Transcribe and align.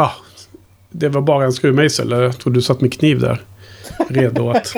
Ah, 0.00 0.12
det 0.90 1.08
var 1.08 1.20
bara 1.20 1.44
en 1.44 1.52
skruvmejsel. 1.52 2.10
Jag 2.10 2.38
trodde 2.38 2.58
du 2.58 2.62
satt 2.62 2.80
med 2.80 2.92
kniv 2.92 3.20
där. 3.20 3.42
Redo 4.08 4.50
att... 4.50 4.74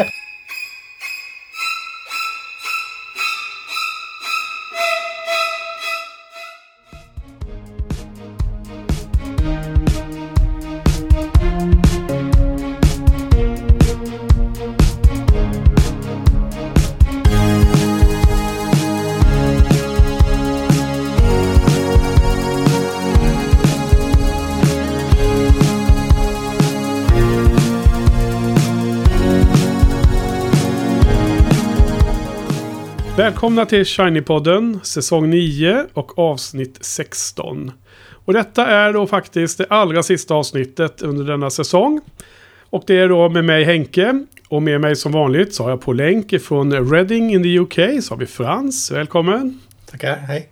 Välkomna 33.50 33.66
till 33.66 33.84
Shiny-podden, 33.84 34.82
säsong 34.82 35.30
9 35.30 35.86
och 35.95 36.18
avsnitt 36.18 36.78
16. 36.80 37.72
Och 38.12 38.32
detta 38.32 38.66
är 38.66 38.92
då 38.92 39.06
faktiskt 39.06 39.58
det 39.58 39.66
allra 39.70 40.02
sista 40.02 40.34
avsnittet 40.34 41.02
under 41.02 41.24
denna 41.24 41.50
säsong. 41.50 42.00
Och 42.70 42.84
det 42.86 42.98
är 42.98 43.08
då 43.08 43.28
med 43.28 43.44
mig 43.44 43.64
Henke. 43.64 44.24
Och 44.48 44.62
med 44.62 44.80
mig 44.80 44.96
som 44.96 45.12
vanligt 45.12 45.55
så 45.55 45.62
har 45.62 45.70
jag 45.70 45.80
på 45.80 45.92
länk 45.92 46.41
från 46.41 46.91
Reading 46.91 47.34
in 47.34 47.42
the 47.42 47.58
UK 47.58 48.05
så 48.05 48.14
har 48.14 48.16
vi 48.16 48.27
Frans. 48.27 48.91
Välkommen! 48.91 49.60
Tackar, 49.91 50.16
hej! 50.16 50.48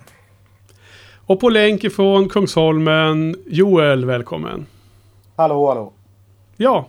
Och 1.16 1.40
på 1.40 1.48
länk 1.48 1.92
från 1.92 2.28
Kungsholmen 2.28 3.36
Joel, 3.46 4.04
välkommen! 4.04 4.66
Hallå, 5.36 5.68
hallå! 5.68 5.92
Ja, 6.56 6.88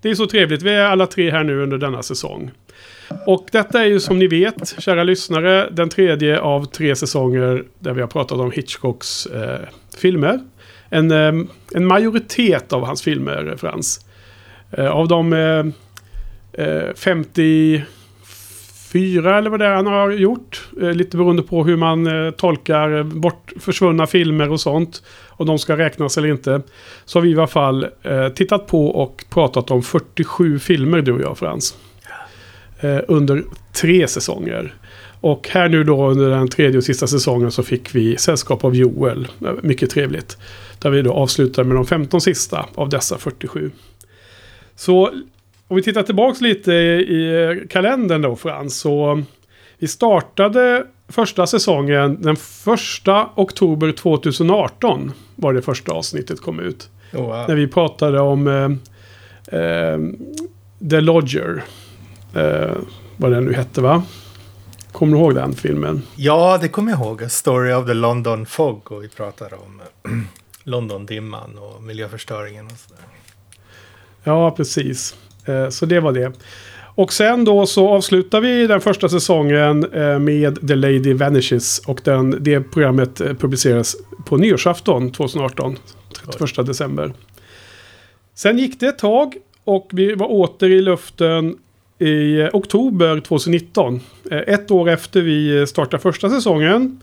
det 0.00 0.10
är 0.10 0.14
så 0.14 0.26
trevligt. 0.26 0.62
Vi 0.62 0.74
är 0.74 0.84
alla 0.84 1.06
tre 1.06 1.30
här 1.30 1.44
nu 1.44 1.62
under 1.62 1.78
denna 1.78 2.02
säsong. 2.02 2.50
Och 3.26 3.48
detta 3.52 3.80
är 3.80 3.86
ju 3.86 4.00
som 4.00 4.18
ni 4.18 4.26
vet, 4.26 4.74
kära 4.78 5.04
lyssnare, 5.04 5.68
den 5.70 5.88
tredje 5.88 6.40
av 6.40 6.64
tre 6.64 6.96
säsonger 6.96 7.64
där 7.78 7.92
vi 7.92 8.00
har 8.00 8.08
pratat 8.08 8.38
om 8.38 8.50
Hitchcocks 8.50 9.26
eh, 9.26 9.60
filmer. 9.98 10.40
En, 10.88 11.10
eh, 11.10 11.32
en 11.74 11.86
majoritet 11.86 12.72
av 12.72 12.84
hans 12.84 13.02
filmer, 13.02 13.54
Frans. 13.58 14.00
Eh, 14.70 14.90
av 14.90 15.08
de 15.08 15.30
54 16.96 17.84
eh, 18.94 19.32
eh 19.32 19.38
eller 19.38 19.50
vad 19.50 19.60
det 19.60 19.66
är 19.66 19.74
han 19.74 19.86
har 19.86 20.10
gjort. 20.10 20.68
Eh, 20.80 20.92
lite 20.92 21.16
beroende 21.16 21.42
på 21.42 21.64
hur 21.64 21.76
man 21.76 22.06
eh, 22.06 22.30
tolkar 22.30 23.02
bort 23.02 23.52
försvunna 23.60 24.06
filmer 24.06 24.50
och 24.50 24.60
sånt. 24.60 25.02
om 25.28 25.46
de 25.46 25.58
ska 25.58 25.76
räknas 25.76 26.18
eller 26.18 26.28
inte. 26.28 26.62
Så 27.04 27.18
har 27.18 27.22
vi 27.22 27.30
i 27.30 27.34
alla 27.34 27.46
fall 27.46 27.86
eh, 28.02 28.28
tittat 28.28 28.66
på 28.66 28.86
och 28.86 29.24
pratat 29.30 29.70
om 29.70 29.82
47 29.82 30.58
filmer 30.58 31.02
du 31.02 31.12
och 31.12 31.20
jag 31.20 31.38
Frans 31.38 31.76
eh, 32.94 33.00
under 33.08 33.44
tre 33.72 34.08
säsonger. 34.08 34.74
Och 35.20 35.48
här 35.48 35.68
nu 35.68 35.84
då 35.84 36.06
under 36.10 36.30
den 36.30 36.48
tredje 36.48 36.78
och 36.78 36.84
sista 36.84 37.06
säsongen 37.06 37.50
så 37.50 37.62
fick 37.62 37.94
vi 37.94 38.16
sällskap 38.16 38.64
av 38.64 38.76
Joel. 38.76 39.28
Eh, 39.46 39.52
mycket 39.62 39.90
trevligt. 39.90 40.38
Där 40.78 40.90
vi 40.90 41.02
då 41.02 41.12
avslutar 41.12 41.64
med 41.64 41.76
de 41.76 41.86
15 41.86 42.20
sista 42.20 42.66
av 42.74 42.88
dessa 42.88 43.18
47. 43.18 43.70
Så 44.76 45.10
om 45.68 45.76
vi 45.76 45.82
tittar 45.82 46.02
tillbaka 46.02 46.38
lite 46.40 46.72
i 46.72 47.66
kalendern 47.70 48.22
då 48.22 48.36
Frans. 48.36 48.78
Så 48.78 49.22
vi 49.78 49.88
startade 49.88 50.86
första 51.08 51.46
säsongen 51.46 52.22
den 52.22 52.36
första 52.36 53.28
oktober 53.34 53.92
2018. 53.92 55.12
Var 55.36 55.52
det 55.52 55.62
första 55.62 55.92
avsnittet 55.92 56.40
kom 56.40 56.60
ut. 56.60 56.88
Oh, 57.12 57.20
wow. 57.20 57.44
När 57.48 57.54
vi 57.54 57.66
pratade 57.66 58.20
om 58.20 58.46
eh, 58.46 59.60
eh, 59.60 59.98
The 60.90 61.00
Lodger. 61.00 61.64
Eh, 62.36 62.76
vad 63.16 63.32
den 63.32 63.44
nu 63.44 63.52
hette 63.52 63.80
va? 63.80 64.02
Kommer 64.92 65.16
du 65.16 65.22
ihåg 65.22 65.34
den 65.34 65.52
filmen? 65.52 66.02
Ja, 66.16 66.58
det 66.60 66.68
kommer 66.68 66.92
jag 66.92 67.00
ihåg. 67.00 67.30
Story 67.30 67.72
of 67.72 67.86
the 67.86 67.94
London 67.94 68.46
Fog. 68.46 68.92
Och 68.92 69.04
vi 69.04 69.08
pratade 69.08 69.56
om 69.56 69.80
Londondimman 70.62 71.58
och 71.58 71.82
miljöförstöringen 71.82 72.66
och 72.66 72.72
sådär. 72.72 73.04
Ja, 74.24 74.50
precis. 74.50 75.16
Eh, 75.44 75.68
så 75.68 75.86
det 75.86 76.00
var 76.00 76.12
det. 76.12 76.32
Och 76.78 77.12
sen 77.12 77.44
då 77.44 77.66
så 77.66 77.88
avslutar 77.88 78.40
vi 78.40 78.66
den 78.66 78.80
första 78.80 79.08
säsongen 79.08 79.92
eh, 79.92 80.18
med 80.18 80.68
The 80.68 80.74
Lady 80.74 81.12
Vanishes. 81.14 81.78
Och 81.78 82.00
den, 82.04 82.36
det 82.40 82.60
programmet 82.60 83.20
eh, 83.20 83.34
publiceras 83.34 83.96
på 84.26 84.36
nyårsafton 84.36 85.12
2018. 85.12 85.76
31 86.38 86.66
december. 86.66 87.12
Sen 88.34 88.58
gick 88.58 88.80
det 88.80 88.86
ett 88.86 88.98
tag 88.98 89.36
och 89.64 89.90
vi 89.92 90.14
var 90.14 90.32
åter 90.32 90.70
i 90.70 90.80
luften 90.80 91.56
i 91.98 92.48
oktober 92.52 93.20
2019. 93.20 94.00
Eh, 94.30 94.38
ett 94.38 94.70
år 94.70 94.88
efter 94.88 95.22
vi 95.22 95.66
startade 95.66 96.02
första 96.02 96.30
säsongen. 96.30 97.00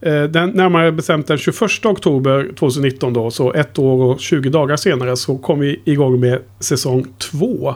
Eh, 0.00 0.22
den, 0.22 0.50
närmare 0.50 0.92
bestämt 0.92 1.26
den 1.26 1.38
21 1.38 1.86
oktober 1.86 2.50
2019 2.58 3.12
då. 3.12 3.30
Så 3.30 3.52
ett 3.52 3.78
år 3.78 4.02
och 4.02 4.20
20 4.20 4.50
dagar 4.50 4.76
senare 4.76 5.16
så 5.16 5.38
kom 5.38 5.60
vi 5.60 5.80
igång 5.84 6.20
med 6.20 6.38
säsong 6.60 7.06
2. 7.18 7.74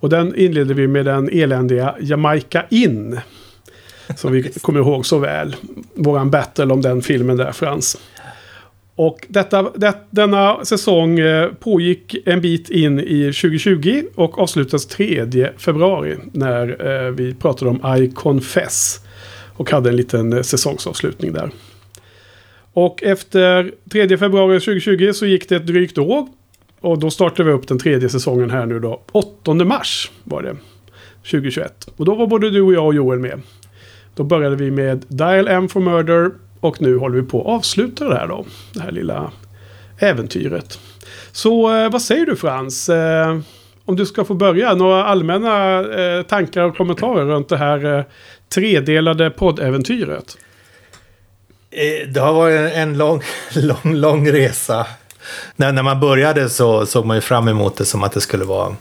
Och 0.00 0.08
den 0.08 0.34
inledde 0.34 0.74
vi 0.74 0.86
med 0.86 1.04
den 1.04 1.28
eländiga 1.32 1.94
Jamaica 2.00 2.64
In. 2.70 3.20
Som 4.16 4.32
vi 4.32 4.42
kommer 4.42 4.80
ihåg 4.80 5.06
så 5.06 5.18
väl. 5.18 5.56
Våran 5.94 6.30
battle 6.30 6.64
om 6.64 6.82
den 6.82 7.02
filmen 7.02 7.36
där 7.36 7.52
Frans. 7.52 7.98
Och 9.02 9.26
detta, 9.28 9.70
det, 9.76 9.94
denna 10.10 10.64
säsong 10.64 11.18
eh, 11.18 11.48
pågick 11.52 12.16
en 12.26 12.40
bit 12.40 12.70
in 12.70 13.00
i 13.00 13.32
2020 13.32 14.02
och 14.14 14.38
avslutades 14.38 14.86
3 14.86 15.48
februari 15.56 16.16
när 16.32 16.86
eh, 17.06 17.10
vi 17.10 17.34
pratade 17.34 17.70
om 17.70 17.96
I 17.96 18.10
Confess. 18.10 19.00
Och 19.56 19.70
hade 19.70 19.90
en 19.90 19.96
liten 19.96 20.32
eh, 20.32 20.42
säsongsavslutning 20.42 21.32
där. 21.32 21.50
Och 22.72 23.02
efter 23.02 23.72
3 23.90 24.18
februari 24.18 24.60
2020 24.60 25.12
så 25.12 25.26
gick 25.26 25.48
det 25.48 25.56
ett 25.56 25.66
drygt 25.66 25.98
år. 25.98 26.26
Och 26.80 26.98
då 26.98 27.10
startade 27.10 27.48
vi 27.48 27.54
upp 27.54 27.68
den 27.68 27.78
tredje 27.78 28.08
säsongen 28.08 28.50
här 28.50 28.66
nu 28.66 28.80
då. 28.80 29.02
8 29.12 29.54
mars 29.54 30.10
var 30.24 30.42
det. 30.42 30.56
2021. 31.22 31.88
Och 31.96 32.04
då 32.04 32.14
var 32.14 32.26
både 32.26 32.50
du 32.50 32.62
och 32.62 32.74
jag 32.74 32.86
och 32.86 32.94
Joel 32.94 33.18
med. 33.18 33.40
Då 34.14 34.24
började 34.24 34.56
vi 34.56 34.70
med 34.70 35.04
Dial 35.08 35.48
M 35.48 35.68
for 35.68 35.80
Murder 35.80 36.30
och 36.60 36.82
nu 36.82 36.98
håller 36.98 37.20
vi 37.20 37.28
på 37.28 37.40
att 37.40 37.46
avsluta 37.46 38.04
det 38.04 38.14
här 38.14 38.28
då. 38.28 38.44
Det 38.72 38.80
här 38.80 38.90
lilla 38.90 39.32
äventyret. 39.98 40.78
Så 41.32 41.74
eh, 41.74 41.90
vad 41.90 42.02
säger 42.02 42.26
du 42.26 42.36
Frans? 42.36 42.88
Eh, 42.88 43.38
om 43.84 43.96
du 43.96 44.06
ska 44.06 44.24
få 44.24 44.34
börja. 44.34 44.74
Några 44.74 45.04
allmänna 45.04 45.80
eh, 45.80 46.22
tankar 46.22 46.62
och 46.62 46.76
kommentarer 46.76 47.24
runt 47.24 47.48
det 47.48 47.56
här 47.56 47.98
eh, 47.98 48.04
tredelade 48.54 49.30
poddäventyret. 49.30 50.36
Eh, 51.70 52.08
det 52.08 52.20
har 52.20 52.32
varit 52.32 52.72
en 52.74 52.98
lång, 52.98 53.22
lång, 53.54 53.94
lång 53.94 54.32
resa. 54.32 54.86
När, 55.56 55.72
när 55.72 55.82
man 55.82 56.00
började 56.00 56.48
så 56.48 56.86
såg 56.86 57.06
man 57.06 57.16
ju 57.16 57.20
fram 57.20 57.48
emot 57.48 57.76
det 57.76 57.84
som 57.84 58.02
att 58.02 58.12
det 58.12 58.20
skulle 58.20 58.44
vara 58.44 58.76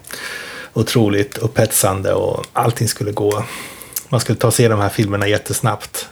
otroligt 0.73 1.38
upphetsande 1.38 2.13
och 2.13 2.46
allting 2.53 2.88
skulle 2.88 3.11
gå. 3.11 3.44
Man 4.09 4.19
skulle 4.19 4.38
ta 4.38 4.51
sig 4.51 4.69
de 4.69 4.79
här 4.79 4.90
filmerna 4.90 5.28
jättesnabbt 5.28 6.09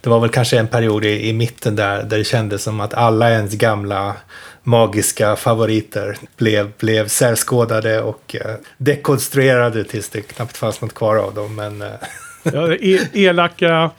det 0.00 0.10
var 0.10 0.20
väl 0.20 0.30
kanske 0.30 0.58
en 0.58 0.68
period 0.68 1.04
i, 1.04 1.28
i 1.28 1.32
mitten 1.32 1.76
där, 1.76 2.02
där 2.02 2.18
det 2.18 2.24
kändes 2.24 2.62
som 2.62 2.80
att 2.80 2.94
alla 2.94 3.30
ens 3.30 3.54
gamla 3.54 4.16
magiska 4.62 5.36
favoriter 5.36 6.16
blev, 6.36 6.72
blev 6.78 7.08
särskådade 7.08 8.02
och 8.02 8.36
eh, 8.36 8.54
dekonstruerade 8.76 9.84
tills 9.84 10.08
det 10.08 10.20
knappt 10.20 10.56
fanns 10.56 10.80
något 10.80 10.94
kvar 10.94 11.16
av 11.16 11.34
dem. 11.34 11.54
Men, 11.54 11.82
eh. 11.82 11.88
ja, 12.42 12.74
e 12.74 12.98
elaka, 13.12 13.90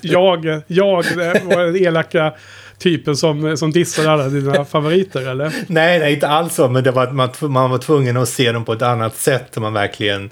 jag, 0.00 0.62
jag 0.66 1.04
var 1.44 1.64
den 1.64 1.76
elaka 1.76 2.32
typen 2.78 3.16
som, 3.16 3.56
som 3.56 3.70
dissade 3.70 4.10
alla 4.10 4.28
dina 4.28 4.64
favoriter 4.64 5.30
eller? 5.30 5.52
Nej, 5.66 5.98
nej, 5.98 6.14
inte 6.14 6.28
alls 6.28 6.54
så, 6.54 6.68
men 6.68 6.84
det 6.84 6.90
var, 6.90 7.10
man, 7.10 7.30
man 7.40 7.70
var 7.70 7.78
tvungen 7.78 8.16
att 8.16 8.28
se 8.28 8.52
dem 8.52 8.64
på 8.64 8.72
ett 8.72 8.82
annat 8.82 9.16
sätt. 9.16 9.56
Man 9.56 9.72
verkligen 9.72 10.30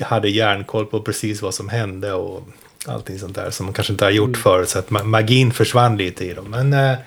hade 0.00 0.28
järnkoll 0.28 0.86
på 0.86 1.00
precis 1.00 1.42
vad 1.42 1.54
som 1.54 1.68
hände 1.68 2.12
och 2.12 2.48
allting 2.86 3.18
sånt 3.18 3.34
där 3.34 3.50
som 3.50 3.66
man 3.66 3.72
kanske 3.72 3.92
inte 3.92 4.04
har 4.04 4.10
gjort 4.10 4.28
mm. 4.28 4.40
förut. 4.40 4.68
Så 4.68 4.78
att 4.78 4.90
magin 4.90 5.52
försvann 5.52 5.96
lite 5.96 6.24
i 6.24 6.34
dem. 6.34 6.50
Men 6.50 6.72
eh, 6.72 6.98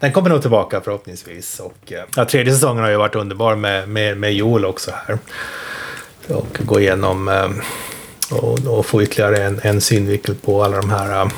den 0.00 0.12
kommer 0.12 0.30
nog 0.30 0.40
tillbaka 0.40 0.80
förhoppningsvis. 0.80 1.60
Och 1.60 1.92
eh, 1.92 2.04
ja, 2.16 2.24
tredje 2.24 2.52
säsongen 2.52 2.82
har 2.82 2.90
ju 2.90 2.96
varit 2.96 3.14
underbar 3.14 3.56
med, 3.56 3.88
med, 3.88 4.16
med 4.16 4.34
Joel 4.34 4.64
också 4.64 4.90
här. 5.06 5.18
Och 6.28 6.58
gå 6.60 6.80
igenom 6.80 7.28
eh, 7.28 7.50
och, 8.30 8.78
och, 8.78 8.86
få 8.86 9.02
ytterligare 9.02 9.44
en, 9.44 9.60
en 9.62 9.80
synvinkel 9.80 10.34
på 10.34 10.64
alla 10.64 10.76
de 10.76 10.90
här 10.90 11.22
uh, 11.24 11.30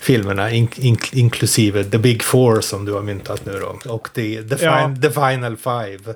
filmerna, 0.00 0.50
in, 0.50 0.68
in, 0.76 0.98
inklusive 1.12 1.84
The 1.84 1.98
Big 1.98 2.22
Four 2.22 2.60
som 2.60 2.84
du 2.84 2.92
har 2.92 3.02
myntat 3.02 3.46
nu 3.46 3.60
då. 3.60 3.92
Och 3.92 4.08
the, 4.14 4.42
the, 4.42 4.64
ja. 4.64 4.86
fin, 4.86 5.02
the 5.02 5.10
Final 5.10 5.56
Five. 5.56 6.14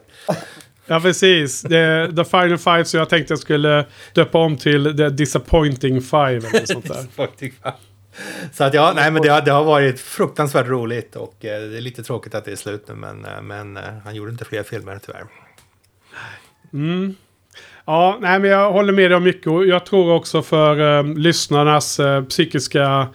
Ja, 0.88 1.00
precis. 1.00 1.62
The, 1.62 2.12
the 2.16 2.24
Final 2.24 2.58
Five, 2.58 2.84
så 2.84 2.96
jag 2.96 3.08
tänkte 3.08 3.32
jag 3.32 3.38
skulle 3.38 3.84
döpa 4.14 4.38
om 4.38 4.56
till 4.56 4.96
The 4.96 5.08
Disappointing 5.08 6.02
Five 6.02 6.36
eller 6.36 6.66
sånt 6.66 6.88
där. 6.88 7.72
Så 8.52 8.64
att 8.64 8.74
ja, 8.74 8.92
nej 8.96 9.10
men 9.10 9.22
det 9.22 9.28
har, 9.28 9.40
det 9.40 9.50
har 9.50 9.64
varit 9.64 10.00
fruktansvärt 10.00 10.66
roligt 10.66 11.16
och 11.16 11.44
eh, 11.44 11.60
det 11.60 11.76
är 11.76 11.80
lite 11.80 12.02
tråkigt 12.02 12.34
att 12.34 12.44
det 12.44 12.52
är 12.52 12.56
slut 12.56 12.88
nu 12.88 12.94
men, 12.94 13.24
eh, 13.24 13.42
men 13.42 13.76
eh, 13.76 13.82
han 14.04 14.14
gjorde 14.14 14.30
inte 14.30 14.44
fler 14.44 14.62
filmer 14.62 15.00
tyvärr. 15.06 15.24
Mm. 16.72 17.14
Ja, 17.84 18.18
nej, 18.20 18.38
men 18.38 18.50
jag 18.50 18.72
håller 18.72 18.92
med 18.92 19.10
dig 19.10 19.16
om 19.16 19.22
mycket 19.22 19.46
och 19.46 19.66
jag 19.66 19.86
tror 19.86 20.12
också 20.12 20.42
för 20.42 20.98
eh, 20.98 21.14
lyssnarnas 21.14 22.00
eh, 22.00 22.24
psykiska 22.24 23.08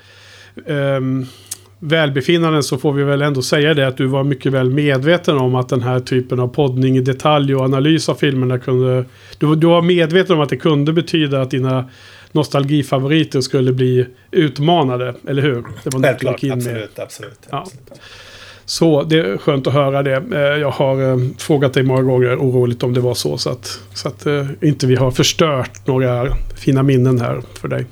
välbefinnande 1.83 2.63
så 2.63 2.77
får 2.77 2.93
vi 2.93 3.03
väl 3.03 3.21
ändå 3.21 3.41
säga 3.41 3.73
det 3.73 3.87
att 3.87 3.97
du 3.97 4.05
var 4.05 4.23
mycket 4.23 4.51
väl 4.51 4.69
medveten 4.69 5.37
om 5.37 5.55
att 5.55 5.69
den 5.69 5.81
här 5.81 5.99
typen 5.99 6.39
av 6.39 6.47
poddning 6.47 6.97
i 6.97 7.01
detalj 7.01 7.55
och 7.55 7.61
analys 7.61 8.09
av 8.09 8.15
filmerna 8.15 8.59
kunde... 8.59 9.05
Du, 9.37 9.55
du 9.55 9.67
var 9.67 9.81
medveten 9.81 10.35
om 10.35 10.41
att 10.41 10.49
det 10.49 10.57
kunde 10.57 10.93
betyda 10.93 11.41
att 11.41 11.51
dina 11.51 11.89
nostalgifavoriter 12.31 13.41
skulle 13.41 13.73
bli 13.73 14.05
utmanade, 14.31 15.13
eller 15.27 15.41
hur? 15.41 15.63
Det 15.83 15.93
var 15.93 16.01
Självklart, 16.01 16.43
absolut, 16.43 16.99
absolut, 16.99 17.39
ja. 17.49 17.57
absolut. 17.57 18.01
Så 18.65 19.03
det 19.03 19.19
är 19.19 19.37
skönt 19.37 19.67
att 19.67 19.73
höra 19.73 20.03
det. 20.03 20.23
Eh, 20.33 20.39
jag 20.39 20.71
har 20.71 21.11
eh, 21.11 21.17
frågat 21.37 21.73
dig 21.73 21.83
många 21.83 22.01
gånger 22.01 22.35
oroligt 22.35 22.83
om 22.83 22.93
det 22.93 23.01
var 23.01 23.13
så. 23.13 23.37
Så 23.37 23.49
att, 23.49 23.79
så 23.93 24.07
att 24.07 24.25
eh, 24.25 24.47
inte 24.61 24.87
vi 24.87 24.95
har 24.95 25.11
förstört 25.11 25.87
några 25.87 26.27
fina 26.55 26.83
minnen 26.83 27.21
här 27.21 27.41
för 27.61 27.67
dig. 27.67 27.85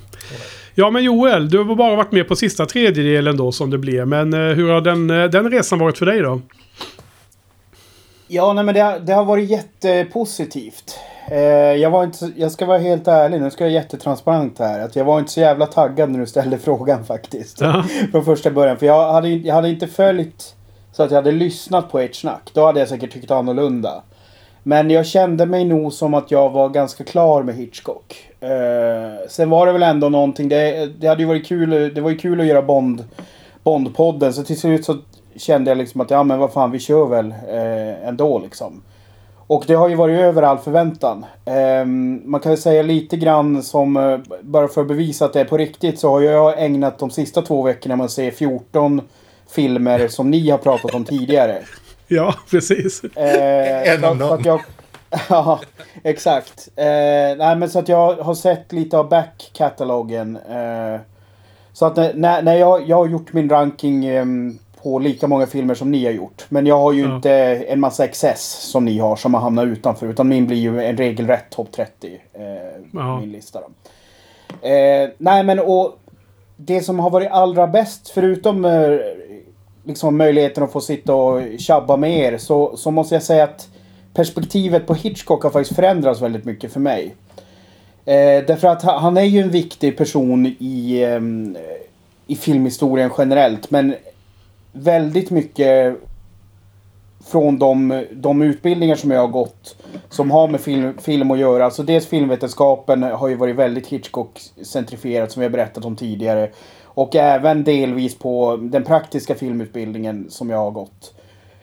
Ja 0.74 0.90
men 0.90 1.04
Joel, 1.04 1.48
du 1.48 1.58
har 1.58 1.74
bara 1.74 1.96
varit 1.96 2.12
med 2.12 2.28
på 2.28 2.36
sista 2.36 2.66
tredjedelen 2.66 3.36
då 3.36 3.52
som 3.52 3.70
det 3.70 3.78
blev. 3.78 4.08
Men 4.08 4.32
hur 4.32 4.70
har 4.72 4.80
den, 4.80 5.06
den 5.06 5.50
resan 5.50 5.78
varit 5.78 5.98
för 5.98 6.06
dig 6.06 6.20
då? 6.20 6.40
Ja, 8.28 8.52
nej 8.52 8.64
men 8.64 8.74
det, 8.74 9.02
det 9.06 9.12
har 9.12 9.24
varit 9.24 9.50
jättepositivt. 9.50 10.98
Eh, 11.30 11.38
jag, 11.74 11.90
var 11.90 12.04
inte, 12.04 12.30
jag 12.36 12.52
ska 12.52 12.66
vara 12.66 12.78
helt 12.78 13.08
ärlig, 13.08 13.40
nu 13.40 13.50
ska 13.50 13.64
jag 13.64 13.70
vara 13.70 13.82
jättetransparent 13.82 14.58
här. 14.58 14.80
Att 14.80 14.96
jag 14.96 15.04
var 15.04 15.18
inte 15.18 15.32
så 15.32 15.40
jävla 15.40 15.66
taggad 15.66 16.10
när 16.10 16.18
du 16.18 16.26
ställde 16.26 16.58
frågan 16.64 17.04
faktiskt. 17.04 17.60
Ja. 17.60 17.84
Från 18.10 18.24
första 18.24 18.50
början. 18.50 18.78
För 18.78 18.86
jag 18.86 19.12
hade, 19.12 19.28
jag 19.28 19.54
hade 19.54 19.68
inte 19.68 19.86
följt 19.86 20.54
så 20.92 21.02
att 21.02 21.10
jag 21.10 21.18
hade 21.18 21.32
lyssnat 21.32 21.92
på 21.92 21.98
ert 21.98 22.14
snack. 22.14 22.50
Då 22.52 22.66
hade 22.66 22.80
jag 22.80 22.88
säkert 22.88 23.12
tyckt 23.12 23.30
annorlunda. 23.30 24.02
Men 24.62 24.90
jag 24.90 25.06
kände 25.06 25.46
mig 25.46 25.64
nog 25.64 25.92
som 25.92 26.14
att 26.14 26.30
jag 26.30 26.50
var 26.50 26.68
ganska 26.68 27.04
klar 27.04 27.42
med 27.42 27.54
Hitchcock. 27.54 28.30
Eh, 28.40 29.28
sen 29.28 29.50
var 29.50 29.66
det 29.66 29.72
väl 29.72 29.82
ändå 29.82 30.08
någonting. 30.08 30.48
Det, 30.48 30.86
det 31.00 31.06
hade 31.06 31.22
ju 31.22 31.28
varit 31.28 31.46
kul. 31.46 31.94
Det 31.94 32.00
var 32.00 32.10
ju 32.10 32.16
kul 32.16 32.40
att 32.40 32.46
göra 32.46 32.62
Bond, 32.62 33.04
Bondpodden. 33.62 34.32
Så 34.32 34.42
till 34.42 34.60
slut 34.60 34.84
så 34.84 34.98
kände 35.36 35.70
jag 35.70 35.78
liksom 35.78 36.00
att 36.00 36.10
ja 36.10 36.22
men 36.22 36.38
vad 36.38 36.52
fan 36.52 36.70
vi 36.70 36.78
kör 36.78 37.06
väl 37.06 37.34
eh, 37.48 38.08
ändå 38.08 38.38
liksom. 38.38 38.82
Och 39.46 39.64
det 39.66 39.74
har 39.74 39.88
ju 39.88 39.94
varit 39.94 40.20
över 40.20 40.42
all 40.42 40.58
förväntan. 40.58 41.26
Eh, 41.44 41.84
man 42.24 42.40
kan 42.40 42.50
väl 42.50 42.58
säga 42.58 42.82
lite 42.82 43.16
grann 43.16 43.62
som, 43.62 43.96
eh, 43.96 44.18
bara 44.42 44.68
för 44.68 44.80
att 44.80 44.88
bevisa 44.88 45.24
att 45.24 45.32
det 45.32 45.40
är 45.40 45.44
på 45.44 45.56
riktigt, 45.56 45.98
så 45.98 46.10
har 46.10 46.20
jag 46.20 46.64
ägnat 46.64 46.98
de 46.98 47.10
sista 47.10 47.42
två 47.42 47.62
veckorna 47.62 47.96
med 47.96 48.04
att 48.04 48.10
se 48.10 48.30
14 48.30 49.00
filmer 49.50 50.08
som 50.08 50.30
ni 50.30 50.50
har 50.50 50.58
pratat 50.58 50.94
om 50.94 51.04
tidigare. 51.04 51.62
Ja, 52.14 52.34
precis. 52.50 53.04
Eh, 53.04 53.94
en 53.94 54.04
av 54.04 54.18
dem. 54.18 54.42
Jag, 54.44 54.60
ja, 55.28 55.60
exakt. 56.02 56.68
Eh, 56.76 56.84
nej, 57.38 57.56
men 57.56 57.70
så 57.70 57.78
att 57.78 57.88
jag 57.88 58.14
har 58.14 58.34
sett 58.34 58.72
lite 58.72 58.98
av 58.98 59.08
backkatalogen. 59.08 60.36
Eh, 60.36 61.00
så 61.72 61.86
att 61.86 61.96
när, 61.96 62.42
när 62.42 62.54
jag, 62.54 62.88
jag 62.88 62.96
har 62.96 63.06
gjort 63.06 63.32
min 63.32 63.48
ranking 63.48 64.04
eh, 64.06 64.24
på 64.82 64.98
lika 64.98 65.28
många 65.28 65.46
filmer 65.46 65.74
som 65.74 65.90
ni 65.90 66.04
har 66.04 66.12
gjort. 66.12 66.46
Men 66.48 66.66
jag 66.66 66.78
har 66.78 66.92
ju 66.92 67.02
ja. 67.02 67.16
inte 67.16 67.32
en 67.68 67.80
massa 67.80 68.04
excess 68.04 68.70
som 68.70 68.84
ni 68.84 68.98
har 68.98 69.16
som 69.16 69.34
har 69.34 69.40
hamnat 69.40 69.66
utanför. 69.66 70.06
Utan 70.06 70.28
min 70.28 70.46
blir 70.46 70.56
ju 70.56 70.82
en 70.82 70.96
regelrätt 70.96 71.50
topp 71.50 71.72
30. 71.72 72.20
Eh, 72.32 72.42
ja. 72.92 73.20
Min 73.20 73.32
lista 73.32 73.60
då. 73.60 73.66
Eh, 74.68 75.10
nej 75.18 75.44
men 75.44 75.58
och 75.58 75.98
det 76.56 76.80
som 76.80 76.98
har 76.98 77.10
varit 77.10 77.30
allra 77.30 77.66
bäst 77.66 78.08
förutom 78.08 78.64
eh, 78.64 78.98
liksom 79.84 80.16
möjligheten 80.16 80.64
att 80.64 80.72
få 80.72 80.80
sitta 80.80 81.14
och 81.14 81.42
tjabba 81.58 81.96
med 81.96 82.18
er 82.18 82.38
så, 82.38 82.76
så 82.76 82.90
måste 82.90 83.14
jag 83.14 83.22
säga 83.22 83.44
att 83.44 83.68
perspektivet 84.14 84.86
på 84.86 84.94
Hitchcock 84.94 85.42
har 85.42 85.50
faktiskt 85.50 85.76
förändrats 85.76 86.20
väldigt 86.20 86.44
mycket 86.44 86.72
för 86.72 86.80
mig. 86.80 87.14
Eh, 88.04 88.44
därför 88.46 88.68
att 88.68 88.82
han 88.82 89.16
är 89.16 89.22
ju 89.22 89.40
en 89.40 89.50
viktig 89.50 89.96
person 89.96 90.46
i, 90.46 91.02
eh, 91.02 91.20
i 92.26 92.36
filmhistorien 92.36 93.10
generellt 93.18 93.70
men 93.70 93.94
väldigt 94.72 95.30
mycket 95.30 95.96
från 97.26 97.58
de, 97.58 98.04
de 98.12 98.42
utbildningar 98.42 98.96
som 98.96 99.10
jag 99.10 99.20
har 99.20 99.28
gått 99.28 99.76
som 100.08 100.30
har 100.30 100.48
med 100.48 100.60
film, 100.60 100.98
film 100.98 101.30
att 101.30 101.38
göra. 101.38 101.64
Alltså 101.64 101.82
dels 101.82 102.06
filmvetenskapen 102.06 103.02
har 103.02 103.28
ju 103.28 103.34
varit 103.34 103.56
väldigt 103.56 103.86
Hitchcock-centrifierat 103.86 105.32
som 105.32 105.40
vi 105.40 105.46
har 105.46 105.50
berättat 105.50 105.84
om 105.84 105.96
tidigare. 105.96 106.50
Och 106.94 107.16
även 107.16 107.64
delvis 107.64 108.18
på 108.18 108.58
den 108.62 108.84
praktiska 108.84 109.34
filmutbildningen 109.34 110.26
som 110.30 110.50
jag 110.50 110.58
har 110.58 110.70
gått. 110.70 111.14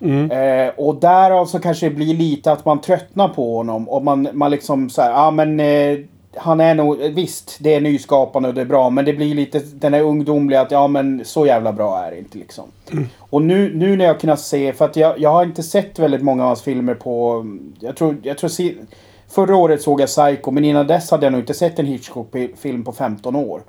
Mm. 0.02 0.32
Eh, 0.32 0.74
och 0.78 0.96
därav 0.96 1.46
så 1.46 1.60
kanske 1.60 1.90
det 1.90 1.96
blir 1.96 2.14
lite 2.14 2.52
att 2.52 2.66
man 2.66 2.82
tröttnar 2.82 3.28
på 3.28 3.56
honom. 3.56 3.90
Och 3.90 4.04
man, 4.04 4.28
man 4.34 4.52
liksom 4.52 4.90
såhär, 4.90 5.10
ja 5.10 5.28
ah, 5.28 5.32
men 5.32 5.60
eh, 5.60 5.98
han 6.36 6.60
är 6.60 6.76
nog, 6.76 6.98
visst 6.98 7.58
det 7.60 7.76
är 7.76 7.82
nyskapande 7.82 8.50
och 8.50 8.56
det 8.56 8.62
är 8.62 8.66
bra. 8.66 8.90
Men 8.90 9.06
det 9.06 9.14
blir 9.14 9.36
lite 9.36 9.60
den 9.60 9.94
här 9.94 10.02
ungdomliga 10.02 10.62
att 10.62 10.72
ja 10.72 10.88
men 10.88 11.26
så 11.26 11.46
jävla 11.46 11.74
bra 11.74 12.00
är 12.00 12.12
det 12.12 12.18
inte 12.18 12.38
liksom. 12.38 12.66
Mm. 12.92 13.08
Och 13.20 13.42
nu, 13.42 13.76
nu 13.76 13.98
när 13.98 14.06
jag 14.06 14.20
kunnat 14.20 14.40
se, 14.40 14.74
för 14.74 14.86
att 14.86 14.96
jag, 14.96 15.20
jag 15.20 15.30
har 15.30 15.44
inte 15.44 15.64
sett 15.64 16.00
väldigt 16.00 16.22
många 16.22 16.44
av 16.44 16.48
hans 16.48 16.62
filmer 16.62 16.94
på, 16.94 17.46
jag 17.80 17.96
tror, 17.96 18.18
jag 18.24 18.38
tror 18.38 18.50
Förra 19.30 19.56
året 19.56 19.82
såg 19.82 20.02
jag 20.02 20.10
Psycho 20.10 20.52
men 20.52 20.66
innan 20.66 20.88
dess 20.88 21.12
hade 21.12 21.26
jag 21.26 21.32
nog 21.32 21.42
inte 21.42 21.54
sett 21.54 21.80
en 21.80 21.86
Hitchcock-film 21.86 22.84
på 22.84 22.92
15 22.92 23.36
år. 23.36 23.62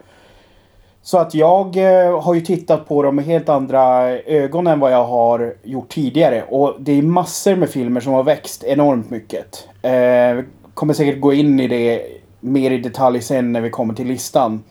Så 1.03 1.19
att 1.19 1.35
jag 1.35 1.77
eh, 1.77 2.21
har 2.21 2.35
ju 2.35 2.41
tittat 2.41 2.89
på 2.89 3.03
dem 3.03 3.17
med 3.17 3.25
helt 3.25 3.49
andra 3.49 4.11
ögon 4.11 4.67
än 4.67 4.81
vad 4.81 4.93
jag 4.93 5.05
har 5.05 5.55
gjort 5.63 5.89
tidigare. 5.89 6.45
Och 6.49 6.77
det 6.79 6.93
är 6.93 7.03
massor 7.03 7.57
med 7.57 7.71
filmer 7.71 8.01
som 8.01 8.13
har 8.13 8.23
växt 8.23 8.65
enormt 8.65 9.11
mycket. 9.11 9.69
Eh, 9.83 10.45
kommer 10.75 10.95
säkert 10.95 11.21
gå 11.21 11.33
in 11.33 11.61
i 11.61 11.69
det 11.69 12.07
mer 12.41 12.71
i 12.71 12.79
detalj 12.79 13.21
sen 13.21 13.53
när 13.53 13.61
vi 13.61 13.71
kommer 13.71 13.95
till 13.95 14.07
listan. 14.07 14.65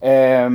Eh, 0.00 0.50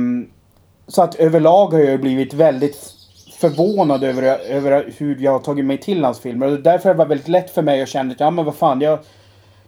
så 0.86 1.02
att 1.02 1.14
överlag 1.14 1.72
har 1.72 1.80
jag 1.80 2.00
blivit 2.00 2.34
väldigt 2.34 2.94
förvånad 3.40 4.04
över, 4.04 4.22
över 4.50 4.92
hur 4.98 5.16
jag 5.20 5.32
har 5.32 5.38
tagit 5.38 5.64
mig 5.64 5.78
till 5.78 6.04
hans 6.04 6.20
filmer. 6.20 6.46
Och 6.46 6.60
därför 6.62 6.94
var 6.94 7.04
det 7.04 7.08
väldigt 7.08 7.28
lätt 7.28 7.50
för 7.50 7.62
mig 7.62 7.82
att 7.82 7.88
känna 7.88 8.12
att 8.12 8.20
ja 8.20 8.30
men 8.30 8.44
vad 8.44 8.54
fan 8.54 8.80
jag, 8.80 8.98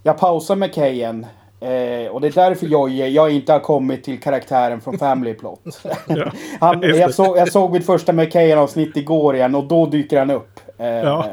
jag 0.03 0.19
pausar 0.19 0.57
med 0.57 0.75
Kayen 0.75 1.27
Eh, 1.61 2.11
och 2.11 2.21
det 2.21 2.27
är 2.27 2.33
därför 2.33 2.67
jag, 2.67 2.91
jag 2.91 3.31
inte 3.31 3.53
har 3.53 3.61
kommit 3.61 4.05
till 4.05 4.21
karaktären 4.21 4.81
från 4.81 4.99
Family 4.99 5.35
Plot. 5.35 5.61
ja, 6.07 6.33
han, 6.61 6.83
jag, 6.83 7.15
såg, 7.15 7.39
jag 7.39 7.53
såg 7.53 7.73
mitt 7.73 7.87
första 7.87 8.13
McKayan-avsnitt 8.13 8.97
igår 8.97 9.37
igen 9.37 9.55
och 9.55 9.65
då 9.65 9.87
dyker 9.87 10.19
han 10.19 10.31
upp. 10.31 10.61
Eh, 10.79 10.87
ja. 10.87 11.27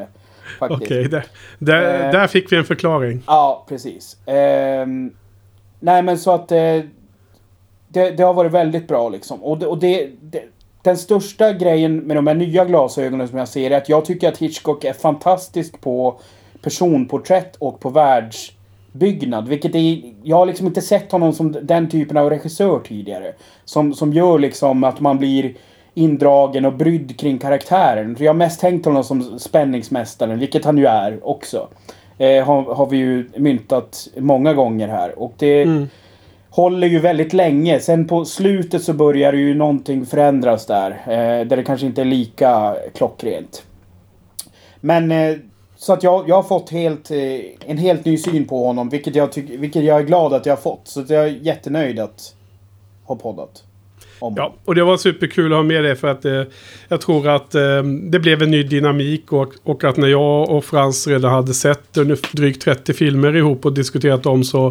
Okej, 0.60 0.76
okay, 0.76 1.04
där, 1.04 1.24
där, 1.58 2.06
eh, 2.06 2.12
där, 2.12 2.26
fick 2.26 2.52
vi 2.52 2.56
en 2.56 2.64
förklaring. 2.64 3.22
Ja, 3.26 3.64
precis. 3.68 4.26
Eh, 4.26 4.86
nej 5.80 6.02
men 6.02 6.18
så 6.18 6.30
att 6.30 6.52
eh, 6.52 6.80
det, 7.88 8.10
det, 8.10 8.22
har 8.22 8.34
varit 8.34 8.52
väldigt 8.52 8.88
bra 8.88 9.08
liksom. 9.08 9.44
Och, 9.44 9.58
det, 9.58 9.66
och 9.66 9.78
det, 9.78 10.10
det, 10.20 10.42
den 10.82 10.96
största 10.96 11.52
grejen 11.52 11.96
med 11.96 12.16
de 12.16 12.26
här 12.26 12.34
nya 12.34 12.64
glasögonen 12.64 13.28
som 13.28 13.38
jag 13.38 13.48
ser 13.48 13.70
är 13.70 13.76
att 13.76 13.88
jag 13.88 14.04
tycker 14.04 14.28
att 14.28 14.38
Hitchcock 14.38 14.84
är 14.84 14.92
fantastisk 14.92 15.80
på 15.80 16.20
personporträtt 16.62 17.56
och 17.56 17.80
på 17.80 17.90
världs 17.90 18.52
byggnad. 18.98 19.48
Vilket 19.48 19.74
är, 19.74 20.02
jag 20.22 20.36
har 20.36 20.46
liksom 20.46 20.66
inte 20.66 20.80
sett 20.80 21.12
honom 21.12 21.32
som 21.32 21.56
den 21.62 21.88
typen 21.88 22.16
av 22.16 22.30
regissör 22.30 22.78
tidigare. 22.78 23.32
Som, 23.64 23.94
som 23.94 24.12
gör 24.12 24.38
liksom 24.38 24.84
att 24.84 25.00
man 25.00 25.18
blir 25.18 25.54
indragen 25.94 26.64
och 26.64 26.72
brydd 26.72 27.18
kring 27.20 27.38
karaktären. 27.38 28.16
Jag 28.18 28.28
har 28.28 28.34
mest 28.34 28.60
tänkt 28.60 28.86
honom 28.86 29.04
som 29.04 29.38
spänningsmästaren, 29.38 30.38
vilket 30.38 30.64
han 30.64 30.78
ju 30.78 30.86
är 30.86 31.28
också. 31.28 31.68
Eh, 32.18 32.44
har, 32.44 32.74
har 32.74 32.86
vi 32.86 32.96
ju 32.96 33.28
myntat 33.36 34.08
många 34.16 34.54
gånger 34.54 34.88
här. 34.88 35.18
Och 35.18 35.32
det 35.38 35.62
mm. 35.62 35.88
håller 36.50 36.86
ju 36.86 36.98
väldigt 36.98 37.32
länge. 37.32 37.80
Sen 37.80 38.08
på 38.08 38.24
slutet 38.24 38.82
så 38.82 38.92
börjar 38.92 39.32
ju 39.32 39.54
någonting 39.54 40.06
förändras 40.06 40.66
där. 40.66 40.90
Eh, 40.90 41.46
där 41.46 41.56
det 41.56 41.64
kanske 41.64 41.86
inte 41.86 42.00
är 42.00 42.04
lika 42.04 42.76
klockrent. 42.94 43.62
Men 44.80 45.12
eh, 45.12 45.36
så 45.80 45.92
att 45.92 46.02
jag, 46.02 46.28
jag 46.28 46.34
har 46.34 46.42
fått 46.42 46.70
helt, 46.70 47.10
eh, 47.10 47.18
en 47.66 47.78
helt 47.78 48.04
ny 48.04 48.18
syn 48.18 48.46
på 48.46 48.66
honom, 48.66 48.88
vilket 48.88 49.14
jag, 49.14 49.32
tyck, 49.32 49.50
vilket 49.50 49.84
jag 49.84 49.98
är 49.98 50.02
glad 50.02 50.32
att 50.32 50.46
jag 50.46 50.52
har 50.52 50.62
fått. 50.62 50.82
Så 50.84 51.04
jag 51.08 51.24
är 51.24 51.38
jättenöjd 51.42 51.98
att 51.98 52.34
ha 53.04 53.16
poddat. 53.16 53.64
Om. 54.18 54.34
Ja, 54.36 54.54
och 54.64 54.74
det 54.74 54.84
var 54.84 54.96
superkul 54.96 55.52
att 55.52 55.58
ha 55.58 55.62
med 55.62 55.84
dig. 55.84 55.96
för 55.96 56.08
att 56.08 56.24
eh, 56.24 56.42
jag 56.88 57.00
tror 57.00 57.28
att 57.28 57.54
eh, 57.54 57.82
det 57.82 58.18
blev 58.18 58.42
en 58.42 58.50
ny 58.50 58.62
dynamik 58.62 59.32
och, 59.32 59.54
och 59.62 59.84
att 59.84 59.96
när 59.96 60.08
jag 60.08 60.50
och 60.50 60.64
Frans 60.64 61.06
redan 61.06 61.32
hade 61.32 61.54
sett 61.54 61.92
drygt 62.32 62.62
30 62.62 62.92
filmer 62.92 63.36
ihop 63.36 63.66
och 63.66 63.72
diskuterat 63.72 64.22
dem 64.22 64.44
så 64.44 64.70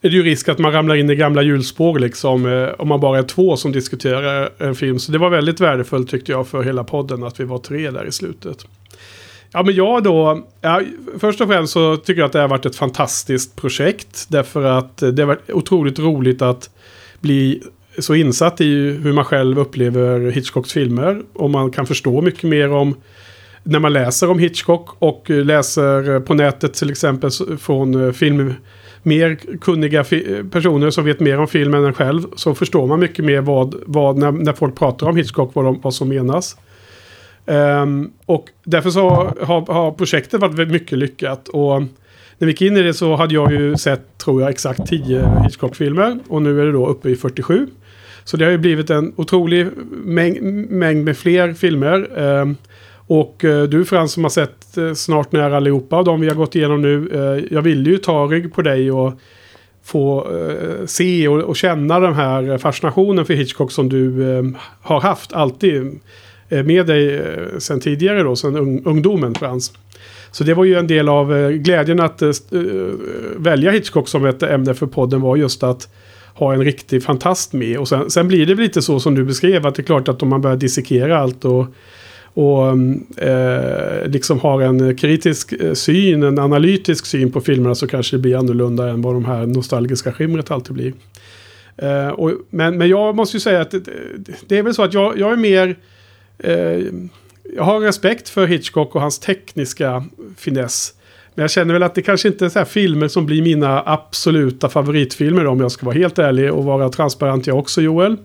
är 0.00 0.10
det 0.10 0.16
ju 0.16 0.22
risk 0.22 0.48
att 0.48 0.58
man 0.58 0.72
ramlar 0.72 0.94
in 0.94 1.10
i 1.10 1.16
gamla 1.16 1.42
hjulspår 1.42 1.98
liksom 1.98 2.46
eh, 2.46 2.68
om 2.78 2.88
man 2.88 3.00
bara 3.00 3.18
är 3.18 3.22
två 3.22 3.56
som 3.56 3.72
diskuterar 3.72 4.50
en 4.58 4.74
film. 4.74 4.98
Så 4.98 5.12
det 5.12 5.18
var 5.18 5.30
väldigt 5.30 5.60
värdefullt 5.60 6.10
tyckte 6.10 6.32
jag 6.32 6.48
för 6.48 6.62
hela 6.62 6.84
podden 6.84 7.24
att 7.24 7.40
vi 7.40 7.44
var 7.44 7.58
tre 7.58 7.90
där 7.90 8.06
i 8.06 8.12
slutet. 8.12 8.66
Ja, 9.52 9.62
men 9.62 9.74
jag 9.74 10.02
då. 10.02 10.46
Ja, 10.60 10.82
först 11.18 11.40
och 11.40 11.48
främst 11.48 11.72
så 11.72 11.96
tycker 11.96 12.20
jag 12.20 12.26
att 12.26 12.32
det 12.32 12.40
har 12.40 12.48
varit 12.48 12.66
ett 12.66 12.76
fantastiskt 12.76 13.56
projekt. 13.56 14.26
Därför 14.28 14.62
att 14.62 14.96
det 14.96 15.22
har 15.22 15.26
varit 15.26 15.50
otroligt 15.50 15.98
roligt 15.98 16.42
att 16.42 16.70
bli 17.20 17.62
så 17.98 18.14
insatt 18.14 18.60
i 18.60 18.90
hur 19.02 19.12
man 19.12 19.24
själv 19.24 19.58
upplever 19.58 20.30
Hitchcocks 20.30 20.72
filmer. 20.72 21.22
Och 21.32 21.50
man 21.50 21.70
kan 21.70 21.86
förstå 21.86 22.20
mycket 22.20 22.42
mer 22.42 22.72
om 22.72 22.96
när 23.62 23.78
man 23.78 23.92
läser 23.92 24.30
om 24.30 24.38
Hitchcock 24.38 24.88
och 24.98 25.30
läser 25.30 26.20
på 26.20 26.34
nätet 26.34 26.74
till 26.74 26.90
exempel 26.90 27.30
från 27.60 28.14
film 28.14 28.54
mer 29.02 29.38
kunniga 29.60 30.04
personer 30.50 30.90
som 30.90 31.04
vet 31.04 31.20
mer 31.20 31.38
om 31.38 31.48
filmen 31.48 31.84
än 31.84 31.94
själv. 31.94 32.22
Så 32.36 32.54
förstår 32.54 32.86
man 32.86 33.00
mycket 33.00 33.24
mer 33.24 33.40
vad, 33.40 33.74
vad 33.86 34.16
när, 34.16 34.32
när 34.32 34.52
folk 34.52 34.78
pratar 34.78 35.08
om 35.08 35.16
Hitchcock, 35.16 35.50
vad, 35.54 35.64
de, 35.64 35.80
vad 35.82 35.94
som 35.94 36.08
menas. 36.08 36.56
Um, 37.48 38.10
och 38.26 38.48
därför 38.64 38.90
så 38.90 39.08
har, 39.40 39.72
har 39.72 39.92
projektet 39.92 40.40
varit 40.40 40.70
mycket 40.70 40.98
lyckat. 40.98 41.48
Och 41.48 41.82
när 42.38 42.46
vi 42.46 42.46
gick 42.46 42.62
in 42.62 42.76
i 42.76 42.82
det 42.82 42.94
så 42.94 43.16
hade 43.16 43.34
jag 43.34 43.52
ju 43.52 43.76
sett, 43.76 44.18
tror 44.18 44.42
jag, 44.42 44.50
exakt 44.50 44.86
10 44.86 45.42
Hitchcock-filmer. 45.44 46.18
Och 46.28 46.42
nu 46.42 46.60
är 46.60 46.66
det 46.66 46.72
då 46.72 46.86
uppe 46.86 47.10
i 47.10 47.16
47. 47.16 47.66
Så 48.24 48.36
det 48.36 48.44
har 48.44 48.52
ju 48.52 48.58
blivit 48.58 48.90
en 48.90 49.12
otrolig 49.16 49.66
mäng 49.90 50.66
mängd 50.70 51.04
med 51.04 51.16
fler 51.16 51.52
filmer. 51.52 52.18
Um, 52.18 52.56
och 53.06 53.44
uh, 53.44 53.62
du 53.62 53.84
Frans 53.84 54.12
som 54.12 54.24
har 54.24 54.30
sett 54.30 54.78
uh, 54.78 54.94
snart 54.94 55.32
nära 55.32 55.56
allihopa 55.56 55.96
av 55.96 56.04
de 56.04 56.20
vi 56.20 56.28
har 56.28 56.34
gått 56.34 56.54
igenom 56.54 56.82
nu. 56.82 57.08
Uh, 57.14 57.44
jag 57.50 57.62
vill 57.62 57.86
ju 57.86 57.98
ta 57.98 58.26
rygg 58.26 58.54
på 58.54 58.62
dig 58.62 58.92
och 58.92 59.12
få 59.84 60.26
se 60.86 61.28
och, 61.28 61.40
och, 61.40 61.56
känna 61.56 62.00
den 62.00 62.14
här 62.14 62.58
fascinationen 62.58 63.24
för 63.24 63.34
Hitchcock 63.34 63.72
som 63.72 63.88
du 63.88 64.10
har 64.82 65.00
haft 65.00 65.32
alltid 65.32 66.00
Eh, 66.48 66.64
med 66.64 66.86
dig 66.86 67.16
eh, 67.16 67.58
sen 67.58 67.80
tidigare 67.80 68.22
då, 68.22 68.36
sen 68.36 68.56
ungdomen 68.84 69.34
Frans. 69.34 69.72
Så 70.30 70.44
det 70.44 70.54
var 70.54 70.64
ju 70.64 70.74
en 70.74 70.86
del 70.86 71.08
av 71.08 71.36
eh, 71.36 71.50
glädjen 71.50 72.00
att 72.00 72.22
välja 73.36 73.70
Hitchcock 73.70 74.08
som 74.08 74.24
ett 74.24 74.42
ämne 74.42 74.74
för 74.74 74.86
podden 74.86 75.20
var 75.20 75.36
just 75.36 75.62
att 75.62 75.88
ha 76.34 76.54
en 76.54 76.64
riktig 76.64 77.02
fantast 77.02 77.52
med. 77.52 77.78
Och 77.78 77.88
sen, 77.88 78.10
sen 78.10 78.28
blir 78.28 78.46
det 78.46 78.54
lite 78.54 78.82
så 78.82 79.00
som 79.00 79.14
du 79.14 79.24
beskrev 79.24 79.66
att 79.66 79.74
det 79.74 79.82
är 79.82 79.84
klart 79.84 80.08
att 80.08 80.22
om 80.22 80.28
man 80.28 80.40
börjar 80.40 80.56
dissekera 80.56 81.18
allt 81.18 81.44
och 81.44 81.66
och 82.34 82.68
mm, 82.68 83.06
eh, 83.16 84.08
liksom 84.08 84.40
har 84.40 84.62
en 84.62 84.96
kritisk 84.96 85.54
syn, 85.74 86.22
en 86.22 86.38
analytisk 86.38 87.06
syn 87.06 87.32
på 87.32 87.40
filmerna 87.40 87.74
så 87.74 87.86
kanske 87.86 88.16
det 88.16 88.20
blir 88.20 88.36
annorlunda 88.36 88.88
än 88.88 89.02
vad 89.02 89.14
de 89.14 89.24
här 89.24 89.46
nostalgiska 89.46 90.12
skimret 90.12 90.50
alltid 90.50 90.74
blir. 90.74 90.92
Eh, 91.76 92.08
och, 92.08 92.32
men, 92.50 92.78
men 92.78 92.88
jag 92.88 93.16
måste 93.16 93.36
ju 93.36 93.40
säga 93.40 93.60
att 93.60 93.70
det, 93.70 93.82
det 94.46 94.58
är 94.58 94.62
väl 94.62 94.74
så 94.74 94.82
att 94.82 94.94
jag, 94.94 95.18
jag 95.18 95.32
är 95.32 95.36
mer 95.36 95.76
eh, 96.38 96.80
jag 97.54 97.64
har 97.64 97.80
respekt 97.80 98.28
för 98.28 98.46
Hitchcock 98.46 98.94
och 98.94 99.00
hans 99.00 99.18
tekniska 99.18 100.04
finess. 100.36 100.94
Men 101.34 101.42
jag 101.42 101.50
känner 101.50 101.74
väl 101.74 101.82
att 101.82 101.94
det 101.94 102.02
kanske 102.02 102.28
inte 102.28 102.44
är 102.44 102.48
så 102.48 102.58
här 102.58 102.66
filmer 102.66 103.08
som 103.08 103.26
blir 103.26 103.42
mina 103.42 103.82
absoluta 103.86 104.68
favoritfilmer 104.68 105.46
om 105.46 105.60
jag 105.60 105.72
ska 105.72 105.86
vara 105.86 105.96
helt 105.96 106.18
ärlig 106.18 106.52
och 106.52 106.64
vara 106.64 106.88
transparent 106.88 107.46
jag 107.46 107.58
också 107.58 107.80
Joel. 107.80 108.16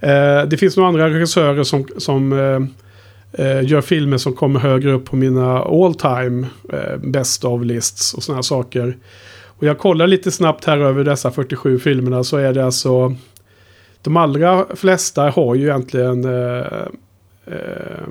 Eh, 0.00 0.42
det 0.46 0.56
finns 0.60 0.76
några 0.76 0.88
andra 0.88 1.10
regissörer 1.10 1.62
som, 1.62 1.86
som 1.98 2.32
eh, 2.32 3.46
eh, 3.46 3.64
gör 3.64 3.80
filmer 3.80 4.18
som 4.18 4.32
kommer 4.32 4.60
högre 4.60 4.92
upp 4.92 5.04
på 5.04 5.16
mina 5.16 5.58
all 5.58 5.94
time 5.94 6.46
eh, 6.72 6.96
best 6.96 7.44
of 7.44 7.64
lists 7.64 8.14
och 8.14 8.22
sådana 8.22 8.42
saker. 8.42 8.96
Och 9.44 9.66
jag 9.66 9.78
kollar 9.78 10.06
lite 10.06 10.30
snabbt 10.30 10.64
här 10.64 10.78
över 10.78 11.04
dessa 11.04 11.30
47 11.30 11.78
filmerna 11.78 12.24
så 12.24 12.36
är 12.36 12.52
det 12.52 12.64
alltså 12.64 13.16
de 14.02 14.16
allra 14.16 14.66
flesta 14.76 15.30
har 15.30 15.54
ju 15.54 15.62
egentligen 15.62 16.24
eh, 16.24 16.66
Eh, 17.46 18.06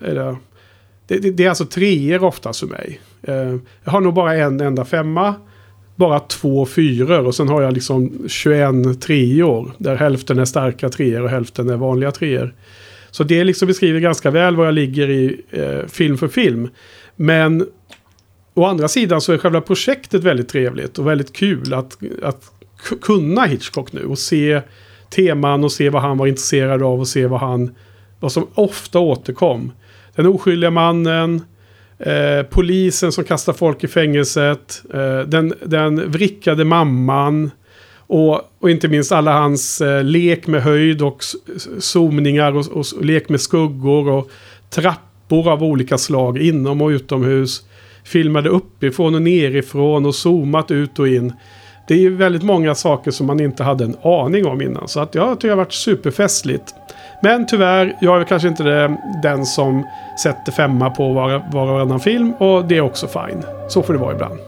eller, 0.00 0.36
det, 1.06 1.18
det, 1.18 1.30
det, 1.30 1.44
är 1.44 1.48
alltså 1.48 1.66
treor 1.66 2.24
oftast 2.24 2.60
för 2.60 2.66
mig. 2.66 3.00
Eh, 3.22 3.56
jag 3.84 3.92
har 3.92 4.00
nog 4.00 4.14
bara 4.14 4.34
en 4.34 4.60
enda 4.60 4.84
femma. 4.84 5.34
Bara 5.96 6.20
två 6.20 6.66
fyror 6.66 7.26
och 7.26 7.34
sen 7.34 7.48
har 7.48 7.62
jag 7.62 7.72
liksom 7.72 8.28
21 8.28 9.00
treor. 9.00 9.72
Där 9.78 9.96
hälften 9.96 10.38
är 10.38 10.44
starka 10.44 10.88
treor 10.88 11.22
och 11.22 11.30
hälften 11.30 11.70
är 11.70 11.76
vanliga 11.76 12.10
treor. 12.10 12.54
Så 13.10 13.24
det 13.24 13.44
liksom 13.44 13.68
beskriver 13.68 14.00
ganska 14.00 14.30
väl 14.30 14.56
var 14.56 14.64
jag 14.64 14.74
ligger 14.74 15.10
i 15.10 15.40
eh, 15.50 15.86
film 15.88 16.18
för 16.18 16.28
film. 16.28 16.68
Men 17.16 17.66
å 18.54 18.64
andra 18.64 18.88
sidan 18.88 19.20
så 19.20 19.32
är 19.32 19.38
själva 19.38 19.60
projektet 19.60 20.24
väldigt 20.24 20.48
trevligt 20.48 20.98
och 20.98 21.06
väldigt 21.06 21.32
kul 21.32 21.74
att, 21.74 21.98
att 22.22 22.52
kunna 23.02 23.44
Hitchcock 23.44 23.92
nu 23.92 24.04
och 24.04 24.18
se 24.18 24.60
teman 25.10 25.64
och 25.64 25.72
se 25.72 25.90
vad 25.90 26.02
han 26.02 26.18
var 26.18 26.26
intresserad 26.26 26.82
av 26.82 27.00
och 27.00 27.08
se 27.08 27.26
vad 27.26 27.40
han 27.40 27.74
vad 28.20 28.32
som 28.32 28.46
ofta 28.54 28.98
återkom. 28.98 29.72
Den 30.14 30.26
oskyldiga 30.26 30.70
mannen, 30.70 31.42
eh, 31.98 32.42
polisen 32.50 33.12
som 33.12 33.24
kastar 33.24 33.52
folk 33.52 33.84
i 33.84 33.88
fängelset, 33.88 34.82
eh, 34.94 35.18
den, 35.18 35.54
den 35.64 36.10
vrickade 36.10 36.64
mamman 36.64 37.50
och, 38.06 38.40
och 38.58 38.70
inte 38.70 38.88
minst 38.88 39.12
alla 39.12 39.32
hans 39.32 39.80
eh, 39.80 40.04
lek 40.04 40.46
med 40.46 40.62
höjd 40.62 41.02
och 41.02 41.24
zoomningar 41.78 42.56
och, 42.56 42.66
och, 42.66 42.86
lek 43.04 43.28
med 43.28 43.40
skuggor 43.40 44.08
och 44.08 44.30
trappor 44.70 45.52
av 45.52 45.64
olika 45.64 45.98
slag 45.98 46.38
inom 46.38 46.82
och 46.82 46.88
utomhus. 46.88 47.62
Filmade 48.04 48.48
uppifrån 48.48 49.14
och 49.14 49.22
nerifrån 49.22 50.06
och 50.06 50.14
zoomat 50.14 50.70
ut 50.70 50.98
och 50.98 51.08
in. 51.08 51.32
Det 51.88 51.94
är 51.94 51.98
ju 51.98 52.16
väldigt 52.16 52.42
många 52.42 52.74
saker 52.74 53.10
som 53.10 53.26
man 53.26 53.40
inte 53.40 53.62
hade 53.62 53.84
en 53.84 53.96
aning 54.02 54.46
om 54.46 54.62
innan. 54.62 54.88
Så 54.88 55.00
att 55.00 55.14
jag 55.14 55.36
tycker 55.36 55.48
det 55.48 55.52
har 55.52 55.64
varit 55.64 55.72
superfestligt. 55.72 56.74
Men 57.20 57.46
tyvärr, 57.46 57.96
jag 57.98 58.20
är 58.20 58.24
kanske 58.24 58.48
inte 58.48 58.62
det, 58.62 58.96
den 59.22 59.46
som 59.46 59.86
sätter 60.22 60.52
femma 60.52 60.90
på 60.90 61.12
var, 61.12 61.42
var 61.52 61.62
och 61.62 61.68
varannan 61.68 62.00
film. 62.00 62.32
Och 62.38 62.64
det 62.64 62.76
är 62.76 62.80
också 62.80 63.06
fine. 63.06 63.44
Så 63.68 63.82
får 63.82 63.92
det 63.92 63.98
vara 63.98 64.12
ibland. 64.12 64.38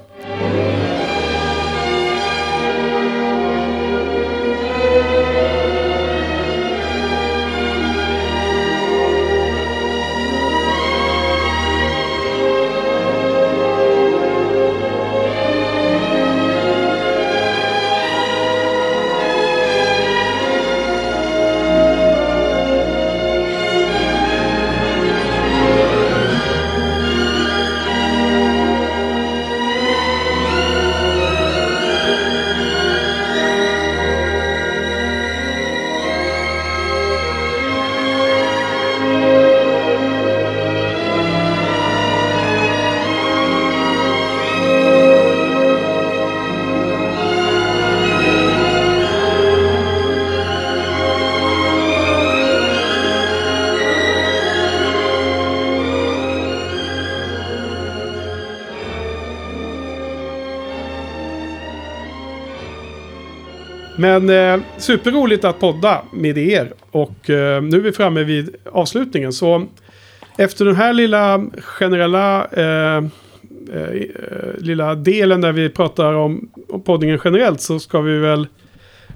Men 63.99 64.31
eh, 64.31 64.61
superroligt 64.77 65.45
att 65.45 65.61
podda 65.61 66.03
med 66.13 66.39
er. 66.39 66.73
Och 66.91 67.31
eh, 67.31 67.63
nu 67.63 67.77
är 67.77 67.81
vi 67.81 67.93
framme 67.93 68.25
vid 68.25 68.57
avslutningen. 68.73 69.33
Så 69.33 69.67
efter 70.37 70.65
den 70.65 70.77
här 70.77 70.93
lilla 70.93 71.47
generella 71.59 72.47
eh, 72.47 73.05
eh, 73.73 73.83
eh 73.83 74.59
lilla 74.59 74.95
delen 74.95 75.41
där 75.41 75.53
vi 75.53 75.69
pratar 75.69 76.13
om, 76.13 76.51
om 76.69 76.83
poddingen 76.83 77.21
generellt 77.25 77.61
så 77.61 77.79
ska 77.79 78.01
vi 78.01 78.19
väl 78.19 78.47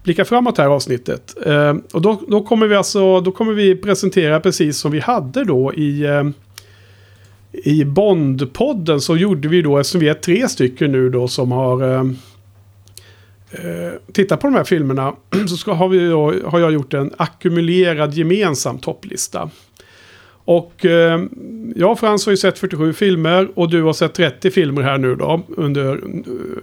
blicka 0.03 0.25
framåt 0.25 0.59
här 0.59 0.67
avsnittet. 0.67 1.37
Eh, 1.47 1.75
och 1.93 2.03
då, 2.03 2.23
då, 2.29 2.41
kommer 2.43 2.67
vi 2.67 2.77
alltså, 2.77 3.21
då 3.21 3.33
kommer 3.33 3.53
vi 3.53 3.77
presentera 3.77 4.41
precis 4.41 4.79
som 4.79 4.93
vi 4.93 5.01
hade 5.01 5.45
då 5.45 5.75
i 5.75 6.05
eh, 6.05 6.25
i 7.53 7.85
Bondpodden 7.85 9.01
så 9.01 9.17
gjorde 9.17 9.49
vi 9.49 9.63
då, 9.63 9.79
eftersom 9.79 10.01
vi 10.01 10.09
är 10.09 10.15
tre 10.15 10.49
stycken 10.49 10.93
nu 10.93 11.11
då 11.11 11.29
som 11.29 11.53
har 11.53 11.95
eh, 11.95 12.05
Eh, 13.53 14.13
tittar 14.13 14.37
på 14.37 14.47
de 14.47 14.55
här 14.55 14.65
filmerna 14.65 15.13
så 15.49 15.57
ska, 15.57 15.73
har, 15.73 15.89
vi 15.89 16.09
då, 16.09 16.35
har 16.45 16.61
jag 16.61 16.73
gjort 16.73 16.95
en 16.95 17.11
ackumulerad 17.17 18.15
gemensam 18.15 18.79
topplista. 18.79 19.51
Och 20.45 20.87
eh, 20.87 21.21
jag 21.77 21.93
och 21.93 22.01
Frans 22.01 22.27
har 22.27 22.31
ju 22.31 22.37
sett 22.37 22.59
47 22.59 22.93
filmer 22.93 23.49
och 23.55 23.71
du 23.71 23.83
har 23.83 23.93
sett 23.93 24.15
30 24.15 24.51
filmer 24.51 24.83
här 24.83 24.99
nu 24.99 25.15
då 25.15 25.43
under, 25.57 26.01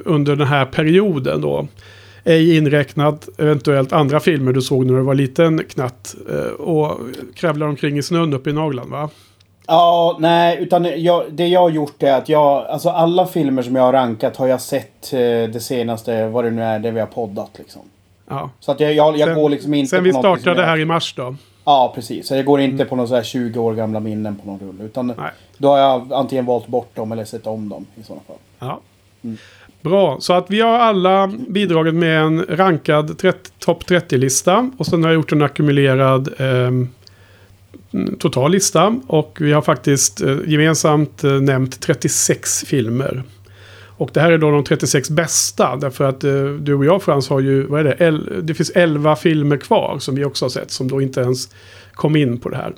under 0.06 0.36
den 0.36 0.48
här 0.48 0.66
perioden 0.66 1.42
då. 1.42 1.68
Ej 2.24 2.58
inräknat 2.58 3.30
eventuellt 3.38 3.94
andra 3.94 4.20
filmer 4.20 4.54
du 4.54 4.62
såg 4.62 4.86
när 4.86 4.94
du 4.94 5.02
var 5.02 5.16
liten 5.16 5.64
knatt 5.64 6.16
eh, 6.30 6.52
och 6.52 7.00
kravlar 7.36 7.68
omkring 7.68 7.98
i 7.98 8.04
snön 8.04 8.34
uppe 8.34 8.50
i 8.50 8.54
Nagland 8.54 8.92
va? 8.92 9.10
Ja, 9.70 10.18
nej, 10.20 10.58
utan 10.62 11.04
jag, 11.04 11.24
det 11.32 11.48
jag 11.48 11.60
har 11.60 11.70
gjort 11.70 12.04
är 12.04 12.14
att 12.14 12.30
jag, 12.30 12.66
alltså 12.66 12.90
alla 12.90 13.26
filmer 13.26 13.62
som 13.62 13.76
jag 13.76 13.84
har 13.84 13.94
rankat 13.94 14.38
har 14.38 14.48
jag 14.48 14.62
sett 14.62 15.14
eh, 15.14 15.20
det 15.20 15.64
senaste, 15.64 16.28
vad 16.28 16.44
det 16.44 16.52
nu 16.52 16.64
är, 16.64 16.80
det 16.80 16.92
vi 16.92 17.00
har 17.00 17.08
poddat 17.08 17.52
liksom. 17.58 17.82
Ja. 18.30 18.50
Så 18.60 18.72
att 18.72 18.80
jag, 18.80 18.94
jag, 18.94 19.18
jag 19.18 19.28
Sen- 19.28 19.36
går 19.36 19.50
liksom 19.50 19.74
inte 19.74 19.90
Sen 19.90 20.00
på 20.00 20.04
vi 20.04 20.14
startade 20.14 20.62
jag- 20.62 20.68
här 20.68 20.80
i 20.80 20.86
mars 20.86 21.14
då. 21.18 21.36
Ja, 21.66 21.92
precis. 21.96 22.28
Så 22.28 22.36
jag 22.36 22.46
går 22.46 22.60
inte 22.62 22.86
på 22.86 22.96
några 22.96 23.08
så 23.08 23.16
här 23.16 23.24
20 23.24 23.60
år 23.60 23.74
gamla 23.74 24.00
minnen 24.00 24.36
på 24.36 24.48
någon 24.48 24.60
rulle. 24.60 24.84
Utan 24.84 25.08
Nej. 25.08 25.32
då 25.58 25.68
har 25.70 25.78
jag 25.78 26.14
antingen 26.14 26.46
valt 26.46 26.68
bort 26.68 26.96
dem 26.96 27.12
eller 27.12 27.26
sett 27.26 27.48
om 27.48 27.70
dem 27.70 27.86
i 27.96 28.04
sådana 28.04 28.22
fall. 28.28 28.38
Ja. 28.60 28.80
Bra, 29.82 30.18
så 30.20 30.34
att 30.34 30.46
vi 30.50 30.62
har 30.62 30.80
alla 30.80 31.32
bidragit 31.48 31.94
med 31.96 32.22
en 32.22 32.46
rankad 32.50 33.18
30 33.18 33.50
topp 33.60 33.84
30-lista. 33.88 34.72
Och 34.78 34.86
sen 34.86 35.04
har 35.04 35.10
jag 35.10 35.16
gjort 35.16 35.32
en 35.32 35.42
ackumulerad 35.42 36.30
ehm, 36.40 36.90
total 38.20 38.52
lista. 38.52 39.00
Och 39.08 39.38
vi 39.42 39.52
har 39.52 39.62
faktiskt 39.62 40.22
eh, 40.22 40.38
gemensamt 40.46 41.24
eh, 41.24 41.32
nämnt 41.32 41.82
36 41.82 42.64
filmer. 42.68 43.24
Och 44.00 44.10
det 44.14 44.22
här 44.22 44.32
är 44.32 44.38
då 44.38 44.52
de 44.52 44.64
36 44.64 45.10
bästa. 45.10 45.76
Därför 45.76 46.04
att 46.04 46.24
eh, 46.24 46.46
du 46.46 46.74
och 46.74 46.86
jag 46.86 47.04
Frans 47.04 47.30
har 47.30 47.40
ju, 47.40 47.64
vad 47.64 47.80
är 47.80 47.84
det? 47.84 47.96
El, 48.00 48.46
det 48.46 48.54
finns 48.54 48.70
11 48.70 49.16
filmer 49.16 49.58
kvar 49.58 49.98
som 50.00 50.16
vi 50.16 50.26
också 50.26 50.46
har 50.46 50.50
sett. 50.50 50.72
Som 50.72 50.88
då 50.88 51.02
inte 51.02 51.22
ens 51.22 51.50
kom 51.94 52.16
in 52.16 52.40
på 52.40 52.50
det 52.50 52.58
här. 52.58 52.74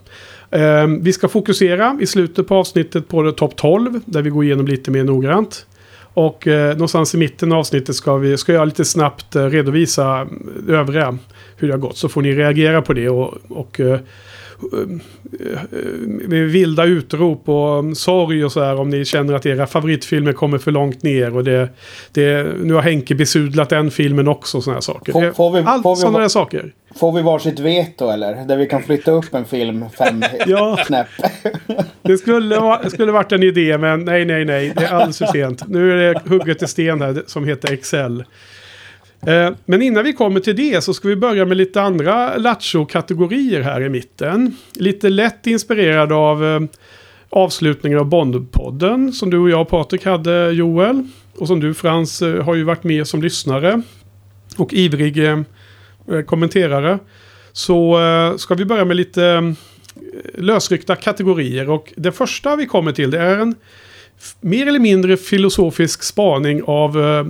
Eh, 0.52 0.88
vi 1.02 1.14
ska 1.14 1.28
fokusera 1.28 1.98
i 2.02 2.06
slutet 2.06 2.48
på 2.48 2.56
avsnittet 2.56 3.08
på 3.08 3.32
topp 3.32 3.56
12. 3.56 4.00
Där 4.06 4.22
vi 4.22 4.30
går 4.30 4.44
igenom 4.44 4.68
lite 4.68 4.92
mer 4.92 5.04
noggrant. 5.04 5.66
Och 6.14 6.48
eh, 6.48 6.72
någonstans 6.72 7.16
i 7.16 7.18
mitten 7.18 7.52
av 7.52 7.58
avsnittet 7.58 7.96
ska, 7.96 8.16
vi, 8.18 8.38
ska 8.38 8.54
jag 8.54 8.68
lite 8.68 8.86
snabbt 8.86 9.36
eh, 9.36 9.46
redovisa 9.46 10.22
eh, 10.68 10.80
övriga. 10.80 11.18
Hur 11.56 11.68
det 11.68 11.74
har 11.74 11.80
gått. 11.80 11.98
Så 11.98 12.10
får 12.10 12.22
ni 12.22 12.36
reagera 12.36 12.82
på 12.82 12.94
det 12.94 13.10
och, 13.10 13.38
och 13.50 13.80
eh, 13.80 14.00
vilda 16.30 16.86
utrop 16.86 17.50
och 17.50 17.98
sorg 17.98 18.46
och 18.46 18.52
så 18.52 18.64
här 18.64 18.76
om 18.80 18.90
ni 18.90 19.06
känner 19.06 19.34
att 19.34 19.46
era 19.46 19.68
favoritfilmer 19.68 20.34
kommer 20.34 20.58
för 20.58 20.72
långt 20.72 21.04
ner. 21.04 21.36
Och 21.36 21.44
det, 21.44 21.70
det, 22.12 22.48
nu 22.64 22.74
har 22.74 22.82
Henke 22.82 23.16
besudlat 23.16 23.70
den 23.70 23.92
filmen 23.92 24.28
också 24.28 24.58
och 24.58 24.64
sådana 24.64 24.76
här 24.76 24.82
saker. 24.82 25.12
Får- 25.12 25.32
får 25.32 25.52
vi- 25.52 25.64
Allt 25.66 25.84
får 25.84 25.96
vi- 25.96 26.02
sådana 26.02 26.20
där 26.20 26.28
saker. 26.28 26.74
Får 26.96 27.12
vi 27.12 27.22
varsitt 27.22 27.60
veto 27.60 28.10
eller? 28.10 28.46
Där 28.48 28.58
vi 28.58 28.66
kan 28.68 28.84
flytta 28.84 29.12
upp 29.12 29.34
en 29.34 29.46
film 29.46 29.86
fem 29.98 30.24
Ja. 30.48 30.78
snäpp. 30.88 31.08
Det 32.02 32.18
skulle, 32.18 32.60
va- 32.60 32.82
skulle 32.90 33.12
varit 33.12 33.32
en 33.32 33.44
idé 33.44 33.78
men 33.78 34.06
nej, 34.06 34.26
nej, 34.26 34.46
nej. 34.46 34.74
Det 34.78 34.84
är 34.84 34.94
alldeles 34.94 35.18
för 35.18 35.26
sent. 35.26 35.68
Nu 35.68 35.92
är 35.92 36.14
det 36.14 36.22
hugget 36.30 36.64
i 36.64 36.68
sten 36.68 37.02
här 37.02 37.24
som 37.28 37.46
heter 37.48 37.74
Excel. 37.74 38.24
Eh, 39.28 39.50
men 39.66 39.82
innan 39.82 40.04
vi 40.04 40.14
kommer 40.14 40.40
till 40.40 40.56
det 40.56 40.84
så 40.84 40.94
ska 40.94 41.08
vi 41.08 41.16
börja 41.16 41.46
med 41.46 41.58
lite 41.58 41.82
andra 41.82 42.38
Lattjo-kategorier 42.38 43.62
här 43.62 43.82
i 43.82 43.90
mitten. 43.90 44.56
Lite 44.74 45.10
lätt 45.10 45.48
inspirerad 45.48 46.12
av 46.12 46.46
eh, 46.46 46.62
avslutningen 47.30 48.00
av 48.00 48.06
Bondpodden 48.06 49.14
som 49.14 49.30
du 49.30 49.38
och 49.38 49.50
jag 49.50 49.62
och 49.62 49.70
Patrik 49.70 50.06
hade 50.06 50.52
Joel. 50.52 51.08
Och 51.38 51.48
som 51.48 51.60
du 51.60 51.74
Frans 51.74 52.22
eh, 52.22 52.44
har 52.44 52.56
ju 52.56 52.64
varit 52.64 52.84
med 52.84 53.08
som 53.08 53.22
lyssnare. 53.22 53.82
Och 54.58 54.74
ivrig 54.74 55.20
kommenterare. 56.26 57.00
Så 57.52 58.00
ska 58.38 58.56
vi 58.56 58.66
börja 58.66 58.86
med 58.86 58.98
lite 58.98 59.56
lösryckta 60.34 60.96
kategorier. 60.96 61.70
Och 61.70 61.94
det 61.96 62.12
första 62.12 62.56
vi 62.56 62.66
kommer 62.66 62.92
till 62.92 63.12
det 63.12 63.20
är 63.20 63.38
en 63.38 63.56
mer 64.42 64.68
eller 64.68 64.80
mindre 64.80 65.18
filosofisk 65.18 66.04
spaning 66.04 66.64
av 66.64 67.02
eh, 67.04 67.26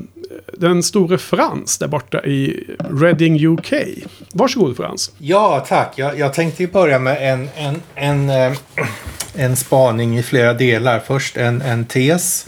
den 0.53 0.83
store 0.83 1.17
Frans 1.17 1.77
där 1.77 1.87
borta 1.87 2.25
i 2.25 2.67
Reading 3.01 3.47
UK. 3.47 3.73
Varsågod 4.33 4.77
Frans. 4.77 5.11
Ja, 5.17 5.65
tack. 5.67 5.93
Jag, 5.95 6.19
jag 6.19 6.33
tänkte 6.33 6.63
ju 6.63 6.69
börja 6.71 6.99
med 6.99 7.33
en, 7.33 7.49
en, 7.55 7.81
en, 7.95 8.29
eh, 8.29 8.57
en 9.35 9.55
spaning 9.55 10.17
i 10.17 10.23
flera 10.23 10.53
delar. 10.53 10.99
Först 10.99 11.37
en, 11.37 11.61
en 11.61 11.85
tes, 11.85 12.47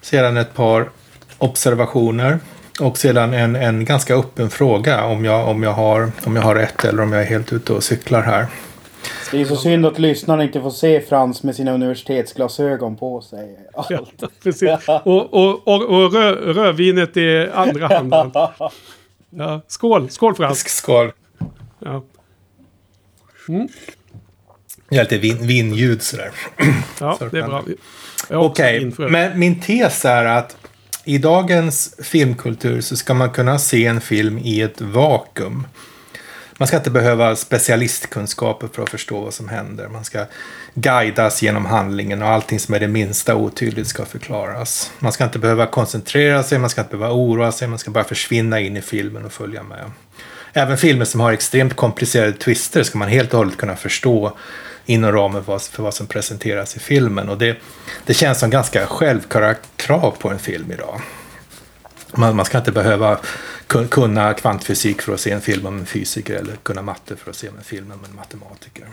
sedan 0.00 0.36
ett 0.36 0.54
par 0.54 0.90
observationer 1.38 2.38
och 2.80 2.98
sedan 2.98 3.34
en, 3.34 3.56
en 3.56 3.84
ganska 3.84 4.14
öppen 4.14 4.50
fråga 4.50 5.04
om 5.04 5.24
jag, 5.24 5.48
om, 5.48 5.62
jag 5.62 5.72
har, 5.72 6.12
om 6.24 6.36
jag 6.36 6.42
har 6.42 6.54
rätt 6.54 6.84
eller 6.84 7.02
om 7.02 7.12
jag 7.12 7.22
är 7.22 7.26
helt 7.26 7.52
ute 7.52 7.72
och 7.72 7.84
cyklar 7.84 8.22
här. 8.22 8.46
Det 9.30 9.40
är 9.40 9.44
så 9.44 9.56
synd 9.56 9.86
att 9.86 9.98
lyssnarna 9.98 10.42
inte 10.42 10.60
får 10.60 10.70
se 10.70 11.00
Frans 11.00 11.42
med 11.42 11.56
sina 11.56 11.72
universitetsglasögon 11.72 12.96
på 12.96 13.20
sig. 13.20 13.58
Ja, 13.74 14.06
precis. 14.42 14.70
Och, 15.04 15.34
och, 15.34 15.68
och, 15.68 15.82
och 15.82 16.12
rö, 16.12 16.32
rödvinet 16.32 17.16
i 17.16 17.48
andra 17.54 17.88
handen. 17.88 18.30
Ja, 19.30 19.60
skål, 19.66 20.10
skål 20.10 20.34
Frans. 20.34 20.68
Skål. 20.68 21.12
Ja, 21.78 22.02
Jag 24.88 24.98
har 24.98 25.04
lite 25.04 25.18
vin, 25.18 25.46
vinljud 25.46 26.02
sådär. 26.02 26.30
ja 27.00 27.16
Så 27.18 27.24
det 27.26 27.38
är 27.38 27.48
bra. 27.48 27.64
Jag 28.28 28.44
Okej, 28.44 28.92
men 28.98 29.38
min 29.38 29.60
tes 29.60 30.04
är 30.04 30.24
att 30.24 30.56
i 31.04 31.18
dagens 31.18 31.94
filmkultur 32.02 32.80
så 32.80 32.96
ska 32.96 33.14
man 33.14 33.30
kunna 33.30 33.58
se 33.58 33.86
en 33.86 34.00
film 34.00 34.38
i 34.38 34.60
ett 34.60 34.80
vakuum. 34.80 35.66
Man 36.60 36.66
ska 36.66 36.76
inte 36.76 36.90
behöva 36.90 37.36
specialistkunskaper 37.36 38.68
för 38.72 38.82
att 38.82 38.90
förstå 38.90 39.20
vad 39.20 39.34
som 39.34 39.48
händer. 39.48 39.88
Man 39.88 40.04
ska 40.04 40.26
guidas 40.74 41.42
genom 41.42 41.66
handlingen 41.66 42.22
och 42.22 42.28
allting 42.28 42.60
som 42.60 42.74
är 42.74 42.80
det 42.80 42.88
minsta 42.88 43.34
otydligt 43.34 43.86
ska 43.86 44.04
förklaras. 44.04 44.92
Man 44.98 45.12
ska 45.12 45.24
inte 45.24 45.38
behöva 45.38 45.66
koncentrera 45.66 46.42
sig, 46.42 46.58
man 46.58 46.70
ska 46.70 46.80
inte 46.80 46.96
behöva 46.96 47.14
oroa 47.14 47.52
sig, 47.52 47.68
man 47.68 47.78
ska 47.78 47.90
bara 47.90 48.04
försvinna 48.04 48.60
in 48.60 48.76
i 48.76 48.80
filmen 48.80 49.24
och 49.24 49.32
följa 49.32 49.62
med. 49.62 49.90
Även 50.52 50.78
filmer 50.78 51.04
som 51.04 51.20
har 51.20 51.32
extremt 51.32 51.76
komplicerade 51.76 52.32
twister 52.32 52.82
ska 52.82 52.98
man 52.98 53.08
helt 53.08 53.32
och 53.32 53.38
hållet 53.38 53.56
kunna 53.56 53.76
förstå 53.76 54.36
inom 54.86 55.12
ramen 55.12 55.44
för 55.44 55.82
vad, 55.82 55.94
som 55.94 56.06
presenteras 56.06 56.76
i 56.76 56.80
filmen. 56.80 57.28
Och 57.28 57.38
det, 57.38 57.56
det 58.06 58.14
känns 58.14 58.38
som 58.38 58.50
ganska 58.50 58.86
självklara 58.86 59.54
krav 59.76 60.10
på 60.18 60.30
en 60.30 60.38
film 60.38 60.72
idag. 60.72 61.00
Man, 62.12 62.36
man 62.36 62.44
ska 62.44 62.58
inte 62.58 62.72
behöva 62.72 63.18
kunna 63.90 64.34
kvantfysik 64.34 65.02
för 65.02 65.14
att 65.14 65.20
se 65.20 65.30
en 65.30 65.40
film 65.40 65.66
om 65.66 65.78
en 65.78 65.86
fysiker 65.86 66.34
eller 66.34 66.56
kunna 66.56 66.82
matte 66.82 67.16
för 67.16 67.30
att 67.30 67.36
se 67.36 67.46
en 67.46 67.64
film 67.64 67.92
om 67.92 68.04
en 68.04 68.16
matematiker. 68.16 68.84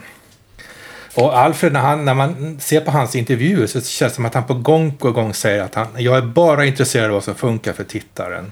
Och 1.15 1.37
Alfred, 1.37 1.73
när, 1.73 1.79
han, 1.79 2.05
när 2.05 2.13
man 2.13 2.59
ser 2.59 2.81
på 2.81 2.91
hans 2.91 3.15
intervjuer 3.15 3.67
så 3.67 3.81
känns 3.81 4.11
det 4.11 4.15
som 4.15 4.25
att 4.25 4.33
han 4.33 4.47
på 4.47 4.53
gång 4.53 4.97
på 4.97 5.11
gång 5.11 5.33
säger 5.33 5.63
att 5.63 5.75
han, 5.75 5.87
jag 5.97 6.17
är 6.17 6.21
bara 6.21 6.65
intresserad 6.65 7.05
av 7.05 7.11
vad 7.11 7.23
som 7.23 7.35
funkar 7.35 7.73
för 7.73 7.83
tittaren. 7.83 8.51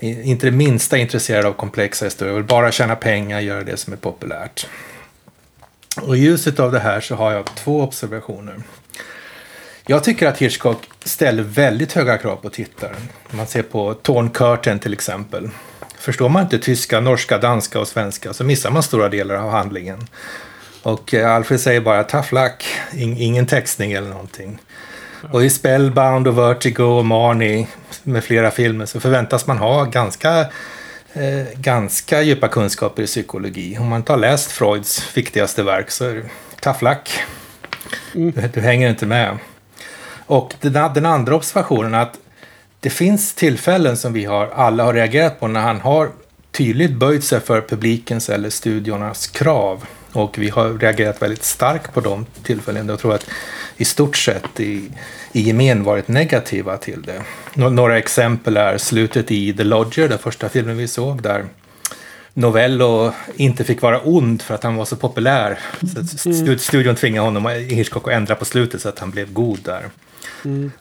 Inte 0.00 0.46
det 0.46 0.56
minsta 0.56 0.98
intresserad 0.98 1.46
av 1.46 1.52
komplexa 1.52 2.04
historier. 2.04 2.32
Jag 2.32 2.36
vill 2.36 2.48
bara 2.48 2.72
tjäna 2.72 2.96
pengar, 2.96 3.40
göra 3.40 3.64
det 3.64 3.76
som 3.76 3.92
är 3.92 3.96
populärt. 3.96 4.66
Och 6.02 6.16
i 6.16 6.20
ljuset 6.20 6.60
av 6.60 6.72
det 6.72 6.80
här 6.80 7.00
så 7.00 7.14
har 7.14 7.32
jag 7.32 7.44
två 7.54 7.82
observationer. 7.82 8.62
Jag 9.90 10.04
tycker 10.04 10.26
att 10.26 10.38
Hitchcock 10.38 10.88
ställer 11.04 11.42
väldigt 11.42 11.92
höga 11.92 12.18
krav 12.18 12.36
på 12.36 12.50
tittaren. 12.50 13.08
Man 13.30 13.46
ser 13.46 13.62
på 13.62 13.94
Torn 13.94 14.30
Curtain 14.30 14.78
till 14.78 14.92
exempel. 14.92 15.50
Förstår 15.98 16.28
man 16.28 16.42
inte 16.42 16.58
tyska, 16.58 17.00
norska, 17.00 17.38
danska 17.38 17.80
och 17.80 17.88
svenska 17.88 18.32
så 18.32 18.44
missar 18.44 18.70
man 18.70 18.82
stora 18.82 19.08
delar 19.08 19.34
av 19.34 19.50
handlingen. 19.50 20.06
Och 20.82 21.14
eh, 21.14 21.34
Alfred 21.34 21.60
säger 21.60 21.80
bara 21.80 22.04
tough 22.04 22.34
luck, 22.34 22.64
In, 22.92 23.16
ingen 23.16 23.46
textning 23.46 23.92
eller 23.92 24.08
någonting. 24.08 24.58
Och 25.30 25.44
i 25.44 25.50
Spellbound 25.50 26.28
och 26.28 26.38
Vertigo 26.38 26.82
och 26.82 27.04
Marnie 27.04 27.66
med 28.02 28.24
flera 28.24 28.50
filmer 28.50 28.86
så 28.86 29.00
förväntas 29.00 29.46
man 29.46 29.58
ha 29.58 29.84
ganska, 29.84 30.40
eh, 31.12 31.46
ganska 31.54 32.22
djupa 32.22 32.48
kunskaper 32.48 33.02
i 33.02 33.06
psykologi. 33.06 33.78
Om 33.78 33.88
man 33.88 33.96
inte 33.96 34.12
har 34.12 34.18
läst 34.18 34.52
Freuds 34.52 35.16
viktigaste 35.16 35.62
verk 35.62 35.90
så 35.90 36.04
är 36.04 36.14
det 36.14 36.22
tough 36.60 36.84
luck. 36.84 37.10
Du, 38.12 38.30
du 38.30 38.60
hänger 38.60 38.90
inte 38.90 39.06
med. 39.06 39.38
Och 40.30 40.54
den, 40.60 40.72
den 40.94 41.06
andra 41.06 41.34
observationen 41.36 41.94
att 41.94 42.18
det 42.80 42.90
finns 42.90 43.34
tillfällen 43.34 43.96
som 43.96 44.12
vi 44.12 44.24
har, 44.24 44.46
alla 44.54 44.84
har 44.84 44.94
reagerat 44.94 45.40
på 45.40 45.48
när 45.48 45.60
han 45.60 45.80
har 45.80 46.10
tydligt 46.52 46.92
böjt 46.92 47.24
sig 47.24 47.40
för 47.40 47.60
publikens 47.60 48.28
eller 48.28 48.50
studiornas 48.50 49.26
krav. 49.26 49.84
Och 50.12 50.38
vi 50.38 50.48
har 50.48 50.68
reagerat 50.78 51.22
väldigt 51.22 51.44
starkt 51.44 51.94
på 51.94 52.00
de 52.00 52.26
tillfällen. 52.42 52.88
Jag 52.88 52.98
tror 52.98 53.14
att 53.14 53.26
i 53.76 53.84
stort 53.84 54.16
sett 54.16 54.60
i, 54.60 54.90
i 55.32 55.40
gemen 55.40 55.84
varit 55.84 56.08
negativa 56.08 56.76
till 56.76 57.02
det. 57.02 57.22
Nå- 57.54 57.68
Några 57.70 57.98
exempel 57.98 58.56
är 58.56 58.78
slutet 58.78 59.30
i 59.30 59.52
The 59.52 59.64
Lodger, 59.64 60.08
den 60.08 60.18
första 60.18 60.48
filmen 60.48 60.76
vi 60.76 60.88
såg, 60.88 61.22
där 61.22 61.44
Novello 62.34 63.12
inte 63.36 63.64
fick 63.64 63.82
vara 63.82 64.00
ond 64.00 64.42
för 64.42 64.54
att 64.54 64.62
han 64.62 64.76
var 64.76 64.84
så 64.84 64.96
populär. 64.96 65.58
Så 65.80 66.28
stu- 66.28 66.56
studion 66.58 66.94
tvingade 66.96 67.24
honom, 67.26 67.46
Hitchcock, 67.46 68.08
att 68.08 68.14
ändra 68.14 68.34
på 68.34 68.44
slutet 68.44 68.82
så 68.82 68.88
att 68.88 68.98
han 68.98 69.10
blev 69.10 69.32
god 69.32 69.58
där. 69.64 69.82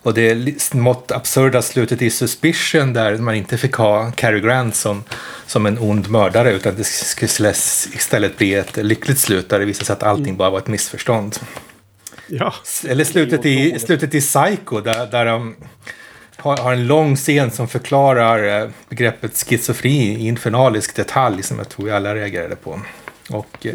Och 0.02 0.14
det 0.14 0.62
smått 0.62 1.12
absurda 1.12 1.62
slutet 1.62 2.02
i 2.02 2.10
Suspicion 2.10 2.94
där 2.94 3.18
man 3.18 3.36
inte 3.36 3.58
fick 3.58 3.74
ha 3.74 4.12
Cary 4.12 4.40
Grant 4.40 4.76
som, 4.76 5.04
som 5.46 5.66
en 5.66 5.80
ond 5.80 6.10
mördare 6.10 6.52
utan 6.52 6.76
det 6.76 6.84
skulle 6.84 7.50
istället 7.94 8.38
bli 8.38 8.54
ett 8.54 8.78
lyckligt 8.78 9.20
slut 9.20 9.50
där 9.50 9.60
det 9.60 9.66
visade 9.66 9.86
sig 9.86 9.94
att 9.94 10.04
allting 10.04 10.38
bara 10.38 10.50
var 10.50 10.58
ett 10.60 10.68
missförstånd. 10.68 11.36
Ja, 12.28 12.54
Eller 12.88 13.04
slutet 13.04 13.46
i, 13.46 13.80
slutet 13.80 14.14
i 14.14 14.22
Psycho 14.22 14.82
där, 14.82 15.08
där 15.12 15.26
de 15.26 15.56
har, 16.38 16.74
en 16.74 16.88
lång 16.88 17.16
scen 17.16 17.52
som 17.52 17.68
förklarar 17.68 18.62
eh, 18.62 18.70
begreppet 18.90 19.38
schizofreni 19.38 20.16
i 20.16 20.28
infernalisk 20.28 20.96
detalj 20.96 21.44
som 21.44 21.58
jag 21.58 21.70
tror 21.70 21.86
vi 21.86 21.92
alla 21.92 22.16
reagerade 22.16 22.56
på. 22.56 22.82
Och 23.30 23.66
eh, 23.66 23.74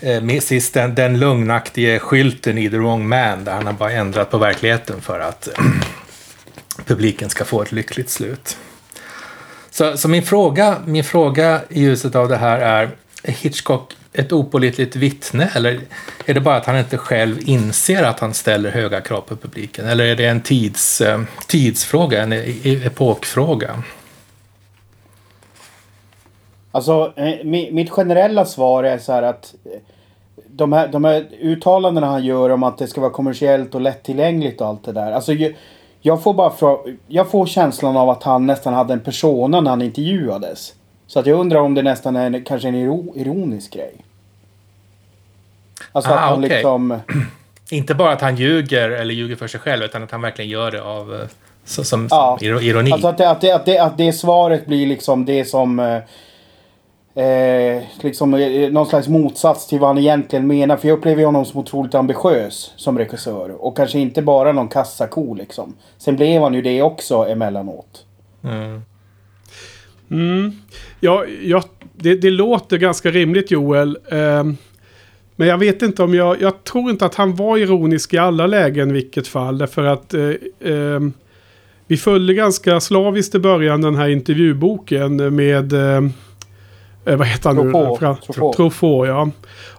eh, 0.00 0.22
med 0.22 0.42
sist 0.42 0.74
den, 0.74 0.94
den 0.94 1.18
lugnaktige 1.18 1.98
skylten 1.98 2.58
i 2.58 2.70
The 2.70 2.76
Wrong 2.76 3.08
Man 3.08 3.44
där 3.44 3.52
han 3.52 3.66
har 3.66 3.72
bara 3.72 3.92
ändrat 3.92 4.30
på 4.30 4.38
verkligheten 4.38 5.00
för 5.00 5.20
att 5.20 5.48
publiken 6.86 7.30
ska 7.30 7.44
få 7.44 7.62
ett 7.62 7.72
lyckligt 7.72 8.10
slut. 8.10 8.56
Så, 9.70 9.96
så 9.96 10.08
min, 10.08 10.22
fråga, 10.22 10.76
min 10.86 11.04
fråga 11.04 11.60
i 11.68 11.82
ljuset 11.82 12.14
av 12.14 12.28
det 12.28 12.36
här 12.36 12.58
är, 12.58 12.90
är 13.22 13.32
Hitchcock 13.32 13.94
ett 14.12 14.32
opolitligt 14.32 14.96
vittne 14.96 15.50
eller 15.54 15.80
är 16.26 16.34
det 16.34 16.40
bara 16.40 16.56
att 16.56 16.66
han 16.66 16.78
inte 16.78 16.98
själv 16.98 17.38
inser 17.40 18.02
att 18.02 18.20
han 18.20 18.34
ställer 18.34 18.70
höga 18.70 19.00
krav 19.00 19.20
på 19.20 19.36
publiken? 19.36 19.86
Eller 19.86 20.04
är 20.04 20.16
det 20.16 20.26
en 20.26 20.40
tids, 20.40 21.00
eh, 21.00 21.20
tidsfråga, 21.46 22.22
en 22.22 22.32
e-, 22.32 22.54
e-, 22.62 22.80
epokfråga? 22.84 23.82
Alltså, 26.78 27.12
eh, 27.16 27.44
mitt 27.44 27.90
generella 27.90 28.44
svar 28.44 28.84
är 28.84 28.98
så 28.98 29.12
här 29.12 29.22
att 29.22 29.54
eh, 29.64 29.80
de 30.46 30.72
här, 30.72 30.88
de 30.88 31.04
här 31.04 31.26
uttalandena 31.40 32.06
han 32.06 32.24
gör 32.24 32.50
om 32.50 32.62
att 32.62 32.78
det 32.78 32.86
ska 32.86 33.00
vara 33.00 33.10
kommersiellt 33.10 33.74
och 33.74 33.80
lättillgängligt 33.80 34.60
och 34.60 34.66
allt 34.66 34.84
det 34.84 34.92
där. 34.92 35.12
Alltså, 35.12 35.32
jag 36.00 36.22
får 36.22 36.34
bara 36.34 36.52
jag 37.06 37.30
får 37.30 37.46
känslan 37.46 37.96
av 37.96 38.10
att 38.10 38.22
han 38.22 38.46
nästan 38.46 38.74
hade 38.74 38.92
en 38.92 39.00
persona 39.00 39.60
när 39.60 39.70
han 39.70 39.82
intervjuades. 39.82 40.74
Så 41.06 41.20
att 41.20 41.26
jag 41.26 41.40
undrar 41.40 41.60
om 41.60 41.74
det 41.74 41.82
nästan 41.82 42.16
är 42.16 42.44
kanske 42.44 42.68
en 42.68 42.74
ironisk 43.14 43.72
grej. 43.72 43.94
Alltså 45.92 46.10
ah, 46.10 46.14
att 46.14 46.20
han 46.20 46.44
okay. 46.44 46.48
liksom... 46.48 47.00
Inte 47.70 47.94
bara 47.94 48.12
att 48.12 48.20
han 48.20 48.36
ljuger 48.36 48.90
eller 48.90 49.14
ljuger 49.14 49.36
för 49.36 49.46
sig 49.46 49.60
själv 49.60 49.84
utan 49.84 50.02
att 50.02 50.10
han 50.10 50.22
verkligen 50.22 50.50
gör 50.50 50.70
det 50.70 50.82
av 50.82 51.14
eh, 51.14 51.28
så, 51.64 51.84
som, 51.84 52.08
ja. 52.10 52.36
som 52.40 52.58
ironi. 52.58 52.92
Alltså 52.92 53.08
att 53.08 53.18
det, 53.18 53.30
att, 53.30 53.40
det, 53.40 53.52
att, 53.52 53.66
det, 53.66 53.78
att 53.78 53.98
det 53.98 54.12
svaret 54.12 54.66
blir 54.66 54.86
liksom 54.86 55.24
det 55.24 55.44
som... 55.44 56.00
Eh, 57.18 57.24
eh, 57.24 57.82
liksom 58.00 58.34
eh, 58.34 58.70
någon 58.70 58.86
slags 58.86 59.08
motsats 59.08 59.66
till 59.66 59.78
vad 59.78 59.88
han 59.88 59.98
egentligen 59.98 60.46
menar. 60.46 60.76
För 60.76 60.88
jag 60.88 60.98
upplever 60.98 61.24
honom 61.24 61.44
som 61.44 61.60
otroligt 61.60 61.94
ambitiös 61.94 62.72
som 62.76 62.98
regissör. 62.98 63.64
Och 63.64 63.76
kanske 63.76 63.98
inte 63.98 64.22
bara 64.22 64.52
någon 64.52 64.68
kassako 64.68 65.34
liksom. 65.34 65.74
Sen 65.98 66.16
blev 66.16 66.42
han 66.42 66.54
ju 66.54 66.62
det 66.62 66.82
också 66.82 67.14
emellanåt. 67.14 68.04
Mm. 68.44 68.82
Mm. 70.10 70.52
Ja, 71.00 71.24
ja 71.42 71.62
det, 71.92 72.14
det, 72.14 72.30
låter 72.30 72.78
ganska 72.78 73.10
rimligt 73.10 73.50
Joel. 73.50 73.98
Eh, 74.10 74.44
men 75.36 75.48
jag 75.48 75.58
vet 75.58 75.82
inte 75.82 76.02
om 76.02 76.14
jag... 76.14 76.42
Jag 76.42 76.64
tror 76.64 76.90
inte 76.90 77.06
att 77.06 77.14
han 77.14 77.34
var 77.34 77.56
ironisk 77.56 78.14
i 78.14 78.18
alla 78.18 78.46
lägen 78.46 78.92
vilket 78.92 79.28
fall. 79.28 79.58
Därför 79.58 79.84
att... 79.84 80.14
Eh, 80.14 80.30
eh, 80.72 81.00
vi 81.86 81.96
följde 81.96 82.34
ganska 82.34 82.80
slaviskt 82.80 83.34
i 83.34 83.38
början 83.38 83.82
den 83.82 83.94
här 83.94 84.08
intervjuboken 84.08 85.34
med... 85.36 85.74
Eh, 87.04 87.16
vad 87.16 87.26
heter 87.26 87.48
han 87.48 87.66
nu? 87.66 87.72
Truffaut. 88.56 89.08
ja. 89.08 89.30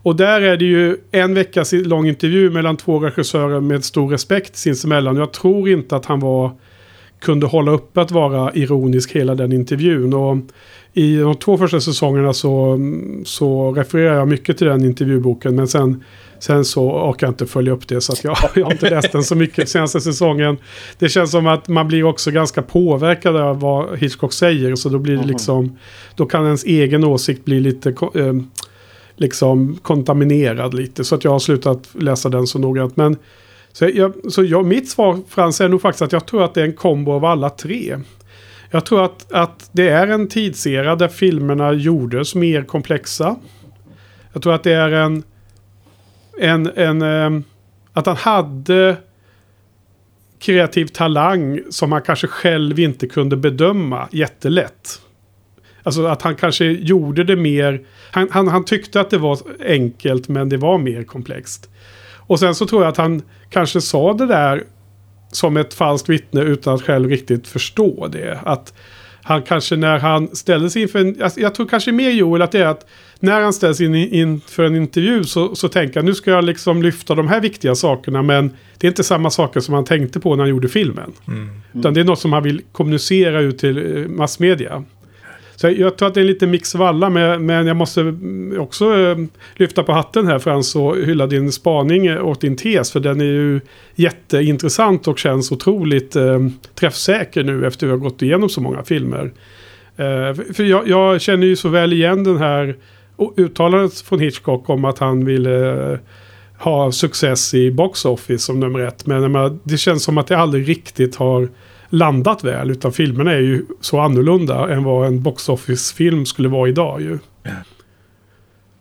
Och 0.01 0.15
där 0.15 0.41
är 0.41 0.57
det 0.57 0.65
ju 0.65 0.97
en 1.11 1.33
veckas 1.33 1.73
lång 1.73 2.07
intervju 2.07 2.51
mellan 2.51 2.77
två 2.77 2.99
regissörer 2.99 3.59
med 3.59 3.83
stor 3.83 4.09
respekt 4.09 4.55
sinsemellan. 4.55 5.15
Jag 5.15 5.33
tror 5.33 5.69
inte 5.69 5.95
att 5.95 6.05
han 6.05 6.19
var 6.19 6.51
kunde 7.19 7.47
hålla 7.47 7.71
uppe 7.71 8.01
att 8.01 8.11
vara 8.11 8.53
ironisk 8.53 9.11
hela 9.11 9.35
den 9.35 9.51
intervjun. 9.51 10.13
Och 10.13 10.37
i 10.93 11.17
de 11.17 11.35
två 11.35 11.57
första 11.57 11.79
säsongerna 11.79 12.33
så, 12.33 12.79
så 13.25 13.71
refererar 13.71 14.15
jag 14.15 14.27
mycket 14.27 14.57
till 14.57 14.67
den 14.67 14.85
intervjuboken. 14.85 15.55
Men 15.55 15.67
sen, 15.67 16.03
sen 16.39 16.65
så 16.65 16.91
orkar 16.91 17.27
jag 17.27 17.31
inte 17.31 17.45
följa 17.45 17.73
upp 17.73 17.87
det. 17.87 18.01
Så 18.01 18.13
att 18.13 18.23
jag, 18.23 18.37
jag 18.55 18.65
har 18.65 18.71
inte 18.71 18.89
läst 18.89 19.11
den 19.11 19.23
så 19.23 19.35
mycket 19.35 19.69
senaste 19.69 20.01
säsongen. 20.01 20.57
Det 20.99 21.09
känns 21.09 21.31
som 21.31 21.47
att 21.47 21.67
man 21.67 21.87
blir 21.87 22.03
också 22.03 22.31
ganska 22.31 22.61
påverkad 22.61 23.35
av 23.35 23.59
vad 23.59 23.97
Hitchcock 23.97 24.33
säger. 24.33 24.75
Så 24.75 24.89
då 24.89 24.99
blir 24.99 25.17
det 25.17 25.25
liksom... 25.25 25.77
Då 26.15 26.25
kan 26.25 26.45
ens 26.45 26.63
egen 26.63 27.03
åsikt 27.03 27.45
bli 27.45 27.59
lite... 27.59 27.89
Eh, 27.89 28.33
liksom 29.19 29.77
kontaminerad 29.81 30.73
lite. 30.73 31.03
Så 31.03 31.15
att 31.15 31.23
jag 31.23 31.31
har 31.31 31.39
slutat 31.39 31.89
läsa 31.93 32.29
den 32.29 32.47
så 32.47 32.59
noggrant. 32.59 32.97
Men 32.97 33.17
så, 33.71 33.89
jag, 33.93 34.13
så 34.31 34.43
jag, 34.43 34.65
mitt 34.65 34.89
svar 34.89 35.19
Frans 35.29 35.61
är 35.61 35.69
nog 35.69 35.81
faktiskt 35.81 36.01
att 36.01 36.11
jag 36.11 36.25
tror 36.25 36.43
att 36.43 36.53
det 36.53 36.61
är 36.61 36.65
en 36.65 36.73
kombo 36.73 37.11
av 37.11 37.25
alla 37.25 37.49
tre. 37.49 37.97
Jag 38.71 38.85
tror 38.85 39.05
att, 39.05 39.31
att 39.31 39.69
det 39.71 39.89
är 39.89 40.07
en 40.07 40.27
tidsera 40.27 40.95
där 40.95 41.07
filmerna 41.07 41.73
gjordes 41.73 42.35
mer 42.35 42.63
komplexa. 42.63 43.35
Jag 44.33 44.43
tror 44.43 44.53
att 44.53 44.63
det 44.63 44.73
är 44.73 44.91
en 44.91 45.23
en, 46.39 46.71
en 46.75 47.01
ehm, 47.01 47.43
att 47.93 48.05
han 48.05 48.15
hade 48.15 48.97
kreativ 50.39 50.85
talang 50.85 51.59
som 51.69 51.91
han 51.91 52.01
kanske 52.01 52.27
själv 52.27 52.79
inte 52.79 53.07
kunde 53.07 53.37
bedöma 53.37 54.07
jättelätt. 54.11 55.01
Alltså 55.83 56.05
att 56.05 56.21
han 56.21 56.35
kanske 56.35 56.65
gjorde 56.65 57.23
det 57.23 57.35
mer... 57.35 57.85
Han, 58.11 58.27
han, 58.31 58.47
han 58.47 58.65
tyckte 58.65 59.01
att 59.01 59.09
det 59.09 59.17
var 59.17 59.37
enkelt 59.65 60.27
men 60.27 60.49
det 60.49 60.57
var 60.57 60.77
mer 60.77 61.03
komplext. 61.03 61.69
Och 62.15 62.39
sen 62.39 62.55
så 62.55 62.65
tror 62.65 62.81
jag 62.81 62.89
att 62.89 62.97
han 62.97 63.21
kanske 63.49 63.81
sa 63.81 64.13
det 64.13 64.25
där 64.25 64.63
som 65.31 65.57
ett 65.57 65.73
falskt 65.73 66.09
vittne 66.09 66.41
utan 66.41 66.75
att 66.75 66.81
själv 66.81 67.09
riktigt 67.09 67.47
förstå 67.47 68.07
det. 68.07 68.39
Att 68.43 68.73
han 69.23 69.41
kanske 69.41 69.75
när 69.75 69.99
han 69.99 70.35
ställdes 70.35 70.75
inför 70.75 70.99
en... 70.99 71.31
Jag 71.35 71.55
tror 71.55 71.67
kanske 71.67 71.91
mer 71.91 72.09
Joel 72.09 72.41
att 72.41 72.51
det 72.51 72.59
är 72.59 72.65
att 72.65 72.85
när 73.19 73.41
han 73.41 73.53
ställs 73.53 73.81
in, 73.81 73.95
inför 73.95 74.63
en 74.63 74.75
intervju 74.75 75.23
så, 75.23 75.55
så 75.55 75.67
tänker 75.67 75.99
han 75.99 76.05
nu 76.05 76.15
ska 76.15 76.31
jag 76.31 76.43
liksom 76.43 76.81
lyfta 76.81 77.15
de 77.15 77.27
här 77.27 77.41
viktiga 77.41 77.75
sakerna 77.75 78.21
men 78.21 78.51
det 78.77 78.87
är 78.87 78.89
inte 78.89 79.03
samma 79.03 79.29
saker 79.29 79.59
som 79.59 79.73
han 79.73 79.85
tänkte 79.85 80.19
på 80.19 80.35
när 80.35 80.43
han 80.43 80.49
gjorde 80.49 80.69
filmen. 80.69 81.11
Mm. 81.27 81.49
Utan 81.73 81.93
det 81.93 81.99
är 81.99 82.03
något 82.03 82.19
som 82.19 82.33
han 82.33 82.43
vill 82.43 82.61
kommunicera 82.71 83.41
ut 83.41 83.57
till 83.57 83.97
eh, 83.97 84.07
massmedia. 84.07 84.83
Så 85.55 85.69
jag 85.69 85.97
tror 85.97 86.07
att 86.07 86.13
det 86.13 86.19
är 86.19 86.25
lite 86.25 86.47
mix 86.47 86.75
av 86.75 86.81
alla, 86.81 87.09
men, 87.09 87.67
jag 87.67 87.77
måste 87.77 88.15
också 88.57 88.97
eh, 88.97 89.17
lyfta 89.55 89.83
på 89.83 89.91
hatten 89.91 90.27
här 90.27 90.39
Frans 90.39 90.75
och 90.75 90.97
hylla 90.97 91.27
din 91.27 91.51
spaning 91.51 92.19
åt 92.19 92.41
din 92.41 92.55
tes. 92.55 92.91
För 92.91 92.99
den 92.99 93.21
är 93.21 93.25
ju 93.25 93.61
jätteintressant 93.95 95.07
och 95.07 95.19
känns 95.19 95.51
otroligt 95.51 96.15
eh, 96.15 96.47
träffsäker 96.75 97.43
nu 97.43 97.67
efter 97.67 97.85
att 97.85 97.89
vi 97.89 97.91
har 97.91 97.97
gått 97.97 98.21
igenom 98.21 98.49
så 98.49 98.61
många 98.61 98.83
filmer. 98.83 99.31
Eh, 99.97 100.53
för 100.53 100.63
jag, 100.63 100.87
jag, 100.87 101.21
känner 101.21 101.47
ju 101.47 101.55
så 101.55 101.69
väl 101.69 101.93
igen 101.93 102.23
den 102.23 102.37
här 102.37 102.75
uttalandet 103.37 103.99
från 103.99 104.19
Hitchcock 104.19 104.69
om 104.69 104.85
att 104.85 104.99
han 104.99 105.25
ville 105.25 105.91
eh, 105.91 105.99
ha 106.59 106.91
success 106.91 107.53
i 107.53 107.71
box 107.71 108.05
office 108.05 108.45
som 108.45 108.59
nummer 108.59 108.79
ett. 108.79 109.05
Men 109.05 109.59
det 109.63 109.77
känns 109.77 110.03
som 110.03 110.17
att 110.17 110.27
det 110.27 110.37
aldrig 110.37 110.69
riktigt 110.69 111.15
har 111.15 111.49
landat 111.89 112.43
väl. 112.43 112.71
Utan 112.71 112.91
filmerna 112.91 113.31
är 113.31 113.39
ju 113.39 113.65
så 113.81 113.99
annorlunda 113.99 114.73
än 114.73 114.83
vad 114.83 115.07
en 115.07 115.23
box 115.23 115.49
office-film 115.49 116.25
skulle 116.25 116.49
vara 116.49 116.69
idag 116.69 117.01
ju. 117.01 117.19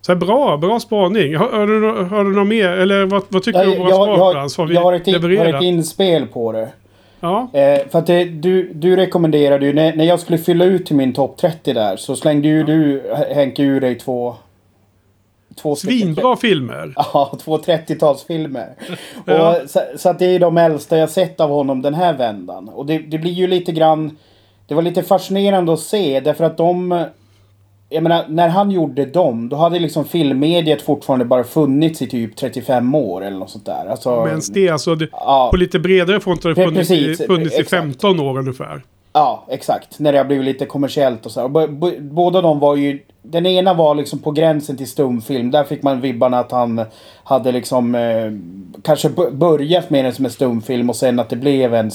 Så 0.00 0.12
här, 0.12 0.18
bra, 0.18 0.56
bra 0.56 0.80
spaning. 0.80 1.36
Har, 1.36 1.48
har, 1.48 1.66
du, 1.66 2.04
har 2.04 2.24
du 2.24 2.30
något 2.30 2.46
mer? 2.46 2.68
Eller 2.68 3.04
vad, 3.04 3.22
vad 3.28 3.42
tycker 3.42 3.64
du 3.64 3.72
om 3.72 3.78
våra 3.78 3.94
svar 3.94 4.32
Frans? 4.32 4.58
Jag, 4.58 4.72
jag, 4.72 4.80
har 4.80 4.92
ett, 4.92 5.06
har 5.38 5.54
ett 5.54 5.62
inspel 5.62 6.26
på 6.26 6.52
det. 6.52 6.68
Ja. 7.20 7.48
Eh, 7.52 7.88
för 7.88 7.98
att 7.98 8.06
det, 8.06 8.24
du, 8.24 8.72
du 8.72 8.96
rekommenderade 8.96 9.66
ju, 9.66 9.72
när, 9.72 9.96
när 9.96 10.04
jag 10.04 10.20
skulle 10.20 10.38
fylla 10.38 10.64
ut 10.64 10.86
till 10.86 10.96
min 10.96 11.12
topp 11.12 11.36
30 11.36 11.72
där, 11.72 11.96
så 11.96 12.16
slängde 12.16 12.48
ju 12.48 12.60
ja. 12.60 12.66
du 12.66 13.02
Henke 13.34 13.62
ur 13.62 13.80
dig 13.80 13.94
två 13.94 14.36
två 15.58 15.76
Svinbra 15.76 16.36
filmer! 16.36 16.92
Ja, 17.12 17.38
två 17.40 17.58
30-talsfilmer. 17.58 18.68
ja. 19.24 19.56
så, 19.66 19.80
så, 19.96 20.08
att 20.08 20.18
det 20.18 20.26
är 20.26 20.38
de 20.38 20.58
äldsta 20.58 20.98
jag 20.98 21.10
sett 21.10 21.40
av 21.40 21.50
honom 21.50 21.82
den 21.82 21.94
här 21.94 22.12
vändan. 22.12 22.68
Och 22.68 22.86
det, 22.86 22.98
det 22.98 23.18
blir 23.18 23.32
ju 23.32 23.46
lite 23.46 23.72
grann... 23.72 24.16
Det 24.66 24.74
var 24.74 24.82
lite 24.82 25.02
fascinerande 25.02 25.72
att 25.72 25.80
se 25.80 26.20
därför 26.20 26.44
att 26.44 26.56
de... 26.56 27.04
Jag 27.90 28.02
menar, 28.02 28.24
när 28.28 28.48
han 28.48 28.70
gjorde 28.70 29.04
dem, 29.04 29.48
då 29.48 29.56
hade 29.56 29.78
liksom 29.78 30.04
filmmediet 30.04 30.82
fortfarande 30.82 31.24
bara 31.24 31.44
funnits 31.44 32.02
i 32.02 32.06
typ 32.06 32.36
35 32.36 32.94
år 32.94 33.24
eller 33.24 33.38
något 33.38 33.50
sånt 33.50 33.66
där. 33.66 33.86
Alltså, 33.90 34.24
Men 34.24 34.40
det, 34.52 34.68
alltså, 34.68 34.94
det, 34.94 35.08
ja, 35.12 35.48
på 35.50 35.56
lite 35.56 35.78
bredare 35.78 36.20
front 36.20 36.44
har 36.44 36.50
det 36.50 36.64
funnits, 36.64 36.88
precis, 36.88 37.26
funnits 37.26 37.58
i 37.58 37.64
15 37.64 38.20
år 38.20 38.38
ungefär. 38.38 38.82
Ja, 39.12 39.44
exakt. 39.48 39.98
När 39.98 40.12
det 40.12 40.18
har 40.18 40.24
blivit 40.24 40.44
lite 40.44 40.66
kommersiellt 40.66 41.26
och 41.26 41.32
så. 41.32 41.48
Båda 42.00 42.40
de 42.40 42.58
var 42.58 42.76
ju... 42.76 43.00
Den 43.22 43.46
ena 43.46 43.74
var 43.74 43.94
liksom 43.94 44.18
på 44.18 44.30
gränsen 44.30 44.76
till 44.76 44.86
stumfilm. 44.86 45.50
Där 45.50 45.64
fick 45.64 45.82
man 45.82 46.00
vibbarna 46.00 46.38
att 46.38 46.52
han 46.52 46.84
hade 47.24 47.52
liksom 47.52 47.94
eh, 47.94 48.32
kanske 48.82 49.08
börjat 49.32 49.90
med 49.90 50.04
den 50.04 50.14
som 50.14 50.24
en 50.24 50.30
stumfilm 50.30 50.90
och 50.90 50.96
sen 50.96 51.18
att 51.18 51.30
det 51.30 51.36
blev 51.36 51.74
en, 51.74 51.90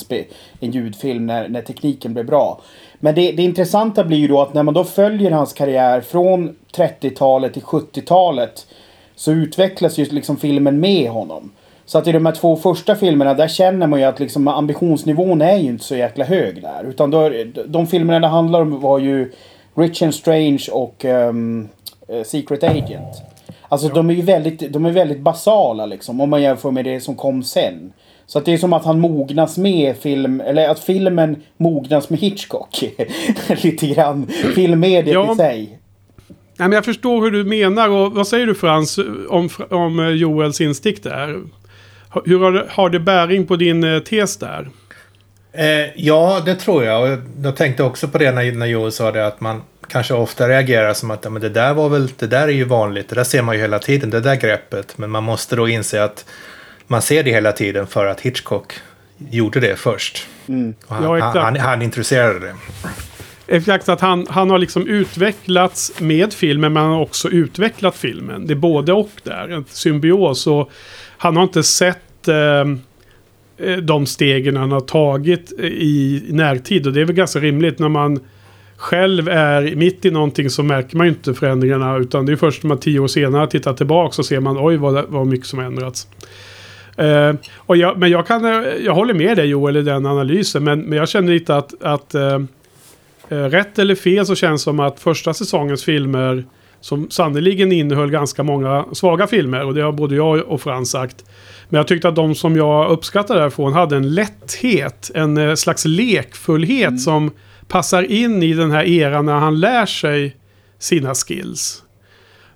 en 0.60 0.72
ljudfilm 0.72 1.26
när, 1.26 1.50
när 1.50 1.62
tekniken 1.62 2.14
blev 2.14 2.26
bra. 2.26 2.62
Men 3.04 3.16
det, 3.16 3.32
det 3.32 3.44
intressanta 3.44 4.04
blir 4.04 4.18
ju 4.18 4.28
då 4.28 4.42
att 4.42 4.54
när 4.54 4.64
man 4.64 4.74
då 4.74 4.84
följer 4.84 5.32
hans 5.32 5.54
karriär 5.54 6.02
från 6.02 6.56
30-talet 6.76 7.54
till 7.54 7.62
70-talet 7.62 8.68
så 9.16 9.32
utvecklas 9.32 9.98
ju 9.98 10.06
liksom 10.06 10.38
filmen 10.38 10.80
med 10.80 11.10
honom. 11.10 11.52
Så 11.86 11.98
att 11.98 12.08
i 12.08 12.12
de 12.12 12.26
här 12.26 12.34
två 12.34 12.56
första 12.56 12.96
filmerna 12.96 13.34
där 13.34 13.48
känner 13.48 13.88
man 13.88 14.00
ju 14.00 14.06
att 14.06 14.20
liksom 14.20 14.48
ambitionsnivån 14.48 15.42
är 15.42 15.58
ju 15.58 15.70
inte 15.70 15.84
så 15.84 15.96
jäkla 15.96 16.26
hög 16.26 16.62
där. 16.62 16.84
Utan 16.84 17.12
då, 17.12 17.32
de 17.66 17.88
filmerna 17.88 18.20
det 18.20 18.28
handlar 18.28 18.62
om 18.62 18.80
var 18.80 19.00
ju 19.00 19.32
Rich 19.76 20.02
and 20.02 20.16
Strange 20.16 20.68
och 20.72 21.06
um, 21.06 21.70
Secret 22.26 22.64
Agent. 22.64 23.22
Alltså 23.70 23.88
ja. 23.88 23.94
de 23.94 24.10
är 24.10 24.14
ju 24.14 24.22
väldigt, 24.22 24.74
de 24.74 24.86
är 24.86 24.92
väldigt 24.92 25.20
basala 25.20 25.86
liksom 25.86 26.22
om 26.22 26.30
man 26.30 26.42
jämför 26.42 26.72
med 26.72 26.86
det 26.86 27.00
som 27.00 27.16
kom 27.16 27.44
sen. 27.44 27.94
Så 28.26 28.40
att 28.40 28.46
det 28.46 28.54
är 28.54 28.58
som 28.58 28.74
att 28.74 28.86
han 28.86 29.00
mognas 29.00 29.58
med 29.58 29.98
film, 29.98 30.42
eller 30.42 30.70
att 30.70 30.80
filmen 30.80 31.36
mognas 31.58 32.10
med 32.10 32.20
Hitchcock. 32.20 32.84
Lite 33.64 33.88
grann. 33.88 34.28
Filmmediet 34.56 35.14
ja. 35.14 35.34
i 35.34 35.36
sig. 35.36 35.80
Nej, 36.58 36.70
men 36.70 36.72
jag 36.72 36.86
förstår 36.86 37.22
hur 37.22 37.32
du 37.32 37.44
menar 37.44 37.90
och 37.90 38.14
vad 38.14 38.28
säger 38.28 38.46
du 38.46 38.56
Frans 38.56 39.00
om, 39.30 39.50
om 39.70 40.00
eh, 40.00 40.10
Joels 40.10 40.62
instick 40.62 41.04
där? 41.04 41.42
Hur 42.26 42.40
har 42.40 42.52
det, 42.52 42.66
har 42.70 42.90
det 42.90 43.00
bäring 43.00 43.48
på 43.48 43.56
din 43.56 43.84
eh, 43.84 44.00
tes 44.00 44.38
där? 44.38 44.70
Eh, 45.52 45.92
ja, 45.96 46.42
det 46.46 46.56
tror 46.56 46.84
jag. 46.84 47.04
Och 47.04 47.18
jag 47.44 47.56
tänkte 47.56 47.84
också 47.84 48.08
på 48.08 48.18
det 48.18 48.32
när, 48.32 48.52
när 48.52 48.66
Joel 48.66 48.92
sa 48.92 49.12
det 49.12 49.28
att 49.28 49.42
man 49.42 49.62
kanske 49.88 50.14
ofta 50.14 50.50
reagerar 50.50 50.94
som 50.94 51.12
att 51.12 51.32
men 51.32 51.42
det 51.42 51.50
där 51.50 51.74
var 51.74 51.90
väl, 51.90 52.08
det 52.20 52.28
där 52.28 52.48
är 52.48 52.52
ju 52.52 52.64
vanligt, 52.64 53.10
det 53.10 53.16
där 53.16 53.24
ser 53.24 53.42
man 53.42 53.56
ju 53.56 53.62
hela 53.62 53.80
tiden, 53.80 54.10
det 54.10 54.20
där 54.20 54.36
greppet. 54.36 54.98
Men 54.98 55.12
man 55.12 55.24
måste 55.24 55.56
då 55.56 55.68
inse 55.68 56.04
att 56.04 56.26
man 56.88 57.02
ser 57.02 57.24
det 57.24 57.32
hela 57.32 57.52
tiden 57.52 57.88
för 57.88 58.06
att 58.06 58.22
Hitchcock 58.22 58.74
gjorde 59.30 59.60
det 59.60 59.76
först. 59.76 60.28
Mm. 60.48 60.74
Han, 60.88 61.04
ja, 61.04 61.20
han, 61.20 61.38
han, 61.38 61.56
han 61.56 61.82
introducerade 61.82 62.40
det. 62.40 62.56
Exakt, 63.48 63.90
att 63.90 64.02
han, 64.02 64.28
han 64.30 64.50
har 64.50 64.58
liksom 64.58 64.88
utvecklats 64.88 66.00
med 66.00 66.34
filmen 66.34 66.74
men 66.74 66.84
han 66.84 66.92
har 66.92 67.02
också 67.02 67.30
utvecklat 67.30 67.96
filmen. 67.96 68.48
Det 68.48 68.54
är 68.54 68.56
både 68.56 68.94
och 68.94 69.10
där, 69.24 69.50
en 69.50 69.66
symbios. 69.68 70.48
Och 70.48 70.72
han 71.18 71.36
har 71.36 71.44
inte 71.44 71.64
sett 71.64 72.28
eh, 72.28 72.36
eh 73.68 73.78
de 73.78 74.06
stegen 74.06 74.58
han 74.58 74.72
har 74.72 74.82
tagit 74.82 75.52
i 75.60 76.24
närtid. 76.30 76.88
Och 76.88 76.94
det 76.94 77.02
är 77.02 77.06
väl 77.06 77.16
ganska 77.16 77.40
rimligt 77.40 77.80
när 77.80 77.90
man 77.90 78.20
själv 78.78 79.30
är 79.30 79.76
mitt 79.76 80.06
i 80.06 80.12
någonting 80.12 80.50
så 80.50 80.64
märker 80.64 80.98
man 80.98 81.08
ju 81.08 81.14
inte 81.14 81.34
förändringarna. 81.34 81.98
Utan 81.98 82.26
det 82.26 82.32
är 82.32 82.36
först 82.36 82.64
när 82.64 82.68
man 82.68 82.80
tio 82.80 83.00
år 83.00 83.08
senare 83.08 83.48
tittar 83.48 83.74
tillbaka 83.74 84.16
och 84.22 84.26
ser 84.26 84.40
man 84.40 84.58
oj 84.60 84.78
vad, 84.78 85.06
vad 85.08 85.28
mycket 85.28 85.48
som 85.48 85.60
har 85.60 85.66
ändrats. 85.66 86.08
Uh, 87.02 87.36
och 87.58 87.78
jag, 87.78 87.98
men 87.98 88.12
jag, 88.12 88.28
kan, 88.28 88.44
jag 88.86 88.94
håller 88.94 89.14
med 89.14 89.38
dig 89.38 89.46
Joel 89.46 89.78
i 89.78 89.82
den 89.82 90.06
analysen. 90.06 90.64
Men, 90.64 90.82
men 90.82 90.98
jag 90.98 91.10
känner 91.10 91.34
lite 91.34 91.56
att, 91.56 91.84
att 91.84 92.16
uh, 92.16 92.46
rätt 93.28 93.80
eller 93.80 93.96
fel 93.96 94.26
så 94.26 94.36
känns 94.36 94.62
det 94.62 94.64
som 94.64 94.80
att 94.80 95.00
första 95.00 95.34
säsongens 95.34 95.84
filmer 95.84 96.46
som 96.82 97.10
sannoliken 97.10 97.72
innehöll 97.72 98.12
ganska 98.12 98.44
många 98.44 98.86
svaga 98.92 99.28
filmer. 99.28 99.66
Och 99.66 99.74
det 99.74 99.82
har 99.82 99.92
både 99.92 100.16
jag 100.16 100.40
och 100.40 100.62
Frans 100.62 100.92
sagt. 100.92 101.26
Men 101.70 101.78
jag 101.78 101.88
tyckte 101.88 102.08
att 102.08 102.16
de 102.16 102.36
som 102.36 102.56
jag 102.56 102.92
uppskattade 102.92 103.40
därifrån 103.40 103.74
hade 103.74 103.96
en 103.96 104.16
lätthet, 104.16 105.12
en 105.16 105.58
slags 105.58 105.86
lekfullhet 105.86 106.88
mm. 106.88 106.98
som 106.98 107.32
passar 107.68 108.04
in 108.04 108.44
i 108.44 108.54
den 108.54 108.72
här 108.72 108.84
eran 108.84 109.26
när 109.26 109.40
han 109.40 109.60
lär 109.60 109.86
sig 109.86 110.36
sina 110.80 111.14
skills. 111.16 111.83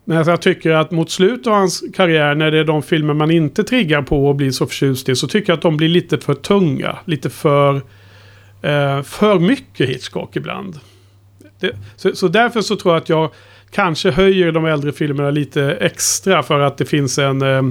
Men 0.10 0.18
alltså, 0.18 0.32
jag 0.32 0.42
tycker 0.42 0.72
att 0.72 0.92
mot 0.92 1.12
slutet 1.12 1.48
av 1.48 1.54
hans 1.54 1.84
karriär, 1.94 2.36
när 2.36 2.52
det 2.52 2.60
är 2.60 2.64
de 2.64 2.84
filmer 2.84 3.14
man 3.14 3.32
inte 3.32 3.64
triggar 3.64 4.02
på 4.02 4.28
och 4.28 4.36
blir 4.36 4.52
så 4.52 4.68
förtjust 4.68 5.10
i, 5.10 5.16
så 5.16 5.28
tycker 5.28 5.52
jag 5.52 5.58
att 5.58 5.62
de 5.62 5.78
blir 5.78 5.90
lite 5.90 6.18
för 6.18 6.34
tunga. 6.34 6.98
Lite 7.06 7.30
för, 7.30 7.76
eh, 8.62 9.02
för 9.02 9.40
mycket 9.40 9.90
Hitchcock 9.90 10.36
ibland. 10.36 10.80
Det, 11.60 11.72
så, 11.96 12.16
så, 12.16 12.28
därför 12.28 12.62
så 12.62 12.76
tror 12.76 12.94
jag 12.94 13.02
att 13.02 13.10
jag 13.10 13.32
kanske 13.72 14.12
höjer 14.12 14.52
de 14.52 14.66
äldre 14.66 14.92
filmerna 14.92 15.32
lite 15.32 15.72
extra 15.72 16.44
för 16.44 16.60
att 16.60 16.78
det 16.78 16.86
finns 16.86 17.18
en 17.18 17.42
eh, 17.42 17.64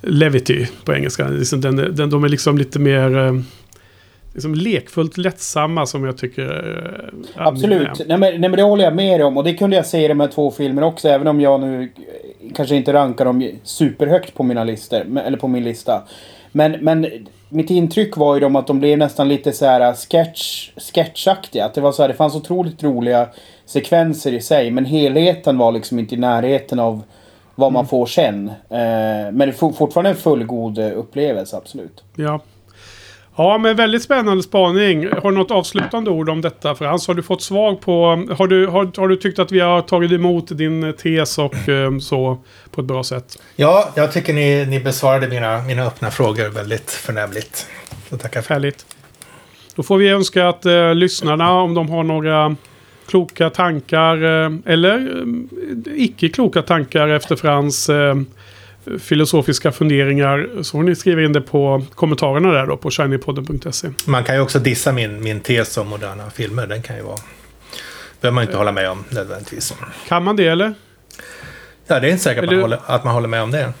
levity 0.00 0.66
på 0.84 0.94
engelska. 0.94 1.28
Liksom 1.28 1.60
den, 1.60 1.76
den, 1.76 2.10
de 2.10 2.24
är 2.24 2.28
liksom 2.28 2.58
lite 2.58 2.78
mer... 2.78 3.18
Eh, 3.18 3.40
liksom 4.32 4.54
lekfullt 4.54 5.16
lättsamma 5.16 5.86
som 5.86 6.04
jag 6.04 6.18
tycker... 6.18 7.12
Äh, 7.36 7.46
Absolut. 7.46 7.88
Nej 8.06 8.18
men, 8.18 8.40
nej 8.40 8.50
men 8.50 8.52
det 8.52 8.62
håller 8.62 8.84
jag 8.84 8.94
med 8.94 9.22
om. 9.22 9.36
Och 9.36 9.44
det 9.44 9.54
kunde 9.54 9.76
jag 9.76 9.86
se 9.86 10.04
i 10.04 10.08
de 10.08 10.20
här 10.20 10.28
två 10.28 10.50
filmerna 10.50 10.86
också. 10.86 11.08
Även 11.08 11.26
om 11.26 11.40
jag 11.40 11.60
nu 11.60 11.92
kanske 12.54 12.76
inte 12.76 12.92
rankar 12.92 13.24
dem 13.24 13.50
superhögt 13.62 14.34
på 14.34 14.42
mina 14.42 14.64
listor. 14.64 15.18
Eller 15.18 15.38
på 15.38 15.48
min 15.48 15.64
lista. 15.64 16.02
Men, 16.52 16.72
men 16.72 17.06
mitt 17.48 17.70
intryck 17.70 18.16
var 18.16 18.34
ju 18.34 18.40
de 18.40 18.56
att 18.56 18.66
de 18.66 18.80
blev 18.80 18.98
nästan 18.98 19.28
lite 19.28 19.52
så 19.52 19.66
här 19.66 19.94
sketch, 19.94 20.70
sketchaktiga. 20.76 21.64
Att 21.64 21.74
det 21.74 21.80
var 21.80 21.92
så 21.92 22.02
här, 22.02 22.08
det 22.08 22.14
fanns 22.14 22.34
otroligt 22.34 22.82
roliga 22.82 23.28
sekvenser 23.66 24.32
i 24.32 24.40
sig. 24.40 24.70
Men 24.70 24.84
helheten 24.84 25.58
var 25.58 25.72
liksom 25.72 25.98
inte 25.98 26.14
i 26.14 26.18
närheten 26.18 26.78
av 26.78 27.02
vad 27.54 27.72
man 27.72 27.80
mm. 27.80 27.88
får 27.88 28.06
sen. 28.06 28.48
Eh, 28.48 29.32
men 29.32 29.52
fortfarande 29.52 30.10
en 30.10 30.16
fullgod 30.16 30.78
upplevelse, 30.78 31.56
absolut. 31.56 32.04
Ja, 32.16 32.40
Ja, 33.40 33.58
men 33.58 33.76
väldigt 33.76 34.02
spännande 34.02 34.42
spaning. 34.42 35.08
Har 35.22 35.30
du 35.30 35.38
något 35.38 35.50
avslutande 35.50 36.10
ord 36.10 36.28
om 36.28 36.40
detta 36.40 36.74
Frans? 36.74 37.08
Har 37.08 37.14
du 37.14 37.22
fått 37.22 37.42
svar 37.42 37.74
på... 37.74 38.04
Har 38.38 38.46
du, 38.46 38.66
har, 38.66 39.00
har 39.00 39.08
du 39.08 39.16
tyckt 39.16 39.38
att 39.38 39.52
vi 39.52 39.60
har 39.60 39.82
tagit 39.82 40.12
emot 40.12 40.58
din 40.58 40.94
tes 40.98 41.38
och 41.38 41.68
um, 41.68 42.00
så 42.00 42.38
på 42.70 42.80
ett 42.80 42.86
bra 42.86 43.04
sätt? 43.04 43.38
Ja, 43.56 43.92
jag 43.94 44.12
tycker 44.12 44.34
ni, 44.34 44.66
ni 44.66 44.80
besvarade 44.80 45.28
mina, 45.28 45.62
mina 45.62 45.82
öppna 45.82 46.10
frågor 46.10 46.48
väldigt 46.48 46.90
förnämligt. 46.90 47.66
Så 48.10 48.16
tackar 48.16 48.42
för 48.42 48.54
Härligt. 48.54 48.86
Då 49.74 49.82
får 49.82 49.96
vi 49.96 50.08
önska 50.08 50.48
att 50.48 50.66
uh, 50.66 50.94
lyssnarna, 50.94 51.52
om 51.52 51.74
de 51.74 51.88
har 51.88 52.02
några 52.02 52.56
kloka 53.06 53.50
tankar 53.50 54.24
uh, 54.24 54.56
eller 54.66 54.98
uh, 54.98 55.26
icke 55.94 56.28
kloka 56.28 56.62
tankar 56.62 57.08
efter 57.08 57.36
Frans 57.36 57.90
filosofiska 59.00 59.72
funderingar 59.72 60.48
så 60.56 60.70
får 60.70 60.82
ni 60.82 60.94
skriva 60.94 61.22
in 61.22 61.32
det 61.32 61.40
på 61.40 61.84
kommentarerna 61.94 62.52
där 62.52 62.66
då 62.66 62.76
på 62.76 62.90
shinypodden.se. 62.90 63.88
Man 64.06 64.24
kan 64.24 64.34
ju 64.34 64.40
också 64.40 64.58
dissa 64.58 64.92
min, 64.92 65.22
min 65.22 65.40
tes 65.40 65.76
om 65.76 65.88
moderna 65.88 66.30
filmer. 66.30 66.66
Den 66.66 66.82
kan 66.82 66.96
ju 66.96 67.02
vara... 67.02 67.18
behöver 68.20 68.34
man 68.34 68.44
inte 68.44 68.56
hålla 68.56 68.72
med 68.72 68.90
om 68.90 69.04
nödvändigtvis. 69.10 69.74
Kan 70.08 70.24
man 70.24 70.36
det 70.36 70.46
eller? 70.46 70.74
Ja, 71.86 72.00
det 72.00 72.06
är 72.06 72.10
inte 72.10 72.22
säkert 72.22 72.44
att 72.44 72.50
man, 72.50 72.60
håller, 72.60 72.78
att 72.86 73.04
man 73.04 73.14
håller 73.14 73.28
med 73.28 73.42
om 73.42 73.50
det. 73.50 73.72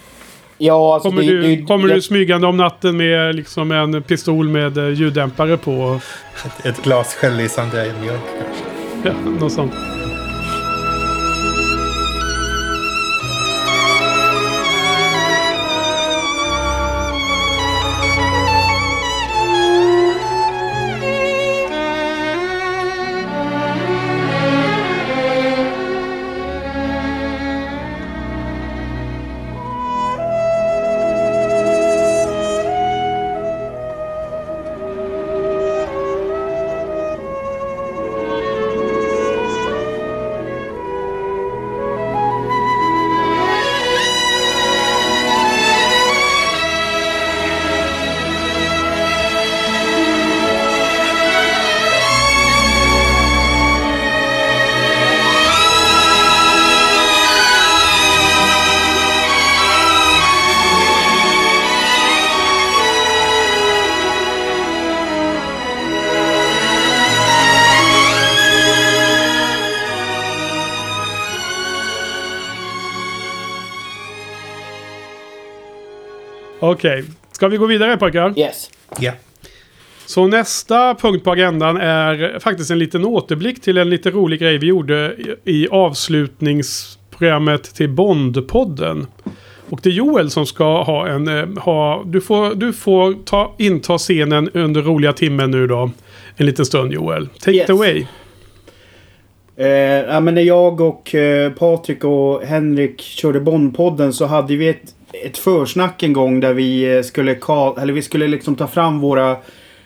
Ja, 0.58 0.94
alltså 0.94 1.08
kommer 1.08 1.22
det, 1.22 1.28
du, 1.28 1.42
det, 1.42 1.62
kommer 1.62 1.88
det, 1.88 1.94
du 1.94 2.02
smygande 2.02 2.46
om 2.46 2.56
natten 2.56 2.96
med 2.96 3.34
liksom 3.34 3.72
en 3.72 4.02
pistol 4.02 4.48
med 4.48 4.78
eh, 4.78 4.88
ljuddämpare 4.88 5.56
på? 5.56 6.00
Ett, 6.44 6.66
ett 6.66 6.82
glas 6.82 7.14
självlysande 7.14 7.94
mjölk 8.00 8.20
kanske? 8.38 8.64
Ja, 9.04 9.30
något 9.40 9.52
sånt. 9.52 9.72
Okej, 76.80 77.00
okay. 77.00 77.12
ska 77.32 77.48
vi 77.48 77.56
gå 77.56 77.66
vidare 77.66 77.96
pojkar? 77.96 78.38
Yes. 78.38 78.70
Ja. 78.90 79.02
Yeah. 79.02 79.16
Så 80.06 80.26
nästa 80.26 80.94
punkt 80.94 81.24
på 81.24 81.30
agendan 81.30 81.76
är 81.76 82.38
faktiskt 82.38 82.70
en 82.70 82.78
liten 82.78 83.04
återblick 83.04 83.62
till 83.62 83.78
en 83.78 83.90
lite 83.90 84.10
rolig 84.10 84.40
grej 84.40 84.58
vi 84.58 84.66
gjorde 84.66 85.16
i 85.44 85.68
avslutningsprogrammet 85.68 87.74
till 87.74 87.88
Bondpodden. 87.88 89.06
Och 89.68 89.80
det 89.82 89.88
är 89.88 89.92
Joel 89.92 90.30
som 90.30 90.46
ska 90.46 90.82
ha 90.82 91.08
en... 91.08 91.28
Eh, 91.28 91.62
ha, 91.62 92.02
du 92.06 92.20
får, 92.20 92.54
du 92.54 92.72
får 92.72 93.24
ta, 93.24 93.54
inta 93.58 93.98
scenen 93.98 94.50
under 94.54 94.82
roliga 94.82 95.12
timmen 95.12 95.50
nu 95.50 95.66
då. 95.66 95.90
En 96.36 96.46
liten 96.46 96.66
stund 96.66 96.92
Joel. 96.92 97.26
Take 97.26 97.56
yes. 97.56 97.64
it 97.64 97.70
away. 97.70 98.06
Eh, 99.56 99.68
ja, 99.68 100.20
men 100.20 100.34
när 100.34 100.42
jag 100.42 100.80
och 100.80 101.14
eh, 101.14 101.52
Patrik 101.52 102.04
och 102.04 102.42
Henrik 102.42 103.00
körde 103.00 103.40
Bondpodden 103.40 104.12
så 104.12 104.26
hade 104.26 104.56
vi 104.56 104.68
ett 104.68 104.94
ett 105.12 105.38
försnack 105.38 106.02
en 106.02 106.12
gång 106.12 106.40
där 106.40 106.54
vi 106.54 106.96
eh, 106.96 107.02
skulle 107.02 107.34
skulle, 107.34 107.76
eller 107.78 107.92
vi 107.92 108.02
skulle 108.02 108.28
liksom 108.28 108.56
ta 108.56 108.66
fram 108.66 109.00
våra 109.00 109.36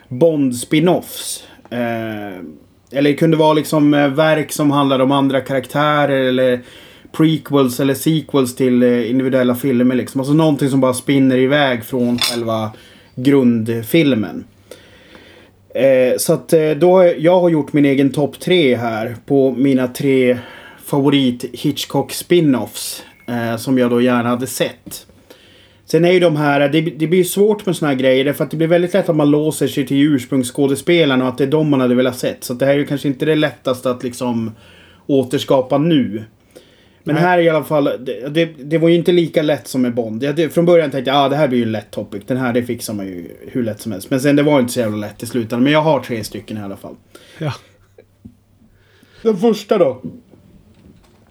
Bond-spinoffs. 0.09 1.43
Eh, 1.71 2.39
eller 2.91 3.11
det 3.11 3.15
kunde 3.15 3.37
vara 3.37 3.53
liksom 3.53 3.95
eh, 3.95 4.09
verk 4.09 4.53
som 4.53 4.71
handlade 4.71 5.05
om 5.05 5.13
andra 5.13 5.41
karaktärer 5.41 6.21
eller 6.25 6.61
prequels 7.13 7.81
eller 7.81 7.95
sequels 7.95 8.57
till 8.57 8.83
eh, 8.83 9.11
individuella 9.11 9.55
filmer 9.55 9.95
liksom. 9.95 10.21
Alltså 10.21 10.35
någonting 10.35 10.71
som 10.71 10.81
bara 10.81 10.95
spinner 10.95 11.39
iväg 11.39 11.85
från 11.85 12.19
själva 12.19 12.71
grundfilmen. 13.15 14.45
Eh, 15.75 16.17
så 16.19 16.33
att 16.33 16.55
då, 16.77 17.13
jag 17.19 17.41
har 17.41 17.49
gjort 17.49 17.73
min 17.73 17.85
egen 17.85 18.13
topp 18.13 18.41
tre 18.41 18.77
här 18.77 19.17
på 19.27 19.51
mina 19.51 19.89
tre 19.89 20.39
favorit 20.85 21.45
Hitchcock 21.53 22.13
spinoffs. 22.13 23.03
Eh, 23.27 23.57
som 23.57 23.79
jag 23.79 23.91
då 23.91 24.01
gärna 24.01 24.29
hade 24.29 24.47
sett. 24.47 25.07
Sen 25.95 26.05
är 26.05 26.13
ju 26.13 26.21
de 26.21 26.37
här, 26.37 26.69
det, 26.69 26.81
det 26.81 27.07
blir 27.07 27.25
svårt 27.25 27.67
med 27.67 27.77
såna 27.77 27.91
här 27.91 27.99
grejer 27.99 28.33
för 28.33 28.45
att 28.45 28.51
det 28.51 28.57
blir 28.57 28.67
väldigt 28.67 28.95
lätt 28.95 29.09
att 29.09 29.17
man 29.17 29.31
låser 29.31 29.67
sig 29.69 29.87
till 29.87 29.97
ursprungsskådespelarna 29.97 31.25
och 31.25 31.31
att 31.31 31.39
det 31.39 31.45
är 31.45 31.49
de 31.49 31.71
man 31.71 31.81
hade 31.81 31.95
velat 31.95 32.19
sett. 32.19 32.45
Så 32.45 32.55
det 32.55 32.67
här 32.67 32.73
är 32.73 32.79
ju 32.79 32.87
kanske 32.87 33.09
inte 33.09 33.25
det 33.25 33.35
lättaste 33.35 33.91
att 33.91 34.03
liksom 34.03 34.53
återskapa 35.07 35.79
nu. 35.79 36.25
Men 37.05 37.15
Nej. 37.15 37.25
här 37.25 37.39
i 37.39 37.49
alla 37.49 37.65
fall, 37.65 37.85
det, 37.85 38.29
det, 38.29 38.45
det 38.45 38.79
var 38.79 38.89
ju 38.89 38.95
inte 38.95 39.13
lika 39.13 39.43
lätt 39.43 39.69
som 39.69 39.83
med 39.83 39.95
Bond. 39.95 40.23
Jag, 40.23 40.37
det, 40.37 40.49
från 40.49 40.67
början 40.67 40.91
tänkte 40.91 41.11
jag 41.11 41.19
ah, 41.19 41.29
det 41.29 41.37
här 41.37 41.49
blir 41.49 41.59
ju 41.59 41.65
en 41.65 41.73
lätt 41.73 41.91
topic. 41.91 42.23
Den 42.27 42.37
här 42.37 42.53
det 42.53 42.63
fixar 42.63 42.95
man 42.95 43.07
ju 43.07 43.31
hur 43.47 43.63
lätt 43.63 43.81
som 43.81 43.93
helst. 43.93 44.11
Men 44.11 44.21
sen 44.21 44.37
det 44.37 44.43
var 44.43 44.61
inte 44.61 44.73
så 44.73 44.81
jävla 44.81 44.97
lätt 44.97 45.23
i 45.23 45.27
slutändan. 45.27 45.63
Men 45.63 45.73
jag 45.73 45.83
har 45.83 46.01
tre 46.01 46.25
stycken 46.25 46.57
i 46.57 46.61
alla 46.61 46.77
fall. 46.77 46.95
Ja. 47.39 47.53
Den 49.23 49.37
första 49.37 49.79
då? 49.79 50.03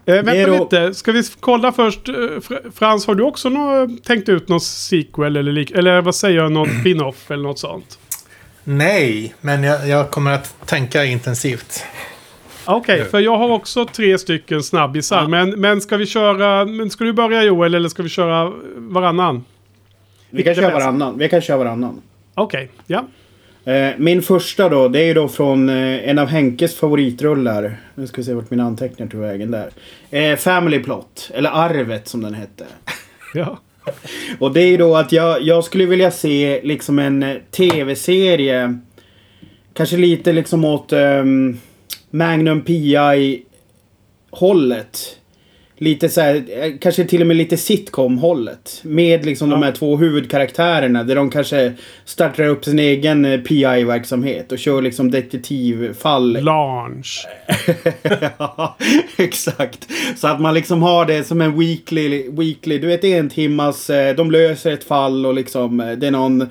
Eh, 0.06 0.14
vänta 0.24 0.48
då- 0.48 0.64
lite, 0.64 0.94
ska 0.94 1.12
vi 1.12 1.24
kolla 1.40 1.72
först? 1.72 2.10
eh, 2.10 2.14
Fr- 2.14 2.72
Frans, 2.76 3.08
har 3.08 3.16
du 3.16 3.24
också 3.24 3.50
nå, 3.50 3.88
tänkt 4.04 4.30
ut 4.30 4.48
någon 4.50 4.62
sequel 4.62 5.36
eller, 5.38 5.52
lik, 5.52 5.72
eller 5.72 6.02
vad 6.02 6.16
säger 6.16 6.38
jag, 6.38 6.52
någon 6.52 6.70
spin-off 6.82 7.32
eller 7.32 7.44
något 7.44 7.60
sånt? 7.60 8.00
Nej, 8.64 9.36
men 9.42 9.64
jag, 9.64 9.88
jag 9.88 10.12
kommer 10.12 10.32
att 10.34 10.68
tänka 10.68 11.06
intensivt. 11.06 11.84
Okej, 12.66 13.00
Ja. 13.00 13.06
för 13.06 13.20
jag 13.20 13.38
har 13.38 13.50
också 13.50 13.86
tre 13.86 14.18
stycken 14.18 14.64
snabbisar. 14.64 15.22
Ja. 15.22 15.28
Men, 15.28 15.50
men 15.50 15.82
ska 15.82 15.98
vi 15.98 16.06
köra... 16.06 16.66
Men 16.66 16.90
ska 16.90 17.04
du 17.04 17.14
börja 17.14 17.44
Joel 17.44 17.74
eller 17.76 17.90
ska 17.90 18.04
vi 18.04 18.10
köra 18.10 18.52
varannan? 18.76 19.46
Vi 20.30 20.44
kan 20.44 20.56
köra 20.56 20.74
varannan. 20.74 21.18
Vi 21.18 21.30
kan 21.30 21.42
köra 21.42 21.58
varannan. 21.58 22.02
Okej, 22.36 22.70
ja. 22.88 23.06
Eh, 23.66 23.92
Min 23.98 24.22
första 24.22 24.70
då, 24.70 24.88
det 24.88 25.00
är 25.00 25.06
ju 25.06 25.14
då 25.14 25.28
från 25.28 25.70
eh, 25.70 26.10
en 26.10 26.20
av 26.20 26.28
Henkes 26.28 26.76
favoritrullar. 26.76 27.78
Nu 27.96 28.08
ska 28.08 28.18
vi 28.18 28.26
se 28.26 28.34
vart 28.34 28.50
mina 28.50 28.64
anteckningar 28.64 29.12
tog 29.12 29.22
vägen 29.22 29.52
där. 29.52 29.70
Eh, 30.12 30.38
Family 30.38 30.80
Plot, 30.80 31.32
eller 31.34 31.50
Arvet 31.50 32.08
som 32.08 32.22
den 32.22 32.34
hette. 32.34 32.66
ja. 33.34 33.60
Och 34.40 34.54
det 34.54 34.62
är 34.62 34.68
ju 34.68 34.78
då 34.78 34.96
att 34.96 35.12
jag, 35.12 35.42
jag 35.42 35.64
skulle 35.64 35.86
vilja 35.86 36.12
se 36.12 36.62
liksom 36.64 37.00
en 37.00 37.40
tv-serie. 37.52 38.80
Kanske 39.74 39.98
lite 39.98 40.34
liksom 40.34 40.66
åt 40.66 40.94
um, 40.94 41.60
Magnum 42.10 42.62
PI 42.62 43.44
hållet. 44.32 45.18
Lite 45.84 46.10
så 46.10 46.22
här, 46.22 46.44
eh, 46.50 46.72
kanske 46.82 47.06
till 47.06 47.22
och 47.22 47.28
med 47.28 47.38
lite 47.38 47.58
sitcom 47.58 48.18
hållet. 48.18 48.80
Med 48.84 49.26
liksom 49.26 49.50
de 49.50 49.60
Ja. 49.62 49.66
här 49.66 49.72
två 49.74 49.98
huvudkaraktärerna 49.98 51.04
där 51.04 51.16
de 51.16 51.30
kanske 51.30 51.74
startar 52.06 52.44
upp 52.48 52.66
sin 52.66 52.80
egen 52.80 53.26
eh, 53.26 53.40
PI-verksamhet 53.42 54.52
och 54.52 54.60
kör 54.60 54.82
liksom 54.82 55.12
detektivfall. 55.12 56.44
Launch. 56.44 57.26
ja, 58.38 58.78
exakt. 59.18 59.88
Så 60.18 60.28
att 60.28 60.42
man 60.42 60.54
liksom 60.54 60.82
har 60.82 61.06
det 61.06 61.24
som 61.24 61.42
en 61.42 61.60
weekly, 61.60 62.30
weekly 62.32 62.78
du 62.80 62.88
vet 62.88 63.04
en 63.04 63.30
timmas, 63.30 63.90
eh, 63.90 64.16
de 64.16 64.32
löser 64.32 64.72
ett 64.72 64.84
fall 64.84 65.26
och 65.26 65.34
liksom 65.34 65.78
det 65.98 66.08
är 66.08 66.12
någon 66.12 66.48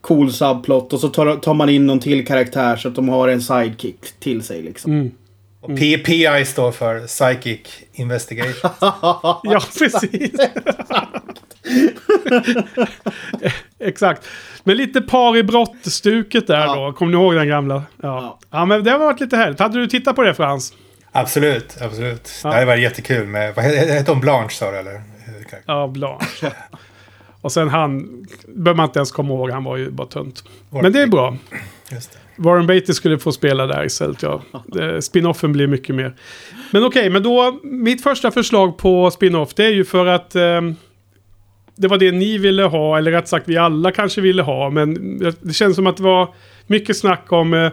cool 0.00 0.32
subplot 0.32 0.92
och 0.92 1.00
så 1.00 1.08
tar, 1.08 1.36
tar 1.36 1.54
man 1.54 1.68
in 1.68 1.86
någon 1.86 2.00
till 2.00 2.26
karaktär 2.26 2.76
så 2.76 2.88
att 2.88 2.94
de 2.94 3.08
har 3.08 3.28
en 3.28 3.40
sidekick 3.42 3.98
till 4.20 4.42
sig 4.42 4.62
liksom. 4.62 4.92
Mm. 4.92 5.10
Och 5.60 5.78
P- 5.78 5.98
PI 5.98 6.44
står 6.44 6.72
för 6.72 7.06
Psychic 7.06 7.60
Investigation. 7.92 8.70
Ja, 9.42 9.60
precis. 9.78 10.30
Exakt. 13.78 14.26
Men 14.64 14.76
lite 14.76 15.00
par 15.00 15.36
i 15.36 15.42
brott-stuket 15.42 16.46
där 16.46 16.60
Ja. 16.66 16.74
då. 16.74 16.92
Kommer 16.92 17.12
ni 17.12 17.18
ihåg 17.22 17.34
den 17.34 17.48
gamla? 17.48 17.74
Ja. 17.74 17.82
Ja. 18.02 18.38
ja, 18.50 18.64
men 18.64 18.84
det 18.84 18.90
har 18.90 18.98
varit 18.98 19.20
lite 19.20 19.36
härligt. 19.36 19.58
Hade 19.60 19.78
du 19.78 19.86
tittat 19.86 20.16
på 20.16 20.22
det 20.22 20.34
Frans? 20.34 20.72
absolut, 21.12 21.76
absolut. 21.82 22.40
Ja. 22.44 22.48
Det 22.48 22.54
hade 22.54 22.66
varit 22.66 22.82
jättekul 22.82 23.26
med... 23.26 23.54
Vad 23.54 23.64
hette 23.64 24.10
hon? 24.12 24.20
Blanche 24.20 24.50
sa 24.54 24.70
du 24.70 24.76
eller? 24.76 25.02
Ja, 25.66 25.86
Blanche. 25.86 26.52
Och 27.40 27.52
sen 27.52 27.68
han, 27.68 28.26
behöver 28.48 28.76
man 28.76 28.86
inte 28.86 28.98
ens 28.98 29.12
komma 29.12 29.34
ihåg, 29.34 29.50
han 29.50 29.64
var 29.64 29.76
ju 29.76 29.90
bara 29.90 30.06
tunt. 30.06 30.44
Men 30.70 30.92
det 30.92 31.02
är 31.02 31.06
bra. 31.06 31.36
Just 31.90 32.12
det. 32.12 32.18
Warren 32.40 32.66
Beatty 32.66 32.92
skulle 32.92 33.18
få 33.18 33.32
spela 33.32 33.66
där 33.66 33.84
istället. 33.84 34.22
Ja. 34.22 34.42
Det- 34.66 35.02
Spinoffen 35.02 35.52
blir 35.52 35.66
mycket 35.66 35.94
mer. 35.94 36.14
Men 36.70 36.84
okej, 36.84 37.10
men 37.10 37.22
då... 37.22 37.60
Mitt 37.62 38.02
första 38.02 38.30
förslag 38.30 38.78
på 38.78 39.10
spinoff 39.10 39.54
det 39.54 39.64
är 39.64 39.70
ju 39.70 39.84
för 39.84 40.06
att... 40.06 40.34
ehm, 40.36 40.74
det 41.76 41.88
var 41.88 41.98
det 41.98 42.12
ni 42.12 42.38
ville 42.38 42.62
ha, 42.62 42.98
eller 42.98 43.10
rätt 43.10 43.28
sagt 43.28 43.48
vi 43.48 43.56
alla 43.56 43.92
kanske 43.92 44.20
ville 44.20 44.42
ha. 44.42 44.70
Men 44.70 45.18
det 45.40 45.52
känns 45.52 45.76
som 45.76 45.86
att 45.86 45.96
det 45.96 46.02
var 46.02 46.34
mycket 46.66 46.96
snack 46.96 47.32
om 47.32 47.54
eh, 47.54 47.70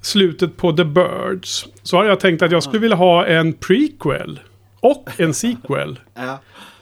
slutet 0.00 0.56
på 0.56 0.72
The 0.72 0.84
Birds. 0.84 1.66
Så 1.82 1.96
har 1.96 2.04
jag 2.04 2.20
tänkt 2.20 2.42
att 2.42 2.52
jag 2.52 2.62
skulle 2.62 2.80
vilja 2.80 2.96
ha 2.96 3.26
en 3.26 3.52
prequel. 3.52 4.40
Och 4.80 5.08
en 5.16 5.34
sequel. 5.34 6.00
Ja. 6.14 6.40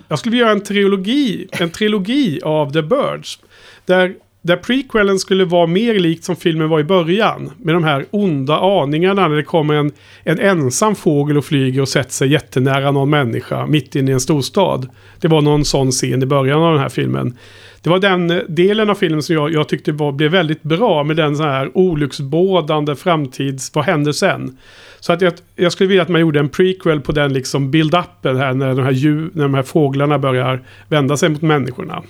Jag 0.08 0.18
skulle 0.18 0.30
vilja 0.30 0.46
göra 0.46 0.52
en 0.56 0.62
trilogi, 0.64 1.48
en 1.52 1.70
trilogi 1.70 2.40
av 2.42 2.72
The 2.72 2.82
Birds. 2.82 3.38
Där, 3.86 4.14
där 4.48 4.56
prequelen 4.56 5.18
skulle 5.18 5.44
vara 5.44 5.66
mer 5.66 5.94
likt 5.94 6.24
som 6.24 6.36
filmen 6.36 6.68
var 6.68 6.80
i 6.80 6.84
början. 6.84 7.50
Med 7.58 7.74
de 7.74 7.84
här 7.84 8.06
onda 8.10 8.58
aningarna 8.58 9.28
när 9.28 9.36
det 9.36 9.42
kommer 9.42 9.74
en, 9.74 9.92
en 10.22 10.38
ensam 10.38 10.94
fågel 10.94 11.38
och 11.38 11.44
flyger 11.44 11.80
och 11.80 11.88
sätter 11.88 12.12
sig 12.12 12.28
jättenära 12.28 12.90
någon 12.90 13.10
människa 13.10 13.66
mitt 13.66 13.94
inne 13.94 14.10
i 14.10 14.14
en 14.14 14.20
storstad. 14.20 14.88
Det 15.20 15.28
var 15.28 15.40
någon 15.40 15.64
sån 15.64 15.90
scen 15.90 16.22
i 16.22 16.26
början 16.26 16.62
av 16.62 16.72
den 16.72 16.82
här 16.82 16.88
filmen. 16.88 17.36
Det 17.82 17.90
var 17.90 17.98
den 17.98 18.30
eh, 18.30 18.38
delen 18.48 18.90
av 18.90 18.94
filmen 18.94 19.22
som 19.22 19.34
jag, 19.34 19.52
jag 19.52 19.68
tyckte 19.68 19.92
var, 19.92 20.12
blev 20.12 20.30
väldigt 20.30 20.62
bra 20.62 21.04
med 21.04 21.16
den 21.16 21.36
så 21.36 21.42
här 21.42 21.70
olycksbådande 21.74 22.96
framtids... 22.96 23.74
Vad 23.74 23.84
händer 23.84 24.12
sen? 24.12 24.56
Så 25.00 25.12
att 25.12 25.20
jag, 25.20 25.32
jag 25.56 25.72
skulle 25.72 25.88
vilja 25.88 26.02
att 26.02 26.08
man 26.08 26.20
gjorde 26.20 26.40
en 26.40 26.48
prequel 26.48 27.00
på 27.00 27.12
den 27.12 27.32
liksom 27.32 27.70
build-upen 27.70 28.36
här 28.36 28.54
när 28.54 28.74
de 28.74 28.82
här, 28.82 28.92
djur, 28.92 29.30
när 29.32 29.42
de 29.42 29.54
här 29.54 29.62
fåglarna 29.62 30.18
börjar 30.18 30.62
vända 30.88 31.16
sig 31.16 31.28
mot 31.28 31.42
människorna. 31.42 32.02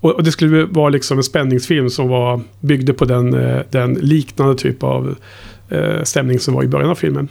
Och, 0.00 0.10
och 0.10 0.24
det 0.24 0.32
skulle 0.32 0.64
vara 0.64 0.88
liksom 0.88 1.18
en 1.18 1.24
spänningsfilm 1.24 1.90
som 1.90 2.08
var, 2.08 2.40
byggde 2.60 2.92
på 2.92 3.04
den, 3.04 3.34
eh, 3.34 3.60
den 3.70 3.94
liknande 3.94 4.54
typ 4.54 4.82
av 4.82 5.16
eh, 5.68 6.02
stämning 6.02 6.38
som 6.38 6.54
var 6.54 6.62
i 6.62 6.68
början 6.68 6.90
av 6.90 6.94
filmen. 6.94 7.28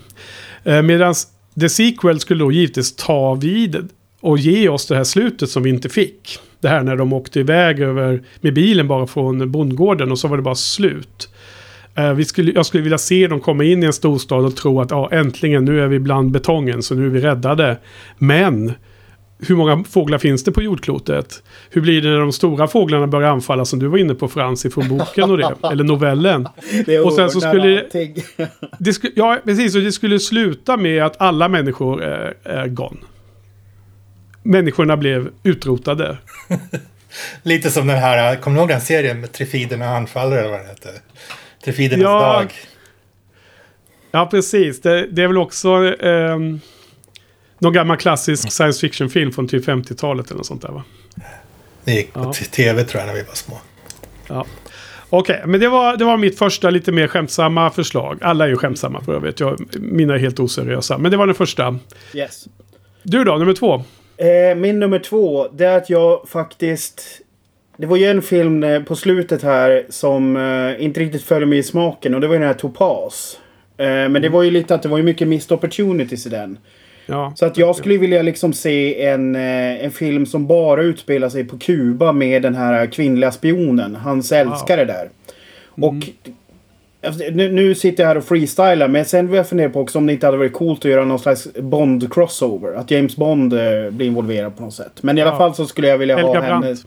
Eh, 0.64 0.82
Medan 0.82 1.14
The 1.60 1.70
Sequel 1.70 2.20
skulle 2.20 2.44
då 2.44 2.52
givetvis 2.52 2.96
ta 2.96 3.36
vid 3.36 3.90
och 4.22 4.38
ge 4.38 4.70
oss 4.70 4.86
det 4.86 4.96
här 4.96 5.04
slutet 5.04 5.50
som 5.50 5.64
vi 5.64 5.70
inte 5.70 5.90
fick. 5.90 6.40
Det 6.62 6.68
här 6.68 6.84
när 6.84 6.96
de 6.96 7.14
åkte 7.14 7.40
iväg 7.40 7.80
över, 7.80 8.24
med 8.42 8.54
bilen 8.54 8.88
bara 8.88 9.08
från 9.08 9.52
bondgården 9.52 10.12
och 10.12 10.20
så 10.20 10.28
var 10.28 10.38
det 10.38 10.44
bara 10.44 10.56
slut. 10.56 11.30
Eh, 11.96 12.14
vi 12.14 12.26
skulle, 12.26 12.52
jag 12.52 12.66
skulle 12.66 12.84
vilja 12.84 12.98
se 12.98 13.28
dem 13.28 13.40
komma 13.40 13.64
in 13.64 13.84
i 13.84 13.86
en 13.86 13.94
storstad 13.94 14.46
och 14.46 14.56
tro 14.56 14.82
att 14.82 14.92
ja, 14.92 15.10
äntligen 15.12 15.66
nu 15.66 15.82
är 15.82 15.88
vi 15.88 16.00
bland 16.00 16.32
betongen 16.32 16.84
så 16.84 16.96
nu 16.96 17.06
är 17.06 17.10
vi 17.10 17.22
räddade. 17.22 17.78
Men 18.18 18.74
hur 19.48 19.56
många 19.56 19.84
fåglar 19.84 20.18
finns 20.18 20.44
det 20.44 20.52
på 20.52 20.64
jordklotet? 20.64 21.44
Hur 21.70 21.82
blir 21.82 22.02
det 22.02 22.10
när 22.10 22.20
de 22.20 22.32
stora 22.32 22.68
fåglarna 22.68 23.08
börjar 23.08 23.30
anfalla 23.30 23.66
som 23.66 23.80
du 23.80 23.88
var 23.88 23.98
inne 23.98 24.16
på 24.16 24.28
Frans 24.28 24.66
ifrån 24.66 24.88
boken 24.88 25.32
och 25.32 25.38
det? 25.38 25.56
eller 25.72 25.84
novellen? 25.84 26.48
Det 26.86 27.00
Och 27.00 27.14
sen 27.14 27.30
så 27.30 27.42
skulle-. 27.42 27.86
Det 28.78 28.94
sku, 28.94 29.12
ja, 29.16 29.38
precis. 29.46 29.76
Och 29.76 29.82
det 29.82 29.92
skulle 29.92 30.20
sluta 30.20 30.78
med 30.78 31.04
att 31.04 31.22
alla 31.22 31.48
människor 31.48 32.04
är, 32.04 32.34
är 32.44 32.68
gone. 32.68 33.00
Människorna 34.44 34.98
blev 34.98 35.30
utrotade. 35.44 36.18
Lite 37.44 37.72
som 37.72 37.88
den 37.88 37.98
här, 37.98 38.36
kommer 38.36 38.56
ni 38.56 38.60
ihåg 38.60 38.70
den 38.70 38.82
serien 38.82 39.22
med 39.22 39.32
Trifiderna 39.32 39.86
anfaller 39.86 40.38
eller 40.38 40.50
vad 40.50 40.60
den 40.60 40.68
hette? 40.68 40.90
Trifidernas 41.64 42.04
Ja. 42.04 42.34
dag. 42.34 42.54
Ja, 44.12 44.26
precis. 44.32 44.82
Det, 44.82 45.08
det 45.08 45.24
är 45.24 45.28
väl 45.28 45.38
också 45.38 45.70
ehm, 46.00 46.60
någon 47.60 47.74
gammal 47.74 47.98
klassisk 47.98 48.52
science 48.52 48.80
fiction-film 48.80 49.32
från 49.32 49.48
typ 49.48 49.66
50-talet 49.68 50.28
eller 50.28 50.38
något 50.38 50.46
sånt 50.46 50.62
där 50.62 50.70
va? 50.70 50.84
Det 51.84 51.92
gick 51.94 52.14
på 52.14 52.20
Ja. 52.20 52.34
tv 52.52 52.84
tror 52.84 53.00
jag 53.02 53.08
när 53.08 53.14
vi 53.16 53.24
var 53.24 53.34
små. 53.34 53.58
Ja. 54.28 54.46
Okej, 55.10 55.44
men 55.46 55.60
det 55.60 55.70
var, 55.70 55.98
det 55.98 56.06
var 56.06 56.18
mitt 56.18 56.38
första 56.40 56.70
lite 56.70 56.92
mer 56.92 57.08
skämtsamma 57.08 57.70
förslag. 57.70 58.18
Alla 58.22 58.46
är 58.46 58.50
ju 58.50 58.56
skämtsamma 58.58 59.02
för 59.02 59.14
övrigt. 59.16 59.40
Jag, 59.40 59.60
mina 59.80 60.14
är 60.14 60.18
helt 60.18 60.40
oseriösa. 60.40 60.98
Men 60.98 61.12
det 61.12 61.18
var 61.18 61.26
den 61.26 61.36
första. 61.36 61.80
Yes. 62.14 62.48
Du 63.04 63.24
då, 63.24 63.38
nummer 63.38 63.54
två? 63.54 63.84
Eh, 64.18 64.56
min 64.58 64.80
nummer 64.80 65.00
två, 65.00 65.48
det 65.54 65.66
är 65.66 65.78
att 65.78 65.90
jag 65.90 66.30
faktiskt... 66.30 67.22
Det 67.78 67.86
var 67.86 67.98
ju 67.98 68.06
en 68.06 68.22
film 68.22 68.64
eh, 68.64 68.84
på 68.84 68.96
slutet 68.96 69.44
här 69.44 69.86
som 69.90 70.36
eh, 70.38 70.84
inte 70.86 71.00
riktigt 71.00 71.24
föll 71.24 71.46
mig 71.46 71.58
i 71.60 71.64
smaken 71.64 72.16
och 72.16 72.22
det 72.22 72.28
var 72.28 72.34
ju 72.36 72.40
den 72.40 72.48
här 72.48 72.56
Topaz. 72.56 73.38
Eh, 73.78 73.86
men 73.86 74.22
det 74.22 74.30
var 74.30 74.44
ju 74.44 74.52
lite 74.52 74.76
att 74.76 74.84
det 74.84 74.90
var 74.90 74.98
ju 74.98 75.04
mycket 75.04 75.28
missed 75.28 75.52
opportunities 75.52 76.26
i 76.26 76.30
den. 76.30 76.58
Ja. 77.10 77.34
Så 77.36 77.46
att 77.46 77.58
jag 77.58 77.76
skulle 77.76 77.98
vilja 77.98 78.22
liksom 78.22 78.54
se 78.54 79.04
en, 79.06 79.36
eh, 79.36 79.86
en 79.86 79.92
film 79.92 80.26
som 80.26 80.48
bara 80.48 80.82
utspelar 80.82 81.30
sig 81.30 81.44
på 81.44 81.58
Kuba 81.58 82.12
med 82.12 82.42
den 82.42 82.56
här 82.56 82.86
kvinnliga 82.86 83.32
spionen. 83.32 83.96
Hans 83.96 84.32
älskare 84.32 84.86
där. 84.86 85.10
Och 85.70 85.94
alltså, 87.04 87.24
nu, 87.32 87.52
nu 87.52 87.76
sitter 87.76 88.04
jag 88.04 88.08
här 88.08 88.18
och 88.18 88.24
freestylar 88.24 88.88
men 88.88 89.06
sen 89.06 89.28
vill 89.28 89.38
jag 89.38 89.50
fundera 89.50 89.70
på 89.70 89.82
också 89.82 89.98
om 89.98 90.06
det 90.08 90.14
inte 90.14 90.26
hade 90.26 90.38
varit 90.38 90.54
coolt 90.54 90.86
att 90.86 90.92
göra 90.92 91.06
någon 91.06 91.20
slags 91.20 91.48
Bond-crossover. 91.56 92.76
Att 92.76 92.92
James 92.92 93.16
Bond 93.16 93.54
eh, 93.54 93.90
blir 93.92 94.08
involverad 94.08 94.58
på 94.58 94.64
något 94.64 94.74
sätt. 94.74 95.04
Men 95.04 95.18
i 95.18 95.22
alla 95.22 95.32
Ja. 95.32 95.38
fall 95.38 95.56
så 95.56 95.66
skulle 95.66 95.88
jag 95.88 95.98
vilja 95.98 96.16
Helga 96.16 96.40
ha 96.40 96.42
henne... 96.42 96.60
Brandt. 96.62 96.86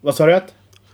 Vad 0.00 0.14
sa 0.14 0.26
du? 0.26 0.40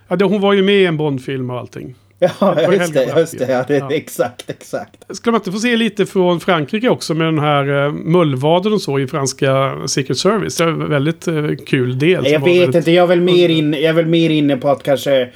Ja, 0.09 0.17
det, 0.17 0.25
hon 0.25 0.41
var 0.41 0.53
ju 0.53 0.63
med 0.63 0.75
i 0.75 0.87
en 0.87 0.97
Bond-film 0.97 1.51
och 1.51 1.59
allting. 1.59 1.95
Ja, 2.41 2.73
just 2.73 2.95
det. 2.95 3.19
Just 3.19 3.39
det, 3.39 3.53
ja, 3.53 3.65
det 3.69 3.77
ja. 3.77 3.93
Exakt, 3.93 4.51
exakt. 4.51 5.17
Ska 5.17 5.31
man 5.31 5.41
inte 5.41 5.53
få 5.53 5.59
se 5.59 5.77
lite 5.77 6.07
från 6.07 6.41
Frankrike 6.41 6.89
också 6.89 7.15
med 7.15 7.27
den 7.27 7.39
här 7.39 7.69
uh, 7.69 7.93
mullvaden 7.93 8.73
och 8.73 8.81
så 8.81 8.99
i 8.99 9.07
franska 9.07 9.79
Secret 9.87 10.19
Service? 10.19 10.57
Det 10.57 10.65
är 10.65 10.69
en 10.69 10.91
väldigt 10.91 11.29
uh, 11.29 11.57
kul 11.67 11.99
del. 11.99 12.27
Jag 12.27 12.41
vet 12.41 12.61
väldigt... 12.61 12.75
inte, 12.75 12.91
jag 12.91 13.03
är, 13.03 13.07
väl 13.07 13.21
mer 13.21 13.49
in, 13.49 13.73
jag 13.73 13.83
är 13.83 13.93
väl 13.93 14.07
mer 14.07 14.31
inne 14.31 14.57
på 14.57 14.69
att 14.69 14.83
kanske 14.83 15.29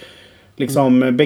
liksom 0.57 1.03
mm. 1.03 1.17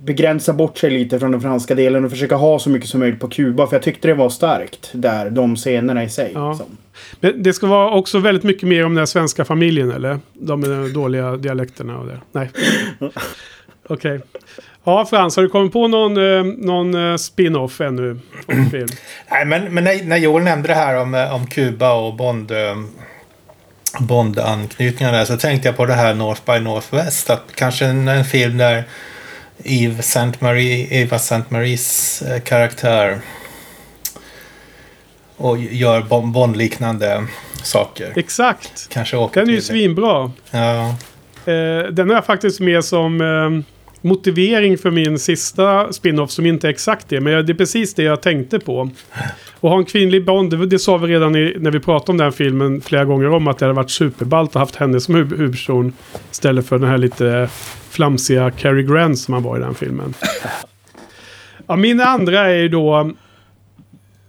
begränsa 0.00 0.52
bort 0.52 0.78
sig 0.78 0.90
lite 0.90 1.18
från 1.18 1.30
den 1.30 1.40
franska 1.40 1.74
delen 1.74 2.04
och 2.04 2.10
försöka 2.10 2.36
ha 2.36 2.58
så 2.58 2.70
mycket 2.70 2.88
som 2.88 3.00
möjligt 3.00 3.20
på 3.20 3.28
Kuba. 3.28 3.66
För 3.66 3.76
jag 3.76 3.82
tyckte 3.82 4.08
det 4.08 4.14
var 4.14 4.28
starkt 4.28 4.90
där, 4.92 5.30
de 5.30 5.56
scenerna 5.56 6.04
i 6.04 6.08
sig. 6.08 6.30
Ja. 6.34 6.50
Liksom. 6.50 6.66
Men 7.20 7.42
det 7.42 7.52
ska 7.52 7.66
vara 7.66 7.90
också 7.90 8.18
väldigt 8.18 8.44
mycket 8.44 8.68
mer 8.68 8.86
om 8.86 8.94
den 8.94 9.06
svenska 9.06 9.44
familjen 9.44 9.90
eller? 9.90 10.18
De 10.32 10.90
dåliga 10.94 11.36
dialekterna 11.36 11.98
och 11.98 12.06
det. 12.06 12.20
Nej. 12.32 12.50
Okej. 13.90 14.16
Okay. 14.16 14.28
Ja, 14.84 15.06
Frans, 15.06 15.36
har 15.36 15.42
du 15.42 15.48
kommit 15.48 15.72
på 15.72 15.88
någon, 15.88 16.16
eh, 16.16 16.44
någon 16.44 17.10
eh, 17.10 17.16
spin-off 17.16 17.80
ännu? 17.80 18.18
Film? 18.70 18.88
Nej, 19.30 19.44
men, 19.44 19.74
men 19.74 19.84
när, 19.84 20.04
när 20.04 20.16
Joel 20.16 20.44
nämnde 20.44 20.68
det 20.68 20.74
här 20.74 20.96
om, 20.96 21.14
eh, 21.14 21.34
om 21.34 21.46
Kuba 21.46 21.92
och 21.92 22.14
Bond... 22.14 22.52
Bond-anknytningarna 24.00 25.26
så 25.26 25.36
tänkte 25.36 25.68
jag 25.68 25.76
på 25.76 25.86
det 25.86 25.94
här 25.94 26.14
North 26.14 26.42
by 26.46 26.60
Northwest. 26.60 27.30
Att 27.30 27.42
kanske 27.54 27.86
en, 27.86 28.08
en 28.08 28.24
film 28.24 28.58
där 28.58 28.84
Eve 29.64 29.98
St. 29.98 30.32
Marie, 30.38 30.86
Eva 30.90 31.16
St. 31.16 31.42
Maries 31.48 32.22
karaktär 32.44 33.20
och 35.36 35.58
gör 35.58 36.02
Bond-liknande 36.02 37.26
saker. 37.62 38.12
Exakt. 38.16 38.88
Kanske 38.90 39.16
åker 39.16 39.40
Den 39.40 39.50
är 39.50 39.54
ju 39.54 39.60
svinbra. 39.60 40.32
Ja. 40.50 40.94
Eh, 41.44 41.86
den 41.92 42.10
är 42.10 42.22
faktiskt 42.22 42.60
med 42.60 42.84
som 42.84 43.20
eh, 43.20 43.79
motivering 44.00 44.78
för 44.78 44.90
min 44.90 45.18
sista 45.18 45.92
spin-off 45.92 46.30
som 46.30 46.46
inte 46.46 46.68
är 46.68 46.70
exakt 46.70 47.08
det. 47.08 47.20
Men 47.20 47.46
det 47.46 47.52
är 47.52 47.54
precis 47.54 47.94
det 47.94 48.02
jag 48.02 48.22
tänkte 48.22 48.58
på. 48.58 48.90
Och 49.60 49.70
ha 49.70 49.78
en 49.78 49.84
kvinnlig 49.84 50.24
Bond, 50.24 50.50
det, 50.50 50.66
det 50.66 50.78
sa 50.78 50.96
vi 50.96 51.06
redan 51.06 51.36
i, 51.36 51.56
när 51.58 51.70
vi 51.70 51.80
pratade 51.80 52.12
om 52.12 52.18
den 52.18 52.32
filmen 52.32 52.80
flera 52.80 53.04
gånger 53.04 53.28
om 53.28 53.48
att 53.48 53.58
det 53.58 53.64
hade 53.64 53.76
varit 53.76 53.90
superballt 53.90 54.50
att 54.50 54.54
haft 54.54 54.76
henne 54.76 55.00
som 55.00 55.14
huvudperson. 55.14 55.92
Istället 56.30 56.66
för 56.66 56.78
den 56.78 56.88
här 56.88 56.98
lite 56.98 57.48
flamsiga 57.90 58.50
Cary 58.50 58.82
Grant 58.82 59.18
som 59.18 59.34
han 59.34 59.42
var 59.42 59.56
i 59.56 59.60
den 59.60 59.74
filmen. 59.74 60.14
Ja, 61.66 61.76
min 61.76 62.00
andra 62.00 62.40
är 62.40 62.56
ju 62.56 62.68
då... 62.68 63.12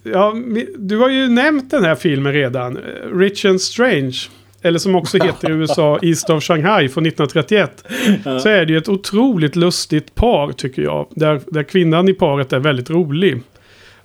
Ja, 0.03 0.35
du 0.77 0.97
har 0.97 1.09
ju 1.09 1.27
nämnt 1.27 1.71
den 1.71 1.83
här 1.83 1.95
filmen 1.95 2.33
redan. 2.33 2.77
Eh, 2.77 3.17
Rich 3.17 3.45
and 3.45 3.61
Strange. 3.61 4.17
Eller 4.61 4.79
som 4.79 4.95
också 4.95 5.17
heter 5.17 5.49
i 5.49 5.53
USA 5.53 5.99
East 6.01 6.29
of 6.29 6.43
Shanghai 6.43 6.89
från 6.89 7.05
1931. 7.05 7.83
Ja. 8.25 8.39
Så 8.39 8.49
är 8.49 8.65
det 8.65 8.73
ju 8.73 8.77
ett 8.77 8.89
otroligt 8.89 9.55
lustigt 9.55 10.15
par 10.15 10.51
tycker 10.51 10.81
jag. 10.81 11.07
Där, 11.09 11.41
där 11.47 11.63
kvinnan 11.63 12.09
i 12.09 12.13
paret 12.13 12.53
är 12.53 12.59
väldigt 12.59 12.89
rolig. 12.89 13.41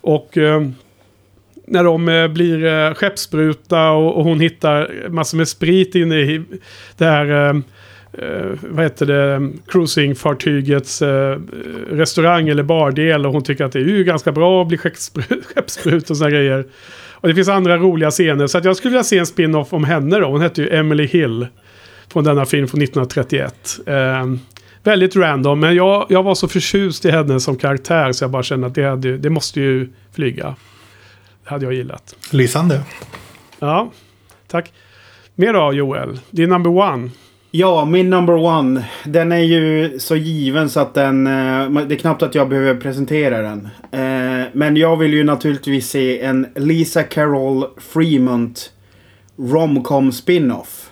Och 0.00 0.38
eh, 0.38 0.62
när 1.66 1.84
de 1.84 2.08
eh, 2.08 2.28
blir 2.28 2.64
eh, 2.64 2.94
skeppsbruta 2.94 3.90
och, 3.90 4.16
och, 4.16 4.24
hon 4.24 4.40
hittar 4.40 5.08
massor 5.08 5.38
med 5.38 5.48
sprit 5.48 5.94
inne 5.94 6.16
i 6.16 6.42
det 6.96 7.04
här... 7.04 7.48
Eh, 7.48 7.56
eh, 8.12 8.58
vad 8.60 8.84
heter 8.84 9.06
det, 9.06 9.50
cruisingfartygets 9.66 11.02
eh, 11.02 11.38
restaurang 11.90 12.48
eller 12.48 12.62
bardel 12.62 13.26
och 13.26 13.32
hon 13.32 13.44
tycker 13.44 13.64
att 13.64 13.72
det 13.72 13.78
är 13.78 13.84
ju 13.84 14.04
ganska 14.04 14.32
bra 14.32 14.62
att 14.62 14.68
bli 14.68 14.78
skeppsbrut 14.78 16.10
och 16.10 16.16
sådana 16.16 16.30
grejer. 16.30 16.66
Och 17.16 17.28
det 17.28 17.34
finns 17.34 17.48
andra 17.48 17.76
roliga 17.76 18.10
scener. 18.10 18.46
Så 18.46 18.60
jag 18.64 18.76
skulle 18.76 18.92
vilja 18.92 19.04
se 19.04 19.18
en 19.18 19.26
spin-off 19.26 19.72
om 19.72 19.84
henne 19.84 20.18
då. 20.18 20.26
Hon 20.26 20.40
hette 20.40 20.62
ju 20.62 20.68
Emily 20.76 21.06
Hill. 21.06 21.46
Från 22.12 22.24
denna 22.24 22.46
film 22.46 22.68
från 22.68 22.82
1931. 22.82 23.78
Eh, 23.86 24.24
väldigt 24.82 25.16
random. 25.16 25.60
Men 25.60 25.74
jag, 25.74 26.06
jag 26.08 26.22
var 26.22 26.34
så 26.34 26.48
förtjust 26.48 27.04
i 27.04 27.10
henne 27.10 27.40
som 27.40 27.56
karaktär. 27.56 28.12
Så 28.12 28.24
jag 28.24 28.30
bara 28.30 28.42
kände 28.42 28.66
att 28.66 28.74
det, 28.74 28.84
hade, 28.84 29.18
det 29.18 29.30
måste 29.30 29.60
ju 29.60 29.92
flyga. 30.12 30.56
Det 31.44 31.50
hade 31.50 31.64
jag 31.64 31.74
gillat. 31.74 32.16
Lysande. 32.30 32.82
Ja, 33.58 33.92
tack. 34.46 34.72
Mer 35.34 35.52
då 35.52 35.72
Joel? 35.72 36.18
Din 36.30 36.48
number 36.48 36.70
one. 36.70 37.10
Ja, 37.58 37.84
min 37.84 38.10
number 38.10 38.34
one. 38.34 38.84
Den 39.04 39.32
är 39.32 39.40
ju 39.40 39.98
så 39.98 40.16
given 40.16 40.70
så 40.70 40.80
att 40.80 40.94
den... 40.94 41.26
Eh, 41.26 41.70
det 41.86 41.94
är 41.94 41.98
knappt 41.98 42.22
att 42.22 42.34
jag 42.34 42.48
behöver 42.48 42.80
presentera 42.80 43.42
den. 43.42 43.68
Eh, 43.92 44.46
men 44.52 44.76
jag 44.76 44.96
vill 44.96 45.12
ju 45.12 45.24
naturligtvis 45.24 45.90
se 45.90 46.20
en 46.20 46.46
Lisa 46.54 47.02
Carroll 47.02 47.64
Fremont 47.76 48.72
romcom 49.38 50.12
spin-off. 50.12 50.90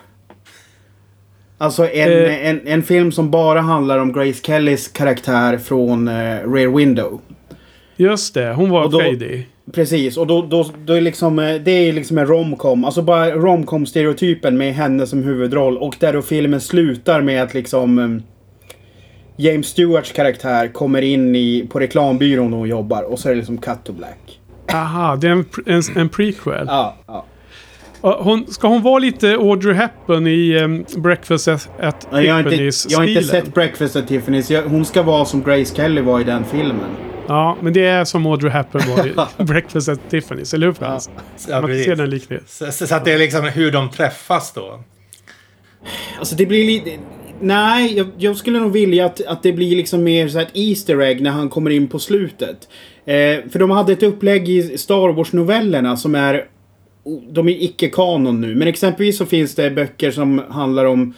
Alltså 1.57 1.89
en, 1.89 2.25
eh. 2.25 2.47
en, 2.47 2.67
en 2.67 2.83
film 2.83 3.11
som 3.11 3.31
bara 3.31 3.61
handlar 3.61 3.99
om 3.99 4.13
Grace 4.13 4.43
Kellys 4.43 4.87
karaktär 4.87 5.57
från 5.57 6.09
Rear 6.53 6.77
Window. 6.77 7.21
Just 7.95 8.33
det, 8.33 8.53
hon 8.53 8.69
var 8.69 8.91
Fady. 8.91 9.43
Precis, 9.71 10.17
och 10.17 10.27
då, 10.27 10.41
då, 10.41 10.65
då 10.85 10.93
är 10.93 11.01
liksom, 11.01 11.39
eh, 11.39 11.55
det 11.55 11.71
är 11.71 11.93
liksom 11.93 12.17
en 12.17 12.27
romcom. 12.27 12.85
Alltså 12.85 13.01
bara 13.01 13.31
romcom-stereotypen 13.31 14.57
med 14.57 14.73
henne 14.73 15.07
som 15.07 15.23
huvudroll. 15.23 15.77
Och 15.77 15.95
där 15.99 16.13
då 16.13 16.21
filmen 16.21 16.61
slutar 16.61 17.21
med 17.21 17.43
att 17.43 17.53
liksom... 17.53 17.99
Eh, 17.99 18.35
James 19.37 19.67
Stewarts 19.67 20.11
karaktär 20.11 20.67
kommer 20.67 21.01
in 21.01 21.35
i, 21.35 21.67
på 21.69 21.79
reklambyrån 21.79 22.53
hon 22.53 22.67
jobbar 22.69 23.03
och 23.03 23.19
så 23.19 23.27
är 23.27 23.33
det 23.33 23.37
liksom 23.37 23.57
cut 23.57 23.83
to 23.83 23.93
black. 23.93 24.39
Aha, 24.73 25.15
det 25.15 25.27
är 25.27 25.31
en, 25.31 25.45
en, 25.65 25.81
en 25.95 26.09
prequel. 26.09 26.65
Ja, 26.67 26.95
ja. 27.07 27.25
Hon, 28.01 28.47
ska 28.47 28.67
hon 28.67 28.81
vara 28.81 28.99
lite 28.99 29.33
Audrey 29.33 29.73
Hepburn 29.73 30.27
i 30.27 30.59
um, 30.59 30.85
Breakfast 30.97 31.47
at, 31.47 31.69
at 31.79 32.07
Tiffany's 32.11 32.85
Jag 32.89 32.91
jag 32.91 32.99
har 32.99 33.07
inte 33.07 33.23
sett 33.23 33.53
Breakfast 33.53 33.95
at 33.95 34.09
Tiffany's. 34.09 34.67
hon 34.67 34.85
ska 34.85 35.03
vara 35.03 35.25
som 35.25 35.43
Grace 35.43 35.75
Kelly 35.75 36.01
var 36.01 36.19
i 36.19 36.23
den 36.23 36.45
filmen. 36.45 36.89
Ja, 37.27 37.57
men 37.61 37.73
det 37.73 37.85
är 37.85 38.05
som 38.05 38.25
Audrey 38.25 38.51
Hepburn 38.51 38.95
var 38.95 39.07
i 39.07 39.43
Breakfast 39.43 39.89
at 39.89 39.99
Tiffany's, 40.09 40.55
eller 40.55 40.67
hur 40.67 40.73
Frans? 40.73 41.09
Ja, 41.49 41.61
Man 41.61 41.83
ser 41.83 41.95
den 41.95 42.09
liknelsen. 42.09 42.71
Så, 42.71 42.77
så, 42.77 42.87
så, 42.87 42.95
att 42.95 43.05
det 43.05 43.13
är 43.13 43.17
liksom 43.17 43.45
hur 43.45 43.71
de 43.71 43.89
träffas 43.89 44.53
då? 44.53 44.83
Alltså 46.19 46.35
det 46.35 46.45
blir 46.45 46.65
lite... 46.65 46.91
Nej, 47.39 47.97
jag, 47.97 48.07
jag, 48.17 48.37
skulle 48.37 48.59
nog 48.59 48.71
vilja 48.71 49.05
att, 49.05 49.25
att 49.25 49.43
det 49.43 49.53
blir 49.53 49.75
liksom 49.75 50.03
mer 50.03 50.27
så 50.27 50.39
ett 50.39 50.51
Easter 50.53 51.01
egg 51.01 51.21
när 51.21 51.31
han 51.31 51.49
kommer 51.49 51.69
in 51.69 51.87
på 51.87 51.99
slutet. 51.99 52.67
Eh, 53.05 53.49
för 53.51 53.59
de 53.59 53.71
hade 53.71 53.93
ett 53.93 54.03
upplägg 54.03 54.49
i 54.49 54.77
Star 54.77 55.13
Wars-novellerna 55.13 55.97
som 55.97 56.15
är... 56.15 56.45
De 57.29 57.49
är 57.49 57.63
icke-kanon 57.63 58.41
nu. 58.41 58.55
Men 58.55 58.67
exempelvis 58.67 59.17
så 59.17 59.25
finns 59.25 59.55
det 59.55 59.71
böcker 59.71 60.11
som 60.11 60.41
handlar 60.49 60.85
om 60.85 61.13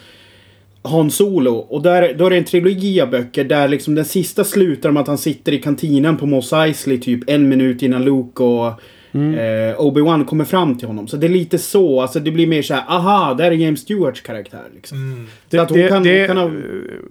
Han 0.87 1.11
Solo. 1.11 1.53
Och 1.53 1.81
där, 1.81 2.13
då 2.13 2.25
är 2.25 2.29
det 2.29 2.37
en 2.37 2.43
trilogi 2.43 3.01
av 3.01 3.09
böcker 3.09 3.43
där 3.43 3.67
liksom 3.67 3.95
den 3.95 4.05
sista 4.05 4.43
slutar 4.43 4.91
med 4.91 5.01
att 5.01 5.07
han 5.07 5.17
sitter 5.17 5.51
i 5.51 5.57
kantinen 5.57 6.17
på 6.17 6.25
Mos 6.25 6.53
Eisley 6.53 6.99
typ 6.99 7.29
en 7.29 7.49
minut 7.49 7.81
innan 7.81 8.05
Luke 8.05 8.43
och 8.43 8.81
mm. 9.11 9.33
eh, 9.33 9.75
Obi-Wan 9.79 10.25
kommer 10.25 10.45
fram 10.45 10.77
till 10.77 10.87
honom. 10.87 11.07
Så 11.07 11.17
det 11.17 11.27
är 11.27 11.29
lite 11.29 11.57
så. 11.57 12.01
Alltså 12.01 12.19
det 12.19 12.31
blir 12.31 12.47
mer 12.47 12.61
så 12.61 12.73
här, 12.73 12.83
aha, 12.87 13.33
där 13.33 13.45
är 13.45 13.51
James 13.51 13.79
Stewarts 13.79 14.21
karaktär. 14.21 14.63
Liksom. 14.75 14.97
Mm. 14.97 15.27
Det, 15.49 15.59
att 15.59 15.69
det, 15.69 15.87
kan, 15.87 16.03
det, 16.03 16.27
kan 16.27 16.37
ha... 16.37 16.51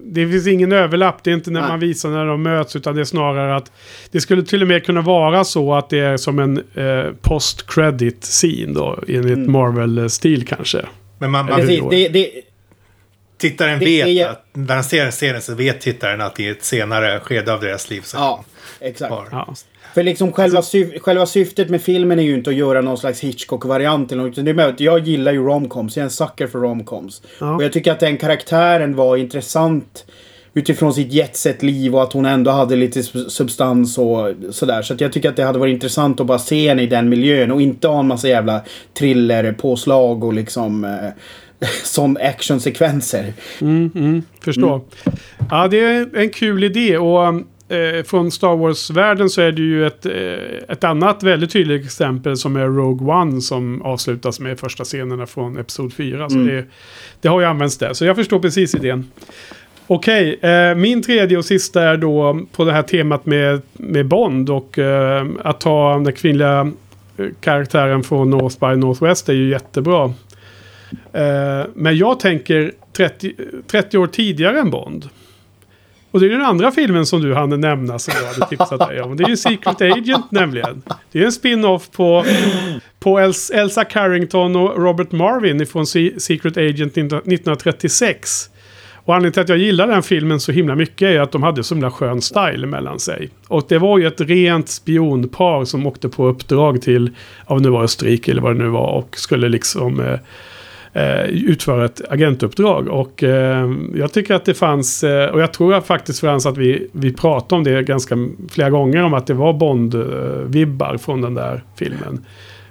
det 0.01 0.27
finns 0.27 0.47
ingen 0.47 0.71
överlapp. 0.71 1.23
Det 1.23 1.31
är 1.31 1.35
inte 1.35 1.51
när 1.51 1.61
Nej. 1.61 1.69
man 1.69 1.79
visar 1.79 2.09
när 2.09 2.25
de 2.25 2.43
möts. 2.43 2.75
Utan 2.75 2.95
det 2.95 3.01
är 3.01 3.05
snarare 3.05 3.55
att 3.55 3.71
det 4.11 4.21
skulle 4.21 4.43
till 4.43 4.61
och 4.61 4.67
med 4.67 4.85
kunna 4.85 5.01
vara 5.01 5.43
så 5.43 5.73
att 5.73 5.89
det 5.89 5.99
är 5.99 6.17
som 6.17 6.39
en 6.39 6.57
eh, 6.57 7.13
post-credit 7.21 8.23
scene 8.23 8.73
då. 8.73 8.99
Enligt 9.07 9.37
mm. 9.37 9.51
Marvel-stil 9.51 10.47
kanske. 10.47 10.85
Men 11.19 11.31
man, 11.31 11.45
man, 11.45 11.59
det, 11.59 11.81
det, 11.89 12.07
det, 12.07 12.31
Tittaren 13.37 13.79
det 13.79 13.85
vet 13.85 14.07
är... 14.07 14.27
att 14.27 14.45
när 14.53 14.75
han 14.75 14.83
ser 14.83 15.05
en 15.05 15.11
scen 15.11 15.41
så 15.41 15.55
vet 15.55 15.81
tittaren 15.81 16.21
att 16.21 16.39
i 16.39 16.47
ett 16.47 16.63
senare 16.63 17.19
skede 17.19 17.53
av 17.53 17.61
deras 17.61 17.89
liv 17.89 18.01
så 18.01 18.17
Ja, 18.17 18.43
exakt. 18.79 19.13
Ja. 19.31 19.53
För 19.93 20.03
liksom 20.03 20.31
själva, 20.31 20.61
syf 20.61 21.01
själva 21.01 21.25
syftet 21.25 21.69
med 21.69 21.81
filmen 21.81 22.19
är 22.19 22.23
ju 22.23 22.33
inte 22.33 22.49
att 22.49 22.55
göra 22.55 22.81
någon 22.81 22.97
slags 22.97 23.19
Hitchcock-variant 23.19 24.11
eller 24.11 24.23
något. 24.23 24.35
Det 24.35 24.51
är 24.51 24.53
med 24.53 24.65
att 24.65 24.79
jag 24.79 24.99
gillar 24.99 25.31
ju 25.31 25.43
romcoms. 25.43 25.97
Jag 25.97 26.01
är 26.01 26.05
en 26.05 26.11
sucker 26.11 26.47
för 26.47 26.59
romcoms. 26.59 27.21
Ja. 27.39 27.55
Och 27.55 27.63
jag 27.63 27.73
tycker 27.73 27.91
att 27.91 27.99
den 27.99 28.17
karaktären 28.17 28.95
var 28.95 29.17
intressant 29.17 30.05
utifrån 30.57 30.93
sitt 30.93 31.13
jetset-liv 31.13 31.95
och 31.95 32.03
att 32.03 32.13
hon 32.13 32.25
ändå 32.25 32.51
hade 32.51 32.75
lite 32.75 33.03
substans 33.03 33.97
och 33.97 34.33
sådär. 34.51 34.81
Så 34.81 34.93
att 34.93 35.01
jag 35.01 35.13
tycker 35.13 35.29
att 35.29 35.35
det 35.35 35.43
hade 35.43 35.59
varit 35.59 35.73
intressant 35.73 36.19
att 36.19 36.27
bara 36.27 36.39
se 36.39 36.69
henne 36.69 36.81
i 36.81 36.87
den 36.87 37.09
miljön 37.09 37.51
och 37.51 37.61
inte 37.61 37.87
ha 37.87 37.99
en 37.99 38.07
massa 38.07 38.27
jävla 38.27 38.61
thriller-påslag 38.93 40.23
och 40.23 40.33
liksom 40.33 40.83
eh, 40.83 41.67
sån 41.83 42.17
actionsekvenser. 42.17 43.33
Mm, 43.61 43.91
mm, 43.95 44.23
förstår. 44.43 44.75
Mm. 44.75 45.17
Ja, 45.49 45.67
det 45.67 45.79
är 45.79 46.17
en 46.17 46.29
kul 46.29 46.63
idé 46.63 46.97
och 46.97 47.27
eh, 47.27 48.03
från 48.05 48.31
Star 48.31 48.55
Wars-världen 48.55 49.29
så 49.29 49.41
är 49.41 49.51
det 49.51 49.61
ju 49.61 49.87
ett, 49.87 50.05
eh, 50.05 50.73
ett 50.73 50.83
annat 50.83 51.23
väldigt 51.23 51.51
tydligt 51.51 51.85
exempel 51.85 52.37
som 52.37 52.55
är 52.55 52.65
Rogue 52.65 53.13
One 53.13 53.41
som 53.41 53.81
avslutas 53.81 54.39
med 54.39 54.59
första 54.59 54.83
scenerna 54.83 55.25
från 55.25 55.57
Episod 55.57 55.93
4. 55.93 56.29
Så 56.29 56.35
mm. 56.35 56.47
det, 56.47 56.65
det 57.21 57.27
har 57.27 57.39
ju 57.39 57.45
använts 57.45 57.77
där. 57.77 57.93
Så 57.93 58.05
jag 58.05 58.15
förstår 58.15 58.39
precis 58.39 58.75
idén. 58.75 59.11
Okej, 59.89 60.39
eh, 60.41 60.75
min 60.75 61.03
tredje 61.03 61.37
och 61.37 61.45
sista 61.45 61.83
är 61.83 61.97
då 61.97 62.39
på 62.51 62.65
det 62.65 62.71
här 62.71 62.83
temat 62.83 63.25
med, 63.25 63.61
med 63.73 64.05
Bond 64.05 64.49
och 64.49 64.79
eh, 64.79 65.25
att 65.43 65.61
ta 65.61 65.93
den 65.93 66.13
kvinnliga 66.13 66.71
eh, 67.17 67.25
karaktären 67.41 68.03
från 68.03 68.29
North 68.29 68.59
by 68.59 68.75
Northwest 68.75 69.29
är 69.29 69.33
ju 69.33 69.49
jättebra. 69.49 70.13
Eh, 71.13 71.65
men 71.73 71.97
jag 71.97 72.19
tänker 72.19 72.71
30, 72.93 73.33
30 73.67 73.97
år 73.97 74.07
tidigare 74.07 74.59
än 74.59 74.69
Bond. 74.69 75.09
Och 76.11 76.19
det 76.19 76.25
är 76.25 76.29
den 76.29 76.45
andra 76.45 76.71
filmen 76.71 77.05
som 77.05 77.21
du 77.21 77.35
hann 77.35 77.61
nämna 77.61 77.99
som 77.99 78.13
jag 78.21 78.33
hade 78.33 78.45
tipsat 78.45 78.89
dig 78.89 79.01
om. 79.01 79.17
Det 79.17 79.23
är 79.23 79.29
ju 79.29 79.37
Secret 79.37 79.81
Agent 79.81 80.31
nämligen. 80.31 80.81
Det 81.11 81.19
är 81.19 81.25
en 81.25 81.31
spin-off 81.31 81.91
på, 81.91 82.25
på 82.99 83.19
Elsa 83.53 83.85
Carrington 83.85 84.55
och 84.55 84.83
Robert 84.83 85.11
Marvin 85.11 85.65
från 85.65 85.87
Secret 86.17 86.57
Agent 86.57 86.97
1936. 86.97 88.49
Och 89.07 89.15
anledningen 89.15 89.33
till 89.33 89.41
att 89.41 89.49
jag 89.49 89.57
gillar 89.57 89.87
den 89.87 90.03
filmen 90.03 90.39
så 90.39 90.51
himla 90.51 90.75
mycket 90.75 91.07
är 91.07 91.19
att 91.19 91.31
de 91.31 91.43
hade 91.43 91.63
så 91.63 91.75
himla 91.75 91.91
skön 91.91 92.21
style 92.21 92.67
mellan 92.67 92.99
sig. 92.99 93.29
Och 93.47 93.65
det 93.69 93.77
var 93.77 93.97
ju 93.97 94.07
ett 94.07 94.21
rent 94.21 94.69
spionpar 94.69 95.65
som 95.65 95.87
åkte 95.87 96.09
på 96.09 96.27
uppdrag 96.27 96.81
till, 96.81 97.11
om 97.45 97.63
det 97.63 97.69
var 97.69 97.83
Österrike 97.83 98.31
eller 98.31 98.41
vad 98.41 98.55
det 98.55 98.63
nu 98.63 98.69
var, 98.69 98.91
och 98.91 99.17
skulle 99.17 99.49
liksom 99.49 99.99
eh, 99.99 100.19
eh, 101.03 101.25
utföra 101.25 101.85
ett 101.85 102.01
agentuppdrag. 102.09 102.87
Och 102.87 103.23
eh, 103.23 103.71
jag 103.95 104.13
tycker 104.13 104.33
att 104.33 104.45
det 104.45 104.53
fanns, 104.53 105.03
eh, 105.03 105.29
och 105.29 105.41
jag 105.41 105.53
tror 105.53 105.81
faktiskt 105.81 106.19
Frans 106.19 106.45
att 106.45 106.57
vi, 106.57 106.87
vi 106.91 107.13
pratade 107.13 107.55
om 107.55 107.63
det 107.63 107.83
ganska 107.83 108.15
flera 108.49 108.69
gånger 108.69 109.03
om 109.03 109.13
att 109.13 109.27
det 109.27 109.33
var 109.33 109.53
Bond-vibbar 109.53 110.93
eh, 110.93 110.97
från 110.97 111.21
den 111.21 111.33
där 111.33 111.63
filmen. 111.75 112.25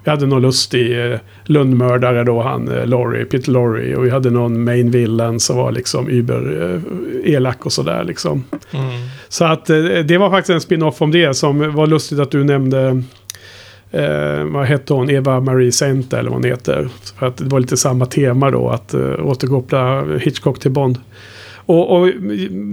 Vi 0.07 0.11
hade 0.11 0.27
någon 0.27 0.43
lustig 0.43 1.13
eh, 1.13 1.19
Lundmördare 1.45 2.25
då, 2.25 2.43
han 2.43 2.69
eh, 2.69 2.87
Laurie, 2.87 3.25
Peter 3.25 3.53
Laurie. 3.53 3.97
Och 3.97 4.05
vi 4.05 4.11
hade 4.11 4.31
någon 4.31 4.65
main 4.65 4.91
villain 4.91 5.41
som 5.41 5.57
var 5.57 5.73
liksom 5.73 6.09
über 6.09 6.73
eh, 6.75 7.35
elak 7.35 7.67
och 7.67 7.73
sådär 7.73 8.05
liksom. 8.05 8.45
Mm. 8.71 8.87
Så 9.29 9.45
att 9.45 9.71
eh, 9.71 9.79
det 9.79 10.19
var 10.19 10.31
faktiskt 10.31 10.55
en 10.55 10.61
spin-off 10.61 11.03
om 11.03 11.11
det 11.11 11.35
som 11.35 11.75
var 11.75 11.87
lustigt 11.87 12.19
att 12.19 12.31
du 12.31 12.45
nämnde 12.45 13.03
eh, 13.91 14.45
vad 14.45 14.67
hette 14.67 14.95
hon, 14.95 15.11
Eva 15.11 15.41
Marie 15.41 15.73
Saint 15.73 16.13
eller 16.13 16.31
vad 16.31 16.37
hon 16.39 16.51
heter. 16.51 16.89
För 17.19 17.27
att 17.27 17.37
det 17.37 17.45
var 17.45 17.61
lite 17.61 17.77
samma 17.77 18.07
tema 18.07 18.51
då, 18.51 18.69
att 18.69 18.95
eh, 18.95 19.27
återkoppla 19.27 20.05
Hitchcock 20.19 20.61
till 20.61 20.71
Bond. 20.71 20.99
Och, 21.67 21.97
och, 21.97 22.09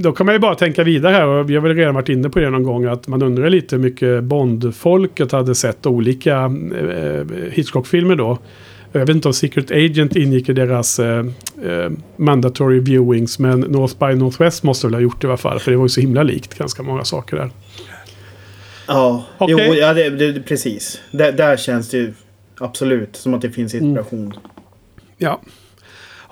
då 0.02 0.12
kan 0.12 0.26
man 0.26 0.36
ju 0.36 0.39
bara 0.39 0.56
tänka 0.56 0.84
vidare 0.84 1.14
här, 1.14 1.26
och 1.26 1.50
vi 1.50 1.56
har 1.56 1.62
väl 1.62 1.76
redan 1.76 1.96
varit 1.96 2.10
inne 2.10 2.30
på 2.30 2.39
det 2.39 2.50
någon 2.50 2.64
gång, 2.64 2.86
att 2.86 3.08
man 3.08 3.22
undrar 3.22 3.50
lite 3.50 3.76
hur 3.76 3.84
mycket 3.84 4.24
Bond-folket 4.24 5.32
hade 5.32 5.56
sett 5.56 5.86
olika 5.86 6.36
eh, 6.80 7.26
Hitchcock-filmer 7.52 8.16
då. 8.16 8.38
Jag 8.91 9.00
vet 9.00 9.10
inte 9.10 9.28
om 9.28 9.34
Secret 9.34 9.72
Agent 9.72 10.16
ingick 10.16 10.50
i 10.50 10.54
deras 10.54 11.00
eh, 11.00 11.26
eh, 11.66 11.91
mandatory 12.16 12.80
viewings, 12.80 13.39
men 13.39 13.60
North 13.60 14.00
by 14.00 14.16
Northwest 14.16 14.64
måste 14.64 14.88
väl 14.88 14.94
ha 14.94 15.02
gjort 15.02 15.22
det 15.22 15.26
i 15.26 15.30
alla 15.30 15.38
fall, 15.38 15.60
för 15.60 15.72
det 15.72 15.78
var 15.78 15.86
ju 15.86 15.89
så 15.89 16.02
himla 16.02 16.24
likt 16.24 16.58
ganska 16.58 16.84
många 16.84 17.04
saker 17.04 17.38
där. 17.38 17.50
Ja, 18.88 19.26
okay. 19.39 19.68
jo, 19.68 19.74
ja 19.74 19.94
det, 19.94 20.10
det, 20.10 20.41
precis. 20.41 21.02
Där, 21.12 21.32
där 21.32 21.58
känns 21.58 21.89
det 21.89 21.98
ju 21.98 22.14
absolut 22.58 23.16
som 23.16 23.34
att 23.34 23.41
det 23.41 23.52
finns 23.52 23.74
inspiration. 23.74 24.20
Mm. 24.20 24.38
Ja. 25.18 25.41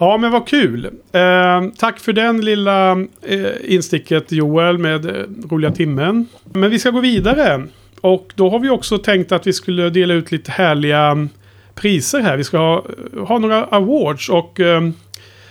Ja, 0.01 0.17
men 0.17 0.31
vad 0.31 0.47
kul. 0.47 0.85
Eh, 1.11 1.61
tack 1.77 1.99
för 1.99 2.13
den 2.13 2.45
lilla 2.45 2.91
eh, 3.21 3.51
insticket 3.63 4.31
Joel 4.31 4.77
med 4.77 5.05
eh, 5.05 5.23
roliga 5.49 5.71
timmen. 5.71 6.27
Men 6.53 6.69
vi 6.69 6.79
ska 6.79 6.89
gå 6.89 6.99
vidare. 6.99 7.63
Och 8.01 8.33
då 8.35 8.49
har 8.49 8.59
vi 8.59 8.69
också 8.69 8.97
tänkt 8.97 9.31
att 9.31 9.47
vi 9.47 9.53
skulle 9.53 9.89
dela 9.89 10.13
ut 10.13 10.31
lite 10.31 10.51
härliga 10.51 10.99
mm, 10.99 11.29
priser 11.75 12.19
här. 12.19 12.37
Vi 12.37 12.43
ska 12.43 12.57
ha, 12.57 12.85
eh, 13.15 13.25
ha 13.25 13.39
några 13.39 13.63
awards 13.65 14.29
och 14.29 14.59
eh, 14.59 14.89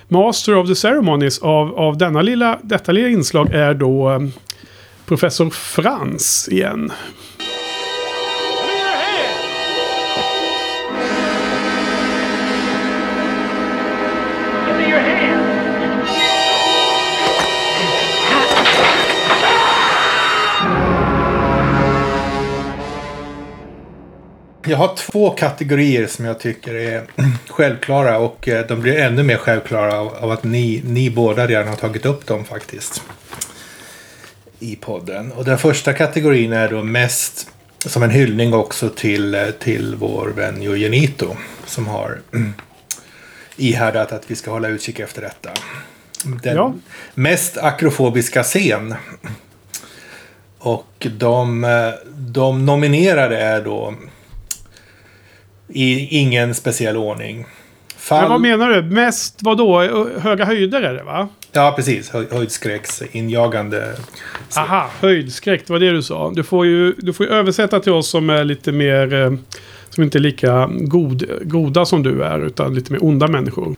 Master 0.08 0.56
of 0.56 0.68
the 0.68 0.74
Ceremonies 0.74 1.38
av, 1.38 1.74
av 1.78 1.98
denna 1.98 2.22
lilla, 2.22 2.58
detta 2.62 2.92
lilla 2.92 3.08
inslag 3.08 3.50
är 3.52 3.74
då 3.74 4.08
ehm, 4.08 4.32
Professor 5.06 5.50
Frans 5.50 6.48
igen. 6.52 6.92
Jag 24.64 24.76
har 24.76 24.96
två 24.96 25.30
kategorier 25.30 26.06
som 26.06 26.24
jag 26.24 26.40
tycker 26.40 26.74
är 26.74 27.06
självklara 27.48 28.18
och 28.18 28.48
eh, 28.48 28.66
de 28.66 28.80
blir 28.80 28.98
ännu 28.98 29.22
mer 29.22 29.36
självklara 29.36 30.00
av 30.00 30.30
att 30.30 30.44
ni, 30.44 30.82
ni 30.84 31.10
båda 31.10 31.46
redan 31.46 31.68
har 31.68 31.76
tagit 31.76 32.06
upp 32.06 32.26
dem 32.26 32.44
faktiskt 32.44 33.02
i 34.58 34.76
podden. 34.76 35.32
Och 35.32 35.44
den 35.44 35.58
första 35.58 35.92
kategorin 35.92 36.52
är 36.52 36.68
då 36.68 36.82
mest 36.82 37.50
som 37.86 38.02
en 38.02 38.10
hyllning 38.10 38.54
också 38.54 38.88
till, 38.88 39.52
till 39.58 39.94
vår 39.94 40.28
vän 40.28 40.62
Eugenito 40.62 41.36
som 41.66 41.86
har 41.86 42.20
ihärdat 43.56 44.12
att 44.12 44.30
vi 44.30 44.36
ska 44.36 44.50
hålla 44.50 44.68
utkik 44.68 44.98
efter 45.00 45.22
detta. 45.22 45.50
Den 46.24 46.56
ja. 46.56 46.74
mest 47.14 47.58
akrofobiska 47.58 48.42
scen. 48.42 48.94
Och 50.58 51.06
de, 51.18 51.66
de 52.14 52.66
nominerade 52.66 53.38
är 53.38 53.62
då 53.64 53.94
i 55.72 56.18
ingen 56.18 56.54
speciell 56.54 56.96
ordning. 56.96 57.46
Fall... 57.96 58.20
Men 58.20 58.30
vad 58.30 58.40
menar 58.40 58.68
du? 58.68 58.82
Mest 58.82 59.38
vad 59.42 59.58
då? 59.58 59.80
Höga 60.18 60.44
höjder 60.44 60.82
är 60.82 60.94
det 60.94 61.02
va? 61.02 61.28
Ja, 61.52 61.72
precis. 61.76 62.10
Hö 62.10 62.24
höjdskräcksinjagande. 62.30 63.94
Aha, 64.56 64.90
höjdskräck. 65.00 65.66
Det 65.66 65.72
var 65.72 65.80
det 65.80 65.90
du 65.90 66.02
sa. 66.02 66.32
Du 66.34 66.44
får 66.44 66.66
ju, 66.66 66.92
du 66.92 67.12
får 67.12 67.26
ju 67.26 67.32
översätta 67.32 67.80
till 67.80 67.92
oss 67.92 68.08
som 68.08 68.30
är 68.30 68.44
lite 68.44 68.72
mer... 68.72 69.14
Eh, 69.14 69.32
som 69.90 70.04
inte 70.04 70.18
är 70.18 70.20
lika 70.20 70.70
god, 70.72 71.24
goda 71.42 71.84
som 71.84 72.02
du 72.02 72.22
är, 72.22 72.46
utan 72.46 72.74
lite 72.74 72.92
mer 72.92 73.04
onda 73.04 73.28
människor. 73.28 73.76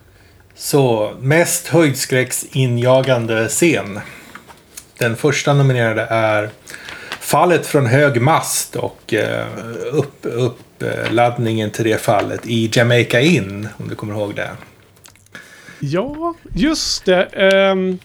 Så, 0.55 1.13
mest 1.21 1.69
höjdskräcksinjagande 1.69 3.49
scen. 3.49 4.01
Den 4.99 5.17
första 5.17 5.55
nominerade 5.55 6.07
är 6.11 6.51
Fallet 7.33 7.67
från 7.67 7.87
hög 7.87 8.21
mast 8.21 8.77
och 8.77 9.15
eh, 9.15 9.47
upp, 9.93 10.19
uppladdningen 10.23 11.71
till 11.71 11.85
det 11.85 12.01
fallet 12.01 12.47
i 12.47 12.71
Jamaica 12.73 13.21
Inn, 13.21 13.69
om 13.77 13.89
du 13.89 13.95
kommer 13.95 14.15
ihåg 14.15 14.35
det. 14.35 14.51
Ja, 15.79 16.35
just 16.55 17.05
det. 17.05 17.29
Um, 17.73 17.99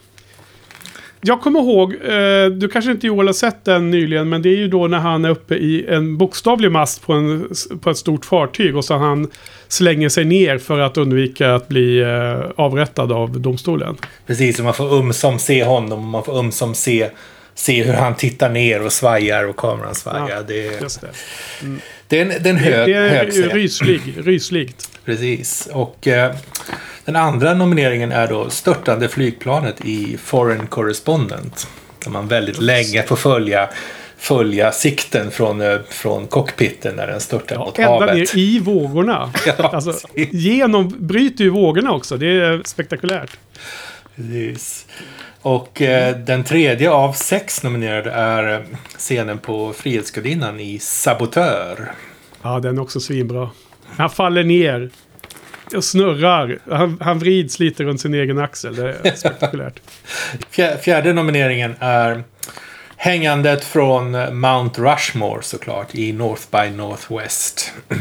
jag 1.21 1.41
kommer 1.41 1.59
ihåg, 1.59 1.93
uh, 1.93 2.45
du 2.57 2.67
kanske 2.67 2.91
inte 2.91 3.07
Joel 3.07 3.27
har 3.27 3.33
sett 3.33 3.65
den 3.65 3.91
nyligen, 3.91 4.29
men 4.29 4.41
det 4.41 4.49
är 4.49 4.57
ju 4.57 4.67
då 4.67 4.87
när 4.87 4.99
han 4.99 5.25
är 5.25 5.29
uppe 5.29 5.55
i 5.55 5.85
en 5.87 6.17
bokstavlig 6.17 6.71
mast 6.71 7.01
på, 7.01 7.13
en, 7.13 7.49
på 7.81 7.89
ett 7.89 7.97
stort 7.97 8.25
fartyg 8.25 8.75
och 8.75 8.85
så 8.85 8.97
han 8.97 9.27
slänger 9.67 10.09
sig 10.09 10.25
ner 10.25 10.57
för 10.57 10.79
att 10.79 10.97
undvika 10.97 11.55
att 11.55 11.67
bli 11.67 12.03
uh, 12.03 12.51
avrättad 12.55 13.11
av 13.11 13.39
domstolen. 13.39 13.97
Precis, 14.27 14.59
och 14.59 14.65
man 14.65 14.73
får 14.73 14.99
ömsom 14.99 15.39
se 15.39 15.63
honom 15.63 15.99
och 15.99 16.05
man 16.05 16.23
får 16.23 16.39
ömsom 16.39 16.75
se 16.75 17.09
se 17.57 17.83
hur 17.83 17.93
han 17.93 18.15
tittar 18.15 18.49
ner 18.49 18.81
och 18.81 18.93
svajar 18.93 19.43
och 19.43 19.57
kameran 19.57 19.95
svajar. 19.95 20.29
Ja, 20.29 20.41
det, 20.41 20.67
är, 20.67 20.79
det. 20.79 21.11
Mm. 21.61 21.81
det, 22.07 22.17
är 22.17 22.21
en, 22.21 22.27
det 22.27 22.49
är 22.49 22.53
en 22.53 22.57
hög, 22.57 22.87
det 22.87 22.93
är 22.93 23.09
hög 23.09 23.55
ryslig, 23.55 24.01
rysligt. 24.17 24.89
Precis. 25.05 25.69
Och 25.71 26.07
eh, 26.07 26.35
den 27.05 27.15
andra 27.15 27.53
nomineringen 27.53 28.11
är 28.11 28.27
då 28.27 28.49
Störtande 28.49 29.09
flygplanet 29.09 29.85
i 29.85 30.17
Foreign 30.23 30.67
Correspondent. 30.67 31.67
Där 32.03 32.11
man 32.11 32.27
väldigt 32.27 32.61
länge 32.61 33.03
får 33.03 33.15
följa 33.15 33.69
följa 34.17 34.71
sikten 34.71 35.31
från, 35.31 35.61
eh, 35.61 35.77
från 35.89 36.27
cockpiten 36.27 36.95
när 36.95 37.07
den 37.07 37.21
störtar 37.21 37.55
ja, 37.55 37.65
mot 37.65 37.79
ända 37.79 37.91
havet. 37.91 38.09
Ända 38.09 38.19
ner 38.19 38.37
i 38.37 38.59
vågorna. 38.59 39.33
ja, 39.45 39.53
alltså, 39.73 39.93
genom, 40.31 40.95
bryter 40.99 41.43
ju 41.43 41.49
vågorna 41.49 41.91
också. 41.91 42.17
Det 42.17 42.27
är 42.27 42.61
spektakulärt. 42.65 43.37
Precis. 44.15 44.85
Och 45.47 45.81
eh, 45.81 46.17
den 46.17 46.43
tredje 46.43 46.91
av 46.91 47.13
sex 47.13 47.63
nominerade 47.63 48.11
är 48.11 48.53
eh, 48.53 48.61
scenen 48.97 49.37
på 49.37 49.73
Frihetsgudinnan 49.73 50.59
i 50.59 50.79
Sabotör. 50.79 51.91
Ja, 52.41 52.59
den 52.59 52.77
är 52.77 52.81
också 52.81 52.99
svinbra. 52.99 53.49
Han 53.87 54.09
faller 54.09 54.43
ner 54.43 54.89
och 55.75 55.83
snurrar. 55.83 56.59
Han, 56.69 56.97
han 57.01 57.19
vrids 57.19 57.59
lite 57.59 57.83
runt 57.83 58.01
sin 58.01 58.13
egen 58.13 58.37
axel. 58.37 58.75
Det 58.75 58.95
är 59.03 59.15
spektakulärt. 59.15 59.79
Fjärde 60.81 61.13
nomineringen 61.13 61.75
är 61.79 62.23
hängandet 62.97 63.63
från 63.63 64.39
Mount 64.39 64.81
Rushmore 64.81 65.41
såklart 65.41 65.95
i 65.95 66.13
North 66.13 66.43
by 66.51 66.77
Northwest. 66.77 67.73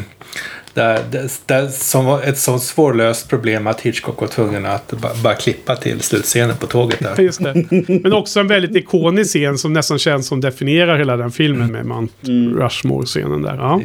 Där, 0.77 1.03
där, 1.11 1.31
där, 1.47 1.68
som 1.68 2.05
var 2.05 2.22
ett 2.22 2.39
så 2.39 2.59
svårlöst 2.59 3.29
problem 3.29 3.66
att 3.66 3.81
Hitchcock 3.81 4.20
var 4.20 4.29
tvungen 4.29 4.66
att 4.66 4.93
bara, 4.93 5.14
bara 5.14 5.35
klippa 5.35 5.77
till 5.77 6.01
slutscenen 6.01 6.57
på 6.57 6.66
tåget. 6.66 7.01
Där. 7.01 7.20
Just 7.20 7.43
det. 7.43 7.64
Men 7.89 8.12
också 8.12 8.41
en 8.41 8.49
väldigt 8.49 8.77
ikonisk 8.77 9.31
scen 9.31 9.59
som 9.59 9.72
nästan 9.72 9.99
känns 9.99 10.27
som 10.27 10.41
definierar 10.41 10.99
hela 10.99 11.16
den 11.16 11.31
filmen 11.31 11.72
med 11.72 11.87
Mount 11.87 12.14
mm. 12.27 12.59
Rushmore-scenen 12.59 13.43
där. 13.43 13.57
Ja. 13.57 13.81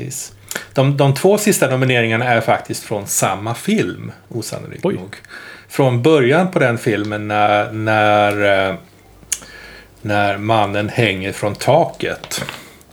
De, 0.74 0.98
de 0.98 1.14
två 1.14 1.38
sista 1.38 1.70
nomineringarna 1.70 2.26
är 2.26 2.42
faktiskt 2.42 2.84
från 2.84 3.08
samma 3.08 3.56
film, 3.56 4.12
osannolikt 4.30 4.86
Oj. 4.86 4.96
nog. 4.96 5.16
Från 5.70 6.02
början 6.02 6.52
på 6.52 6.60
den 6.60 6.78
filmen 6.78 7.28
när, 7.28 7.72
när, 7.72 8.70
eh, 8.70 8.76
när 10.02 10.38
mannen 10.38 10.90
hänger 10.90 11.32
från 11.32 11.56
taket. 11.56 12.46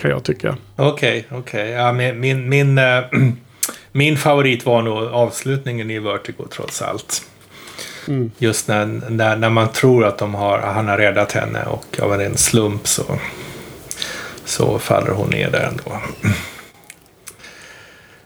kan 0.00 0.10
jag 0.10 0.24
tycka. 0.24 0.56
Okej, 0.76 1.26
okay, 1.26 1.38
okej. 1.38 1.62
Okay. 1.62 1.70
Ja, 1.70 1.92
min, 1.92 2.20
min, 2.20 2.48
min, 2.48 2.78
äh, 2.78 3.04
min 3.92 4.16
favorit 4.16 4.66
var 4.66 4.82
nog 4.82 4.98
avslutningen 4.98 5.90
i 5.90 5.98
Vertigo 5.98 6.44
trots 6.50 6.82
allt. 6.82 7.22
Mm. 8.08 8.30
Just 8.38 8.68
när, 8.68 8.86
när, 9.10 9.36
när 9.36 9.50
man 9.50 9.68
tror 9.68 10.04
att 10.04 10.18
de 10.18 10.34
har, 10.34 10.58
han 10.58 10.88
har 10.88 10.98
räddat 10.98 11.32
henne 11.32 11.64
och 11.64 12.00
av 12.00 12.20
en 12.20 12.36
slump 12.36 12.86
så, 12.88 13.02
så 14.44 14.78
faller 14.78 15.10
hon 15.10 15.30
ner 15.30 15.50
där 15.50 15.68
ändå. 15.68 16.00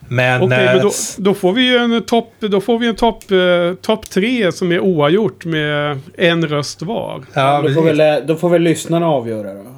Men, 0.09 0.43
Okej, 0.43 0.65
men 0.65 0.79
då, 0.79 0.89
eh, 0.89 0.93
då, 1.17 1.35
får 1.35 1.53
vi 1.53 1.63
ju 1.63 1.77
en 1.77 2.03
topp 2.03 2.33
då 2.39 2.61
får 2.61 2.79
vi 2.79 2.87
en 2.87 2.97
topp 2.97 3.31
eh, 3.31 3.75
top 3.83 4.11
tre 4.11 4.53
som 4.53 4.73
är 4.73 4.81
oavgjort 4.81 5.45
med 5.45 6.01
en 6.17 6.49
röst 6.49 6.83
var. 6.83 7.25
Ja, 7.33 7.63
då, 7.63 7.75
får 7.75 7.83
väl, 7.83 8.27
då 8.27 8.37
får 8.37 8.49
väl 8.49 8.63
lyssnarna 8.63 9.07
avgöra 9.07 9.55
då. 9.55 9.75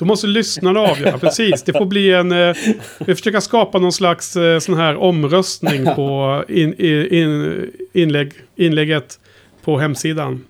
Då 0.00 0.06
måste 0.06 0.26
lyssnarna 0.26 0.80
avgöra, 0.80 1.18
precis. 1.20 1.62
Det 1.62 1.72
får 1.72 1.86
bli 1.86 2.12
en... 2.12 2.32
Eh, 2.32 2.56
vi 2.98 3.14
försöker 3.14 3.40
skapa 3.40 3.78
någon 3.78 3.92
slags 3.92 4.36
eh, 4.36 4.58
sån 4.58 4.74
här 4.74 4.96
omröstning 4.96 5.84
på 5.84 6.44
in, 6.48 6.74
in, 7.12 7.66
inlägg, 7.92 8.32
inlägget 8.56 9.18
på 9.64 9.78
hemsidan. 9.78 10.44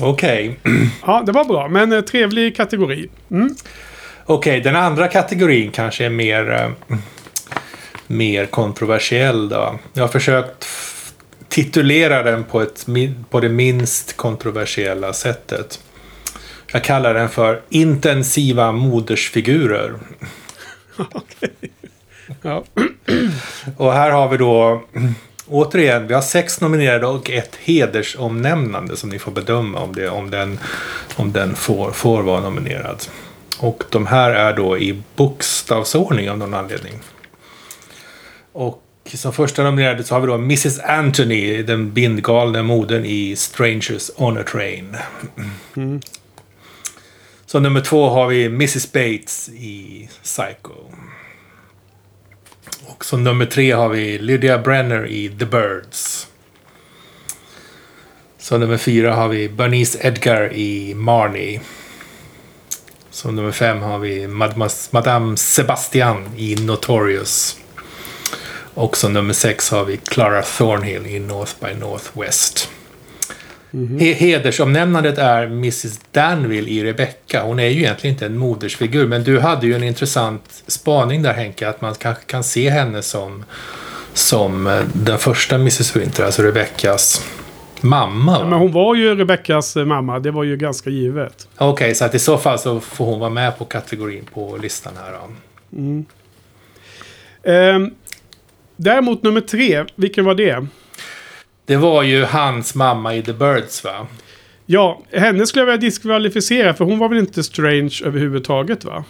Okej. 0.00 0.58
Okay. 0.62 0.72
Ja, 1.06 1.22
det 1.26 1.32
var 1.32 1.44
bra. 1.44 1.68
Men 1.68 1.92
eh, 1.92 2.00
trevlig 2.00 2.56
kategori. 2.56 3.08
Mm. 3.30 3.54
Okej, 4.24 4.50
okay, 4.50 4.60
den 4.60 4.76
andra 4.76 5.08
kategorin 5.08 5.70
kanske 5.70 6.04
är 6.04 6.10
mer, 6.10 6.52
eh, 6.52 6.96
mer 8.06 8.46
kontroversiell 8.46 9.48
då. 9.48 9.78
Jag 9.92 10.02
har 10.02 10.08
försökt 10.08 10.66
titulera 11.48 12.22
den 12.22 12.44
på, 12.44 12.60
ett, 12.60 12.86
på 13.30 13.40
det 13.40 13.48
minst 13.48 14.16
kontroversiella 14.16 15.12
sättet. 15.12 15.80
Jag 16.74 16.84
kallar 16.84 17.14
den 17.14 17.28
för 17.28 17.60
intensiva 17.68 18.72
modersfigurer. 18.72 19.94
Okej. 20.96 21.50
Ja. 22.42 22.64
Och 23.76 23.92
här 23.92 24.10
har 24.10 24.28
vi 24.28 24.36
då 24.36 24.82
Återigen, 25.46 26.06
vi 26.06 26.14
har 26.14 26.22
sex 26.22 26.60
nominerade 26.60 27.06
och 27.06 27.30
ett 27.30 27.56
hedersomnämnande 27.56 28.96
som 28.96 29.10
ni 29.10 29.18
får 29.18 29.32
bedöma 29.32 29.78
om, 29.78 29.94
det, 29.94 30.08
om 30.08 30.30
den, 30.30 30.58
om 31.16 31.32
den 31.32 31.54
får, 31.54 31.90
får 31.90 32.22
vara 32.22 32.40
nominerad. 32.40 33.02
Och 33.58 33.84
de 33.90 34.06
här 34.06 34.30
är 34.30 34.52
då 34.56 34.78
i 34.78 35.02
bokstavsordning 35.16 36.30
av 36.30 36.38
någon 36.38 36.54
anledning. 36.54 36.94
Och 38.52 38.82
som 39.14 39.32
första 39.32 39.62
nominerade 39.62 40.04
så 40.04 40.14
har 40.14 40.20
vi 40.20 40.26
då 40.26 40.34
Mrs 40.34 40.78
Anthony, 40.78 41.62
den 41.62 41.92
bindgalna 41.92 42.62
modern 42.62 43.04
i 43.04 43.36
Strangers 43.36 44.10
on 44.16 44.38
a 44.38 44.42
Train. 44.42 44.96
Mm. 45.76 46.00
Så 47.54 47.60
nummer 47.60 47.80
två 47.80 48.08
har 48.08 48.26
vi 48.26 48.44
Mrs 48.44 48.92
Bates 48.92 49.48
i 49.48 50.08
Psycho. 50.22 50.74
Och 52.86 53.04
som 53.04 53.24
nummer 53.24 53.46
tre 53.46 53.72
har 53.72 53.88
vi 53.88 54.18
Lydia 54.18 54.58
Brenner 54.58 55.06
i 55.06 55.28
The 55.28 55.44
Birds. 55.44 56.26
Som 58.38 58.60
nummer 58.60 58.76
fyra 58.76 59.14
har 59.14 59.28
vi 59.28 59.48
Bernice 59.48 59.98
Edgar 60.02 60.52
i 60.52 60.94
Marnie. 60.94 61.60
Som 63.10 63.36
nummer 63.36 63.52
fem 63.52 63.82
har 63.82 63.98
vi 63.98 64.26
Madame 64.90 65.36
Sebastian 65.36 66.30
i 66.36 66.56
Notorious. 66.56 67.56
Och 68.74 68.96
som 68.96 69.12
nummer 69.12 69.34
sex 69.34 69.70
har 69.70 69.84
vi 69.84 69.96
Clara 69.96 70.42
Thornhill 70.42 71.06
i 71.06 71.18
North 71.18 71.52
by 71.60 71.74
Northwest. 71.80 72.70
Mm 73.74 73.88
-hmm. 73.88 74.14
Hedersomnämnandet 74.14 75.18
är 75.18 75.46
Mrs 75.46 76.00
Danville 76.12 76.70
i 76.70 76.84
Rebecca. 76.84 77.42
Hon 77.42 77.58
är 77.58 77.68
ju 77.68 77.80
egentligen 77.80 78.14
inte 78.14 78.26
en 78.26 78.38
modersfigur, 78.38 79.06
men 79.06 79.24
du 79.24 79.40
hade 79.40 79.66
ju 79.66 79.74
en 79.74 79.82
intressant 79.82 80.62
spaning 80.66 81.22
där 81.22 81.32
Henke, 81.32 81.68
att 81.68 81.80
man 81.80 81.94
kanske 81.94 82.24
kan 82.24 82.44
se 82.44 82.70
henne 82.70 83.02
som, 83.02 83.44
som 84.12 84.66
eh, 84.66 84.80
den 84.92 85.18
första 85.18 85.54
Mrs 85.54 85.96
Winter, 85.96 86.24
alltså 86.24 86.42
Rebeccas 86.42 87.26
mamma. 87.80 88.38
Ja, 88.38 88.44
men 88.44 88.58
hon 88.58 88.72
var 88.72 88.94
ju 88.94 89.14
Rebeccas 89.14 89.76
eh, 89.76 89.84
mamma, 89.84 90.18
det 90.18 90.30
var 90.30 90.44
ju 90.44 90.56
ganska 90.56 90.90
givet. 90.90 91.48
Okej, 91.56 91.72
okay, 91.72 91.94
så 91.94 92.04
att 92.04 92.14
i 92.14 92.18
så 92.18 92.38
fall 92.38 92.58
så 92.58 92.80
får 92.80 93.04
hon 93.04 93.20
vara 93.20 93.30
med 93.30 93.58
på 93.58 93.64
kategorin 93.64 94.24
på 94.34 94.56
listan 94.62 94.92
här. 95.04 95.12
Då. 95.12 95.30
Mm. 95.78 96.04
Eh, 97.42 97.92
däremot 98.76 99.22
nummer 99.22 99.40
tre, 99.40 99.84
vilken 99.96 100.24
var 100.24 100.34
det? 100.34 100.66
Det 101.66 101.76
var 101.76 102.02
ju 102.02 102.24
hans 102.24 102.74
mamma 102.74 103.14
i 103.14 103.22
The 103.22 103.32
Birds 103.32 103.84
va? 103.84 104.06
Ja, 104.66 105.02
henne 105.12 105.46
skulle 105.46 105.62
jag 105.62 105.66
vilja 105.66 105.80
diskvalificera 105.80 106.74
för 106.74 106.84
hon 106.84 106.98
var 106.98 107.08
väl 107.08 107.18
inte 107.18 107.42
strange 107.42 108.00
överhuvudtaget 108.04 108.84
va? 108.84 109.04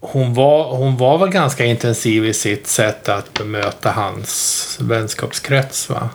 Hon 0.00 0.34
var, 0.34 0.76
hon 0.76 0.96
var 0.96 1.18
väl 1.18 1.28
ganska 1.28 1.64
intensiv 1.64 2.26
i 2.26 2.34
sitt 2.34 2.66
sätt 2.66 3.08
att 3.08 3.34
bemöta 3.34 3.90
hans 3.90 4.78
vänskapskrets 4.80 5.90
va? 5.90 6.08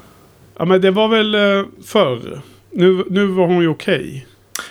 Ja 0.58 0.66
men 0.66 0.82
det 0.82 0.92
var 0.92 1.08
väl 1.08 1.36
uh, 1.36 1.66
förr. 1.86 2.42
Nu, 2.72 3.04
nu 3.10 3.26
var 3.26 3.48
hon 3.48 3.62
ju 3.62 3.68
okej. 3.68 3.96
Okay. 3.96 4.22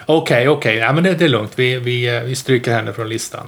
Okej, 0.06 0.16
okay, 0.16 0.48
okej. 0.48 0.48
Okay. 0.48 0.86
Ja 0.86 0.92
men 0.92 1.04
det, 1.04 1.14
det, 1.14 1.24
är 1.24 1.28
lugnt. 1.28 1.52
Vi, 1.56 1.78
vi, 1.78 2.16
eh, 2.16 2.22
vi 2.22 2.36
stryker 2.36 2.72
henne 2.72 2.92
från 2.92 3.08
listan. 3.08 3.46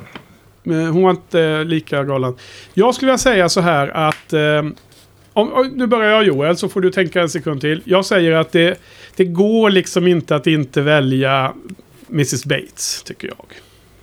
Men 0.63 0.87
hon 0.87 1.03
var 1.03 1.11
inte 1.11 1.65
lika 1.65 2.05
galen. 2.05 2.37
Jag 2.75 2.95
skulle 2.95 3.11
vilja 3.11 3.19
säga 3.19 3.49
så 3.49 3.61
här 3.61 3.89
att 3.89 4.33
uh, 4.33 4.71
om, 5.33 5.73
nu 5.75 5.87
börjar 5.87 6.11
jag 6.11 6.25
Joel, 6.25 6.57
så 6.57 6.69
får 6.69 6.81
du 6.81 6.91
tänka 6.91 7.23
en 7.23 7.29
sekund 7.29 7.61
till. 7.61 7.83
Jag 7.85 8.07
säger 8.07 8.33
att 8.33 8.53
det, 8.53 8.79
det 9.17 9.25
går 9.25 9.71
liksom 9.71 10.07
inte 10.07 10.37
att 10.37 10.47
inte 10.47 10.83
välja 10.83 11.53
Mrs 12.09 12.45
Bates, 12.45 13.03
tycker 13.03 13.29
jag. 13.29 13.47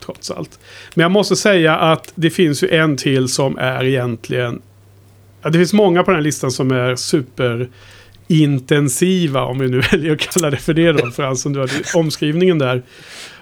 Trots 0.06 0.32
allt. 0.32 0.60
Men 0.94 1.04
jag 1.04 1.12
måste 1.12 1.36
säga 1.36 1.78
att 1.78 2.12
det 2.16 2.30
finns 2.30 2.64
ju 2.64 2.70
en 2.70 2.98
till 2.98 3.28
som 3.28 3.58
är 3.58 3.84
egentligen... 3.84 4.62
Ja, 5.42 5.50
det 5.50 5.58
finns 5.58 5.74
många 5.74 6.04
på 6.04 6.12
den 6.12 6.16
här 6.16 6.24
listan 6.24 6.52
som 6.52 6.72
är 6.72 6.96
superintensiva, 6.96 9.44
om 9.44 9.60
vi 9.60 9.70
nu 9.70 9.80
väljer 9.92 10.14
att 10.14 10.20
kalla 10.20 10.50
det 10.50 10.58
för 10.58 10.74
det 10.74 10.92
då, 10.92 11.12
för 11.12 11.24
alltså 11.24 11.50
du 11.50 11.60
hade 11.60 11.74
omskrivningen 11.96 12.60
där. 12.60 12.84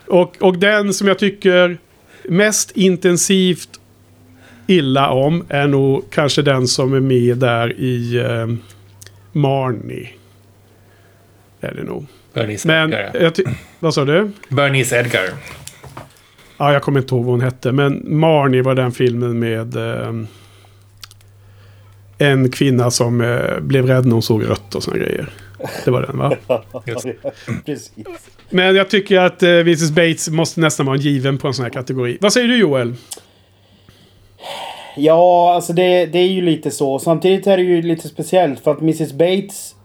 Och, 0.08 0.36
och 0.40 0.58
den 0.58 0.94
som 0.94 1.08
jag 1.08 1.20
tycker 1.20 1.78
mest 2.24 2.72
intensivt 2.72 3.70
illa 4.68 5.10
om 5.10 5.46
är 5.50 5.68
nog 5.68 6.04
kanske 6.10 6.42
den 6.42 6.68
som 6.68 6.94
är 6.94 7.00
med 7.00 7.38
där 7.38 7.74
i 7.80 8.20
uh, 8.20 8.56
Marnie. 9.32 10.10
Är 11.62 11.74
det 11.76 11.84
nog. 11.84 12.06
Bernice 12.34 12.68
Men, 12.68 12.94
Edgar. 12.94 13.22
jag 13.22 13.36
ty- 13.36 13.44
vad 13.80 13.94
sa 13.94 14.06
du? 14.06 14.32
Bernice 14.50 15.00
Edgar. 15.00 15.30
Ja, 16.58 16.74
jag 16.74 16.82
kommer 16.82 17.00
inte 17.00 17.16
ihåg 17.16 17.26
vad 17.26 17.32
hon 17.34 17.42
hette. 17.42 17.72
Men 17.72 18.04
Marnie 18.20 18.62
var 18.62 18.76
den 18.76 18.92
filmen 18.92 19.40
med 19.40 19.76
eh, 19.76 20.14
en 22.18 22.52
kvinna 22.52 22.92
som 22.92 23.22
eh, 23.22 23.60
blev 23.60 23.86
rädd 23.88 24.06
när 24.06 24.12
hon 24.14 24.22
såg 24.22 24.50
rött 24.50 24.76
och 24.76 24.84
såna 24.84 24.98
grejer. 24.98 25.30
Det 25.86 25.92
var 25.92 26.02
den 26.02 26.18
va? 26.18 26.38
Precis. 27.66 27.92
Men 28.50 28.76
jag 28.76 28.90
tycker 28.90 29.20
att 29.20 29.44
eh, 29.44 29.50
Mrs 29.50 29.92
Bates 29.92 30.30
måste 30.30 30.60
nästan 30.60 30.86
vara 30.86 30.98
given 30.98 31.38
på 31.38 31.48
en 31.48 31.54
sån 31.54 31.64
här 31.64 31.70
kategori. 31.70 32.18
Vad 32.22 32.34
säger 32.34 32.48
du 32.48 32.58
Joel? 32.58 32.96
Ja, 34.98 35.54
alltså 35.54 35.74
det, 35.74 36.06
det 36.06 36.20
är 36.20 36.28
ju 36.28 36.42
lite 36.42 36.72
så. 36.72 37.00
Samtidigt 37.00 37.48
är 37.48 37.58
det 37.58 37.64
ju 37.64 37.82
lite 37.82 38.08
speciellt 38.08 38.60
för 38.60 38.72
att 38.72 38.82
Mrs 38.82 39.14
Bates 39.14 39.76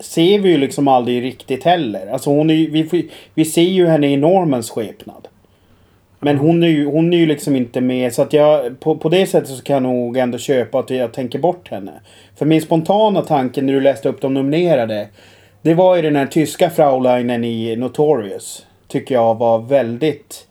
ser 0.00 0.38
vi 0.38 0.50
ju 0.50 0.58
liksom 0.58 0.88
aldrig 0.88 1.22
riktigt 1.22 1.64
heller. 1.64 2.06
Alltså 2.06 2.30
hon 2.30 2.50
är 2.50 2.54
ju, 2.54 2.70
vi, 2.70 3.10
vi 3.34 3.44
ser 3.44 3.62
ju 3.62 3.86
henne 3.86 4.12
i 4.12 4.16
Normans 4.16 4.70
skepnad. 4.70 5.28
Men 6.20 6.38
hon 6.38 6.62
är 6.62 6.68
ju, 6.68 6.86
hon 6.86 7.12
är 7.12 7.16
ju 7.16 7.26
liksom 7.26 7.56
inte 7.56 7.80
med. 7.80 8.12
Så 8.12 8.22
att 8.22 8.32
jag, 8.32 8.80
på, 8.80 8.96
på 8.96 9.08
det 9.08 9.26
sättet 9.26 9.48
så 9.48 9.62
kan 9.62 9.74
jag 9.74 9.82
nog 9.82 10.16
ändå 10.16 10.38
köpa 10.38 10.78
att 10.78 10.90
jag 10.90 11.12
tänker 11.12 11.38
bort 11.38 11.68
henne. 11.68 11.92
För 12.36 12.46
min 12.46 12.62
spontana 12.62 13.22
tanke 13.22 13.62
när 13.62 13.72
du 13.72 13.80
läste 13.80 14.08
upp 14.08 14.20
de 14.20 14.34
nominerade. 14.34 15.08
Det 15.62 15.74
var 15.74 15.96
ju 15.96 16.02
den 16.02 16.16
här 16.16 16.26
tyska 16.26 16.70
Fraulinen 16.70 17.44
i 17.44 17.76
Notorious. 17.76 18.66
Tycker 18.88 19.14
jag 19.14 19.34
var 19.34 19.58
väldigt 19.58 20.45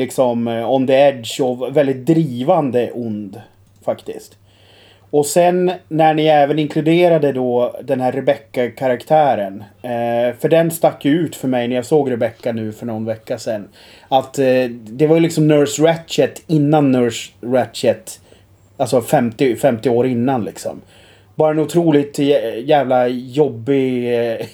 liksom 0.00 0.48
eh, 0.48 0.70
on 0.70 0.86
the 0.86 0.92
edge 0.92 1.40
och 1.40 1.76
väldigt 1.76 2.06
drivande 2.06 2.90
ond. 2.94 3.40
Faktiskt. 3.84 4.36
Och 5.10 5.26
sen 5.26 5.72
när 5.88 6.14
ni 6.14 6.26
även 6.26 6.58
inkluderade 6.58 7.32
då 7.32 7.76
den 7.84 8.00
här 8.00 8.12
Rebecca-karaktären. 8.12 9.64
Eh, 9.82 10.36
för 10.38 10.48
den 10.48 10.70
stack 10.70 11.04
ju 11.04 11.12
ut 11.12 11.36
för 11.36 11.48
mig 11.48 11.68
när 11.68 11.76
jag 11.76 11.86
såg 11.86 12.10
Rebecca 12.10 12.52
nu 12.52 12.72
för 12.72 12.86
någon 12.86 13.04
vecka 13.04 13.38
sedan. 13.38 13.68
Att 14.08 14.38
eh, 14.38 14.64
det 14.70 15.06
var 15.06 15.16
ju 15.16 15.20
liksom 15.22 15.48
Nurse 15.48 15.82
Ratchet 15.82 16.42
innan 16.46 16.92
Nurse 16.92 17.32
Ratchet. 17.42 18.20
Alltså 18.76 19.00
50, 19.00 19.56
50 19.56 19.88
år 19.90 20.06
innan 20.06 20.44
liksom. 20.44 20.80
Bara 21.34 21.50
en 21.50 21.58
otroligt 21.58 22.18
jä- 22.18 22.64
jävla 22.64 23.08
jobbig... 23.08 24.14
Eh, 24.30 24.46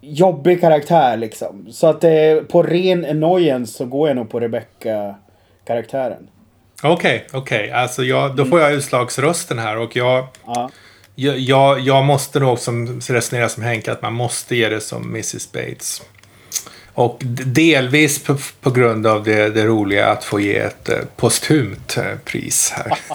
jobbig 0.00 0.60
karaktär 0.60 1.16
liksom. 1.16 1.66
Så 1.72 1.86
att 1.86 2.04
eh, 2.04 2.36
på 2.48 2.62
ren 2.62 3.04
annoyance 3.04 3.72
så 3.72 3.84
går 3.84 4.08
jag 4.08 4.16
nog 4.16 4.30
på 4.30 4.40
Rebecca-karaktären. 4.40 6.28
Okej, 6.82 7.26
okej. 7.32 7.70
Alltså 7.70 8.02
jag, 8.04 8.36
då 8.36 8.44
får 8.44 8.60
jag 8.60 8.72
utslagsrösten 8.72 9.58
här 9.58 9.76
och 9.78 9.96
jag... 9.96 10.26
Ja. 10.46 10.70
Jag, 11.14 11.38
jag, 11.38 11.80
jag 11.80 12.04
måste 12.04 12.40
nog 12.40 12.52
också 12.52 12.70
resonera 13.08 13.48
som 13.48 13.62
Henke 13.62 13.92
att 13.92 14.02
man 14.02 14.12
måste 14.12 14.56
ge 14.56 14.68
det 14.68 14.80
som 14.80 15.02
Mrs 15.02 15.52
Bates. 15.52 16.02
Och 16.94 17.16
delvis 17.46 18.24
på, 18.24 18.36
på 18.60 18.70
grund 18.70 19.06
av 19.06 19.24
det, 19.24 19.50
det 19.50 19.66
roliga 19.66 20.06
att 20.06 20.24
få 20.24 20.40
ge 20.40 20.56
ett 20.56 20.88
eh, 20.88 20.98
posthumt 21.16 21.96
eh, 21.96 22.18
pris 22.24 22.72
här. 22.76 22.98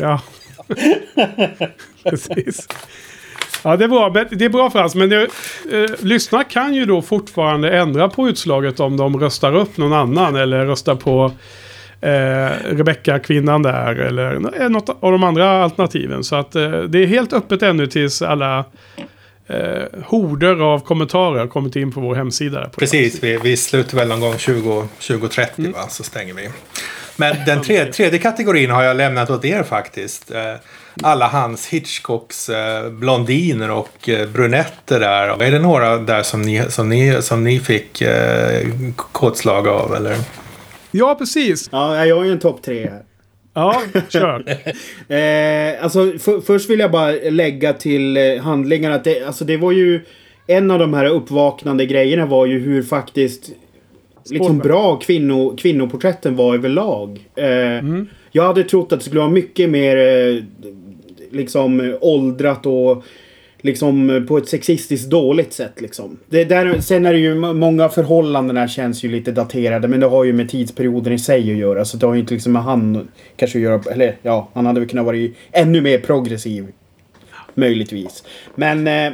Ja. 0.00 0.20
Precis. 2.02 2.68
Ja, 3.62 3.76
det 3.76 3.84
är 3.84 3.88
bra. 3.88 4.10
Det 4.30 4.44
är 4.44 4.48
bra 4.48 4.70
Frans, 4.70 4.94
men 4.94 5.08
det, 5.08 5.22
eh, 5.22 5.90
lyssnarna 5.98 6.44
kan 6.44 6.74
ju 6.74 6.84
då 6.84 7.02
fortfarande 7.02 7.78
ändra 7.78 8.08
på 8.08 8.28
utslaget 8.28 8.80
om 8.80 8.96
de 8.96 9.20
röstar 9.20 9.56
upp 9.56 9.76
någon 9.76 9.92
annan 9.92 10.36
eller 10.36 10.66
röstar 10.66 10.94
på 10.94 11.32
eh, 12.00 12.76
Rebecca-kvinnan 12.76 13.62
där 13.62 13.94
eller 13.94 14.60
eh, 14.62 14.68
något 14.68 14.88
av 14.88 15.12
de 15.12 15.22
andra 15.22 15.64
alternativen. 15.64 16.24
Så 16.24 16.36
att 16.36 16.54
eh, 16.54 16.70
det 16.70 17.02
är 17.02 17.06
helt 17.06 17.32
öppet 17.32 17.62
ännu 17.62 17.86
tills 17.86 18.22
alla 18.22 18.64
eh, 19.46 19.82
horder 20.04 20.60
av 20.62 20.80
kommentarer 20.80 21.38
har 21.38 21.46
kommit 21.46 21.76
in 21.76 21.92
på 21.92 22.00
vår 22.00 22.14
hemsida. 22.14 22.64
På 22.64 22.80
Precis, 22.80 23.22
vi, 23.22 23.38
vi 23.42 23.56
slutar 23.56 23.96
väl 23.96 24.08
någon 24.08 24.20
gång 24.20 24.38
20, 24.38 24.88
2030 25.00 25.72
va, 25.72 25.88
så 25.88 26.02
stänger 26.02 26.34
vi. 26.34 26.50
Men 27.16 27.36
den 27.46 27.62
tredje, 27.62 27.92
tredje 27.92 28.18
kategorin 28.18 28.70
har 28.70 28.82
jag 28.82 28.96
lämnat 28.96 29.30
åt 29.30 29.44
er 29.44 29.62
faktiskt. 29.62 30.30
Eh, 30.30 30.54
Alla 31.02 31.28
hans 31.28 31.66
Hitchcocks 31.66 32.48
eh, 32.48 32.90
blondiner 32.90 33.70
och 33.70 34.08
eh, 34.08 34.28
brunetter 34.28 35.00
där. 35.00 35.42
Är 35.42 35.50
det 35.50 35.58
några 35.58 35.98
där 35.98 36.22
som 36.22 36.42
ni, 36.42 36.62
som 36.68 36.88
ni, 36.88 37.22
som 37.22 37.44
ni 37.44 37.60
fick 37.60 38.00
eh, 38.02 38.66
kåtslag 38.96 39.68
av 39.68 39.94
eller? 39.94 40.16
Ja, 40.90 41.14
precis. 41.18 41.68
Ja, 41.72 42.06
jag 42.06 42.16
har 42.16 42.24
ju 42.24 42.32
en 42.32 42.38
topp 42.38 42.62
tre 42.62 42.88
här. 42.88 43.02
Ja, 43.54 43.82
kör. 44.08 44.44
Eh, 45.12 45.84
alltså, 45.84 46.12
för, 46.18 46.40
först 46.40 46.70
vill 46.70 46.78
jag 46.78 46.90
bara 46.90 47.10
lägga 47.30 47.72
till 47.72 48.16
eh, 48.16 48.42
handlingarna 48.42 48.94
att 48.94 49.04
det, 49.04 49.24
alltså, 49.26 49.44
det 49.44 49.56
var 49.56 49.72
ju... 49.72 50.00
En 50.50 50.70
av 50.70 50.78
de 50.78 50.94
här 50.94 51.04
uppvaknande 51.06 51.86
grejerna 51.86 52.26
var 52.26 52.46
ju 52.46 52.58
hur 52.58 52.82
faktiskt 52.82 53.50
liksom 54.30 54.58
bra 54.58 54.96
kvinno, 54.96 55.56
kvinnoporträtten 55.56 56.36
var 56.36 56.54
överlag. 56.54 57.26
Eh, 57.36 57.84
Jag 58.32 58.42
hade 58.42 58.64
trott 58.64 58.92
att 58.92 58.98
det 58.98 59.04
skulle 59.04 59.20
vara 59.20 59.30
mycket 59.30 59.70
mer 59.70 59.96
eh, 59.96 60.42
liksom 61.30 61.80
eh, 61.80 61.94
åldrat 62.00 62.66
och 62.66 63.04
liksom 63.60 64.10
eh, 64.10 64.22
på 64.22 64.38
ett 64.38 64.48
sexistiskt 64.48 65.10
dåligt 65.10 65.52
sätt 65.52 65.80
liksom. 65.80 66.18
Det 66.26 66.44
där, 66.44 66.80
sen 66.80 67.06
är 67.06 67.12
det 67.12 67.18
ju 67.18 67.34
många 67.34 67.88
förhållanden 67.88 68.56
här 68.56 68.68
känns 68.68 69.04
ju 69.04 69.08
lite 69.08 69.32
daterade 69.32 69.88
men 69.88 70.00
det 70.00 70.06
har 70.06 70.24
ju 70.24 70.32
med 70.32 70.48
tidsperioden 70.48 71.12
i 71.12 71.18
sig 71.18 71.52
att 71.52 71.58
göra 71.58 71.84
så 71.84 71.96
det 71.96 72.06
har 72.06 72.14
ju 72.14 72.20
inte 72.20 72.34
liksom 72.34 72.52
med 72.52 72.62
han 72.62 73.08
kanske 73.36 73.58
att 73.58 73.62
göra, 73.62 73.80
eller 73.92 74.16
ja, 74.22 74.48
han 74.54 74.66
hade 74.66 74.80
väl 74.80 74.88
kunnat 74.88 75.06
vara 75.06 75.28
ännu 75.52 75.80
mer 75.80 75.98
progressiv. 75.98 76.66
Möjligtvis. 77.54 78.24
Men 78.54 78.86
eh, 78.86 79.12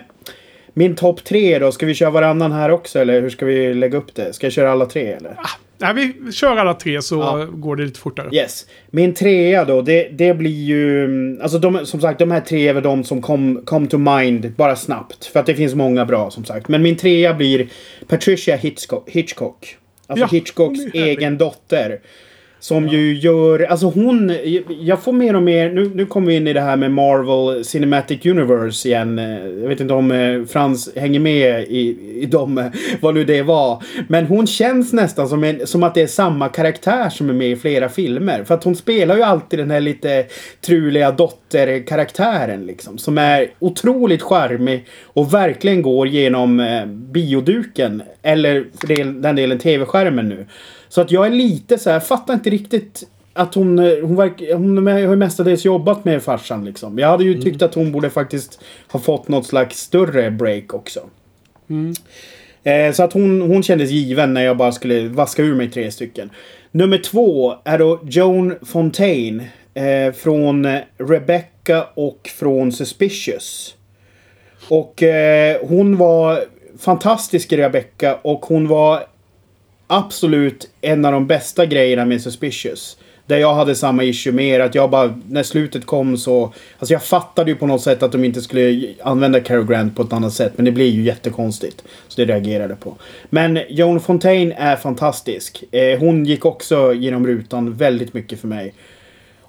min 0.73 0.97
topp 0.97 1.25
tre 1.25 1.59
då, 1.59 1.73
ska 1.73 1.87
vi 1.87 1.95
köra 1.95 2.11
varannan 2.11 2.53
här 2.53 2.71
också 2.71 2.99
eller 2.99 3.21
hur 3.21 3.31
ska 3.31 3.47
vi 3.47 3.75
lägga 3.75 3.99
upp 3.99 4.15
det? 4.15 4.33
Ska 4.33 4.47
jag 4.47 4.53
köra 4.53 4.73
alla 4.73 4.87
tre 4.87 5.12
eller? 5.12 5.31
Ah, 5.31 5.59
Nej, 5.79 6.12
vi 6.20 6.33
kör 6.33 6.57
alla 6.57 6.75
tre 6.75 7.03
så 7.03 7.14
Ja. 7.14 7.47
går 7.53 7.77
det 7.77 7.85
lite 7.85 8.01
fortare. 8.01 8.29
Yes. 8.37 8.66
Min 8.91 9.14
trea 9.14 9.64
då, 9.64 9.83
det, 9.83 10.09
det 10.12 10.35
blir 10.35 10.64
ju... 10.64 11.05
mm, 11.05 11.41
Alltså 11.43 11.59
de, 11.59 11.87
som 11.87 12.01
sagt, 12.01 12.18
de 12.18 12.31
här 12.31 12.41
tre 12.41 12.68
är 12.68 12.72
väl 12.75 12.83
de 12.83 13.05
som 13.05 13.22
kom, 13.22 13.62
kom 13.64 13.87
to 13.87 13.99
mind 13.99 14.53
bara 14.57 14.77
snabbt. 14.77 15.25
För 15.27 15.41
att 15.41 15.47
det 15.47 15.55
finns 15.55 15.75
många 15.75 16.05
bra 16.05 16.31
som 16.31 16.45
sagt. 16.45 16.68
Men 16.68 16.83
min 16.83 16.97
trea 16.97 17.35
blir 17.35 17.68
Patricia 18.09 18.57
Hitchcock. 18.57 19.11
Hitchcock. 19.11 19.77
Alltså 20.07 20.25
Ja, 20.25 20.29
Hitchcocks 20.39 20.81
egen 20.95 21.39
dotter. 21.39 22.01
Som 22.65 22.89
ju 22.89 23.15
gör, 23.15 23.61
alltså 23.61 23.87
hon, 23.87 24.33
jag 24.81 25.03
får 25.03 25.12
mer 25.12 25.37
och 25.37 25.43
mer, 25.43 25.71
nu, 25.71 25.91
nu 25.95 26.07
kommer 26.07 26.27
vi 26.27 26.37
in 26.37 26.47
i 26.47 26.53
det 26.53 26.61
här 26.61 26.77
med 26.77 26.91
Marvel 26.91 27.65
Cinematic 27.65 28.27
Universe 28.27 28.89
igen. 28.89 29.19
Jag 29.62 29.69
vet 29.69 29.81
inte 29.81 29.95
om 29.95 30.11
eh, 30.11 30.45
Frans 30.45 30.89
hänger 30.97 31.21
med 31.21 31.62
i, 31.62 31.99
i 32.21 32.27
dem, 32.27 32.71
vad 33.01 33.15
nu 33.15 33.25
det 33.25 33.43
var. 33.43 33.83
Men 34.09 34.27
hon 34.27 34.47
känns 34.47 34.93
nästan 34.93 35.29
som, 35.29 35.45
en, 35.45 35.67
som 35.67 35.83
att 35.83 35.95
det 35.95 36.03
är 36.03 36.07
samma 36.07 36.49
karaktär 36.49 37.09
som 37.09 37.31
är 37.31 37.35
med 37.35 37.51
i 37.51 37.57
flera 37.57 37.89
filmer. 37.89 38.45
För 38.45 38.55
att 38.55 38.65
hon 38.65 38.77
spelar 38.77 39.17
ju 39.17 39.23
alltid 39.23 39.59
den 39.59 39.71
här 39.71 39.81
lite 39.81 40.27
truliga 40.61 41.11
dotterkaraktären 41.11 42.67
liksom. 42.67 42.99
Som 42.99 43.19
är 43.19 43.51
otroligt 43.59 44.23
charmig 44.23 44.87
och 45.03 45.35
verkligen 45.35 45.83
går 45.83 46.09
genom 46.09 46.61
eh, 46.61 46.87
bioduken. 46.87 48.03
Eller 48.23 48.65
för 48.81 48.87
den 49.23 49.37
delen 49.37 49.59
tv-skärmen 49.59 50.29
nu. 50.29 50.47
Så 50.95 51.01
att 51.01 51.11
jag 51.11 51.26
är 51.26 51.30
lite 51.30 51.78
så 51.78 51.90
här, 51.90 52.01
fattar 52.01 52.34
inte 52.34 52.51
riktigt 52.51 53.03
att 53.32 53.55
hon, 53.55 53.78
eh, 53.78 53.92
hon, 54.03 54.16
verk, 54.16 54.42
hon 54.53 54.86
har 54.86 54.99
ju 54.99 55.16
mestadels 55.16 55.64
jobbat 55.64 56.05
med 56.05 56.22
farsan 56.22 56.64
liksom. 56.64 56.99
Jag 56.99 57.09
hade 57.09 57.24
ju 57.24 57.42
tyckt 57.42 57.62
att 57.62 57.74
hon 57.74 57.92
borde 57.92 58.11
faktiskt 58.11 58.61
ha 58.92 59.01
fått 59.01 59.28
något 59.28 59.47
slags 59.47 59.78
större 59.78 60.30
break 60.30 60.74
också. 60.74 61.01
Eh, 62.62 62.92
så 62.92 63.03
att 63.03 63.12
hon, 63.12 63.40
hon 63.40 63.62
kändes 63.62 63.90
given 63.90 64.34
när 64.34 64.45
jag 64.45 64.57
bara 64.57 64.72
skulle 64.72 65.09
vaska 65.09 65.42
ur 65.42 65.55
mig 65.55 65.70
tre 65.70 65.90
stycken. 65.90 66.30
Nummer 66.70 66.99
två 66.99 67.55
är 67.64 67.78
då 67.78 68.01
Joan 68.05 68.55
Fontaine. 68.62 69.42
Eh, 69.74 70.12
från 70.12 70.68
Rebecca 70.99 71.86
och 71.95 72.30
från 72.38 72.72
Suspicious. 72.72 73.74
Och 74.68 75.03
eh, 75.03 75.57
hon 75.62 75.97
var 75.97 76.45
fantastisk 76.78 77.53
i 77.53 77.57
Rebecca 77.57 78.14
och 78.22 78.47
hon 78.47 78.68
var 78.68 79.07
absolut 79.99 80.70
en 80.80 81.05
av 81.05 81.12
de 81.12 81.26
bästa 81.26 81.66
grejerna 81.66 82.05
med 82.05 82.22
Suspicious. 82.22 82.97
Där 83.26 83.38
jag 83.38 83.55
hade 83.55 83.74
samma 83.74 84.05
issue 84.05 84.32
med 84.32 84.45
er, 84.45 84.61
att 84.61 84.74
jag 84.74 84.90
bara, 84.90 85.20
när 85.28 85.42
slutet 85.42 85.86
kom 85.86 86.16
så... 86.16 86.53
Alltså 86.78 86.92
jag 86.92 87.03
fattade 87.03 87.51
ju 87.51 87.57
på 87.57 87.66
något 87.66 87.82
sätt 87.82 88.03
att 88.03 88.12
de 88.12 88.24
inte 88.24 88.42
skulle 88.42 88.95
använda 89.03 89.40
Cary 89.40 89.64
Grant 89.64 89.97
på 89.97 90.03
ett 90.03 90.12
annat 90.12 90.32
sätt. 90.32 90.53
Men 90.57 90.64
det 90.64 90.72
blir 90.72 90.90
ju 90.90 91.03
jättekonstigt. 91.03 91.84
Så 92.09 92.20
det 92.20 92.32
reagerade 92.32 92.68
jag 92.68 92.80
på. 92.80 92.97
Men 93.30 93.61
Joan 93.68 94.01
Fontaine 94.01 94.53
är 94.53 94.76
fantastisk. 94.76 95.64
Eh, 95.70 95.99
hon 95.99 96.24
gick 96.24 96.45
också 96.45 96.92
genom 96.92 97.26
rutan 97.26 97.74
väldigt 97.74 98.14
mycket 98.14 98.40
för 98.40 98.49
mig. 98.49 98.74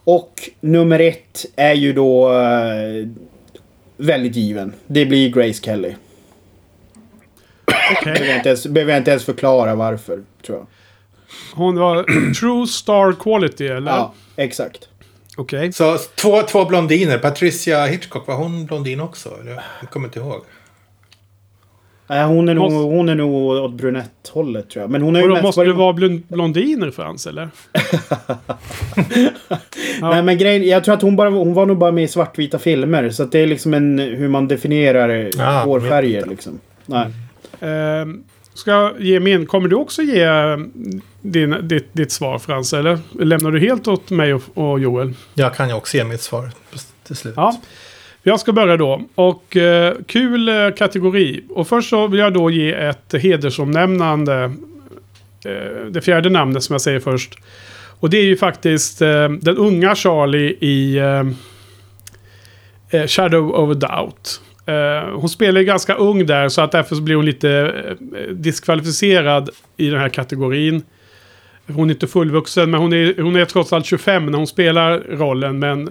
Och 0.03 0.49
nummer 0.61 0.99
ett 0.99 1.45
är 1.55 1.73
ju 1.73 1.93
då... 1.93 2.33
Eh, 2.33 3.07
väldigt 3.97 4.35
given. 4.35 4.73
Det 4.87 5.05
blir 5.05 5.29
Grace 5.29 5.61
Kelly. 5.63 5.93
Okej. 7.91 8.13
Behöver 8.13 8.26
jag 8.28 8.36
inte 8.38 8.49
ens, 8.49 8.68
behöver 8.68 8.91
jag 8.93 8.99
inte 8.99 9.11
ens 9.11 9.26
förklara 9.26 9.76
varför, 9.76 10.20
tror 10.45 10.57
jag. 10.57 10.68
Hon 11.53 11.76
var 11.80 12.03
true 12.39 12.68
star 12.68 13.13
quality, 13.20 13.68
eller? 13.68 13.91
Ja, 13.91 14.13
exakt. 14.36 14.89
Okej. 15.38 15.72
Så 15.74 15.97
två, 16.16 16.41
två 16.41 16.66
blondiner. 16.66 17.18
Patricia 17.18 17.86
Hitchcock, 17.86 18.28
var 18.28 18.36
hon 18.36 18.66
blondin 18.66 18.99
också? 18.99 19.30
Eller? 19.41 19.61
Jag 19.82 19.89
kommer 19.89 20.07
inte 20.07 20.20
ihåg. 20.20 20.41
Nej, 22.07 22.24
hon 22.26 22.49
är 22.49 22.53
nog, 22.53 22.72
Måste- 22.72 22.95
hon 22.95 23.09
är 23.09 23.16
nog 23.16 23.34
åt 23.34 23.74
brunetthållet 23.74 24.70
tror 24.70 24.84
jag. 24.84 24.91
Men 24.91 25.01
hon 25.01 25.16
är 25.16 25.22
ju 25.22 25.28
då 25.28 25.34
mest 25.34 25.43
måste 25.43 25.61
det 25.61 25.68
varit- 25.68 25.78
vara 25.78 25.93
blond- 25.93 26.24
blondiner 26.28 26.91
Frans, 26.91 27.28
eller? 27.28 27.49
Nej 30.01 30.24
men 30.24 30.38
grejen, 30.38 30.63
jag 30.68 30.84
tror 30.84 30.95
att 30.95 31.01
hon 31.01 31.16
bara 31.16 31.30
hon 31.30 31.53
var 31.53 31.66
nog 31.66 31.78
bara 31.78 31.91
med 31.91 32.03
i 32.03 32.07
svartvita 32.07 32.59
filmer. 32.59 33.09
Så 33.09 33.24
att 33.24 33.32
det 33.32 33.39
är 33.39 33.47
liksom 33.47 33.74
en 33.74 33.99
hur 33.99 34.28
man 34.28 34.47
definierar 34.47 35.30
Ah, 35.39 35.63
hårfärger 35.63 36.26
liksom. 36.26 36.59
Nej. 36.86 37.01
Ehm, 37.05 37.11
ska 38.53 38.71
jag 38.71 39.01
ge 39.01 39.19
min? 39.19 39.45
Kommer 39.45 39.67
du 39.67 39.75
också 39.75 40.01
ge 40.01 40.23
eh, 40.23 40.57
din, 41.21 41.67
ditt, 41.67 41.93
ditt 41.93 42.11
svar 42.11 42.39
Frans? 42.39 42.73
Eller 42.73 42.99
lämnar 43.19 43.51
du 43.51 43.59
helt 43.59 43.87
åt 43.87 44.09
mig 44.09 44.33
och, 44.33 44.41
och 44.53 44.79
Joel? 44.79 45.13
Jag 45.33 45.55
kan 45.55 45.69
ju 45.69 45.75
också 45.75 45.97
ge 45.97 46.03
mitt 46.03 46.21
svar 46.21 46.51
till 47.03 47.15
slut. 47.15 47.33
Ja. 47.37 47.61
Jag 48.23 48.39
ska 48.39 48.53
börja 48.53 48.77
då. 48.77 49.01
Och 49.15 49.57
eh, 49.57 49.93
kul 50.07 50.49
eh, 50.49 50.71
kategori. 50.77 51.43
Och 51.49 51.67
först 51.67 51.89
så 51.89 52.07
vill 52.07 52.19
jag 52.19 52.33
då 52.33 52.49
ge 52.49 52.73
ett 52.73 53.13
hedersomnämnande. 53.13 54.53
Eh, 55.45 55.85
det 55.89 56.01
fjärde 56.01 56.29
namnet 56.29 56.63
som 56.63 56.73
jag 56.73 56.81
säger 56.81 56.99
först. 56.99 57.39
Och 57.99 58.09
det 58.09 58.17
är 58.17 58.23
ju 58.23 58.37
faktiskt 58.37 59.01
eh, 59.01 59.29
den 59.29 59.57
unga 59.57 59.95
Charlie 59.95 60.57
i 60.59 60.97
eh, 60.97 61.23
eh, 62.89 63.07
Shadow 63.07 63.51
of 63.51 63.71
a 63.71 63.73
Doubt. 63.73 64.41
Eh, 64.66 65.09
hon 65.20 65.30
spelar 65.30 65.61
ju 65.61 65.66
ganska 65.66 65.95
ung 65.95 66.26
där 66.26 66.49
så 66.49 66.61
att 66.61 66.72
därför 66.72 66.95
så 66.95 67.01
blir 67.01 67.16
hon 67.16 67.26
lite 67.26 67.49
eh, 67.51 68.34
diskvalificerad 68.34 69.49
i 69.78 69.89
den 69.89 69.99
här 69.99 70.09
kategorin. 70.09 70.84
Hon 71.68 71.89
är 71.89 71.93
inte 71.93 72.07
fullvuxen 72.07 72.72
men 72.72 72.80
hon 72.80 72.93
är, 72.93 73.22
hon 73.22 73.36
är 73.36 73.45
trots 73.45 73.74
allt 73.74 73.86
25 73.86 74.26
när 74.26 74.38
hon 74.38 74.47
spelar 74.47 74.99
rollen. 74.99 75.59
Men 75.59 75.89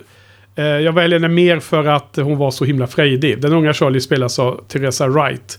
eh, 0.57 0.65
jag 0.65 0.93
väljer 0.93 1.21
henne 1.21 1.35
mer 1.35 1.61
för 1.61 1.85
att 1.85 2.17
hon 2.17 2.39
var 2.39 2.51
så 2.51 2.65
himla 2.65 2.87
frejdig. 2.87 3.41
Den 3.41 3.53
unga 3.53 3.73
Charlie 3.73 4.01
spelas 4.01 4.39
av 4.39 4.65
Teresa 4.69 5.09
Wright. 5.09 5.59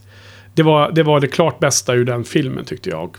Det 0.53 0.63
var, 0.63 0.91
det 0.91 1.03
var 1.03 1.19
det 1.19 1.27
klart 1.27 1.59
bästa 1.59 1.93
ur 1.93 2.05
den 2.05 2.23
filmen 2.23 2.65
tyckte 2.65 2.89
jag. 2.89 3.17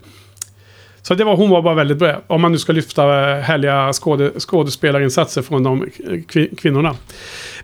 Så 1.03 1.15
det 1.15 1.25
var, 1.25 1.37
hon 1.37 1.51
var 1.51 1.63
bara 1.63 1.75
väldigt 1.75 1.99
bra. 1.99 2.23
Om 2.27 2.43
man 2.43 2.53
nu 2.53 2.59
ska 2.59 2.73
lyfta 2.73 3.31
eh, 3.31 3.41
härliga 3.41 3.93
skåde, 3.93 4.41
skådespelarinsatser 4.41 5.43
från 5.43 5.63
de 5.63 5.87
kvinnorna. 6.59 6.97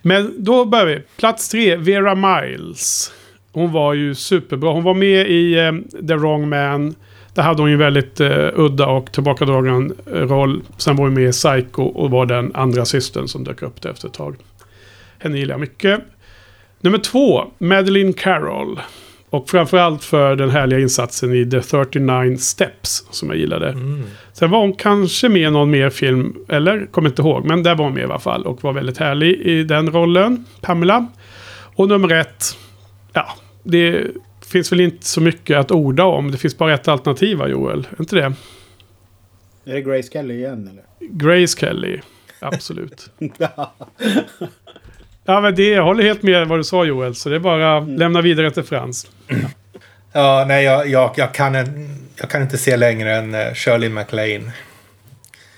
Men 0.02 0.44
då 0.44 0.64
börjar 0.64 0.86
vi. 0.86 1.02
Plats 1.16 1.48
tre, 1.48 1.76
Vera 1.76 2.14
Miles. 2.14 3.12
Hon 3.52 3.72
var 3.72 3.94
ju 3.94 4.14
superbra. 4.14 4.72
Hon 4.72 4.84
var 4.84 4.94
med 4.94 5.30
i 5.30 5.58
eh, 5.58 5.72
The 6.08 6.14
Wrong 6.14 6.48
Man. 6.48 6.94
Där 7.34 7.42
hade 7.42 7.62
hon 7.62 7.70
ju 7.70 7.76
väldigt 7.76 8.20
eh, 8.20 8.48
udda 8.54 8.86
och 8.86 9.12
tillbakadragen 9.12 9.92
eh, 10.06 10.12
roll. 10.12 10.62
Sen 10.76 10.96
var 10.96 11.04
hon 11.04 11.14
med 11.14 11.28
i 11.28 11.32
Psycho 11.32 11.82
och 11.82 12.10
var 12.10 12.26
den 12.26 12.54
andra 12.54 12.84
systern 12.84 13.28
som 13.28 13.44
dök 13.44 13.62
upp 13.62 13.82
där 13.82 13.90
efter 13.90 14.08
ett 14.08 14.14
tag. 14.14 14.36
Henne 15.18 15.38
gillar 15.38 15.54
jag 15.54 15.60
mycket. 15.60 16.00
Nummer 16.80 16.98
två, 16.98 17.44
Madeleine 17.58 18.12
Carroll. 18.12 18.80
Och 19.32 19.50
framförallt 19.50 20.04
för 20.04 20.36
den 20.36 20.50
härliga 20.50 20.80
insatsen 20.80 21.34
i 21.34 21.50
The 21.50 21.60
39 21.60 22.36
Steps 22.36 23.06
som 23.10 23.28
jag 23.28 23.38
gillade. 23.38 23.68
Mm. 23.68 24.02
Sen 24.32 24.50
var 24.50 24.58
hon 24.58 24.72
kanske 24.72 25.28
med 25.28 25.42
i 25.42 25.50
någon 25.50 25.70
mer 25.70 25.90
film, 25.90 26.36
eller 26.48 26.86
kommer 26.86 27.08
inte 27.08 27.22
ihåg, 27.22 27.44
men 27.44 27.62
där 27.62 27.74
var 27.74 27.84
hon 27.84 27.94
med 27.94 28.00
i 28.00 28.04
alla 28.04 28.18
fall 28.18 28.46
och 28.46 28.64
var 28.64 28.72
väldigt 28.72 28.98
härlig 28.98 29.40
i 29.40 29.64
den 29.64 29.90
rollen, 29.90 30.44
Pamela. 30.60 31.06
Och 31.76 31.88
nummer 31.88 32.14
ett, 32.14 32.58
ja, 33.12 33.28
det 33.62 34.06
finns 34.46 34.72
väl 34.72 34.80
inte 34.80 35.06
så 35.06 35.20
mycket 35.20 35.58
att 35.58 35.70
orda 35.70 36.04
om. 36.04 36.30
Det 36.30 36.38
finns 36.38 36.58
bara 36.58 36.74
ett 36.74 36.88
alternativ, 36.88 37.38
va, 37.38 37.48
Joel? 37.48 37.86
Är 37.90 38.00
inte 38.00 38.16
det? 38.16 38.34
Är 39.64 39.74
det 39.74 39.82
Grace 39.82 40.08
Kelly 40.12 40.34
igen 40.34 40.68
eller? 40.72 40.84
Grace 41.00 41.60
Kelly, 41.60 42.00
absolut. 42.40 43.10
Ja, 45.24 45.40
men 45.40 45.54
det, 45.54 45.68
jag 45.68 45.82
håller 45.84 46.02
helt 46.02 46.22
med 46.22 46.48
vad 46.48 46.58
du 46.58 46.64
sa 46.64 46.84
Joel, 46.84 47.14
så 47.14 47.28
det 47.28 47.34
är 47.34 47.40
bara 47.40 47.76
att 47.76 47.88
lämna 47.88 48.20
vidare 48.20 48.50
till 48.50 48.62
Frans. 48.62 49.10
Ja, 50.12 50.44
nej, 50.48 50.64
jag, 50.64 50.88
jag, 50.88 51.10
jag, 51.16 51.34
kan, 51.34 51.54
jag 52.16 52.30
kan 52.30 52.42
inte 52.42 52.58
se 52.58 52.76
längre 52.76 53.16
än 53.16 53.34
uh, 53.34 53.54
Shirley 53.54 53.88
MacLaine. 53.88 54.50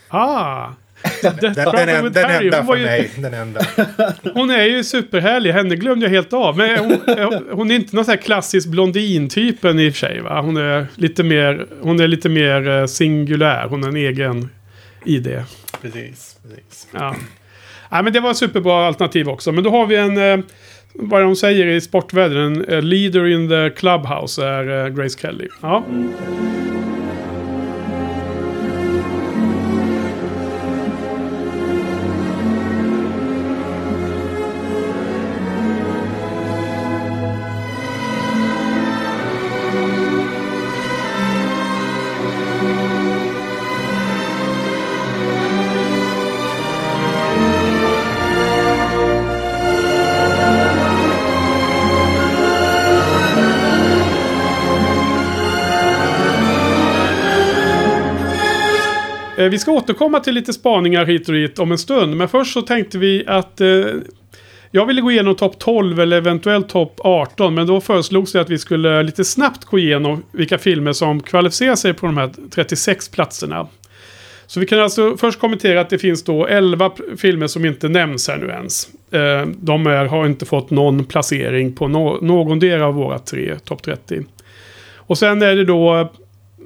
Ah! 0.09 0.69
Den, 1.23 1.37
den, 1.37 2.13
den, 2.13 2.31
enda 2.31 2.65
för 2.65 2.77
ju- 2.77 2.85
mig. 2.85 3.11
Den 3.17 3.35
enda. 3.35 3.61
Hon 4.35 4.51
är 4.51 4.65
ju 4.65 4.85
superhärlig. 4.85 5.53
Henne 5.53 5.77
glömde 5.77 6.07
jag 6.07 6.11
helt 6.11 6.33
av. 6.33 6.57
Men 6.57 6.79
hon, 6.79 7.49
hon 7.53 7.71
är 7.71 7.75
inte 7.75 7.97
någon 7.97 8.05
sån 8.05 8.13
här 8.13 8.23
klassisk 8.23 8.69
blondintypen 8.69 9.79
i 9.79 9.91
och 9.91 9.93
för 9.93 9.99
sig. 9.99 10.21
Va? 10.21 10.41
Hon, 10.41 10.57
är 10.57 10.87
lite 10.95 11.23
mer, 11.23 11.67
hon 11.81 12.01
är 12.01 12.09
lite 12.09 12.29
mer 12.29 12.69
eh, 12.69 12.87
singulär. 12.87 13.67
Hon 13.69 13.83
har 13.83 13.91
en 13.91 13.97
egen 13.97 14.49
idé. 15.05 15.43
Precis, 15.83 16.37
precis. 16.43 16.89
Ja. 16.93 17.15
Nej, 17.95 18.03
men 18.03 18.13
det 18.13 18.21
var 18.21 18.31
ett 18.31 18.37
superbra 18.37 18.87
alternativ 18.87 19.29
också. 19.29 19.53
Men 19.53 19.65
då 19.65 19.71
har 19.71 19.87
vi 19.87 19.97
en... 19.97 20.17
Eh, 20.19 20.45
vad 20.95 21.23
de 21.23 21.37
säger 21.37 21.67
i 21.67 21.81
sportvärlden. 21.81 22.39
En 22.39 22.65
eh, 22.69 22.83
leader 22.83 23.27
in 23.27 23.49
the 23.49 23.71
clubhouse 23.71 24.47
är 24.47 24.85
eh, 24.85 24.89
Grace 24.89 25.19
Kelly. 25.19 25.49
Ja. 25.63 25.85
Mm. 25.89 26.13
Eh, 59.45 59.51
vi 59.51 59.59
ska 59.59 59.73
återkomma 59.73 60.21
till 60.21 60.35
lite 60.35 60.53
spaningar 60.53 61.05
hit 61.05 61.29
och 61.29 61.35
dit 61.35 61.59
om 61.59 61.73
en 61.73 61.79
stund. 61.79 62.17
Men 62.17 62.29
först 62.29 62.53
så 62.53 62.63
tänkte 62.63 62.99
vi 62.99 63.25
att 63.27 63.61
eh, 63.61 63.69
jag 64.71 64.87
ville 64.87 65.01
gå 65.01 65.11
igenom 65.11 65.35
topp 65.35 65.59
12 65.59 66.01
eller 66.01 66.17
eventuellt 66.17 66.69
topp 66.69 67.01
18. 67.05 67.55
Men 67.55 67.67
då 67.67 67.81
föreslogs 67.81 68.33
det 68.33 68.41
att 68.41 68.51
vi 68.51 68.59
skulle 68.59 69.03
lite 69.03 69.25
snabbt 69.25 69.65
gå 69.65 69.79
igenom 69.79 70.23
vilka 70.33 70.59
filmer 70.59 70.93
som 70.93 71.21
kvalificerar 71.23 71.77
sig 71.77 71.95
på 71.95 72.07
de 72.07 72.17
här 72.17 72.31
36 72.51 73.09
platserna. 73.09 73.67
Så 74.47 74.61
vi 74.61 74.67
kan 74.67 74.81
alltså 74.81 75.17
först 75.17 75.41
kommentera 75.41 75.81
att 75.81 75.91
det 75.91 75.99
finns 75.99 76.25
då 76.25 76.47
11 76.47 76.91
filmer 77.17 77.47
som 77.47 77.65
inte 77.65 77.89
nämns 77.89 78.29
här 78.29 78.37
nu 78.37 78.47
ens. 78.47 78.89
Eh, 79.11 79.47
de 79.47 79.87
är, 79.87 80.05
har 80.05 80.27
inte 80.27 80.47
fått 80.47 80.71
någon 80.71 81.05
placering 81.05 81.73
på 81.73 81.89
no 81.89 82.19
någon 82.23 82.59
del 82.59 82.83
av 82.83 82.95
våra 82.95 83.19
tre 83.19 83.55
topp 83.65 83.83
30. 83.83 84.25
Och 84.97 85.19
sen 85.19 85.43
är 85.43 85.57
det 85.57 85.65
då 85.65 86.13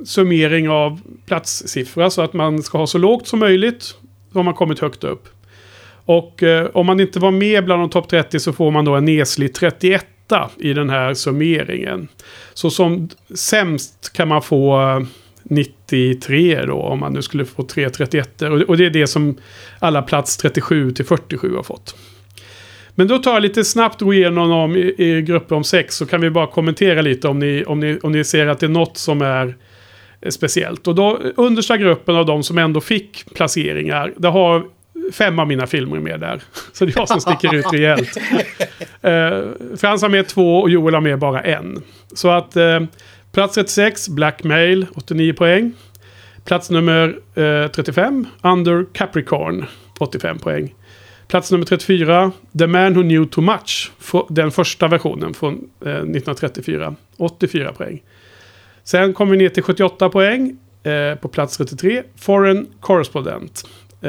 summering 0.04 0.68
av 0.68 1.00
platssiffra 1.26 2.10
så 2.10 2.22
att 2.22 2.32
man 2.32 2.62
ska 2.62 2.78
ha 2.78 2.86
så 2.86 2.98
lågt 2.98 3.26
som 3.26 3.38
möjligt. 3.38 3.94
Då 4.32 4.38
har 4.38 4.44
man 4.44 4.54
kommit 4.54 4.78
högt 4.78 5.04
upp. 5.04 5.28
Och 6.04 6.42
eh, 6.42 6.66
om 6.74 6.86
man 6.86 7.00
inte 7.00 7.18
var 7.18 7.30
med 7.30 7.64
bland 7.64 7.82
de 7.82 7.90
topp 7.90 8.08
30 8.08 8.40
så 8.40 8.52
får 8.52 8.70
man 8.70 8.84
då 8.84 8.94
en 8.94 9.04
neslig 9.04 9.54
31 9.54 10.06
i 10.58 10.72
den 10.72 10.90
här 10.90 11.14
summeringen. 11.14 12.08
Så 12.54 12.70
som 12.70 13.08
sämst 13.34 14.12
kan 14.12 14.28
man 14.28 14.42
få 14.42 14.80
eh, 14.80 15.06
93 15.42 16.64
då 16.66 16.74
om 16.74 17.00
man 17.00 17.12
nu 17.12 17.22
skulle 17.22 17.44
få 17.44 17.62
3 17.62 17.90
31 17.90 18.42
och, 18.42 18.60
och 18.60 18.76
det 18.76 18.86
är 18.86 18.90
det 18.90 19.06
som 19.06 19.36
alla 19.78 20.02
plats 20.02 20.36
37 20.36 20.90
till 20.92 21.04
47 21.04 21.54
har 21.56 21.62
fått. 21.62 21.96
Men 22.94 23.08
då 23.08 23.18
tar 23.18 23.32
jag 23.32 23.42
lite 23.42 23.64
snabbt 23.64 24.02
och 24.02 24.14
igenom 24.14 24.50
om, 24.50 24.76
i, 24.76 24.94
i 24.98 25.22
grupper 25.22 25.56
om 25.56 25.64
sex 25.64 25.96
så 25.96 26.06
kan 26.06 26.20
vi 26.20 26.30
bara 26.30 26.46
kommentera 26.46 27.02
lite 27.02 27.28
om 27.28 27.38
ni, 27.38 27.64
om 27.64 27.80
ni, 27.80 27.98
om 28.02 28.12
ni 28.12 28.24
ser 28.24 28.46
att 28.46 28.60
det 28.60 28.66
är 28.66 28.70
något 28.70 28.96
som 28.96 29.22
är 29.22 29.46
eh, 29.46 29.54
speciellt. 30.30 30.86
Och 30.86 30.94
då 30.94 31.20
understa 31.36 31.76
gruppen 31.76 32.16
av 32.16 32.26
de 32.26 32.42
som 32.42 32.58
ändå 32.58 32.80
fick 32.80 33.34
placeringar, 33.34 34.12
det 34.16 34.28
har 34.28 34.64
fem 35.12 35.38
av 35.38 35.46
mina 35.46 35.66
filmer 35.66 35.98
med 35.98 36.20
där. 36.20 36.42
Så 36.72 36.84
det 36.84 36.96
är 36.96 36.98
jag 36.98 37.08
som 37.08 37.20
sticker 37.20 37.54
ut 37.54 37.72
rejält. 37.72 38.18
Eh, 39.02 39.42
Frans 39.76 40.02
har 40.02 40.08
med 40.08 40.28
två 40.28 40.60
och 40.60 40.70
Joel 40.70 40.94
har 40.94 41.00
med 41.00 41.18
bara 41.18 41.40
en. 41.40 41.82
Så 42.12 42.30
att 42.30 42.56
eh, 42.56 42.80
plats 43.32 43.54
36, 43.54 44.08
Blackmail, 44.08 44.86
89 44.94 45.32
poäng. 45.32 45.72
Plats 46.44 46.70
nummer 46.70 47.18
eh, 47.34 47.70
35, 47.70 48.26
Under 48.42 48.86
Capricorn, 48.92 49.64
85 49.98 50.38
poäng. 50.38 50.74
Plats 51.28 51.50
nummer 51.50 51.64
34, 51.64 52.32
The 52.58 52.66
Man 52.66 52.94
Who 52.94 53.02
Knew 53.02 53.26
Too 53.26 53.44
Much. 53.44 53.90
Den 54.28 54.50
första 54.50 54.88
versionen 54.88 55.34
från 55.34 55.54
eh, 55.84 55.92
1934. 55.92 56.94
84 57.16 57.72
poäng. 57.72 58.02
Sen 58.88 59.14
kommer 59.14 59.32
vi 59.32 59.38
ner 59.38 59.48
till 59.48 59.62
78 59.62 60.08
poäng. 60.08 60.56
Eh, 60.82 61.14
på 61.14 61.28
plats 61.28 61.56
33, 61.56 62.02
Foreign 62.16 62.66
Correspondent. 62.80 63.64
Eh, 64.02 64.08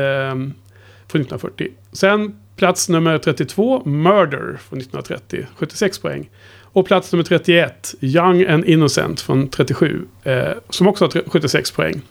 från 1.08 1.22
1940. 1.22 1.68
Sen 1.92 2.36
Plats 2.60 2.90
nummer 2.90 3.18
32, 3.18 3.82
Murder 3.86 4.40
från 4.40 4.80
1930, 4.80 5.46
76 5.56 6.00
poäng. 6.00 6.30
Och 6.64 6.86
plats 6.88 7.12
nummer 7.12 7.24
31, 7.24 7.96
Young 8.02 8.46
and 8.46 8.66
Innocent 8.66 9.22
från 9.22 9.48
37, 9.48 10.08
eh, 10.24 10.48
som 10.70 10.88
också 10.88 11.06
har 11.06 11.30
76 11.30 11.72
poäng. 11.72 12.02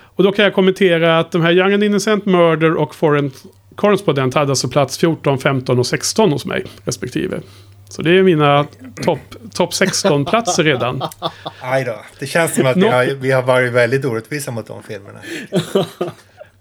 Och 0.00 0.24
då 0.24 0.32
kan 0.32 0.44
jag 0.44 0.54
kommentera 0.54 1.18
att 1.18 1.32
de 1.32 1.42
här 1.42 1.52
Young 1.52 1.72
and 1.72 1.84
Innocent, 1.84 2.26
Murder 2.26 2.74
och 2.74 2.94
Foreign 2.94 3.30
Correspondent 3.74 4.34
hade 4.34 4.50
alltså 4.50 4.68
plats 4.68 4.98
14, 4.98 5.38
15 5.38 5.78
och 5.78 5.86
16 5.86 6.32
hos 6.32 6.46
mig 6.46 6.64
respektive. 6.84 7.40
Så 7.88 8.02
det 8.02 8.18
är 8.18 8.22
mina 8.22 8.66
topp 9.04 9.18
top 9.54 9.70
16-platser 9.70 10.64
redan. 10.64 11.02
Aj 11.60 11.84
då. 11.84 11.98
Det 12.18 12.26
känns 12.26 12.54
som 12.54 12.66
att 12.66 12.76
vi 12.76 12.88
har, 12.88 13.04
vi 13.04 13.30
har 13.30 13.42
varit 13.42 13.72
väldigt 13.72 14.04
orättvisa 14.04 14.50
mot 14.50 14.66
de 14.66 14.82
filmerna. 14.82 15.18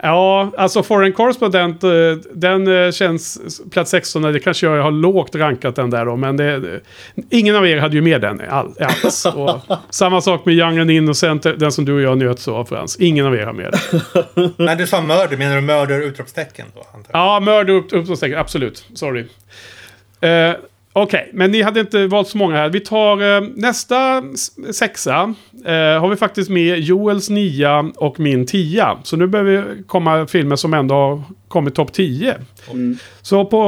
Ja, 0.03 0.51
alltså 0.57 0.83
Foreign 0.83 1.13
Correspondent, 1.13 1.83
eh, 1.83 1.89
den 2.33 2.85
eh, 2.85 2.91
känns 2.91 3.61
plats 3.71 3.91
16. 3.91 4.21
Det 4.21 4.39
kanske 4.39 4.65
jag 4.65 4.83
har 4.83 4.91
lågt 4.91 5.35
rankat 5.35 5.75
den 5.75 5.89
där 5.89 6.05
då, 6.05 6.15
men 6.15 6.37
det, 6.37 6.81
ingen 7.29 7.55
av 7.55 7.67
er 7.67 7.77
hade 7.77 7.95
ju 7.95 8.01
med 8.01 8.21
den 8.21 8.41
alls. 8.49 9.25
Och 9.25 9.59
samma 9.89 10.21
sak 10.21 10.45
med 10.45 10.55
Young 10.55 10.77
and 10.77 10.91
Innocent, 10.91 11.43
den 11.43 11.71
som 11.71 11.85
du 11.85 11.93
och 11.93 12.01
jag 12.01 12.17
njöt 12.17 12.39
så 12.39 12.55
av 12.55 12.65
Frans. 12.65 12.97
Ingen 12.99 13.25
av 13.25 13.35
er 13.35 13.45
har 13.45 13.53
med 13.53 13.73
den. 13.73 14.53
Nej, 14.57 14.75
du 14.75 14.87
sa 14.87 15.01
mörder. 15.01 15.37
Menar 15.37 15.55
du 15.55 15.61
mörder 15.61 16.01
utropstecken 16.01 16.65
då? 16.75 16.85
Ja, 17.11 17.39
mörder 17.39 17.73
utropstecken. 17.73 18.37
Absolut. 18.37 18.85
Sorry. 18.93 19.21
Uh, 19.21 20.55
Okej, 20.99 21.19
okay, 21.19 21.31
men 21.33 21.51
ni 21.51 21.61
hade 21.61 21.79
inte 21.79 22.07
valt 22.07 22.27
så 22.27 22.37
många 22.37 22.55
här. 22.55 22.69
Vi 22.69 22.79
tar 22.79 23.35
eh, 23.35 23.41
nästa 23.55 24.23
sexa. 24.71 25.33
Eh, 25.65 25.73
har 25.73 26.09
vi 26.09 26.15
faktiskt 26.15 26.49
med 26.49 26.79
Joels 26.79 27.29
nia 27.29 27.91
och 27.95 28.19
min 28.19 28.45
tia. 28.45 28.97
Så 29.03 29.17
nu 29.17 29.27
behöver 29.27 29.51
vi 29.51 29.83
komma 29.83 30.27
filmer 30.27 30.55
som 30.55 30.73
ändå 30.73 30.95
har 30.95 31.23
kommit 31.47 31.75
topp 31.75 31.93
10. 31.93 32.35
Mm. 32.71 32.97
Så 33.21 33.45
på, 33.45 33.59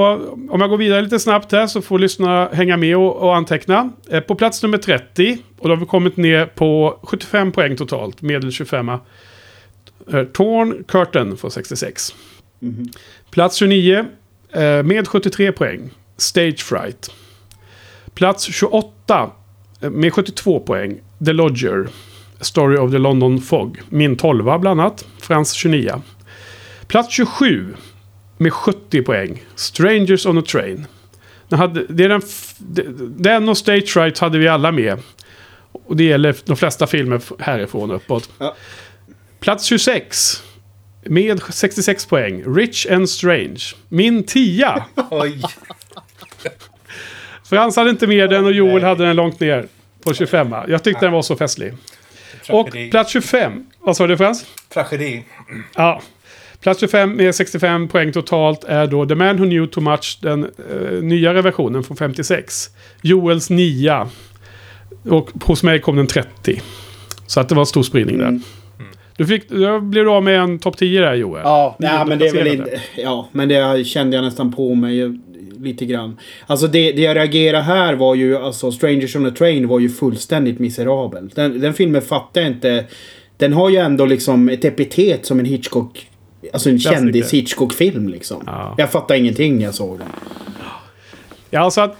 om 0.49 0.61
jag 0.61 0.69
går 0.69 0.77
vidare 0.77 1.01
lite 1.01 1.19
snabbt 1.19 1.51
här 1.51 1.67
så 1.67 1.81
får 1.81 1.99
lyssna 1.99 2.49
hänga 2.53 2.77
med 2.77 2.97
och, 2.97 3.15
och 3.15 3.35
anteckna. 3.35 3.89
Eh, 4.09 4.19
på 4.19 4.35
plats 4.35 4.63
nummer 4.63 4.77
30. 4.77 5.37
Och 5.59 5.67
då 5.67 5.75
har 5.75 5.79
vi 5.79 5.85
kommit 5.85 6.17
ner 6.17 6.45
på 6.45 6.99
75 7.03 7.51
poäng 7.51 7.75
totalt. 7.75 8.21
Medel 8.21 8.51
25. 8.51 8.89
Eh, 8.89 8.97
Torn 10.33 10.83
Curtain 10.87 11.37
får 11.37 11.49
66. 11.49 12.15
Mm. 12.61 12.85
Plats 13.31 13.55
29. 13.55 14.05
Eh, 14.51 14.83
med 14.83 15.07
73 15.07 15.51
poäng. 15.51 15.91
Stage 16.19 16.63
Fright. 16.63 17.11
Plats 18.13 18.43
28 18.43 19.31
eh, 19.81 19.89
med 19.89 20.13
72 20.13 20.59
poäng. 20.59 21.01
The 21.25 21.33
Lodger. 21.33 21.87
Story 22.41 22.77
of 22.77 22.91
the 22.91 22.97
London 22.97 23.41
Fog. 23.41 23.81
Min 23.89 24.17
12 24.17 24.43
bland 24.43 24.67
annat. 24.67 25.05
Frans 25.17 25.53
29. 25.53 26.01
Plats 26.87 27.13
27 27.13 27.75
med 28.37 28.53
70 28.53 29.01
poäng. 29.01 29.43
Strangers 29.55 30.25
on 30.25 30.37
a 30.37 30.41
Train. 30.41 30.87
Den, 31.47 31.59
hade, 31.59 31.85
det 31.89 32.03
är 32.03 32.09
den, 32.09 32.21
den 33.17 33.49
och 33.49 33.57
Stage 33.57 33.87
Fright 33.87 34.19
hade 34.19 34.37
vi 34.37 34.47
alla 34.47 34.71
med. 34.71 34.99
Och 35.71 35.95
det 35.95 36.03
gäller 36.03 36.35
de 36.45 36.57
flesta 36.57 36.87
filmer 36.87 37.21
härifrån 37.39 37.91
uppåt. 37.91 38.29
Ja. 38.37 38.55
Plats 39.39 39.65
26. 39.65 40.43
Med 41.05 41.41
66 41.49 42.05
poäng. 42.05 42.43
Rich 42.55 42.87
and 42.91 43.09
Strange. 43.09 43.61
Min 43.89 44.23
10. 44.23 44.73
Oj. 45.11 45.41
Frans 47.49 47.75
hade 47.75 47.89
inte 47.89 48.07
med 48.07 48.29
den 48.29 48.45
och 48.45 48.53
Joel 48.53 48.83
hade 48.83 49.05
den 49.05 49.15
långt 49.15 49.39
ner 49.39 49.65
på 50.03 50.13
25. 50.13 50.55
Jag 50.67 50.83
tyckte 50.83 51.05
den 51.05 51.13
var 51.13 51.21
så 51.21 51.35
festlig. 51.35 51.73
Och 52.49 52.69
plats 52.91 53.11
25. 53.11 53.65
Vad 53.79 53.97
sa 53.97 54.07
du 54.07 54.17
Frans? 54.17 54.45
Tragedi. 54.73 55.23
Ja. 55.75 56.01
Plats 56.61 56.79
25 56.79 57.15
med 57.15 57.35
65 57.35 57.87
poäng 57.87 58.11
totalt 58.11 58.63
är 58.63 58.87
då 58.87 59.05
The 59.05 59.15
Man 59.15 59.37
Who 59.37 59.45
Knew 59.45 59.67
Too 59.67 59.83
Much, 59.83 60.19
den 60.21 60.45
uh, 60.45 61.03
nyare 61.03 61.41
versionen 61.41 61.83
från 61.83 61.97
56. 61.97 62.69
Joels 63.01 63.49
9. 63.49 64.07
Och 65.09 65.29
hos 65.43 65.63
mig 65.63 65.79
kom 65.79 65.95
den 65.95 66.07
30. 66.07 66.61
Så 67.27 67.39
att 67.39 67.49
det 67.49 67.55
var 67.55 67.65
stor 67.65 67.83
spridning 67.83 68.17
där. 68.17 68.27
Mm. 68.27 68.41
Du 69.17 69.25
fick, 69.25 69.49
då 69.49 69.79
blev 69.79 70.03
du 70.03 70.11
av 70.11 70.23
med 70.23 70.39
en 70.39 70.59
topp 70.59 70.77
10 70.77 71.01
där 71.01 71.13
Joel. 71.13 71.41
Ja, 71.43 71.75
nej, 71.79 72.05
men 72.05 72.19
det 72.19 72.27
är 72.27 72.33
väl 72.33 72.47
inte... 72.47 72.81
Ja, 72.95 73.29
men 73.31 73.49
det 73.49 73.87
kände 73.87 74.15
jag 74.15 74.23
nästan 74.23 74.53
på 74.53 74.75
mig 74.75 75.19
lite 75.61 75.85
grann. 75.85 76.17
Alltså 76.47 76.67
det, 76.67 76.91
det 76.91 77.01
jag 77.01 77.17
reagerade 77.17 77.63
här 77.63 77.93
var 77.93 78.15
ju, 78.15 78.37
alltså 78.37 78.71
Strangers 78.71 79.15
on 79.15 79.25
a 79.25 79.31
Train 79.37 79.67
var 79.67 79.79
ju 79.79 79.89
fullständigt 79.89 80.59
miserabel. 80.59 81.29
Den, 81.35 81.59
den 81.59 81.73
filmen 81.73 82.01
fattar 82.01 82.41
jag 82.41 82.49
inte. 82.49 82.85
Den 83.37 83.53
har 83.53 83.69
ju 83.69 83.77
ändå 83.77 84.05
liksom 84.05 84.49
ett 84.49 84.65
epitet 84.65 85.25
som 85.25 85.39
en 85.39 85.45
Hitchcock... 85.45 86.07
Alltså 86.53 86.69
en 86.69 86.79
kändis 86.79 87.33
Hitchcock-film 87.33 88.09
liksom. 88.09 88.43
Ja. 88.45 88.75
Jag 88.77 88.91
fattar 88.91 89.15
ingenting 89.15 89.57
när 89.57 89.63
jag 89.63 89.73
såg 89.73 89.99
den. 89.99 90.07
Ja, 91.49 91.59
alltså 91.59 91.81
att... 91.81 91.97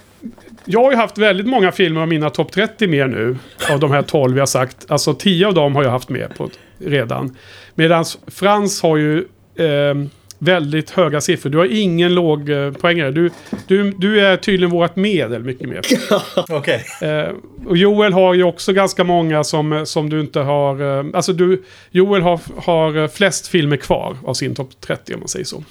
Jag 0.66 0.84
har 0.84 0.92
ju 0.92 0.98
haft 0.98 1.18
väldigt 1.18 1.48
många 1.48 1.72
filmer 1.72 2.02
av 2.02 2.08
mina 2.08 2.30
topp 2.30 2.52
30 2.52 2.88
med 2.88 3.10
nu. 3.10 3.38
Av 3.72 3.80
de 3.80 3.92
här 3.92 4.02
12 4.02 4.38
jag 4.38 4.50
sagt. 4.50 4.92
Alltså 4.92 5.14
10 5.14 5.48
av 5.48 5.54
dem 5.54 5.76
har 5.76 5.84
jag 5.84 5.92
haft 5.92 6.10
med 6.10 6.36
på 6.38 6.50
redan. 6.78 7.36
Medan 7.76 8.06
Frans 8.28 8.82
har 8.82 8.98
ju... 8.98 9.18
Eh, 9.56 9.96
väldigt 10.40 10.90
höga 10.90 11.22
siffror. 11.22 11.50
Du 11.50 11.58
har 11.58 11.66
ingen 11.66 12.14
låg 12.14 12.50
eh, 12.50 12.72
poängare. 12.72 13.12
Du, 13.12 13.30
du, 13.68 13.92
du 13.92 14.26
är 14.26 14.38
tydligen 14.38 14.72
vårt 14.72 14.96
medel 14.96 15.44
mycket 15.44 15.70
mer. 15.70 15.82
Okej. 16.50 16.86
Okay. 17.00 17.10
Eh, 17.10 17.32
och 17.66 17.78
Joel 17.78 18.14
har 18.14 18.34
ju 18.34 18.44
också 18.44 18.74
ganska 18.74 19.04
många 19.04 19.44
som, 19.44 19.86
som 19.86 20.10
du 20.10 20.20
inte 20.20 20.40
har... 20.40 21.00
Eh, 21.00 21.06
alltså 21.14 21.34
du, 21.34 21.64
Joel 21.92 22.22
har, 22.22 22.40
har 22.56 23.08
flest 23.08 23.48
filmer 23.48 23.78
kvar 23.78 24.18
av 24.26 24.34
sin 24.34 24.56
topp 24.56 24.70
30 24.82 25.14
om 25.14 25.20
man 25.20 25.30
säger 25.30 25.46
så. 25.46 25.64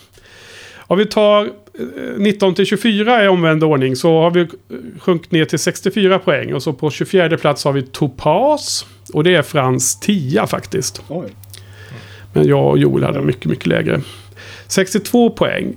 Om 0.78 0.98
vi 0.98 1.06
tar 1.06 1.50
19 2.16 2.54
till 2.54 2.66
24 2.66 3.24
i 3.24 3.28
omvänd 3.28 3.64
ordning 3.64 3.96
så 3.96 4.20
har 4.20 4.30
vi 4.30 4.46
sjunkit 4.98 5.32
ner 5.32 5.44
till 5.44 5.58
64 5.58 6.18
poäng. 6.18 6.54
Och 6.54 6.62
så 6.62 6.72
på 6.72 6.90
24 6.90 7.36
plats 7.36 7.64
har 7.64 7.72
vi 7.72 7.82
Topaz. 7.82 8.86
Och 9.12 9.24
det 9.24 9.34
är 9.34 9.42
Frans 9.42 10.00
10 10.00 10.46
faktiskt. 10.46 11.02
Oj. 11.08 11.28
Men 12.32 12.48
jag 12.48 12.66
och 12.66 12.78
Joel 12.78 13.04
hade 13.04 13.20
mycket, 13.20 13.44
mycket 13.44 13.66
lägre. 13.66 14.00
62 14.68 15.30
poäng. 15.30 15.76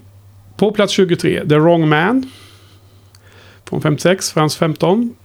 På 0.57 0.71
plats 0.71 0.93
23, 0.93 1.45
The 1.49 1.55
Wrong 1.55 1.89
Man. 1.89 2.31
Från 3.65 3.81
56, 3.81 4.31
Frans 4.31 4.55
15. 4.55 5.15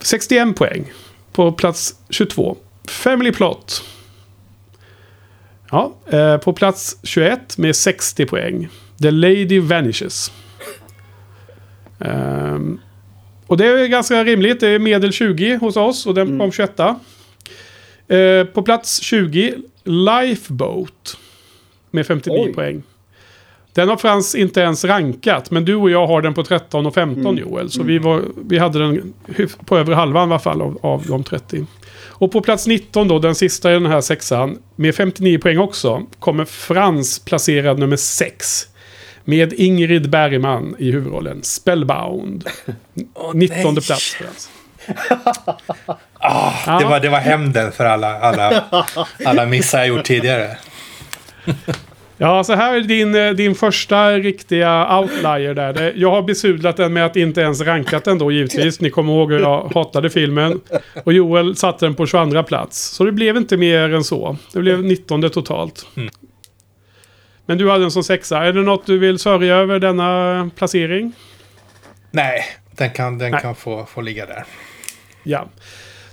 61 0.00 0.56
poäng. 0.56 0.92
På 1.32 1.52
plats 1.52 1.94
22, 2.10 2.56
Family 2.88 3.32
Plot. 3.32 3.84
Ja, 5.70 5.94
eh, 6.06 6.36
på 6.36 6.52
plats 6.52 6.96
21 7.02 7.58
med 7.58 7.76
60 7.76 8.26
poäng. 8.26 8.68
The 9.02 9.10
Lady 9.10 9.60
Vanishes. 9.60 10.32
Um, 11.98 12.80
och 13.46 13.56
det 13.56 13.66
är 13.66 13.86
ganska 13.86 14.24
rimligt. 14.24 14.60
Det 14.60 14.68
är 14.68 14.78
medel 14.78 15.12
20 15.12 15.56
hos 15.56 15.76
oss 15.76 16.06
och 16.06 16.14
den 16.14 16.26
mm. 16.26 16.38
kom 16.38 16.52
21. 16.52 16.80
Uh, 18.12 18.44
på 18.44 18.62
plats 18.62 19.00
20, 19.02 19.54
Lifeboat. 19.84 21.18
Med 21.90 22.06
59 22.06 22.44
Oj. 22.46 22.52
poäng. 22.52 22.82
Den 23.72 23.88
har 23.88 23.96
Frans 23.96 24.34
inte 24.34 24.60
ens 24.60 24.84
rankat, 24.84 25.50
men 25.50 25.64
du 25.64 25.74
och 25.74 25.90
jag 25.90 26.06
har 26.06 26.22
den 26.22 26.34
på 26.34 26.44
13 26.44 26.86
och 26.86 26.94
15 26.94 27.26
mm. 27.26 27.38
Joel. 27.38 27.70
Så 27.70 27.80
mm. 27.80 27.86
vi, 27.86 27.98
var, 27.98 28.22
vi 28.48 28.58
hade 28.58 28.78
den 28.78 29.12
på 29.64 29.78
övre 29.78 29.94
halvan 29.94 30.28
i 30.28 30.32
alla 30.32 30.38
fall 30.38 30.62
av, 30.62 30.78
av 30.82 31.06
de 31.06 31.24
30. 31.24 31.66
Och 32.20 32.32
på 32.32 32.40
plats 32.40 32.66
19 32.66 33.08
då, 33.08 33.18
den 33.18 33.34
sista 33.34 33.70
i 33.70 33.74
den 33.74 33.86
här 33.86 34.00
sexan, 34.00 34.58
med 34.76 34.94
59 34.94 35.38
poäng 35.38 35.58
också, 35.58 36.02
kommer 36.18 36.44
Frans 36.44 37.18
placerad 37.18 37.78
nummer 37.78 37.96
6. 37.96 38.66
Med 39.24 39.52
Ingrid 39.52 40.10
Bergman 40.10 40.76
i 40.78 40.90
huvudrollen. 40.90 41.42
Spellbound. 41.42 42.44
oh, 43.14 43.34
19 43.34 43.74
nej. 43.74 43.84
plats 43.84 44.14
Frans. 44.14 44.50
oh, 46.20 46.78
det, 46.78 46.84
var, 46.84 47.00
det 47.00 47.08
var 47.08 47.18
hämnden 47.18 47.72
för 47.72 47.84
alla, 47.84 48.20
alla, 48.20 48.64
alla 49.24 49.46
missar 49.46 49.78
jag 49.78 49.88
gjort 49.88 50.04
tidigare. 50.04 50.56
Ja, 52.22 52.44
så 52.44 52.54
här 52.54 52.76
är 52.76 52.80
din, 52.80 53.14
eh, 53.14 53.30
din 53.30 53.54
första 53.54 54.10
riktiga 54.10 54.98
outlier 54.98 55.54
där. 55.54 55.92
Jag 55.96 56.10
har 56.10 56.22
besudlat 56.22 56.76
den 56.76 56.92
med 56.92 57.06
att 57.06 57.16
inte 57.16 57.40
ens 57.40 57.60
rankat 57.60 58.04
den 58.04 58.18
då 58.18 58.32
givetvis. 58.32 58.80
Ni 58.80 58.90
kommer 58.90 59.12
ihåg 59.12 59.32
hur 59.32 59.40
jag 59.40 59.70
hatade 59.74 60.10
filmen. 60.10 60.60
Och 61.04 61.12
Joel 61.12 61.56
satte 61.56 61.86
den 61.86 61.94
på 61.94 62.06
22 62.06 62.42
plats. 62.42 62.80
Så 62.80 63.04
det 63.04 63.12
blev 63.12 63.36
inte 63.36 63.56
mer 63.56 63.94
än 63.94 64.04
så. 64.04 64.36
Det 64.52 64.58
blev 64.58 64.84
19 64.84 65.30
totalt. 65.30 65.86
Mm. 65.96 66.10
Men 67.46 67.58
du 67.58 67.70
hade 67.70 67.84
den 67.84 67.90
som 67.90 68.04
sexa. 68.04 68.44
Är 68.44 68.52
det 68.52 68.62
något 68.62 68.86
du 68.86 68.98
vill 68.98 69.18
sörja 69.18 69.56
över 69.56 69.78
denna 69.78 70.50
placering? 70.56 71.12
Nej, 72.10 72.44
den 72.70 72.90
kan, 72.90 73.18
den 73.18 73.30
Nej. 73.30 73.40
kan 73.40 73.54
få, 73.54 73.86
få 73.86 74.00
ligga 74.00 74.26
där. 74.26 74.44
Ja. 75.22 75.48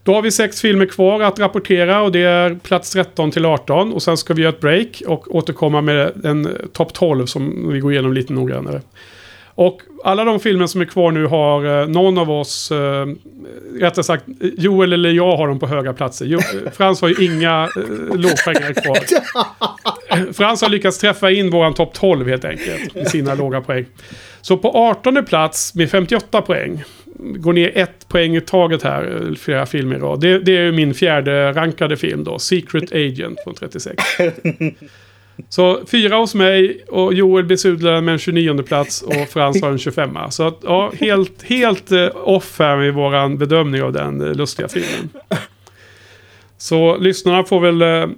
Då 0.08 0.14
har 0.14 0.22
vi 0.22 0.32
sex 0.32 0.62
filmer 0.62 0.86
kvar 0.86 1.22
att 1.22 1.40
rapportera 1.40 2.02
och 2.02 2.12
det 2.12 2.22
är 2.22 2.56
plats 2.56 2.92
13 2.92 3.32
till 3.32 3.46
18. 3.46 3.94
Och 3.94 4.04
sen 4.04 4.18
ska 4.18 4.34
vi 4.34 4.42
göra 4.42 4.54
ett 4.54 4.60
break 4.60 5.02
och 5.08 5.36
återkomma 5.36 5.82
med 5.82 6.26
en 6.26 6.58
topp 6.74 6.94
12 6.94 7.26
som 7.26 7.72
vi 7.74 7.80
går 7.80 7.92
igenom 7.92 8.14
lite 8.14 8.34
noggrannare. 8.34 8.82
Och 9.56 9.82
alla 10.04 10.24
de 10.24 10.40
filmer 10.40 10.68
som 10.68 10.82
är 10.82 10.86
kvar 10.86 11.12
nu 11.12 11.26
har 11.26 11.82
eh, 11.82 11.88
någon 11.88 12.18
av 12.18 12.32
oss, 12.32 12.72
eh, 12.72 13.06
rättare 13.80 14.04
sagt 14.04 14.24
Joel 14.40 14.94
eller 14.94 15.10
jag 15.10 15.38
har 15.38 15.48
dem 15.48 15.60
på 15.60 15.68
höga 15.68 15.94
platser. 15.94 16.26
Jo, 16.26 16.40
Frans 16.74 17.02
har 17.02 17.08
ju 17.08 17.26
inga 17.26 17.64
eh, 17.64 18.16
lågpoängare 18.16 18.74
kvar. 18.74 18.98
Frans 20.34 20.62
har 20.62 20.70
lyckats 20.70 20.98
träffa 20.98 21.32
in 21.32 21.50
våran 21.50 21.74
topp 21.74 21.94
12 21.94 22.28
helt 22.28 22.46
enkelt. 22.46 22.96
Med 22.96 23.08
sina 23.08 23.36
låga 23.36 23.62
poäng. 23.62 23.86
Så 24.42 24.58
på 24.58 24.72
18 24.72 25.26
plats 25.26 25.76
med 25.76 25.92
58 25.92 26.42
poäng. 26.42 26.84
Går 27.20 27.54
ner 27.54 27.78
ett 27.78 28.08
poäng 28.08 28.36
i 28.36 28.42
taget 28.42 28.84
här, 28.84 29.36
flera 29.40 29.66
filmer 29.66 29.96
i 29.96 30.00
rad. 30.00 30.20
Det, 30.20 30.40
det 30.40 30.58
är 30.58 30.72
min 30.72 30.94
fjärde 30.94 31.52
rankade 31.52 31.98
film 31.98 32.24
då. 32.24 32.40
Secret 32.40 32.92
Agent 32.92 33.40
från 33.44 33.54
36. 33.54 34.04
Så 35.50 35.86
fyra 35.92 36.16
hos 36.16 36.36
mig 36.36 36.84
och 36.88 37.14
Joel 37.14 37.46
besudlar 37.46 38.02
med 38.02 38.12
en 38.12 38.20
29 38.20 38.64
plats 38.64 39.02
och 39.02 39.30
Frans 39.30 39.62
har 39.62 39.70
en 39.70 39.78
25. 39.78 40.18
Så 40.30 40.48
att, 40.48 40.60
ja, 40.64 40.92
helt, 41.00 41.44
helt 41.44 41.92
eh, 41.92 42.08
off 42.14 42.60
här 42.60 42.78
med 42.78 42.94
våran 42.94 43.38
bedömning 43.38 43.84
av 43.84 43.94
den 43.94 44.22
eh, 44.22 44.34
lustiga 44.34 44.68
filmen. 44.68 45.10
Så 46.58 46.98
lyssnarna 46.98 47.44
får 47.44 47.60
väl... 47.60 47.82
eh, 47.82 48.10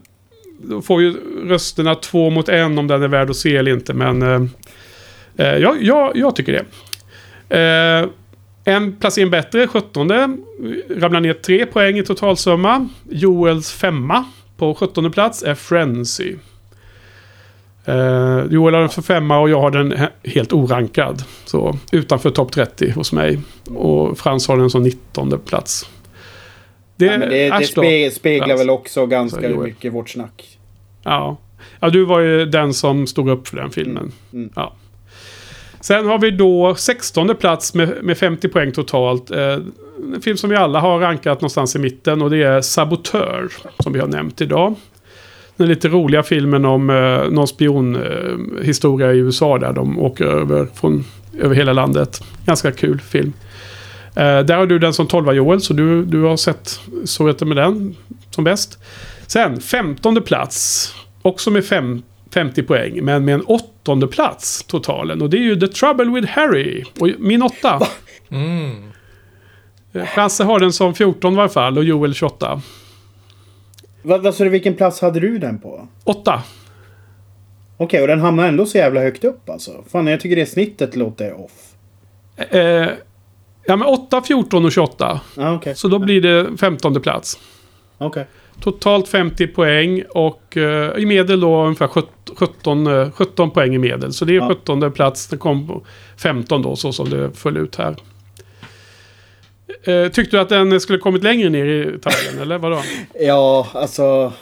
får 0.81 1.01
ju 1.01 1.13
rösterna 1.45 1.95
två 1.95 2.29
mot 2.29 2.49
en 2.49 2.77
om 2.77 2.87
den 2.87 3.03
är 3.03 3.07
värd 3.07 3.29
att 3.29 3.35
se 3.35 3.57
eller 3.57 3.71
inte. 3.71 3.93
Men 3.93 4.21
eh, 4.21 4.41
eh, 5.37 5.57
ja, 5.57 5.75
ja, 5.79 6.11
jag 6.15 6.35
tycker 6.35 6.51
det. 6.51 6.65
Eh, 7.57 8.09
en 8.63 8.95
placering 8.95 9.29
bättre, 9.29 9.67
17. 9.67 10.09
Ramlar 10.89 11.19
ner 11.19 11.33
tre 11.33 11.65
poäng 11.65 11.97
i 11.97 12.03
totalsumma. 12.03 12.87
Joels 13.09 13.71
femma 13.71 14.25
på 14.57 14.75
17 14.75 15.11
plats 15.11 15.43
är 15.43 15.55
Frenzy. 15.55 16.35
Uh, 17.89 18.45
Joel 18.49 18.73
har 18.73 18.81
den 18.81 18.89
för 18.89 19.01
femma 19.01 19.39
och 19.39 19.49
jag 19.49 19.61
har 19.61 19.71
den 19.71 19.93
he- 19.93 20.09
helt 20.23 20.53
orankad. 20.53 21.23
Så 21.45 21.77
utanför 21.91 22.29
topp 22.29 22.51
30 22.51 22.91
hos 22.91 23.13
mig. 23.13 23.39
Och 23.69 24.17
Frans 24.19 24.47
har 24.47 24.57
den 24.57 24.69
som 24.69 24.83
19 24.83 25.39
plats. 25.45 25.89
Det, 26.95 27.05
Ja, 27.05 27.17
men 27.17 27.29
det, 27.29 27.49
det 27.49 27.65
spe, 27.65 28.11
speglar 28.11 28.47
Frans. 28.47 28.61
väl 28.61 28.69
också 28.69 29.05
ganska 29.05 29.49
mycket 29.49 29.93
vårt 29.93 30.09
snack. 30.09 30.57
Ja. 31.03 31.37
ja, 31.79 31.89
du 31.89 32.05
var 32.05 32.19
ju 32.19 32.45
den 32.45 32.73
som 32.73 33.07
stod 33.07 33.29
upp 33.29 33.47
för 33.47 33.57
den 33.57 33.69
filmen. 33.69 34.11
Mm. 34.33 34.49
Ja. 34.55 34.73
Sen 35.81 36.05
har 36.05 36.19
vi 36.19 36.31
då 36.31 36.75
16 36.75 37.35
plats 37.35 37.73
med, 37.73 38.03
med 38.03 38.17
50 38.17 38.47
poäng 38.47 38.71
totalt. 38.71 39.31
Eh, 39.31 39.57
en 40.13 40.21
film 40.21 40.37
som 40.37 40.49
vi 40.49 40.55
alla 40.55 40.79
har 40.79 40.99
rankat 40.99 41.41
någonstans 41.41 41.75
i 41.75 41.79
mitten 41.79 42.21
och 42.21 42.29
det 42.29 42.43
är 42.43 42.61
Sabotör. 42.61 43.47
Som 43.79 43.93
vi 43.93 43.99
har 43.99 44.07
nämnt 44.07 44.41
idag. 44.41 44.75
Den 45.57 45.67
lite 45.67 45.87
roliga 45.87 46.23
filmen 46.23 46.65
om 46.65 46.89
eh, 46.89 47.31
någon 47.31 47.47
spionhistoria 47.47 49.07
eh, 49.07 49.13
i 49.13 49.17
USA 49.17 49.57
där 49.57 49.73
de 49.73 49.99
åker 49.99 50.25
över, 50.25 50.67
från, 50.73 51.05
över 51.39 51.55
hela 51.55 51.73
landet. 51.73 52.23
Ganska 52.45 52.71
kul 52.71 53.01
film. 53.01 53.33
Eh, 54.15 54.39
där 54.39 54.57
har 54.57 54.65
du 54.65 54.79
den 54.79 54.93
som 54.93 55.07
12 55.07 55.33
Joel, 55.33 55.61
så 55.61 55.73
du, 55.73 56.05
du 56.05 56.21
har 56.21 56.37
sett 56.37 56.79
svårigheter 57.05 57.45
med 57.45 57.57
den 57.57 57.95
som 58.29 58.43
bäst. 58.43 58.79
Sen 59.27 59.61
15 59.61 60.21
plats. 60.21 60.95
Också 61.21 61.51
med 61.51 61.65
fem, 61.65 62.01
50 62.33 62.63
poäng, 62.63 63.05
men 63.05 63.25
med 63.25 63.35
en 63.35 63.41
åttonde 63.41 64.07
plats 64.07 64.63
totalen. 64.63 65.21
Och 65.21 65.29
det 65.29 65.37
är 65.37 65.41
ju 65.41 65.59
The 65.59 65.67
Trouble 65.67 66.05
with 66.05 66.27
Harry. 66.27 66.83
Och 66.99 67.09
min 67.19 67.41
åtta. 67.41 67.79
Mm. 68.31 68.91
Eh, 69.93 70.45
har 70.45 70.59
den 70.59 70.73
som 70.73 70.95
14 70.95 71.33
i 71.33 71.35
varje 71.35 71.49
fall 71.49 71.77
och 71.77 71.83
Joel 71.83 72.13
28. 72.13 72.61
Vad, 74.01 74.23
vad 74.23 74.35
sa 74.35 74.43
du, 74.43 74.49
vilken 74.49 74.75
plats 74.75 75.01
hade 75.01 75.19
du 75.19 75.37
den 75.37 75.59
på? 75.59 75.87
Åtta. 76.03 76.43
Okej, 77.77 78.01
och 78.01 78.07
den 78.07 78.19
hamnar 78.19 78.47
ändå 78.47 78.65
så 78.65 78.77
jävla 78.77 79.01
högt 79.01 79.23
upp 79.23 79.49
alltså. 79.49 79.83
Fan, 79.91 80.07
jag 80.07 80.19
tycker 80.19 80.35
det 80.35 80.45
snittet 80.45 80.95
låter 80.95 81.33
off. 81.39 81.73
Eh, 82.37 82.61
ja, 83.65 83.75
men 83.75 83.83
8, 83.83 84.21
14 84.21 84.65
och 84.65 84.71
28. 84.71 85.21
Ja, 85.37 85.55
okej. 85.55 85.75
Så 85.75 85.87
då 85.87 85.99
blir 85.99 86.21
det 86.21 86.57
15 86.57 87.01
plats. 87.01 87.39
Okej. 87.97 88.25
Totalt 88.61 89.07
50 89.07 89.47
poäng 89.47 90.03
och 90.09 90.57
eh, 90.57 90.97
i 90.97 91.05
medel 91.05 91.39
då 91.39 91.63
ungefär 91.63 91.87
17, 91.87 92.11
17, 92.35 92.87
eh, 92.87 93.11
17 93.11 93.51
poäng 93.51 93.75
i 93.75 93.77
medel. 93.77 94.13
Så 94.13 94.25
det 94.25 94.33
är 94.33 94.37
Ja. 94.37 94.47
17 94.49 94.91
plats. 94.91 95.27
Det 95.27 95.37
kom 95.37 95.67
på 95.67 95.81
15 96.17 96.61
då 96.61 96.75
så 96.75 96.91
som 96.93 97.09
det 97.09 97.31
föll 97.35 97.57
ut 97.57 97.75
här. 97.75 97.95
Eh, 99.83 100.07
tyckte 100.11 100.37
du 100.37 100.41
att 100.41 100.49
den 100.49 100.81
skulle 100.81 100.99
kommit 100.99 101.23
längre 101.23 101.49
ner 101.49 101.65
i 101.65 101.99
tabellen 101.99 102.41
eller 102.41 102.57
vadå? 102.57 102.81
Ja, 103.19 103.67
alltså... 103.73 104.33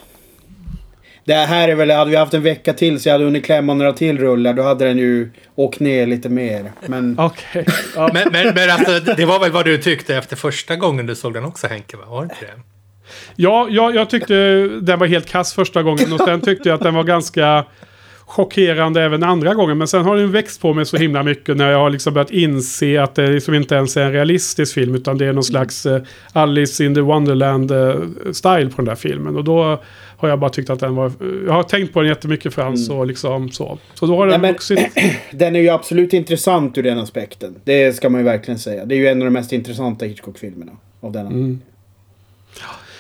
Det 1.24 1.34
här 1.34 1.70
är 1.70 1.76
väl, 1.76 1.92
hade 1.92 2.12
vi 2.12 2.18
haft 2.18 2.34
en 2.34 2.44
vecka 2.44 2.74
till 2.74 3.00
så 3.00 3.10
jag 3.10 3.14
hade 3.14 3.26
hunnit 3.26 3.46
klämma 3.46 3.74
några 3.74 3.94
till 3.94 4.18
rullar. 4.18 4.54
Då 4.54 4.64
hade 4.64 4.86
den 4.86 4.98
ju 4.98 5.32
åkt 5.56 5.80
ner 5.80 6.08
lite 6.08 6.30
mer. 6.30 6.72
Men... 6.86 7.20
Okej. 7.20 7.66
Ja. 7.96 8.10
Men, 8.14 8.28
men, 8.32 8.54
men 8.56 8.70
alltså, 8.70 9.14
det 9.14 9.26
var 9.26 9.40
väl 9.40 9.52
vad 9.52 9.66
du 9.66 9.78
tyckte 9.78 10.16
efter 10.16 10.36
första 10.36 10.76
gången 10.76 11.06
du 11.06 11.16
såg 11.16 11.34
den 11.34 11.46
också 11.46 11.68
Henke? 11.68 11.98
Va? 11.98 12.04
Var 12.08 12.22
det 12.22 12.24
inte 12.24 12.36
det? 12.46 12.62
Ja, 13.36 13.68
jag, 13.70 13.96
jag 13.96 14.10
tyckte 14.10 14.68
den 14.82 15.00
var 15.00 15.08
helt 15.08 15.30
kass 15.30 15.54
första 15.54 15.84
gången 15.84 16.14
och 16.14 16.20
sen 16.20 16.42
tyckte 16.42 16.70
jag 16.70 16.76
att 16.76 16.84
den 16.84 16.96
var 16.96 17.04
ganska 17.04 17.66
chockerande 18.28 19.02
även 19.02 19.24
andra 19.24 19.54
gången. 19.54 19.78
Men 19.78 19.88
sen 19.88 20.06
har 20.06 20.18
den 20.18 20.32
växt 20.32 20.62
på 20.62 20.74
mig 20.74 20.86
så 20.86 20.98
himla 20.98 21.24
mycket 21.24 21.58
när 21.58 21.72
jag 21.72 21.80
har 21.80 21.90
liksom 21.90 22.14
börjat 22.14 22.32
inse 22.32 23.02
att 23.02 23.16
det 23.16 23.28
liksom 23.28 23.54
inte 23.54 23.76
ens 23.76 23.98
är 23.98 24.02
en 24.02 24.12
realistisk 24.12 24.74
film 24.74 24.96
utan 24.96 25.18
det 25.18 25.26
är 25.26 25.34
någon 25.34 25.44
slags 25.44 25.86
eh, 25.86 26.02
Alice 26.34 26.86
in 26.86 26.96
the 26.96 27.02
Wonderland-style 27.02 28.70
på 28.70 28.76
den 28.76 28.86
där 28.86 28.96
filmen. 28.96 29.36
Och 29.36 29.44
då 29.44 29.80
har 30.18 30.30
jag 30.30 30.40
bara 30.40 30.50
tyckt 30.50 30.70
att 30.70 30.80
den 30.80 30.96
var... 30.96 31.12
Jag 31.46 31.54
har 31.54 31.64
tänkt 31.64 31.94
på 31.94 32.02
den 32.02 32.10
jättemycket 32.10 32.54
Frans 32.54 32.90
och 32.90 33.08
liksom 33.08 33.52
så. 33.52 33.78
Så 33.94 34.06
då 34.06 34.16
har 34.18 34.28
den 34.28 34.42
Nej, 34.42 34.52
vuxit. 34.52 34.80
Den 35.32 35.56
är 35.56 35.60
ju 35.60 35.70
absolut 35.70 36.14
intressant 36.14 36.78
ur 36.78 36.84
den 36.84 37.00
aspekten. 37.00 37.56
Det 37.64 37.96
ska 37.96 38.10
man 38.10 38.22
ju 38.22 38.26
verkligen 38.26 38.60
säga. 38.60 38.86
Det 38.86 38.96
är 38.96 38.98
ju 38.98 39.08
en 39.08 39.22
av 39.22 39.26
de 39.26 39.32
mest 39.32 39.54
intressanta 39.54 40.06
Hitchcock-filmerna. 40.06 40.72
Av 41.00 41.12
denna. 41.12 41.30
Mm. 41.30 41.62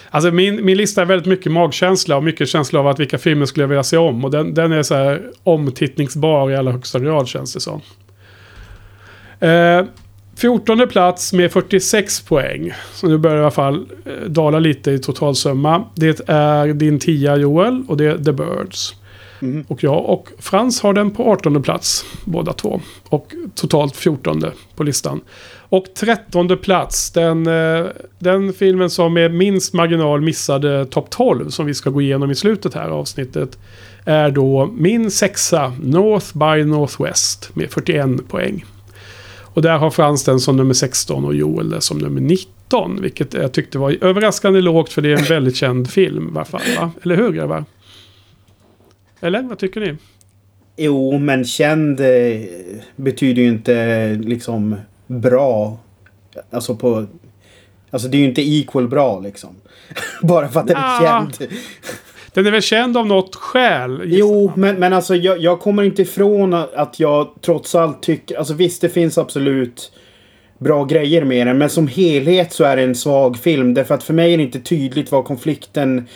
Alltså 0.09 0.31
min, 0.31 0.65
min 0.65 0.77
lista 0.77 1.01
är 1.01 1.05
väldigt 1.05 1.27
mycket 1.27 1.51
magkänsla 1.51 2.17
och 2.17 2.23
mycket 2.23 2.49
känsla 2.49 2.79
av 2.79 2.87
att 2.87 2.99
vilka 2.99 3.17
filmer 3.17 3.45
skulle 3.45 3.63
jag 3.63 3.67
vilja 3.67 3.83
se 3.83 3.97
om. 3.97 4.25
Och 4.25 4.31
den, 4.31 4.53
den 4.53 4.71
är 4.71 4.83
så 4.83 4.95
här 4.95 5.21
omtittningsbar 5.43 6.51
i 6.51 6.55
allra 6.55 6.71
högsta 6.71 6.99
grad 6.99 7.27
känns 7.27 7.53
det 7.53 7.59
som. 7.59 7.81
Eh, 9.39 9.85
14 10.37 10.87
plats 10.87 11.33
med 11.33 11.51
46 11.51 12.21
poäng. 12.21 12.71
Så 12.93 13.07
nu 13.07 13.17
börjar 13.17 13.35
det 13.35 13.41
i 13.41 13.43
alla 13.43 13.51
fall 13.51 13.87
eh, 14.05 14.29
dala 14.29 14.59
lite 14.59 14.91
i 14.91 14.99
totalsumma. 14.99 15.83
Det 15.95 16.29
är 16.29 16.73
din 16.73 16.99
tia 16.99 17.35
Joel 17.35 17.83
och 17.87 17.97
det 17.97 18.05
är 18.05 18.17
The 18.17 18.31
Birds. 18.31 18.95
Mhm. 19.39 19.65
Och 19.67 19.83
jag 19.83 20.05
och 20.05 20.29
Frans 20.39 20.81
har 20.81 20.93
den 20.93 21.11
på 21.11 21.31
18 21.31 21.63
plats 21.63 22.05
båda 22.25 22.53
två. 22.53 22.81
Och 23.09 23.33
totalt 23.55 23.95
14 23.95 24.43
på 24.75 24.83
listan. 24.83 25.21
Och 25.70 25.86
13 25.93 26.57
plats, 26.57 27.11
den, 27.11 27.47
eh, 27.47 27.86
den 28.20 28.53
filmen 28.53 28.89
som 28.89 29.13
med 29.13 29.34
minst 29.34 29.74
marginal 29.74 30.22
missade 30.22 30.86
topp 30.86 31.09
12 31.09 31.49
som 31.49 31.65
vi 31.65 31.74
ska 31.74 31.89
gå 31.89 32.01
igenom 32.01 32.32
i 32.32 32.36
slutet 32.36 32.74
här 32.74 32.89
avsnittet. 32.89 33.57
Är 34.05 34.32
då 34.32 34.70
min 34.78 35.11
sexa, 35.11 35.74
North 35.82 36.38
by 36.38 36.63
Northwest 36.63 37.55
med 37.55 37.72
41 37.72 38.28
poäng. 38.28 38.65
Och 39.39 39.61
där 39.61 39.78
har 39.78 39.89
Frans 39.89 40.24
den 40.24 40.39
som 40.39 40.57
nummer 40.57 40.74
16 40.74 41.26
och 41.26 41.36
Joel 41.36 41.70
det 41.70 41.82
som 41.82 41.97
nummer 41.97 42.22
19. 42.22 43.01
Vilket 43.01 43.34
jag 43.34 43.51
tyckte 43.51 43.78
var 43.78 43.97
överraskande 44.01 44.61
lågt 44.61 44.93
för 44.93 45.01
det 45.01 45.13
är 45.13 45.18
en 45.18 45.26
väldigt 45.26 45.55
känd 45.55 45.89
film 45.89 46.30
Varför. 46.34 46.61
Va? 46.80 46.91
Eller 47.03 47.15
hur 47.15 47.32
grabbar? 47.32 47.65
Eller 49.20 49.41
vad 49.41 49.59
tycker 49.59 49.82
ni? 49.82 49.95
Jo, 50.78 51.18
men 51.18 51.45
känd 51.45 51.99
eh, 51.99 52.41
betyder 52.95 53.41
ju 53.41 53.47
inte 53.47 54.13
liksom 54.24 54.76
bra. 55.07 55.77
Alltså 56.51 56.75
på... 56.75 57.05
Alltså 57.89 58.07
det 58.07 58.17
är 58.17 58.19
ju 58.19 58.25
inte 58.25 58.41
equal 58.41 58.87
bra 58.87 59.19
liksom. 59.19 59.55
Bara 60.21 60.49
för 60.49 60.59
att 60.59 60.67
den 60.67 60.77
är 60.77 60.97
Ah, 60.97 61.01
känd. 61.01 61.49
Den 62.33 62.47
är 62.47 62.51
väl 62.51 62.61
känd 62.61 62.97
av 62.97 63.07
något 63.07 63.35
skäl? 63.35 64.01
Jo, 64.05 64.51
men, 64.55 64.75
men 64.75 64.93
alltså 64.93 65.15
jag, 65.15 65.39
jag 65.39 65.59
kommer 65.59 65.83
inte 65.83 66.01
ifrån 66.01 66.53
att 66.53 66.73
att 66.73 66.99
jag 66.99 67.29
trots 67.41 67.75
allt 67.75 68.03
tycker... 68.03 68.37
Alltså 68.37 68.53
visst, 68.53 68.81
det 68.81 68.89
finns 68.89 69.17
absolut 69.17 69.91
bra 70.57 70.85
grejer 70.85 71.23
med 71.23 71.47
den. 71.47 71.57
Men 71.57 71.69
som 71.69 71.88
helhet 71.88 72.53
så 72.53 72.63
är 72.63 72.75
det 72.75 72.84
en 72.84 72.95
svag 72.95 73.38
film. 73.38 73.73
Därför 73.73 73.95
att 73.95 74.03
för 74.03 74.13
mig 74.13 74.34
är 74.34 74.38
det 74.38 74.43
inte 74.43 74.59
tydligt 74.59 75.11
vad 75.11 75.25
konflikten 75.25 76.07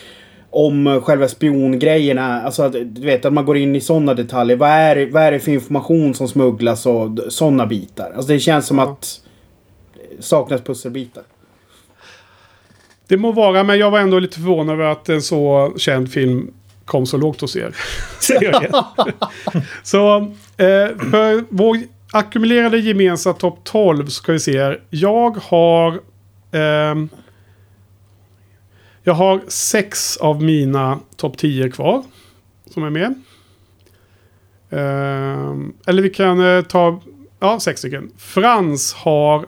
om 0.52 1.00
själva 1.04 1.28
spiongrejerna. 1.28 2.42
Alltså 2.42 2.62
att, 2.62 2.72
du 2.72 3.00
vet 3.00 3.24
att 3.24 3.32
man 3.32 3.44
går 3.44 3.56
in 3.56 3.76
i 3.76 3.80
sådana 3.80 4.14
detaljer. 4.14 4.56
Vad 4.56 4.68
är, 4.70 4.94
det- 4.96 5.06
vad 5.06 5.22
är 5.22 5.32
det 5.32 5.40
för 5.40 5.52
information 5.52 6.14
som 6.14 6.28
smugglas 6.28 6.86
och 6.86 7.18
sådana 7.28 7.66
bitar? 7.66 8.12
Alltså 8.16 8.32
det 8.32 8.40
känns 8.40 8.66
som 8.66 8.78
Ja. 8.78 8.84
att 8.84 9.20
det 10.16 10.22
saknas 10.22 10.60
pusselbitar. 10.60 11.22
Det 13.08 13.16
må 13.16 13.32
vara, 13.32 13.64
men 13.64 13.78
jag 13.78 13.90
var 13.90 13.98
ändå 13.98 14.18
lite 14.18 14.34
förvånad 14.36 14.74
över 14.74 14.84
att 14.84 15.08
en 15.08 15.22
så 15.22 15.72
känd 15.76 16.12
film 16.12 16.50
kom 16.84 17.06
så 17.06 17.16
lågt 17.16 17.40
hos 17.40 17.56
er. 17.56 17.74
Så 19.82 20.16
eh, 20.56 20.98
för 21.10 21.44
vår 21.54 21.76
ackumulerade 22.12 22.78
gemensamma 22.78 23.34
topp 23.34 23.58
12 23.64 24.06
ska 24.06 24.32
vi 24.32 24.40
se 24.40 24.58
här. 24.62 24.80
Jag 24.90 25.36
har... 25.42 26.00
ehm, 26.52 27.08
jag 29.02 29.14
har 29.14 29.40
sex 29.48 30.16
av 30.16 30.42
mina 30.42 30.98
topp 31.16 31.38
10 31.38 31.70
kvar. 31.70 32.02
Som 32.70 32.84
är 32.84 32.90
med. 32.90 33.14
Ehm, 34.70 35.72
eller 35.86 36.02
vi 36.02 36.10
kan 36.10 36.56
eh, 36.56 36.62
ta... 36.62 37.00
Ja, 37.40 37.60
sex 37.60 37.78
stycken. 37.78 38.10
Frans 38.18 38.94
har... 38.94 39.46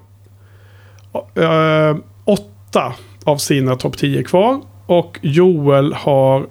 eh, 1.35 1.97
åtta 2.24 2.94
av 3.24 3.36
sina 3.36 3.76
topp 3.76 3.97
10 3.98 4.24
kvar. 4.24 4.60
Och 4.86 5.18
Joel 5.22 5.93
har 5.93 6.47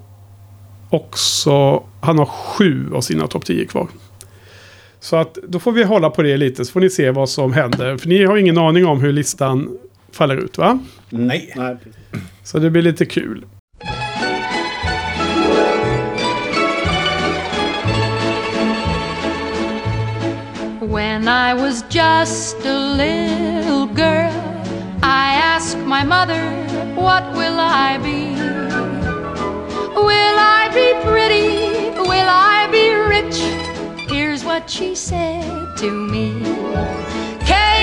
också... 0.90 1.84
Han 2.02 2.18
har 2.18 2.26
sju 2.26 2.94
av 2.94 3.02
sina 3.02 3.28
topp 3.28 3.46
10 3.46 3.66
kvar. 3.66 3.88
Så 5.00 5.16
att 5.16 5.38
då 5.48 5.60
får 5.60 5.72
vi 5.72 5.84
hålla 5.84 6.10
på 6.10 6.22
det 6.22 6.38
lite 6.38 6.66
så 6.66 6.72
får 6.72 6.80
ni 6.80 6.90
se 6.90 7.12
vad 7.12 7.30
som 7.30 7.54
händer. 7.54 7.98
För 7.98 8.10
ni 8.10 8.26
har 8.26 8.38
ingen 8.38 8.58
aning 8.58 8.86
om 8.86 9.02
hur 9.02 9.12
listan 9.12 9.78
faller 10.14 10.38
ut 10.38 10.58
va? 10.58 10.80
Nej. 11.10 11.54
Nej. 11.56 11.78
Så 12.44 12.60
det 12.60 12.70
blir 12.70 12.82
lite 12.82 13.06
kul. 13.06 13.46
When 20.82 21.28
I 21.28 21.54
was 21.54 21.84
just 21.90 22.58
a 22.66 22.78
little 22.96 23.88
girl, 23.88 24.32
I 25.02 25.36
asked 25.56 25.80
my 25.80 26.04
mother, 26.04 26.44
What 26.96 27.24
will 27.34 27.60
I 27.60 27.98
be? 27.98 28.36
Will 29.96 30.38
I 30.40 30.70
be 30.74 30.94
pretty? 31.10 31.90
Will 32.00 32.30
I 32.30 32.68
be 32.72 32.94
rich? 32.94 33.38
Here's 34.10 34.44
what 34.46 34.70
she 34.70 34.94
said 34.96 35.78
to 35.78 35.90
me 35.92 36.44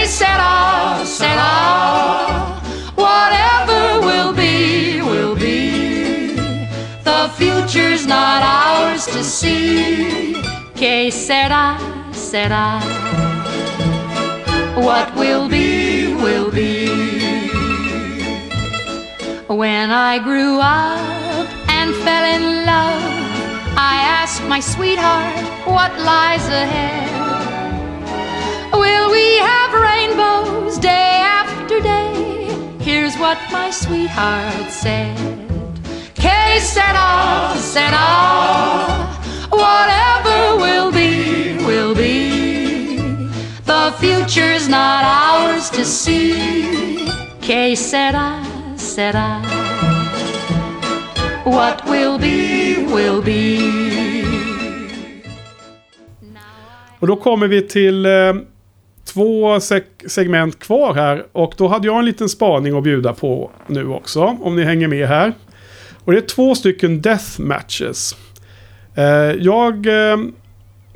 Que 0.00 0.06
sera, 0.06 1.04
sera, 1.04 2.58
whatever 2.94 4.00
will 4.00 4.32
be, 4.32 5.02
will 5.02 5.36
be. 5.36 6.34
The 7.04 7.30
future's 7.36 8.06
not 8.06 8.42
ours 8.42 9.04
to 9.08 9.22
see. 9.22 10.40
Que 10.74 11.10
sera, 11.10 11.76
sera. 12.12 12.80
What 14.76 15.14
will 15.16 15.50
be, 15.50 16.14
will 16.14 16.50
be. 16.50 17.50
When 19.48 19.90
I 19.90 20.18
grew 20.18 20.60
up 20.60 21.46
and 21.68 21.94
fell 21.96 22.24
in 22.24 22.64
love, 22.64 23.02
I 23.76 23.96
asked 24.18 24.42
my 24.44 24.60
sweetheart 24.60 25.44
what 25.66 25.92
lies 26.00 26.48
ahead. 26.48 27.29
Will 28.72 29.10
we 29.10 29.36
have 29.38 29.72
rainbows 29.72 30.78
day 30.78 31.22
after 31.40 31.80
day? 31.80 32.14
Here's 32.80 33.16
what 33.18 33.38
my 33.52 33.70
sweetheart 33.70 34.70
said. 34.70 35.16
Que 36.14 36.60
sera, 36.60 37.54
sera. 37.56 39.08
Whatever 39.50 40.56
will 40.56 40.90
be, 40.92 41.56
will 41.66 41.94
be. 41.94 43.28
The 43.64 43.92
future's 43.98 44.68
not 44.68 45.04
ours 45.04 45.70
to 45.70 45.84
see. 45.84 47.08
Que 47.40 47.74
sera, 47.76 48.44
sera. 48.76 49.40
What 51.44 51.84
will 51.86 52.18
be, 52.18 52.84
will 52.86 53.22
be. 53.22 53.60
Och 57.00 57.06
då 57.06 57.16
kommer 57.16 57.48
vi 57.48 57.62
till 57.62 58.06
eh, 58.06 58.32
två 59.12 59.54
seg- 59.56 60.08
segment 60.08 60.58
kvar 60.58 60.94
här. 60.94 61.26
Och 61.32 61.54
då 61.56 61.68
hade 61.68 61.86
jag 61.86 61.98
en 61.98 62.04
liten 62.04 62.28
spaning 62.28 62.76
att 62.76 62.82
bjuda 62.84 63.12
på 63.12 63.50
nu 63.66 63.88
också. 63.88 64.36
Om 64.40 64.56
ni 64.56 64.64
hänger 64.64 64.88
med 64.88 65.08
här. 65.08 65.32
Och 66.04 66.12
det 66.12 66.18
är 66.18 66.22
två 66.26 66.54
stycken 66.54 67.00
death 67.00 67.40
matches. 67.40 68.16
Eh, 68.94 69.04
jag 69.40 69.86
eh, 69.86 70.16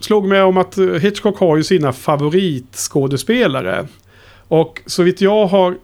slog 0.00 0.24
med 0.28 0.44
om 0.44 0.56
att 0.56 0.78
Hitchcock 1.00 1.38
har 1.38 1.56
ju 1.56 1.62
sina 1.62 1.92
favoritskådespelare. 1.92 3.86
Och 4.48 4.82
så 4.86 5.02
vitt 5.02 5.20
jag 5.20 5.46
har... 5.46 5.74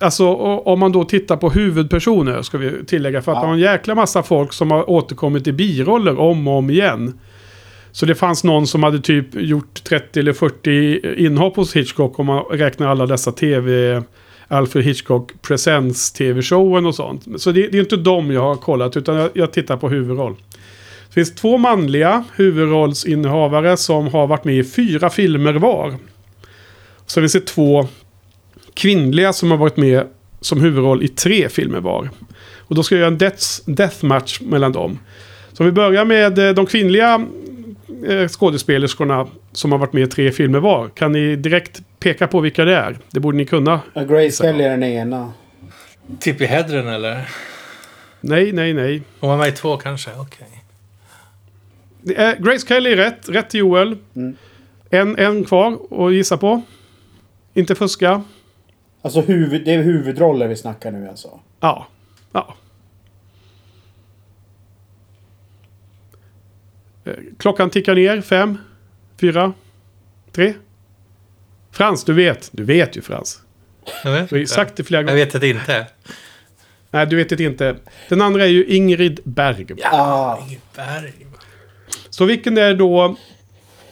Alltså 0.00 0.34
om 0.34 0.78
man 0.80 0.92
då 0.92 1.04
tittar 1.04 1.36
på 1.36 1.50
huvudpersoner 1.50 2.42
ska 2.42 2.58
vi 2.58 2.84
tillägga. 2.86 3.22
För 3.22 3.32
att 3.32 3.36
Ja. 3.36 3.40
det 3.42 3.46
har 3.46 3.54
en 3.54 3.60
jäkla 3.60 3.94
massa 3.94 4.22
folk 4.22 4.52
som 4.52 4.70
har 4.70 4.90
återkommit 4.90 5.46
i 5.46 5.52
biroller 5.52 6.18
om 6.20 6.48
och 6.48 6.54
om 6.58 6.70
igen. 6.70 7.18
Så 7.98 8.06
det 8.06 8.14
fanns 8.14 8.44
någon 8.44 8.66
som 8.66 8.82
hade 8.82 9.00
typ 9.00 9.26
gjort 9.34 9.84
30 9.84 10.20
eller 10.20 10.32
40 10.32 11.24
inhopp 11.24 11.56
hos 11.56 11.76
Hitchcock 11.76 12.18
om 12.18 12.26
man 12.26 12.44
räknar 12.44 12.88
alla 12.88 13.06
dessa 13.06 13.32
tv... 13.32 14.02
Alfred 14.48 14.84
Hitchcock 14.84 15.42
Presents 15.42 16.12
tv-showen 16.12 16.86
och 16.86 16.94
sånt. 16.94 17.26
Så 17.36 17.52
det, 17.52 17.68
det 17.68 17.78
är 17.78 17.80
inte 17.80 17.96
dem 17.96 18.30
jag 18.30 18.40
har 18.40 18.56
kollat 18.56 18.96
utan 18.96 19.16
jag, 19.16 19.30
jag 19.34 19.52
tittar 19.52 19.76
på 19.76 19.88
huvudroll. 19.88 20.36
Det 21.08 21.14
finns 21.14 21.34
två 21.34 21.58
manliga 21.58 22.24
huvudrollsinnehavare 22.36 23.76
som 23.76 24.08
har 24.08 24.26
varit 24.26 24.44
med 24.44 24.58
i 24.58 24.64
fyra 24.64 25.10
filmer 25.10 25.52
var. 25.52 25.94
Så 27.06 27.20
finns 27.20 27.32
det 27.32 27.46
två 27.46 27.88
kvinnliga 28.74 29.32
som 29.32 29.50
har 29.50 29.58
varit 29.58 29.76
med 29.76 30.06
som 30.40 30.60
huvudroll 30.60 31.02
i 31.02 31.08
tre 31.08 31.48
filmer 31.48 31.80
var. 31.80 32.10
Och 32.56 32.74
då 32.74 32.82
ska 32.82 32.94
jag 32.94 33.00
göra 33.00 33.12
en 33.12 33.18
death, 33.18 33.44
deathmatch 33.66 34.40
mellan 34.40 34.72
dem. 34.72 34.98
Så 35.52 35.62
om 35.62 35.66
vi 35.66 35.72
börjar 35.72 36.04
med 36.04 36.38
eh, 36.38 36.54
de 36.54 36.66
kvinnliga 36.66 37.26
skådespelerskorna 38.28 39.26
som 39.52 39.72
har 39.72 39.78
varit 39.78 39.92
med 39.92 40.02
i 40.02 40.06
tre 40.06 40.32
filmer 40.32 40.58
var. 40.58 40.88
Kan 40.88 41.12
ni 41.12 41.36
direkt 41.36 41.82
peka 41.98 42.26
på 42.26 42.40
vilka 42.40 42.64
det 42.64 42.76
är? 42.76 42.98
Det 43.10 43.20
borde 43.20 43.36
ni 43.36 43.44
kunna. 43.44 43.80
Ja, 43.94 44.04
Grace 44.04 44.42
Kelly 44.42 44.64
är 44.64 44.70
den 44.70 44.82
ena. 44.82 45.32
Tippi 46.20 46.46
Hedren 46.46 46.88
eller? 46.88 47.28
Nej, 48.20 48.52
nej, 48.52 48.72
nej. 48.72 49.02
Hon 49.20 49.30
var 49.30 49.36
med 49.36 49.48
i 49.48 49.52
två 49.52 49.76
kanske? 49.76 50.10
Okej. 50.18 50.64
Det 52.02 52.16
är 52.16 52.36
Grace 52.36 52.66
Kelly 52.66 52.92
är 52.92 52.96
rätt. 52.96 53.28
Rätt 53.28 53.50
till 53.50 53.60
Joel. 53.60 53.96
Mm. 54.16 54.36
En, 54.90 55.18
en 55.18 55.44
kvar 55.44 55.78
att 55.90 56.12
gissa 56.12 56.36
på. 56.36 56.62
Inte 57.54 57.74
fuska. 57.74 58.22
Alltså 59.02 59.20
huvud, 59.20 59.64
det 59.64 59.74
är 59.74 59.82
huvudroller 59.82 60.48
vi 60.48 60.56
snackar 60.56 60.92
nu 60.92 61.08
alltså. 61.08 61.40
Ja. 61.60 61.86
ja. 62.32 62.54
Klockan 67.38 67.70
tickar 67.70 67.94
ner. 67.94 68.20
Fem, 68.20 68.58
fyra, 69.20 69.52
tre. 70.32 70.54
Frans, 71.72 72.04
du 72.04 72.12
vet. 72.12 72.48
Du 72.52 72.64
vet 72.64 72.96
ju 72.96 73.00
Frans. 73.00 73.40
Jag 74.04 74.12
vet 74.12 74.32
inte. 74.32 74.46
sagt 74.46 74.76
det 74.76 74.84
flera 74.84 75.00
Jag 75.00 75.06
gånger. 75.06 75.24
vet 75.24 75.34
att 75.34 75.40
det 75.40 75.48
inte. 75.48 75.86
Nej, 76.90 77.06
du 77.06 77.16
vet 77.16 77.28
det 77.28 77.40
inte. 77.40 77.76
Den 78.08 78.20
andra 78.20 78.44
är 78.44 78.48
ju 78.48 78.64
Ingrid 78.64 79.20
Berg. 79.24 79.66
Ah. 79.84 80.36
Ingeberg. 80.38 81.12
Så 82.10 82.24
vilken 82.24 82.58
är 82.58 82.74
då 82.74 83.16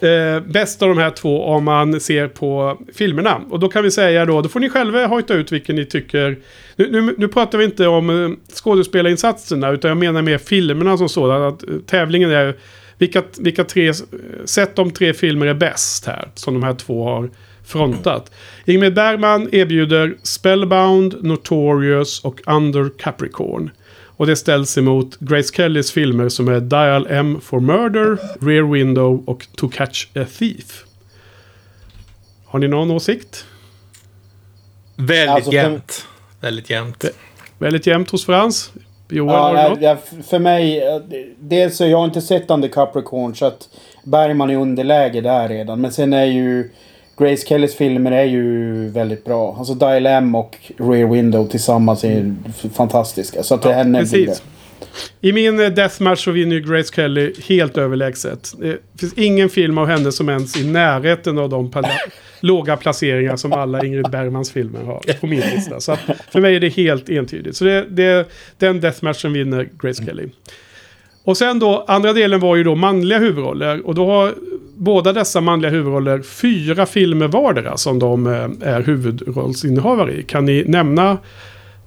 eh, 0.07 0.39
bäst 0.39 0.81
av 0.81 0.89
de 0.89 0.97
här 0.97 1.09
två 1.09 1.43
om 1.45 1.63
man 1.63 1.99
ser 1.99 2.27
på 2.27 2.81
filmerna? 2.93 3.41
Och 3.49 3.59
då 3.59 3.69
kan 3.69 3.83
vi 3.83 3.91
säga 3.91 4.25
då, 4.25 4.41
då 4.41 4.49
får 4.49 4.59
ni 4.59 4.69
själva 4.69 5.07
hojta 5.07 5.33
ut 5.33 5.51
vilken 5.51 5.75
ni 5.75 5.85
tycker. 5.85 6.37
Nu, 6.75 6.91
nu, 6.91 7.15
nu 7.17 7.27
pratar 7.27 7.57
vi 7.57 7.65
inte 7.65 7.87
om 7.87 8.09
eh, 8.09 8.29
skådespelarinsatserna, 8.53 9.69
utan 9.69 9.89
jag 9.89 9.97
menar 9.97 10.21
mer 10.21 10.37
filmerna 10.37 10.97
som 10.97 11.09
sådana. 11.09 11.47
Att, 11.47 11.63
eh, 11.63 11.69
tävlingen 11.85 12.31
är 12.31 12.55
vilka, 12.97 13.23
vilka 13.39 13.63
tre, 13.63 13.93
sätt 14.45 14.75
de 14.75 14.91
tre 14.91 15.13
filmer 15.13 15.45
är 15.45 15.53
bäst 15.53 16.05
här, 16.05 16.29
som 16.35 16.53
de 16.53 16.63
här 16.63 16.73
två 16.73 17.03
har 17.03 17.29
frontat. 17.65 18.31
Ingrid 18.65 18.93
Bergman 18.93 19.49
erbjuder 19.51 20.17
Spellbound, 20.23 21.23
Notorious 21.23 22.19
och 22.23 22.41
Under 22.47 22.89
Capricorn. 22.97 23.71
Och 24.17 24.27
det 24.27 24.35
ställs 24.35 24.77
emot 24.77 25.19
Grace 25.19 25.53
Kellys 25.53 25.91
filmer 25.91 26.29
som 26.29 26.47
är 26.47 26.59
Dial 26.59 27.07
M 27.09 27.39
for 27.43 27.59
Murder, 27.59 28.17
Rear 28.45 28.71
Window 28.71 29.23
och 29.29 29.47
To 29.55 29.69
Catch 29.69 30.05
a 30.15 30.25
Thief. 30.37 30.83
Har 32.45 32.59
ni 32.59 32.67
någon 32.67 32.91
åsikt? 32.91 33.45
Väldigt 34.95 35.29
Alltså, 35.29 35.51
jämnt. 35.51 36.07
Väldigt 36.41 36.69
jämnt. 36.69 37.05
Väldigt 37.57 37.87
jämnt 37.87 38.09
hos 38.11 38.25
Frans. 38.25 38.71
Johan, 39.09 39.33
Ja, 39.35 39.41
har 39.41 39.49
du 39.49 39.55
nej, 39.55 39.69
något? 39.69 39.81
ja, 39.81 39.97
f- 40.03 40.25
för 40.29 40.39
mig, 40.39 40.87
eh, 40.87 41.01
dels 41.39 41.81
jag 41.81 41.97
har 41.97 42.05
inte 42.05 42.21
sett 42.21 42.49
Under 42.51 42.67
Capricorn 42.67 43.35
så 43.35 43.45
att 43.45 43.69
Bergman 44.03 44.49
är 44.49 44.55
underläge 44.57 45.21
där 45.21 45.47
redan. 45.49 45.81
Men 45.81 45.91
sen 45.91 46.13
är 46.13 46.25
ju 46.25 46.69
Grace 47.17 47.47
Kellys 47.47 47.75
filmer 47.75 48.11
är 48.11 48.23
ju 48.23 48.89
väldigt 48.89 49.25
bra. 49.25 49.55
Alltså 49.59 49.73
Dial 49.73 50.05
M 50.05 50.35
och 50.35 50.57
Rear 50.77 51.07
Window 51.07 51.47
tillsammans 51.47 52.03
är 52.03 52.33
fantastiska. 52.73 53.43
Så 53.43 53.55
att 53.55 53.61
det 53.61 53.73
henne 53.73 53.99
blir 54.03 54.25
Precis. 54.25 54.41
det. 55.21 55.27
I 55.29 55.33
min 55.33 55.59
eh, 55.59 55.69
deathmatch 55.69 56.23
så 56.25 56.31
vinner 56.31 56.55
ju 56.55 56.61
Grace 56.61 56.93
Kelly 56.95 57.33
helt 57.47 57.77
överlägset. 57.77 58.51
Det 58.59 58.77
finns 58.99 59.13
ingen 59.13 59.49
film 59.49 59.77
av 59.77 59.87
henne 59.87 60.11
som 60.11 60.29
ens 60.29 60.55
är 60.55 60.59
i 60.61 60.67
närheten 60.67 61.37
av 61.37 61.49
de 61.49 61.71
låga 62.39 62.77
placeringar 62.77 63.35
som 63.35 63.53
alla 63.53 63.85
Ingrid 63.85 64.09
Bergmans 64.11 64.51
filmer 64.51 64.83
har 64.83 65.19
på 65.19 65.27
min 65.27 65.39
lista. 65.39 65.79
Så 65.79 65.91
att 65.91 65.99
för 66.31 66.41
mig 66.41 66.55
är 66.55 66.59
det 66.59 66.69
helt 66.69 67.09
entydigt. 67.09 67.57
Så 67.57 67.65
det, 67.65 67.85
det, 67.89 68.29
den 68.57 68.81
deathmatchen 68.81 69.33
vinner 69.33 69.69
Grace 69.81 70.05
Kelly. 70.05 70.29
Och 71.23 71.37
sen 71.37 71.59
då, 71.59 71.85
andra 71.87 72.13
delen 72.13 72.39
var 72.39 72.55
ju 72.55 72.63
då 72.63 72.75
manliga 72.75 73.19
huvudroller. 73.19 73.87
Och 73.87 73.95
då 73.95 74.05
har 74.05 74.35
båda 74.77 75.13
dessa 75.13 75.41
manliga 75.41 75.71
huvudroller 75.71 76.21
fyra 76.21 76.85
filmer 76.85 77.27
vardera 77.27 77.77
som 77.77 77.99
de 77.99 78.27
eh, 78.27 78.73
är 78.73 78.81
huvudrollsinnehavare 78.81 80.13
i. 80.13 80.23
Kan 80.23 80.45
ni 80.45 80.63
nämna 80.67 81.17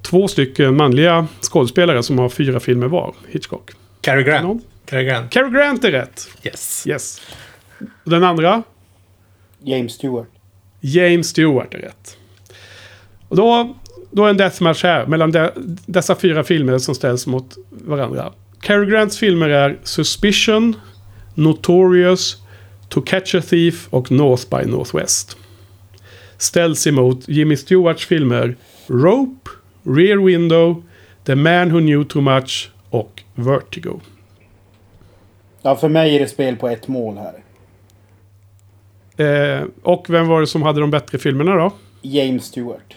två 0.02 0.28
stycken 0.28 0.76
manliga 0.76 1.26
skådespelare 1.40 2.02
som 2.02 2.18
har 2.18 2.28
fyra 2.28 2.60
filmer 2.60 2.86
var? 2.86 3.14
Hitchcock. 3.28 3.70
Cary 4.00 4.22
Grant. 4.22 4.62
Cary 4.86 5.04
Grant. 5.04 5.32
Cary 5.32 5.50
Grant 5.50 5.84
är 5.84 5.90
rätt. 5.90 6.28
Yes. 6.42 6.86
Yes. 6.86 7.20
Och 8.04 8.10
den 8.10 8.24
andra? 8.24 8.62
James 9.62 9.92
Stewart. 9.92 10.28
James 10.80 11.28
Stewart 11.28 11.74
är 11.74 11.78
rätt. 11.78 12.16
Och 13.28 13.36
då, 13.36 13.76
då 14.10 14.24
är 14.24 14.30
en 14.30 14.36
deathmatch 14.36 14.82
här 14.82 15.06
mellan 15.06 15.32
de, 15.32 15.50
dessa 15.86 16.14
fyra 16.14 16.44
filmer 16.44 16.78
som 16.78 16.94
ställs 16.94 17.26
mot 17.26 17.56
varandra. 17.70 18.32
Cary 18.60 18.86
Grants 18.86 19.18
filmer 19.18 19.48
är 19.48 19.78
Suspicion, 19.82 20.76
Notorious, 21.34 22.36
To 22.88 23.00
Catch 23.00 23.34
a 23.34 23.40
Thief 23.40 23.88
och 23.90 24.12
North 24.12 24.44
by 24.50 24.70
Northwest. 24.70 25.36
Ställs 26.38 26.86
emot 26.86 27.28
Jimmy 27.28 27.56
Stewarts 27.56 28.06
filmer 28.06 28.56
Rope, 28.86 29.50
Rear 29.82 30.24
Window, 30.24 30.82
The 31.24 31.34
Man 31.34 31.72
Who 31.72 31.80
Knew 31.80 32.04
Too 32.04 32.22
Much 32.22 32.70
och 32.90 33.22
Vertigo. 33.34 34.00
Ja, 35.62 35.76
för 35.76 35.88
mig 35.88 36.16
är 36.16 36.20
det 36.20 36.28
spel 36.28 36.56
på 36.56 36.68
ett 36.68 36.88
mål 36.88 37.16
här. 37.16 37.34
Eh, 39.20 39.62
och 39.82 40.06
vem 40.08 40.28
var 40.28 40.40
det 40.40 40.46
som 40.46 40.62
hade 40.62 40.80
de 40.80 40.90
bättre 40.90 41.18
filmerna 41.18 41.54
då? 41.56 41.70
James 42.02 42.44
Stewart. 42.44 42.96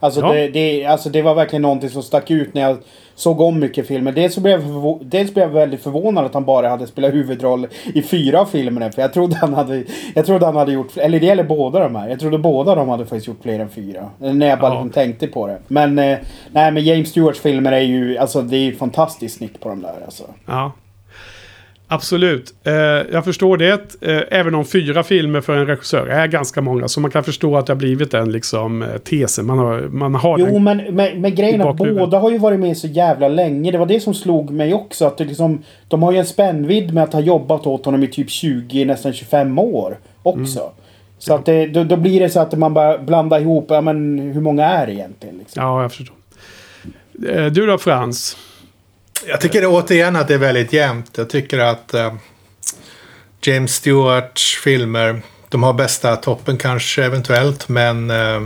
Alltså, 0.00 0.20
Ja. 0.20 0.32
det, 0.32 0.48
det, 0.48 0.84
alltså 0.84 1.08
det 1.10 1.22
var 1.22 1.34
verkligen 1.34 1.62
någonting 1.62 1.90
som 1.90 2.02
stack 2.02 2.30
ut 2.30 2.54
när 2.54 2.62
jag 2.62 2.76
såg 3.14 3.40
om 3.40 3.58
mycket 3.60 3.86
filmer. 3.86 4.12
Dels, 4.12 4.34
så 4.34 4.40
blev 4.40 4.60
jag 4.66 4.98
dels 5.04 5.34
blev 5.34 5.46
jag 5.48 5.54
väldigt 5.54 5.82
förvånad 5.82 6.24
att 6.24 6.34
han 6.34 6.44
bara 6.44 6.68
hade 6.68 6.86
spelat 6.86 7.14
huvudroll 7.14 7.66
i 7.94 8.02
fyra 8.02 8.40
av 8.40 8.44
filmerna. 8.46 8.92
För 8.92 9.02
jag 9.02 9.12
trodde 9.12 9.36
han 9.36 9.54
hade, 9.54 9.84
jag 10.14 10.26
trodde 10.26 10.46
han 10.46 10.56
hade 10.56 10.72
gjort, 10.72 10.96
eller 10.96 11.20
det 11.20 11.26
gäller 11.26 11.44
båda 11.44 11.80
de 11.80 11.94
här. 11.94 12.08
Jag 12.08 12.20
trodde 12.20 12.38
båda 12.38 12.74
de 12.74 12.88
hade 12.88 13.04
faktiskt 13.06 13.26
gjort 13.26 13.42
fler 13.42 13.58
än 13.60 13.68
fyra. 13.68 14.10
När 14.18 14.46
jag 14.46 14.60
bara 14.60 14.70
Ja. 14.74 14.74
liksom 14.74 14.90
tänkte 14.90 15.26
på 15.26 15.46
det. 15.46 15.58
Men, 15.68 15.98
eh, 15.98 16.18
nej 16.52 16.72
men 16.72 16.84
James 16.84 17.08
Stewarts 17.08 17.40
filmer 17.40 17.72
är 17.72 17.80
ju, 17.80 18.18
alltså 18.18 18.42
det 18.42 18.56
är 18.56 18.60
ju 18.60 18.74
fantastiskt 18.76 19.36
snitt 19.36 19.60
på 19.60 19.68
de 19.68 19.82
där 19.82 19.94
alltså. 20.04 20.24
Ja. 20.46 20.72
Absolut. 21.90 22.54
Eh, 22.64 22.72
jag 23.12 23.24
förstår 23.24 23.56
det. 23.56 24.02
Eh, 24.02 24.22
även 24.30 24.54
om 24.54 24.64
fyra 24.64 25.02
filmer 25.02 25.40
för 25.40 25.56
en 25.56 25.66
regissör 25.66 26.06
är 26.06 26.26
ganska 26.26 26.60
många. 26.60 26.88
Så 26.88 27.00
man 27.00 27.10
kan 27.10 27.24
förstå 27.24 27.56
att 27.56 27.66
det 27.66 27.72
har 27.72 27.78
blivit 27.78 28.14
en 28.14 28.32
liksom, 28.32 28.82
eh, 28.82 28.88
tesen. 28.88 29.46
Man 29.46 29.58
har, 29.58 29.80
man 29.80 30.14
har 30.14 30.38
Jo, 30.38 30.46
den. 30.46 30.64
men, 30.64 30.76
men, 30.76 31.20
men 31.20 31.34
grejen 31.34 31.60
är 31.60 31.70
att 31.70 31.76
båda 31.76 32.18
har 32.18 32.30
ju 32.30 32.38
varit 32.38 32.60
med 32.60 32.76
så 32.76 32.86
jävla 32.86 33.28
länge. 33.28 33.72
Det 33.72 33.78
var 33.78 33.86
det 33.86 34.00
som 34.00 34.14
slog 34.14 34.50
mig 34.50 34.74
också. 34.74 35.06
Att 35.06 35.20
liksom, 35.20 35.62
de 35.88 36.02
har 36.02 36.12
ju 36.12 36.18
en 36.18 36.26
spännvidd 36.26 36.94
med 36.94 37.04
att 37.04 37.12
ha 37.12 37.20
jobbat 37.20 37.66
åt 37.66 37.84
honom 37.84 38.02
i 38.02 38.06
typ 38.06 38.30
20, 38.30 38.84
nästan 38.84 39.12
25 39.12 39.58
år 39.58 39.98
också. 40.22 40.60
Mm. 40.60 40.72
Så 41.18 41.34
att 41.34 41.44
det, 41.44 41.66
då, 41.66 41.84
då 41.84 41.96
blir 41.96 42.20
det 42.20 42.30
så 42.30 42.40
att 42.40 42.58
man 42.58 42.74
bara 42.74 42.98
blandar 42.98 43.40
ihop, 43.40 43.66
ja 43.68 43.80
men 43.80 44.18
hur 44.18 44.40
många 44.40 44.64
är 44.64 44.86
det 44.86 44.92
egentligen? 44.92 45.38
Liksom? 45.38 45.62
Ja, 45.62 45.82
jag 45.82 45.92
förstår. 45.92 46.16
Eh, 47.28 47.46
du 47.46 47.66
då 47.66 47.78
Frans? 47.78 48.36
Jag 49.26 49.40
tycker 49.40 49.60
det, 49.60 49.66
återigen 49.66 50.16
att 50.16 50.28
det 50.28 50.34
är 50.34 50.38
väldigt 50.38 50.72
jämnt. 50.72 51.10
Jag 51.18 51.30
tycker 51.30 51.58
att 51.58 51.94
eh, 51.94 52.14
James 53.42 53.74
Stewarts 53.74 54.56
filmer, 54.64 55.22
de 55.48 55.62
har 55.62 55.72
bästa 55.72 56.16
toppen 56.16 56.56
kanske 56.56 57.04
eventuellt, 57.04 57.68
men, 57.68 58.10
eh, 58.10 58.40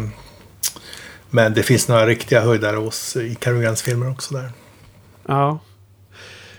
men 1.31 1.55
det 1.55 1.63
finns 1.63 1.89
några 1.89 2.07
riktiga 2.07 2.41
höjdare 2.41 2.77
hos 2.77 3.17
i 3.17 3.35
Cary 3.35 3.63
Grants 3.63 3.83
filmer 3.83 4.11
också 4.11 4.35
där. 4.35 4.51
Ja. 5.27 5.59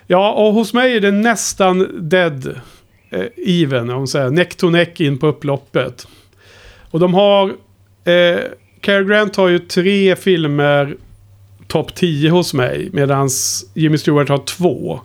Ja, 0.08 0.32
och 0.32 0.54
hos 0.54 0.74
mig 0.74 0.96
är 0.98 1.02
det 1.02 1.12
nästan 1.12 2.10
dead 2.10 2.60
eh, 3.10 3.26
even. 3.38 3.90
Om 3.90 3.98
man 3.98 4.08
säger 4.08 4.30
neck 4.30 4.56
to 4.56 4.70
neck 4.70 5.00
in 5.00 5.18
på 5.18 5.28
upploppet. 5.28 6.08
Och 6.92 7.00
de 7.00 7.14
har... 7.14 7.50
Eh, 8.04 8.40
Cary 8.82 9.06
Grant 9.06 9.36
har 9.36 9.48
ju 9.48 9.60
tre 9.60 10.16
filmer 10.16 10.98
topp 11.68 11.96
10 11.96 12.30
hos 12.30 12.54
mig. 12.54 12.90
Medan 12.94 13.30
Jimmy 13.74 13.98
Stewart 13.98 14.30
har 14.30 14.38
två. 14.38 15.00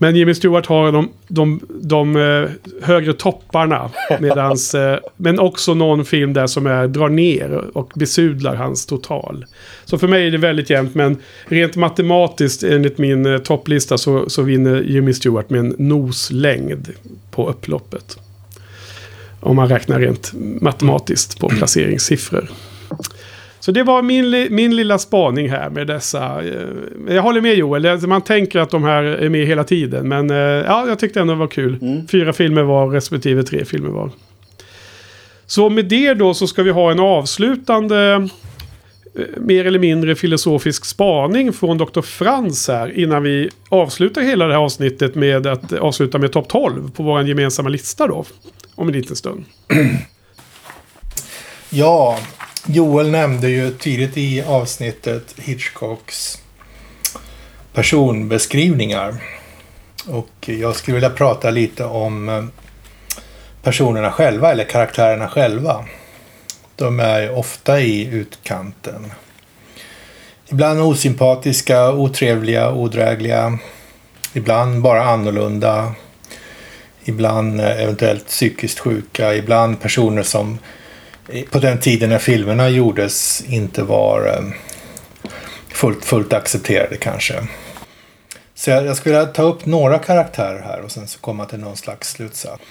Men 0.00 0.16
Jimmy 0.16 0.34
Stewart 0.34 0.66
har 0.66 0.92
de, 0.92 1.08
de, 1.28 1.60
de 1.68 2.16
eh, 2.16 2.50
högre 2.82 3.12
topparna. 3.12 3.90
Medans, 4.20 4.74
eh, 4.74 4.98
men 5.16 5.38
också 5.38 5.74
någon 5.74 6.04
film 6.04 6.32
där 6.32 6.46
som 6.46 6.66
är, 6.66 6.88
drar 6.88 7.08
ner 7.08 7.76
och 7.76 7.92
besudlar 7.94 8.54
hans 8.54 8.86
total. 8.86 9.44
Så 9.84 9.98
för 9.98 10.08
mig 10.08 10.26
är 10.26 10.30
det 10.30 10.38
väldigt 10.38 10.70
jämnt. 10.70 10.94
Men 10.94 11.16
rent 11.44 11.76
matematiskt 11.76 12.62
enligt 12.62 12.98
min 12.98 13.26
eh, 13.26 13.38
topplista 13.38 13.98
så, 13.98 14.28
så 14.28 14.42
vinner 14.42 14.82
Jimmy 14.82 15.12
Stewart 15.12 15.50
med 15.50 15.60
en 15.60 15.74
noslängd 15.78 16.88
på 17.30 17.48
upploppet. 17.48 18.18
Om 19.40 19.56
man 19.56 19.68
räknar 19.68 20.00
rent 20.00 20.32
matematiskt 20.60 21.40
på 21.40 21.48
placeringssiffror. 21.58 22.50
Så 23.60 23.72
det 23.72 23.82
var 23.82 24.02
min, 24.02 24.46
min 24.50 24.76
lilla 24.76 24.98
spaning 24.98 25.50
här 25.50 25.70
med 25.70 25.86
dessa. 25.86 26.42
eh, 26.44 27.14
Jag 27.14 27.22
håller 27.22 27.40
med 27.40 27.54
Joel, 27.54 28.06
man 28.06 28.22
tänker 28.22 28.58
att 28.58 28.70
de 28.70 28.84
här 28.84 29.02
är 29.02 29.28
med 29.28 29.46
hela 29.46 29.64
tiden. 29.64 30.08
Men 30.08 30.30
eh, 30.30 30.36
ja, 30.36 30.84
jag 30.88 30.98
tyckte 30.98 31.20
ändå 31.20 31.32
det 31.32 31.38
var 31.38 31.46
kul. 31.46 32.02
Fyra 32.10 32.32
filmer 32.32 32.62
var 32.62 32.88
respektive 32.90 33.42
tre 33.42 33.64
filmer 33.64 33.90
var. 33.90 34.10
Så 35.46 35.70
med 35.70 35.84
det 35.84 36.14
då 36.14 36.34
så 36.34 36.46
ska 36.46 36.62
vi 36.62 36.70
ha 36.70 36.90
en 36.90 37.00
avslutande 37.00 38.28
eh, 39.14 39.22
mer 39.36 39.64
eller 39.64 39.78
mindre 39.78 40.14
filosofisk 40.14 40.84
spaning 40.84 41.52
från 41.52 41.78
Dr. 41.78 42.00
Frans 42.00 42.68
här 42.68 42.98
innan 42.98 43.22
vi 43.22 43.50
avslutar 43.68 44.22
hela 44.22 44.46
det 44.46 44.52
här 44.52 44.60
avsnittet 44.60 45.14
med 45.14 45.46
att 45.46 45.72
avsluta 45.72 46.18
med 46.18 46.32
topp 46.32 46.48
12 46.48 46.90
på 46.90 47.02
vår 47.02 47.22
gemensamma 47.22 47.68
lista 47.68 48.06
då. 48.06 48.24
Om 48.74 48.88
en 48.88 48.94
liten 48.94 49.16
stund. 49.16 49.44
Ja, 51.70 52.18
Joel 52.70 53.10
nämnde 53.10 53.48
ju 53.48 53.70
tidigt 53.70 54.16
i 54.16 54.42
avsnittet 54.42 55.34
Hitchcocks 55.38 56.42
personbeskrivningar. 57.72 59.14
Och 60.06 60.30
jag 60.48 60.76
skulle 60.76 60.94
vilja 60.94 61.10
prata 61.10 61.50
lite 61.50 61.84
om 61.84 62.28
eh, 62.28 62.44
personerna 63.62 64.12
själva, 64.12 64.52
eller 64.52 64.64
karaktärerna 64.64 65.28
själva. 65.28 65.84
De 66.76 67.00
är 67.00 67.34
ofta 67.34 67.80
i 67.80 68.06
utkanten. 68.06 69.12
Ibland 70.48 70.80
osympatiska, 70.80 71.92
otrevliga, 71.92 72.72
odrägliga. 72.72 73.58
Ibland 74.32 74.82
bara 74.82 75.04
annorlunda. 75.04 75.92
Ibland 77.04 77.60
eh, 77.60 77.82
eventuellt 77.82 78.26
psykiskt 78.26 78.78
sjuka. 78.78 79.34
Ibland 79.34 79.80
personer 79.80 80.22
som 80.22 80.58
på 81.50 81.58
den 81.58 81.80
tiden 81.80 82.10
när 82.10 82.18
filmerna 82.18 82.68
gjordes 82.68 83.44
inte 83.48 83.82
var 83.82 84.26
eh, 84.26 84.44
fullt, 85.68 86.04
fullt 86.04 86.32
accepterade 86.32 86.96
kanske. 86.96 87.34
Så 88.54 88.70
jag, 88.70 88.86
jag 88.86 88.96
skulle 88.96 89.18
vilja 89.18 89.32
ta 89.32 89.42
upp 89.42 89.66
några 89.66 89.98
karaktärer 89.98 90.62
här 90.62 90.80
och 90.80 90.90
sen 90.90 91.08
så 91.08 91.18
komma 91.18 91.44
till 91.44 91.58
någon 91.58 91.76
slags 91.76 92.10
slutsats. 92.10 92.62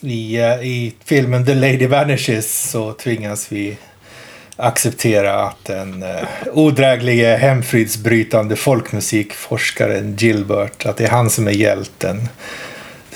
I, 0.00 0.36
eh, 0.36 0.60
I 0.60 0.94
filmen 1.04 1.46
The 1.46 1.54
Lady 1.54 1.86
Vanishes 1.86 2.70
så 2.70 2.92
tvingas 2.92 3.52
vi 3.52 3.76
acceptera 4.56 5.42
att 5.42 5.64
den 5.64 6.02
eh, 6.02 6.28
odräglige 6.52 7.36
hemfridsbrytande 7.36 8.56
folkmusikforskaren 8.56 10.16
Gilbert, 10.16 10.86
att 10.86 10.96
det 10.96 11.04
är 11.04 11.10
han 11.10 11.30
som 11.30 11.48
är 11.48 11.52
hjälten. 11.52 12.28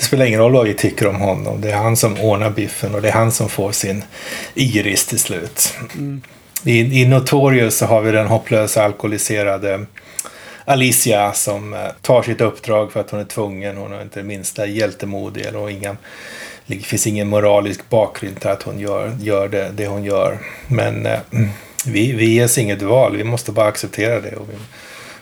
Det 0.01 0.05
spelar 0.05 0.25
ingen 0.25 0.39
roll 0.39 0.53
vad 0.53 0.65
vi 0.65 0.73
tycker 0.73 1.07
om 1.07 1.15
honom. 1.15 1.61
Det 1.61 1.71
är 1.71 1.75
han 1.75 1.97
som 1.97 2.19
ordnar 2.19 2.49
biffen 2.49 2.95
och 2.95 3.01
det 3.01 3.07
är 3.07 3.13
han 3.13 3.31
som 3.31 3.49
får 3.49 3.71
sin 3.71 4.03
iris 4.53 5.05
till 5.05 5.19
slut. 5.19 5.73
I, 6.63 7.01
I 7.01 7.05
Notorious 7.05 7.77
så 7.77 7.85
har 7.85 8.01
vi 8.01 8.11
den 8.11 8.27
hopplösa 8.27 8.83
alkoholiserade 8.83 9.85
Alicia 10.65 11.33
som 11.33 11.73
eh, 11.73 11.79
tar 12.01 12.23
sitt 12.23 12.41
uppdrag 12.41 12.91
för 12.91 12.99
att 12.99 13.09
hon 13.11 13.19
är 13.19 13.25
tvungen. 13.25 13.77
Hon 13.77 13.91
har 13.91 14.01
inte 14.01 14.19
det 14.19 14.23
minsta 14.23 14.65
hjältemodig. 14.65 15.45
eller 15.45 15.59
och 15.59 15.71
ingen, 15.71 15.97
det 16.65 16.75
finns 16.75 17.07
ingen 17.07 17.27
moralisk 17.27 17.89
bakgrund 17.89 18.39
till 18.39 18.49
att 18.49 18.63
hon 18.63 18.79
gör, 18.79 19.17
gör 19.19 19.47
det, 19.47 19.71
det 19.75 19.87
hon 19.87 20.03
gör. 20.03 20.39
Men 20.67 21.05
eh, 21.05 21.19
vi, 21.85 22.11
vi 22.11 22.25
ges 22.25 22.57
inget 22.57 22.81
val. 22.81 23.17
Vi 23.17 23.23
måste 23.23 23.51
bara 23.51 23.67
acceptera 23.67 24.19
det 24.19 24.35
och 24.35 24.49
vi 24.49 24.55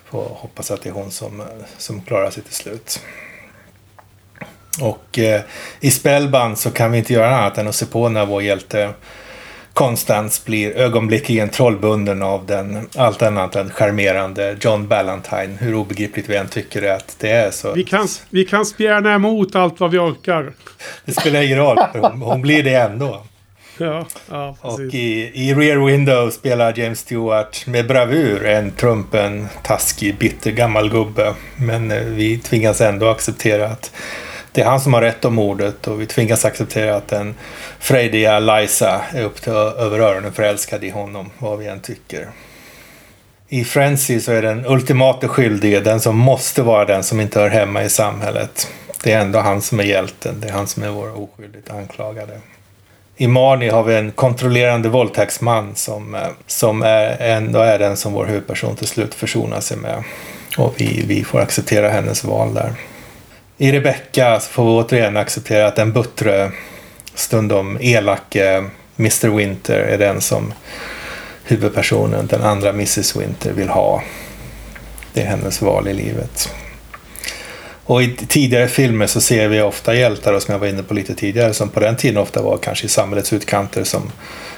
får 0.10 0.24
hoppas 0.24 0.72
att 0.72 0.82
det 0.82 0.90
är 0.90 0.94
hon 0.94 1.12
som, 1.12 1.40
eh, 1.40 1.46
som 1.78 2.02
klarar 2.02 2.32
sig 2.32 2.44
till 2.44 2.56
slut. 2.56 3.02
Och 4.82 5.20
eh, 5.20 5.42
i 5.80 5.92
Spellband 5.92 6.58
så 6.58 6.72
kan 6.72 6.92
vi 6.92 6.98
inte 6.98 7.14
göra 7.14 7.38
annat 7.38 7.58
än 7.58 7.68
att 7.68 7.76
se 7.76 7.86
på 7.86 8.10
när 8.10 8.26
vår 8.26 8.42
hjälte 8.44 8.94
Konstans 9.74 10.46
blir 10.46 10.78
ögonblickligen 10.78 11.50
trollbunden 11.50 12.22
av 12.22 12.46
den 12.46 12.88
allt 12.98 13.22
annat 13.22 13.56
än 13.56 13.70
charmerande 13.70 14.58
John 14.62 14.88
Ballantyne. 14.88 15.58
Hur 15.60 15.76
obegripligt 15.76 16.30
vi 16.30 16.36
än 16.36 16.48
tycker 16.48 16.82
det 16.82 16.96
att 16.96 17.16
det 17.20 17.30
är 17.30 17.52
så. 17.52 17.74
Vi 17.74 17.84
kan, 17.84 18.08
vi 18.30 18.46
kan 18.46 18.66
spjärna 18.66 19.14
emot 19.14 19.56
allt 19.56 19.80
vad 19.80 19.92
vi 19.92 19.98
orkar. 19.98 20.54
Det 21.06 21.12
spelar 21.12 21.42
ingen 21.42 21.58
roll, 21.58 21.78
hon, 21.94 22.22
hon 22.22 22.42
blir 22.42 22.64
det 22.64 22.74
ändå. 22.74 23.24
Ja, 23.78 24.06
ja 24.30 24.58
Och 24.62 24.80
i, 24.80 25.32
i 25.34 25.54
Rear 25.54 25.86
Window 25.86 26.30
spelar 26.30 26.80
James 26.80 27.00
Stewart 27.00 27.68
med 27.68 27.88
bravur 27.88 28.46
en 28.46 28.72
trumpen, 28.72 29.48
taskig, 29.64 30.18
bitter 30.18 30.52
gammal 30.52 30.90
gubbe. 30.90 31.34
Men 31.56 31.92
eh, 31.92 32.04
vi 32.04 32.38
tvingas 32.38 32.82
ändå 32.82 33.10
acceptera 33.10 33.68
att 33.68 33.92
det 34.52 34.62
är 34.62 34.66
han 34.66 34.80
som 34.80 34.94
har 34.94 35.02
rätt 35.02 35.26
om 35.26 35.36
mordet 35.36 35.88
och 35.88 36.02
vi 36.02 36.06
tvingas 36.06 36.46
acceptera 36.46 36.96
att 36.96 37.08
den 37.08 37.36
frejdiga 37.80 38.40
Liza 38.40 39.02
är 39.14 39.24
upp 39.24 39.42
till 39.42 39.54
över 39.54 40.00
öronen 40.00 40.34
förälskad 40.34 40.84
i 40.84 40.90
honom, 40.90 41.30
vad 41.38 41.60
vi 41.60 41.68
än 41.68 41.80
tycker. 41.80 42.30
I 43.48 43.64
Frenzy 43.64 44.20
så 44.20 44.32
är 44.32 44.42
den 44.42 44.66
ultimata 44.66 45.28
skyldige 45.28 45.80
den 45.80 46.00
som 46.00 46.18
måste 46.18 46.62
vara 46.62 46.86
den 46.86 47.04
som 47.04 47.20
inte 47.20 47.40
hör 47.40 47.50
hemma 47.50 47.84
i 47.84 47.90
samhället. 47.90 48.72
Det 49.04 49.12
är 49.12 49.22
ändå 49.22 49.40
han 49.40 49.62
som 49.62 49.80
är 49.80 49.84
hjälten, 49.84 50.40
det 50.42 50.48
är 50.48 50.52
han 50.52 50.68
som 50.68 50.84
är 50.84 50.90
vår 50.90 51.22
oskyldigt 51.24 51.70
anklagade. 51.70 52.40
I 53.18 53.28
Marnie 53.28 53.70
har 53.70 53.84
vi 53.84 53.96
en 53.96 54.12
kontrollerande 54.12 54.90
våldtäktsman 54.90 55.76
som, 55.76 56.16
eh, 56.16 56.22
som 56.48 56.82
är, 56.82 57.18
ändå 57.20 57.60
är 57.60 57.80
den 57.80 57.98
som 57.98 58.14
vår 58.14 58.26
huvudperson 58.26 58.76
till 58.76 58.88
slut 58.88 59.16
försonar 59.16 59.60
sig 59.60 59.78
med. 59.78 60.04
Och 60.58 60.74
vi, 60.78 61.04
vi 61.08 61.24
får 61.24 61.40
acceptera 61.40 61.90
hennes 61.90 62.24
val 62.24 62.54
där. 62.54 62.74
I 63.62 63.72
Rebecca 63.72 64.40
får 64.40 64.64
vi 64.64 64.70
återigen 64.70 65.18
acceptera 65.18 65.68
att 65.68 65.76
den 65.76 65.94
buttre, 65.94 66.52
stundom 67.14 67.78
elake 67.82 68.66
Mr 68.98 69.28
Winter 69.28 69.80
är 69.80 69.98
den 69.98 70.22
som 70.22 70.54
huvudpersonen, 71.44 72.28
den 72.28 72.42
andra 72.42 72.70
Mrs 72.70 73.16
Winter, 73.16 73.52
vill 73.52 73.70
ha. 73.70 74.04
Det 75.14 75.22
är 75.22 75.26
hennes 75.26 75.62
val 75.62 75.88
i 75.88 75.94
livet. 75.94 76.54
Och 77.86 78.04
i 78.04 78.16
tidigare 78.16 78.68
filmer 78.68 79.08
så 79.08 79.22
ser 79.22 79.48
vi 79.48 79.62
ofta 79.62 79.96
hjältar, 79.96 80.40
som 80.40 80.52
jag 80.52 80.60
var 80.60 80.68
inne 80.68 80.84
på 80.84 80.94
lite 80.94 81.16
tidigare, 81.16 81.54
som 81.54 81.70
på 81.70 81.80
den 81.80 81.98
tiden 81.98 82.18
ofta 82.18 82.42
var 82.42 82.58
kanske 82.58 82.86
i 82.86 82.90
samhällets 82.90 83.34
utkanter 83.34 83.84
som 83.84 84.12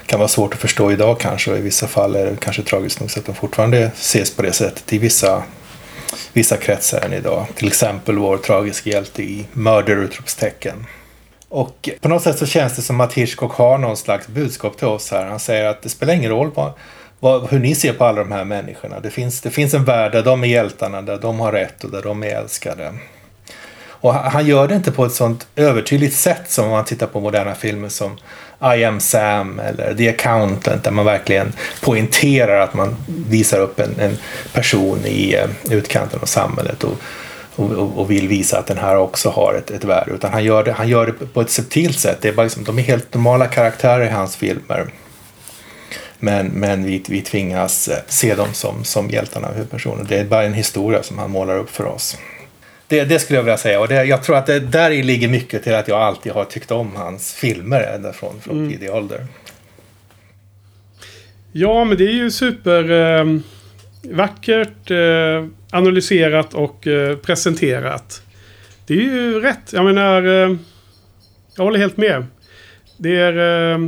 kan 0.06 0.20
vara 0.20 0.30
svårt 0.30 0.54
att 0.54 0.60
förstå 0.60 0.92
idag 0.92 1.20
kanske. 1.20 1.52
Och 1.52 1.58
i 1.58 1.62
vissa 1.62 1.88
fall 1.88 2.16
är 2.16 2.26
det 2.26 2.38
kanske 2.40 2.64
tragiskt 2.64 3.00
nog 3.00 3.12
så 3.12 3.20
att 3.20 3.26
de 3.26 3.36
fortfarande 3.36 3.92
ses 3.96 4.36
på 4.36 4.42
det 4.42 4.54
sättet 4.54 4.94
i 4.94 4.98
vissa, 4.98 5.44
vissa 6.34 6.58
kretsar 6.58 7.02
än 7.02 7.14
idag. 7.14 7.46
Till 7.56 7.68
exempel 7.68 8.18
vår 8.18 8.38
tragiska 8.38 8.90
hjälte 8.90 9.24
i 9.24 9.46
Mörderutropstecken. 9.54 10.86
Och 11.50 11.90
på 12.02 12.08
något 12.08 12.24
sätt 12.24 12.40
så 12.40 12.46
känns 12.46 12.76
det 12.76 12.82
som 12.82 13.02
att 13.02 13.14
Hitchcock 13.14 13.54
har 13.54 13.78
någon 13.78 13.98
slags 13.98 14.28
budskap 14.28 14.78
till 14.78 14.88
oss 14.88 15.12
här. 15.12 15.26
Han 15.26 15.40
säger 15.40 15.66
att 15.66 15.82
det 15.82 15.90
spelar 15.90 16.14
ingen 16.14 16.32
roll 16.32 16.52
vad, 16.56 16.72
vad, 17.20 17.50
hur 17.50 17.60
ni 17.60 17.76
ser 17.76 17.94
på 17.94 18.06
alla 18.06 18.24
de 18.24 18.32
här 18.32 18.44
människorna. 18.44 19.00
Det 19.00 19.10
finns, 19.10 19.42
det 19.42 19.50
finns 19.50 19.74
en 19.74 19.86
värld 19.86 20.12
där 20.12 20.24
de 20.24 20.44
är 20.44 20.48
hjältarna, 20.48 21.02
där 21.02 21.18
de 21.18 21.40
har 21.40 21.52
rätt 21.52 21.84
och 21.84 21.92
där 21.92 22.02
de 22.02 22.24
är 22.24 22.28
älskade. 22.28 22.94
Och 24.02 24.14
han 24.14 24.46
gör 24.46 24.68
det 24.68 24.76
inte 24.76 24.92
på 24.92 25.06
ett 25.06 25.14
sånt 25.14 25.48
övertydligt 25.56 26.16
sätt 26.16 26.52
som 26.52 26.66
om 26.66 26.72
man 26.72 26.86
tittar 26.86 27.08
på 27.08 27.20
moderna 27.20 27.56
filmer 27.56 27.90
som 27.90 28.18
i 28.64 28.84
am 28.84 29.00
Sam 29.00 29.60
eller 29.60 29.94
The 29.94 30.10
Accountant 30.10 30.84
där 30.84 30.92
man 30.92 31.06
verkligen 31.06 31.54
poängterar 31.82 32.62
att 32.62 32.74
man 32.74 32.96
visar 33.08 33.60
upp 33.60 33.80
en, 33.80 34.00
en 34.00 34.18
person 34.54 35.06
i 35.06 35.36
eh, 35.36 35.74
utkanten 35.74 36.20
av 36.22 36.26
samhället 36.26 36.84
och, 36.84 36.94
och, 37.56 38.00
och, 38.00 38.12
vill 38.12 38.28
visa 38.28 38.60
att 38.60 38.68
den 38.68 38.78
här 38.78 38.98
också 38.98 39.30
har 39.30 39.54
ett, 39.54 39.72
ett 39.72 39.84
värde. 39.84 40.12
Utan 40.12 40.32
han 40.32 40.44
gör, 40.44 40.64
det, 40.64 40.72
han 40.72 40.88
gör 40.88 41.06
det 41.06 41.34
på 41.34 41.42
ett 41.42 41.50
subtilt 41.50 42.00
sätt. 42.00 42.18
Det 42.22 42.28
är 42.28 42.34
bara 42.34 42.44
liksom, 42.44 42.64
de 42.64 42.80
är 42.80 42.84
helt 42.84 43.14
normala 43.14 43.48
karaktärer 43.48 44.06
i 44.06 44.10
hans 44.10 44.36
filmer. 44.36 44.88
Men, 46.20 46.48
men 46.48 46.84
vi, 46.84 47.04
vi 47.08 47.22
tvingas 47.22 47.88
eh, 47.88 47.98
se 48.08 48.36
dem 48.36 48.54
som, 48.54 48.84
som 48.84 49.10
hjältarna 49.10 49.48
huvudpersoner. 49.48 50.06
Det 50.10 50.20
är 50.20 50.26
bara 50.26 50.44
en 50.44 50.54
historia 50.54 51.04
som 51.04 51.18
han 51.18 51.32
målar 51.32 51.58
upp 51.58 51.70
för 51.70 51.86
oss. 51.86 52.18
Det, 52.92 53.04
det 53.04 53.20
skulle 53.20 53.38
jag 53.38 53.44
vilja 53.44 53.58
säga. 53.58 53.80
Och 53.80 53.88
det, 53.88 54.04
jag 54.04 54.24
tror 54.24 54.38
att 54.38 54.46
det, 54.46 54.60
där 54.60 55.04
ligger 55.04 55.28
mycket 55.28 55.64
till 55.64 55.76
att 55.76 55.88
jag 55.88 56.02
alltid 56.02 56.32
har 56.32 56.46
tyckt 56.46 56.72
om 56.72 56.96
hans 56.96 57.34
filmer 57.34 57.82
ända 57.96 58.14
från, 58.14 58.42
från 58.42 58.58
mm. 58.58 58.72
tidig 58.72 58.92
ålder. 58.92 59.28
Ja, 61.52 61.84
men 61.84 61.98
det 61.98 62.04
är 62.04 62.14
ju 62.14 62.32
super 62.32 62.92
eh, 62.92 63.26
vackert 64.04 64.92
eh, 64.92 65.48
analyserat 65.72 66.54
och 66.54 66.88
eh, 66.88 67.18
presenterat. 67.18 68.22
Det 68.88 68.94
är 68.94 68.98
ju 68.98 69.40
rätt. 69.40 69.74
Jag 69.74 69.86
menar, 69.86 70.24
eh, 70.24 70.56
jag 71.56 71.64
håller 71.64 71.80
helt 71.80 71.98
med. 71.98 72.26
Det 72.98 73.16
är, 73.20 73.34
eh, 73.34 73.80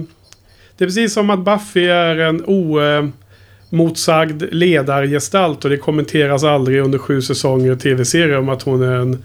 det 0.78 0.84
är 0.84 0.88
precis 0.88 1.14
som 1.14 1.30
att 1.30 1.40
Buffy 1.40 1.88
är 1.88 2.18
en 2.18 2.46
o 2.46 2.82
eh, 2.82 3.08
motsagd 3.74 4.44
ledargestalt 4.52 5.66
och 5.66 5.72
det 5.72 5.78
kommenteras 5.78 6.44
aldrig 6.44 6.80
under 6.80 7.00
sju 7.00 7.22
säsonger 7.22 7.76
tv-serier 7.76 8.38
om 8.38 8.50
att 8.50 8.62
hon 8.62 8.82
är 8.82 8.96
en 8.96 9.24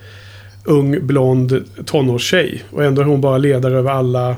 ung 0.64 1.06
blond 1.06 1.64
tonårstjej. 1.84 2.64
Och 2.70 2.84
ändå 2.84 3.02
är 3.02 3.06
hon 3.06 3.20
bara 3.20 3.38
ledare 3.38 3.78
över 3.78 3.90
alla 3.90 4.36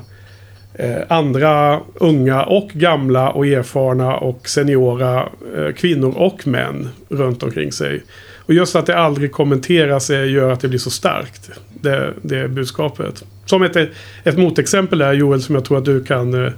eh, 0.73 0.97
andra 1.07 1.79
unga 1.93 2.43
och 2.43 2.69
gamla 2.73 3.29
och 3.29 3.47
erfarna 3.47 4.17
och 4.17 4.49
seniora 4.49 5.29
eh, 5.57 5.73
kvinnor 5.73 6.13
och 6.17 6.47
män 6.47 6.89
runt 7.09 7.43
omkring 7.43 7.71
sig. 7.71 8.01
Och 8.37 8.53
just 8.53 8.75
att 8.75 8.85
det 8.85 8.97
aldrig 8.97 9.31
kommenteras 9.31 10.09
gör 10.09 10.51
att 10.51 10.59
det 10.59 10.67
blir 10.67 10.79
så 10.79 10.89
starkt. 10.89 11.49
Det, 11.81 12.13
det 12.21 12.47
budskapet. 12.47 13.23
Som 13.45 13.63
ett, 13.63 13.75
ett 14.23 14.37
motexempel 14.37 14.99
där 14.99 15.13
Joel 15.13 15.41
som 15.41 15.55
jag 15.55 15.65
tror 15.65 15.77
att 15.77 15.85
du 15.85 16.03
kan 16.03 16.45
eh, 16.45 16.51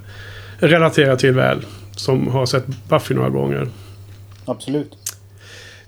relatera 0.58 1.16
till 1.16 1.32
väl 1.32 1.58
som 1.96 2.28
har 2.28 2.46
sett 2.46 2.66
Buffy 2.88 3.14
några 3.14 3.30
gånger. 3.30 3.68
Absolut. 4.44 4.96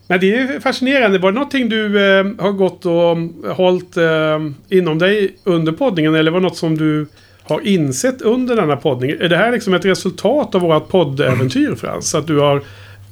Men 0.07 0.21
det 0.21 0.35
är 0.35 0.61
fascinerande. 0.61 1.19
Var 1.19 1.33
det 1.33 1.35
någonting 1.35 1.69
du 1.69 1.87
eh, 1.87 2.25
har 2.39 2.53
gått 2.53 2.87
och 2.87 3.17
hållit 3.57 3.97
eh, 3.97 4.39
inom 4.69 4.99
dig 4.99 5.37
under 5.45 5.73
poddningen? 5.73 6.15
Eller 6.15 6.31
var 6.31 6.41
det 6.41 6.47
något 6.47 6.57
som 6.57 6.79
du 6.79 7.07
har 7.43 7.61
insett 7.67 8.23
under 8.23 8.57
denna 8.57 8.77
poddning? 8.77 9.11
Är 9.11 9.29
det 9.29 9.37
här 9.37 9.53
liksom 9.53 9.75
ett 9.75 9.85
resultat 9.85 10.55
av 10.55 10.61
vårt 10.61 10.89
poddäventyr 10.89 11.75
Frans? 11.75 12.15
Att 12.15 12.27
du 12.27 12.39
har 12.39 12.63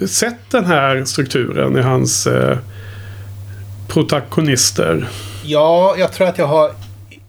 sett 0.06 0.50
den 0.50 0.64
här 0.64 1.04
strukturen 1.04 1.78
i 1.78 1.80
hans 1.80 2.26
eh, 2.26 2.58
protagonister? 3.88 5.08
Ja, 5.44 5.94
jag 5.98 6.12
tror 6.12 6.28
att 6.28 6.38
jag 6.38 6.46
har 6.46 6.70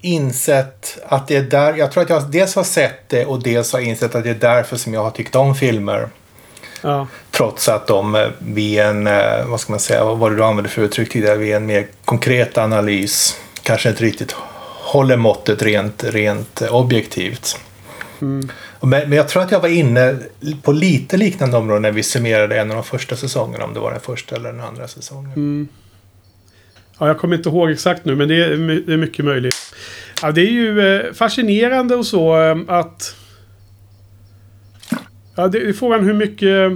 insett 0.05 0.97
att 1.07 1.27
det 1.27 1.35
är 1.35 1.43
där, 1.43 1.73
jag 1.73 1.91
tror 1.91 2.03
att 2.03 2.09
jag 2.09 2.31
dels 2.31 2.55
har 2.55 2.63
sett 2.63 3.09
det 3.09 3.25
och 3.25 3.43
dels 3.43 3.73
har 3.73 3.79
insett 3.79 4.15
att 4.15 4.23
det 4.23 4.29
är 4.29 4.33
därför 4.33 4.77
som 4.77 4.93
jag 4.93 5.03
har 5.03 5.11
tyckt 5.11 5.35
om 5.35 5.55
filmer. 5.55 6.09
Ja. 6.81 7.07
Trots 7.31 7.69
att 7.69 7.87
de 7.87 8.15
eh, 8.15 8.27
vid 8.39 8.79
en, 8.79 9.07
eh, 9.07 9.45
vad 9.45 9.59
ska 9.59 9.73
man 9.73 9.79
säga, 9.79 10.05
vad 10.05 10.17
var 10.17 10.29
det 10.29 10.35
du 10.35 10.43
använde 10.43 10.69
för 10.69 10.81
uttryck 10.81 11.11
tidigare, 11.11 11.37
vid 11.37 11.55
en 11.55 11.65
mer 11.65 11.87
konkret 12.05 12.57
analys 12.57 13.39
kanske 13.63 13.89
inte 13.89 14.03
riktigt 14.03 14.35
håller 14.79 15.17
måttet 15.17 15.61
rent, 15.61 16.03
rent 16.03 16.61
objektivt. 16.61 17.59
Mm. 18.21 18.49
Men, 18.81 19.09
men, 19.09 19.11
jag 19.11 19.27
tror 19.27 19.43
att 19.43 19.51
jag 19.51 19.59
var 19.59 19.69
inne 19.69 20.17
på 20.61 20.71
lite 20.71 21.17
liknande 21.17 21.57
områden 21.57 21.81
när 21.81 21.91
vi 21.91 22.03
summerade 22.03 22.59
en 22.59 22.71
av 22.71 22.75
de 22.75 22.83
första 22.83 23.15
säsongerna, 23.15 23.65
om 23.65 23.73
det 23.73 23.79
var 23.79 23.91
den 23.91 23.99
första 23.99 24.35
eller 24.35 24.51
den 24.51 24.61
andra 24.61 24.87
säsongen. 24.87 25.31
Mm. 25.31 25.67
Ja, 26.99 27.07
jag 27.07 27.17
kommer 27.17 27.37
inte 27.37 27.49
ihåg 27.49 27.71
exakt 27.71 28.05
nu, 28.05 28.15
men 28.15 28.27
det 28.27 28.35
är, 28.35 28.49
det 28.87 28.93
är 28.93 28.97
mycket 28.97 29.25
möjligt. 29.25 29.54
Ja, 30.21 30.31
det 30.31 30.41
är 30.41 30.51
ju 30.51 30.95
eh, 30.95 31.13
fascinerande 31.13 31.95
och 31.95 32.05
så 32.05 32.41
eh, 32.41 32.57
att... 32.67 33.15
Ja, 35.35 35.47
det 35.47 35.57
är 35.57 35.73
frågan 35.73 36.05
hur 36.05 36.13
mycket... 36.13 36.71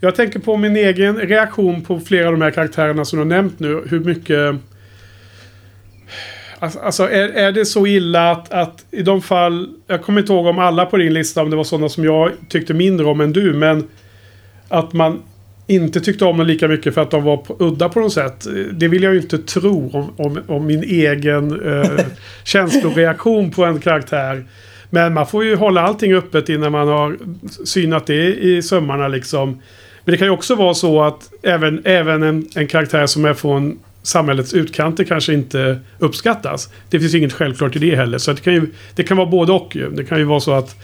Jag 0.00 0.14
tänker 0.14 0.38
på 0.38 0.56
min 0.56 0.76
egen 0.76 1.16
reaktion 1.16 1.82
på 1.82 2.00
flera 2.00 2.26
av 2.26 2.32
de 2.32 2.42
här 2.42 2.50
karaktärerna 2.50 3.04
som 3.04 3.18
du 3.18 3.24
har 3.24 3.28
nämnt 3.28 3.60
nu. 3.60 3.82
Hur 3.86 4.00
mycket... 4.00 4.56
Alltså, 6.58 6.78
alltså 6.78 7.02
är, 7.10 7.28
är 7.28 7.52
det 7.52 7.64
så 7.64 7.86
illa 7.86 8.30
att, 8.30 8.52
att 8.52 8.84
i 8.90 9.02
de 9.02 9.22
fall... 9.22 9.68
Jag 9.86 10.02
kommer 10.02 10.20
inte 10.20 10.32
ihåg 10.32 10.46
om 10.46 10.58
alla 10.58 10.86
på 10.86 10.96
din 10.96 11.12
lista, 11.12 11.42
om 11.42 11.50
det 11.50 11.56
var 11.56 11.64
sådana 11.64 11.88
som 11.88 12.04
jag 12.04 12.32
tyckte 12.48 12.74
mindre 12.74 13.06
om 13.06 13.20
än 13.20 13.32
du, 13.32 13.52
men... 13.52 13.88
Att 14.68 14.92
man 14.92 15.22
inte 15.70 16.00
tyckte 16.00 16.24
om 16.24 16.38
dem 16.38 16.46
lika 16.46 16.68
mycket 16.68 16.94
för 16.94 17.00
att 17.00 17.10
de 17.10 17.24
var 17.24 17.36
på, 17.36 17.56
udda 17.58 17.88
på 17.88 18.00
något 18.00 18.12
sätt. 18.12 18.46
Det 18.72 18.88
vill 18.88 19.02
jag 19.02 19.14
ju 19.14 19.20
inte 19.20 19.38
tro 19.38 19.90
om, 19.92 20.12
om, 20.16 20.40
om 20.46 20.66
min 20.66 20.82
egen 20.82 21.72
eh, 21.72 22.04
känsloreaktion 22.44 23.50
på 23.50 23.64
en 23.64 23.80
karaktär. 23.80 24.44
Men 24.90 25.14
man 25.14 25.26
får 25.26 25.44
ju 25.44 25.56
hålla 25.56 25.82
allting 25.82 26.14
öppet 26.14 26.48
innan 26.48 26.72
man 26.72 26.88
har 26.88 27.16
synat 27.64 28.06
det 28.06 28.34
i 28.34 28.62
sömmarna 28.62 29.08
liksom. 29.08 29.50
Men 30.04 30.12
det 30.12 30.16
kan 30.16 30.26
ju 30.26 30.32
också 30.32 30.54
vara 30.54 30.74
så 30.74 31.02
att 31.02 31.30
även, 31.42 31.82
även 31.84 32.22
en, 32.22 32.48
en 32.54 32.66
karaktär 32.66 33.06
som 33.06 33.24
är 33.24 33.34
från 33.34 33.78
samhällets 34.02 34.54
utkanter 34.54 35.04
kanske 35.04 35.34
inte 35.34 35.78
uppskattas. 35.98 36.68
Det 36.88 37.00
finns 37.00 37.14
inget 37.14 37.32
självklart 37.32 37.76
i 37.76 37.78
det 37.78 37.96
heller. 37.96 38.18
Så 38.18 38.32
det 38.32 38.40
kan, 38.40 38.54
ju, 38.54 38.66
det 38.94 39.02
kan 39.02 39.16
vara 39.16 39.26
både 39.26 39.52
och. 39.52 39.76
Det 39.92 40.04
kan 40.04 40.18
ju 40.18 40.24
vara 40.24 40.40
så 40.40 40.52
att 40.52 40.76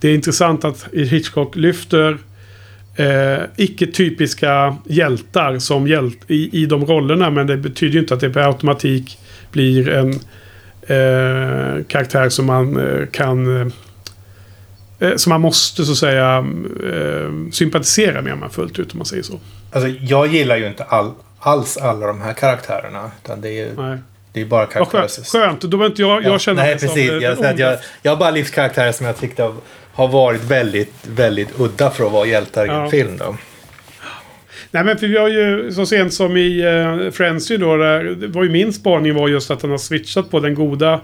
det 0.00 0.08
är 0.08 0.14
intressant 0.14 0.64
att 0.64 0.86
Hitchcock 0.92 1.56
lyfter 1.56 2.18
eh, 2.96 3.42
icke-typiska 3.56 4.76
hjältar 4.84 5.58
som 5.58 5.86
hjält 5.86 6.18
i, 6.26 6.62
i 6.62 6.66
de 6.66 6.86
rollerna. 6.86 7.30
Men 7.30 7.46
det 7.46 7.56
betyder 7.56 7.94
ju 7.94 8.00
inte 8.00 8.14
att 8.14 8.20
det 8.20 8.30
per 8.30 8.40
automatik 8.40 9.18
blir 9.52 9.88
en 9.88 10.10
eh, 10.82 11.84
karaktär 11.84 12.28
som 12.28 12.46
man 12.46 12.76
eh, 12.76 13.06
kan... 13.06 13.72
Eh, 14.98 15.16
som 15.16 15.30
man 15.30 15.40
måste 15.40 15.84
så 15.84 15.92
att 15.92 15.98
säga 15.98 16.44
eh, 16.92 17.50
sympatisera 17.52 18.22
med 18.22 18.38
man 18.38 18.50
fullt 18.50 18.78
ut 18.78 18.92
om 18.92 18.98
man 18.98 19.06
säger 19.06 19.22
så. 19.22 19.40
Alltså 19.72 19.88
jag 19.88 20.26
gillar 20.26 20.56
ju 20.56 20.66
inte 20.66 20.84
all, 20.84 21.12
alls 21.38 21.76
alla 21.76 22.06
de 22.06 22.20
här 22.20 22.32
karaktärerna. 22.32 23.10
Utan 23.24 23.40
det 23.40 23.60
är 23.60 23.72
Nej. 23.76 23.98
Det 24.32 24.40
är 24.40 24.44
bara 24.44 24.66
karaktärer. 24.66 25.08
Skönt, 25.08 25.28
skönt. 25.28 25.60
då 25.60 25.68
behöver 25.68 25.86
inte 25.86 26.02
jag, 26.02 26.24
jag 26.24 26.40
känna 26.40 26.62
Nej, 26.62 26.72
precis. 26.72 27.08
Som, 27.08 27.20
jag, 27.20 27.58
jag, 27.58 27.78
jag 28.02 28.12
har 28.12 28.16
bara 28.16 28.30
livskaraktärer 28.30 28.92
som 28.92 29.06
jag 29.06 29.16
tyckte 29.16 29.52
har 29.94 30.08
varit 30.08 30.44
väldigt, 30.44 30.94
väldigt 31.16 31.60
udda 31.60 31.90
för 31.90 32.06
att 32.06 32.12
vara 32.12 32.26
hjältar 32.26 32.66
i 32.66 32.68
en 32.68 32.90
film. 32.90 33.16
Då. 33.16 33.36
Nej 34.70 34.84
men 34.84 34.98
för 34.98 35.06
vi 35.06 35.18
har 35.18 35.28
ju 35.28 35.72
så 35.72 35.86
sent 35.86 36.14
som 36.14 36.36
i 36.36 36.66
uh, 36.66 37.10
Frenzy 37.10 37.56
då. 37.56 37.76
Där, 37.76 38.28
var 38.28 38.44
ju 38.44 38.50
min 38.50 38.72
spaning 38.72 39.14
var 39.14 39.28
just 39.28 39.50
att 39.50 39.62
han 39.62 39.70
har 39.70 39.78
switchat 39.78 40.30
på 40.30 40.40
den 40.40 40.54
goda. 40.54 41.00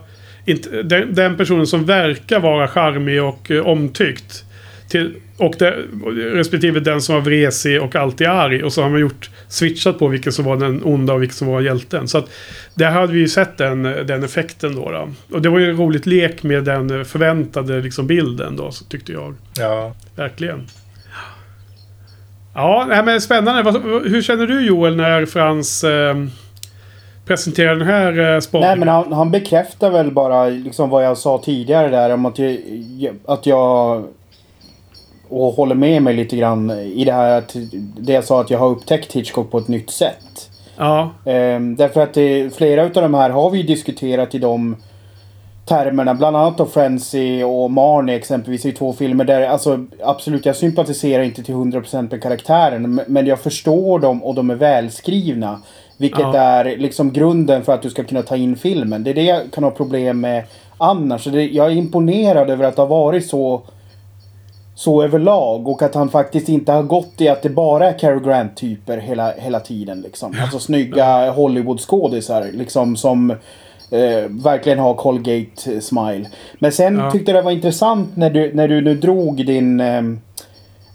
Inte, 0.46 0.82
den, 0.82 1.14
den 1.14 1.36
personen 1.36 1.66
som 1.66 1.84
verkar 1.84 2.40
vara 2.40 2.68
charmig 2.68 3.22
och 3.22 3.50
uh, 3.50 3.66
omtyckt. 3.66 4.44
Till, 4.88 5.14
och 5.38 5.54
det, 5.58 5.70
respektive 6.14 6.80
den 6.80 7.00
som 7.00 7.14
var 7.14 7.22
vresig 7.22 7.82
och 7.82 7.96
alltid 7.96 8.26
arg. 8.26 8.64
Och 8.64 8.72
så 8.72 8.82
har 8.82 8.90
man 8.90 9.00
gjort 9.00 9.30
switchat 9.48 9.98
på 9.98 10.08
vilken 10.08 10.32
som 10.32 10.44
var 10.44 10.56
den 10.56 10.82
onda 10.84 11.12
och 11.12 11.22
vilken 11.22 11.36
som 11.36 11.48
var 11.48 11.60
hjälten. 11.60 12.08
Så 12.08 12.18
att 12.18 12.30
där 12.74 12.90
hade 12.90 13.12
vi 13.12 13.18
ju 13.18 13.28
sett 13.28 13.58
den, 13.58 13.82
den 13.82 14.24
effekten 14.24 14.74
då, 14.74 14.90
då. 14.90 15.08
Och 15.36 15.42
det 15.42 15.48
var 15.48 15.58
ju 15.58 15.70
en 15.70 15.76
roligt 15.76 16.06
lek 16.06 16.42
med 16.42 16.64
den 16.64 17.04
förväntade 17.04 17.80
liksom, 17.80 18.06
bilden 18.06 18.56
då, 18.56 18.70
så 18.70 18.84
tyckte 18.84 19.12
jag. 19.12 19.34
Ja. 19.58 19.94
Verkligen. 20.16 20.66
Ja, 22.54 22.86
nej, 22.88 23.02
men 23.04 23.20
spännande. 23.20 23.80
Hur 24.08 24.22
känner 24.22 24.46
du 24.46 24.66
Joel 24.66 24.96
när 24.96 25.26
Frans 25.26 25.84
eh, 25.84 26.16
presenterar 27.26 27.76
den 27.76 27.86
här 27.86 28.34
eh, 28.34 28.40
spaningen? 28.40 28.68
Nej 28.68 28.78
men 28.78 28.88
han, 28.88 29.12
han 29.12 29.30
bekräftar 29.30 29.90
väl 29.90 30.10
bara 30.10 30.48
liksom 30.48 30.90
vad 30.90 31.04
jag 31.04 31.18
sa 31.18 31.42
tidigare 31.44 31.88
där 31.88 32.10
om 32.10 32.26
att 32.26 32.38
jag, 32.38 32.58
att 33.26 33.46
jag 33.46 34.04
och 35.28 35.52
håller 35.52 35.74
med 35.74 36.02
mig 36.02 36.14
lite 36.14 36.36
grann 36.36 36.70
i 36.70 37.04
det 37.04 37.12
här 37.12 37.38
att 37.38 37.56
det 37.98 38.12
jag 38.12 38.24
sa 38.24 38.40
att 38.40 38.50
jag 38.50 38.58
har 38.58 38.68
upptäckt 38.68 39.12
Hitchcock 39.12 39.50
på 39.50 39.58
ett 39.58 39.68
nytt 39.68 39.90
sätt. 39.90 40.50
Ja, 40.76 41.10
Ehm, 41.24 41.76
därför 41.76 42.00
att 42.02 42.14
det, 42.14 42.54
flera 42.56 42.84
utav 42.84 43.02
de 43.02 43.14
här 43.14 43.30
har 43.30 43.50
vi 43.50 43.58
ju 43.58 43.64
diskuterat 43.66 44.34
i 44.34 44.38
de 44.38 44.76
termerna. 45.66 46.14
Bland 46.14 46.36
annat 46.36 46.58
då 46.58 46.66
Frenzy 46.66 47.42
och 47.42 47.70
Marnie 47.70 48.16
exempelvis 48.16 48.66
i 48.66 48.72
två 48.72 48.92
filmer 48.92 49.24
där 49.24 49.48
alltså 49.48 49.84
absolut 50.04 50.46
jag 50.46 50.56
sympatiserar 50.56 51.22
inte 51.22 51.42
till 51.42 51.54
100% 51.54 52.10
med 52.10 52.22
karaktären 52.22 53.00
men- 53.06 53.26
jag 53.26 53.38
förstår 53.40 53.98
dem 53.98 54.24
och 54.24 54.34
de 54.34 54.50
är 54.50 54.54
välskrivna. 54.54 55.60
Vilket 55.96 56.20
Ja. 56.20 56.36
är 56.36 56.64
liksom 56.76 57.12
grunden 57.12 57.64
för 57.64 57.74
att 57.74 57.82
du 57.82 57.90
ska 57.90 58.04
kunna 58.04 58.22
ta 58.22 58.36
in 58.36 58.56
filmen. 58.56 59.04
Det 59.04 59.10
är 59.10 59.14
det 59.14 59.22
jag 59.22 59.40
kan 59.52 59.64
ha 59.64 59.70
problem 59.70 60.20
med 60.20 60.44
annars. 60.78 61.24
Det, 61.24 61.42
jag 61.46 61.66
är 61.66 61.70
imponerad 61.70 62.50
över 62.50 62.64
att 62.64 62.76
det 62.76 62.82
har 62.82 62.86
varit 62.86 63.26
så 63.26 63.62
så 64.78 65.02
överlag 65.02 65.68
och 65.68 65.82
att 65.82 65.94
han 65.94 66.08
faktiskt 66.08 66.48
inte 66.48 66.72
har 66.72 66.82
gått 66.82 67.20
i 67.20 67.28
att 67.28 67.42
det 67.42 67.48
bara 67.48 67.88
är 67.88 67.98
Cary 67.98 68.20
Grant-typer 68.20 68.98
hela, 68.98 69.32
hela 69.32 69.60
tiden. 69.60 70.00
Liksom. 70.00 70.36
Alltså 70.42 70.58
snygga 70.58 71.30
Hollywood-skådisar 71.30 72.52
liksom 72.52 72.96
som 72.96 73.30
eh, 73.90 74.28
verkligen 74.28 74.78
har 74.78 74.94
Colgate-smile. 74.94 76.26
Men 76.58 76.72
sen 76.72 76.96
Ja. 76.98 77.10
tyckte 77.10 77.30
jag 77.32 77.38
det 77.42 77.44
var 77.44 77.52
intressant 77.52 78.16
när 78.16 78.30
du, 78.30 78.54
när 78.54 78.68
du 78.68 78.80
nu 78.80 78.94
drog 78.94 79.46
din, 79.46 79.80
eh, 79.80 80.02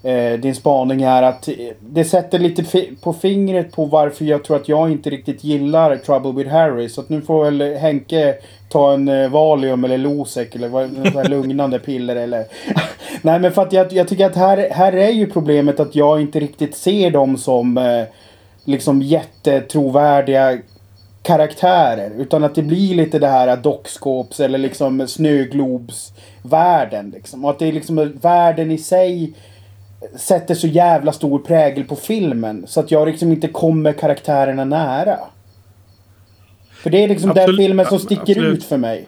eh, 0.04 0.40
din 0.40 0.56
spaning 0.56 1.06
här 1.06 1.24
att 1.24 1.48
eh, 1.48 1.54
det 1.80 2.06
sätter 2.06 2.40
lite 2.40 2.64
fi- 2.64 2.96
på 3.02 3.14
fingret 3.14 3.72
på 3.72 3.86
varför 3.86 4.26
jag 4.26 4.44
tror 4.44 4.58
att 4.58 4.70
jag 4.70 4.92
inte 4.92 5.10
riktigt 5.10 5.44
gillar 5.44 5.98
Trouble 5.98 6.32
with 6.32 6.50
Harry. 6.50 6.90
Så 6.90 7.02
att 7.02 7.10
nu 7.10 7.22
får 7.22 7.44
väl 7.44 7.78
Henke 7.78 8.36
ta 8.70 8.94
en 8.94 9.08
eh, 9.08 9.30
Valium 9.30 9.84
eller 9.84 9.98
Losec 9.98 10.56
eller 10.56 10.68
vad, 10.68 10.94
sånt 10.94 11.16
här 11.16 11.30
lugnande 11.30 11.80
piller 11.80 12.16
eller... 12.16 12.46
Nej 13.22 13.40
men 13.40 13.52
för 13.52 13.62
att 13.62 13.74
jag, 13.74 13.94
jag 13.94 14.08
tycker 14.08 14.26
att 14.26 14.36
här, 14.36 14.70
här 14.72 14.94
är 14.94 15.10
ju 15.10 15.32
problemet 15.32 15.80
att 15.80 15.96
jag 15.96 16.22
inte 16.22 16.40
riktigt 16.40 16.76
ser 16.76 17.12
dem 17.12 17.38
som 17.38 17.78
eh, 17.78 18.04
liksom 18.66 19.02
jättetrovärdiga 19.02 20.58
karaktärer. 21.22 22.12
Utan 22.18 22.44
att 22.44 22.56
det 22.56 22.62
blir 22.62 22.96
lite 22.96 23.20
det 23.20 23.28
här 23.28 23.58
dockskåps 23.58 24.40
eller 24.40 24.58
liksom 24.58 25.08
snöglobsvärlden. 25.08 27.10
Liksom. 27.10 27.46
Och 27.46 27.52
att 27.52 27.60
det 27.60 27.68
är 27.68 27.72
liksom 27.72 28.14
världen 28.22 28.72
i 28.72 28.78
sig 28.78 29.34
sätter 30.16 30.56
så 30.56 30.68
jävla 30.68 31.12
stor 31.12 31.40
prägel 31.40 31.84
på 31.84 31.96
filmen. 31.96 32.64
Så 32.68 32.80
att 32.80 32.92
jag 32.92 33.08
liksom 33.08 33.32
inte 33.32 33.48
kommer 33.48 33.94
karaktärerna 33.94 34.66
nära. 34.66 35.20
För 36.74 36.90
det 36.90 37.04
är 37.04 37.08
liksom 37.08 37.30
den 37.30 37.44
Absolut. 37.44 37.66
filmen 37.66 37.86
som 37.86 38.00
sticker 38.00 38.22
absolut. 38.22 38.58
ut 38.58 38.64
för 38.64 38.78
mig. 38.78 39.08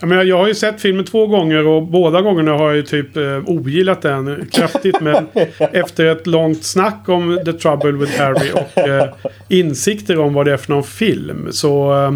Jag, 0.00 0.08
menar, 0.08 0.24
jag 0.24 0.38
har 0.38 0.48
ju 0.48 0.54
sett 0.54 0.80
filmen 0.80 1.04
två 1.04 1.26
gånger 1.26 1.66
och 1.66 1.82
båda 1.82 2.20
gångerna 2.20 2.52
har 2.52 2.66
jag 2.66 2.76
ju 2.76 2.82
typ 2.82 3.16
eh, 3.16 3.38
ogillat 3.46 4.02
den 4.02 4.48
kraftigt. 4.52 5.00
Men 5.00 5.26
efter 5.58 6.06
ett 6.06 6.26
långt 6.26 6.64
snack 6.64 7.08
om 7.08 7.40
The 7.44 7.52
Trouble 7.52 7.92
with 7.92 8.18
Harry 8.18 8.50
och 8.52 8.78
eh, 8.78 9.08
insikter 9.48 10.18
om 10.18 10.34
vad 10.34 10.46
det 10.46 10.52
är 10.52 10.56
för 10.56 10.72
någon 10.72 10.84
film 10.84 11.48
så 11.50 11.92
eh, 11.92 12.12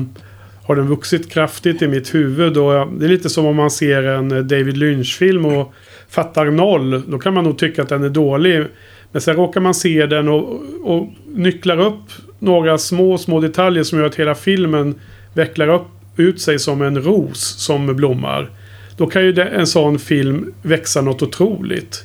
har 0.66 0.76
den 0.76 0.86
vuxit 0.86 1.30
kraftigt 1.30 1.82
i 1.82 1.88
mitt 1.88 2.14
huvud. 2.14 2.56
Och 2.56 2.74
eh, 2.74 2.90
det 2.92 3.04
är 3.04 3.08
lite 3.08 3.30
som 3.30 3.46
om 3.46 3.56
man 3.56 3.70
ser 3.70 4.02
en 4.02 4.32
eh, 4.32 4.38
David 4.38 4.76
Lynch-film 4.76 5.46
och 5.46 5.74
fattar 6.14 6.46
noll. 6.46 7.02
Då 7.06 7.18
kan 7.18 7.34
man 7.34 7.44
nog 7.44 7.58
tycka 7.58 7.82
att 7.82 7.88
den 7.88 8.04
är 8.04 8.08
dålig. 8.08 8.64
Men 9.12 9.22
sen 9.22 9.36
råkar 9.36 9.60
man 9.60 9.74
se 9.74 10.06
den 10.06 10.28
och, 10.28 10.62
och 10.82 11.08
nycklar 11.34 11.80
upp 11.80 12.02
några 12.38 12.78
små, 12.78 13.18
små 13.18 13.40
detaljer 13.40 13.82
som 13.82 13.98
gör 13.98 14.06
att 14.06 14.14
hela 14.14 14.34
filmen 14.34 14.94
vecklar 15.34 15.68
upp 15.68 15.86
ut 16.16 16.40
sig 16.40 16.58
som 16.58 16.82
en 16.82 17.02
ros 17.02 17.40
som 17.40 17.96
blommar. 17.96 18.50
Då 18.96 19.06
kan 19.06 19.22
ju 19.22 19.40
en 19.40 19.66
sån 19.66 19.98
film 19.98 20.52
växa 20.62 21.00
något 21.00 21.22
otroligt. 21.22 22.04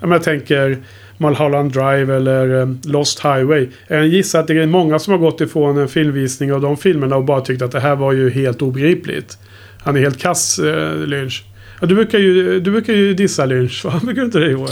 Jag, 0.00 0.08
menar, 0.08 0.16
jag 0.16 0.24
tänker 0.24 0.78
Mulholland 1.18 1.72
Drive 1.72 2.16
eller 2.16 2.60
eh, 2.60 2.68
Lost 2.84 3.20
Highway. 3.20 3.68
Jag 3.88 4.06
gissar 4.06 4.40
att 4.40 4.46
det 4.46 4.62
är 4.62 4.66
många 4.66 4.98
som 4.98 5.12
har 5.12 5.18
gått 5.18 5.40
ifrån 5.40 5.78
en 5.78 5.88
filmvisning 5.88 6.52
av 6.52 6.60
de 6.60 6.76
filmerna 6.76 7.16
och 7.16 7.24
bara 7.24 7.40
tyckt 7.40 7.62
att 7.62 7.72
det 7.72 7.80
här 7.80 7.96
var 7.96 8.12
ju 8.12 8.30
helt 8.30 8.62
obegripligt. 8.62 9.38
Han 9.78 9.96
är 9.96 10.00
helt 10.00 10.20
kass, 10.20 10.58
eh, 10.58 10.96
Lynch. 10.96 11.44
Ja, 11.80 11.86
du, 11.86 11.94
brukar 11.94 12.18
ju, 12.18 12.60
du 12.60 12.70
brukar 12.70 12.92
ju 12.92 13.14
dissa 13.14 13.44
Lynch, 13.44 13.84
va? 13.84 14.00
Brukar 14.04 14.20
du 14.20 14.26
inte 14.26 14.38
det 14.38 14.50
Johan? 14.50 14.68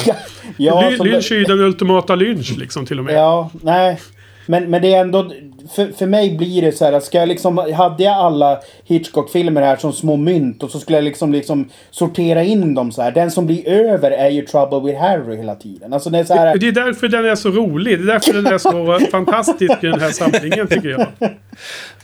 Ja, 0.56 0.88
Ly- 0.90 0.96
som- 0.96 1.06
Lynch 1.06 1.32
är 1.32 1.36
ju 1.36 1.44
den 1.44 1.60
ultimata 1.60 2.14
Lynch 2.14 2.54
liksom 2.58 2.86
till 2.86 2.98
och 2.98 3.04
med. 3.04 3.14
Ja, 3.14 3.50
nej. 3.62 3.98
Men, 4.46 4.70
men 4.70 4.82
det 4.82 4.94
är 4.94 5.00
ändå... 5.00 5.32
För, 5.76 5.86
för 5.98 6.06
mig 6.06 6.36
blir 6.36 6.62
det 6.62 6.72
så 6.72 6.84
här 6.84 6.92
att 6.92 7.04
ska 7.04 7.18
jag 7.18 7.28
liksom... 7.28 7.58
Hade 7.58 8.02
jag 8.04 8.12
alla 8.14 8.60
Hitchcock-filmer 8.84 9.62
här 9.62 9.76
som 9.76 9.92
små 9.92 10.16
mynt 10.16 10.62
och 10.62 10.70
så 10.70 10.78
skulle 10.78 10.98
jag 10.98 11.04
liksom, 11.04 11.32
liksom 11.32 11.68
sortera 11.90 12.42
in 12.44 12.74
dem 12.74 12.92
så 12.92 13.02
här. 13.02 13.12
Den 13.12 13.30
som 13.30 13.46
blir 13.46 13.68
över 13.68 14.10
är 14.10 14.28
ju 14.30 14.42
Trouble 14.42 14.80
with 14.92 15.00
Harry 15.00 15.36
hela 15.36 15.54
tiden. 15.54 15.92
Alltså 15.92 16.10
det 16.10 16.18
är 16.18 16.24
så 16.24 16.34
här... 16.34 16.58
Det 16.58 16.68
är 16.68 16.72
därför 16.72 17.08
den 17.08 17.24
är 17.24 17.34
så 17.34 17.50
rolig. 17.50 17.98
Det 17.98 18.02
är 18.04 18.06
därför 18.06 18.32
den 18.32 18.46
är 18.46 18.58
så 18.58 18.98
fantastisk 19.10 19.84
i 19.84 19.86
den 19.86 20.00
här 20.00 20.10
samlingen 20.10 20.66
tycker 20.66 20.88
jag. 20.88 21.06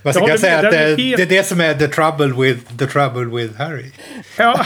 Ja, 0.02 0.12
ska 0.12 0.26
det- 0.26 0.38
säga 0.38 0.62
det 0.62 0.68
att 0.68 0.74
är 0.74 0.96
det, 0.96 1.02
helt- 1.02 1.16
det 1.16 1.22
är 1.22 1.26
det 1.26 1.46
som 1.46 1.60
är 1.60 1.74
the 1.74 1.88
trouble 1.88 2.42
with, 2.42 2.76
the 2.78 2.86
trouble 2.86 3.42
with 3.42 3.54
Harry. 3.58 3.90
Ja, 4.38 4.60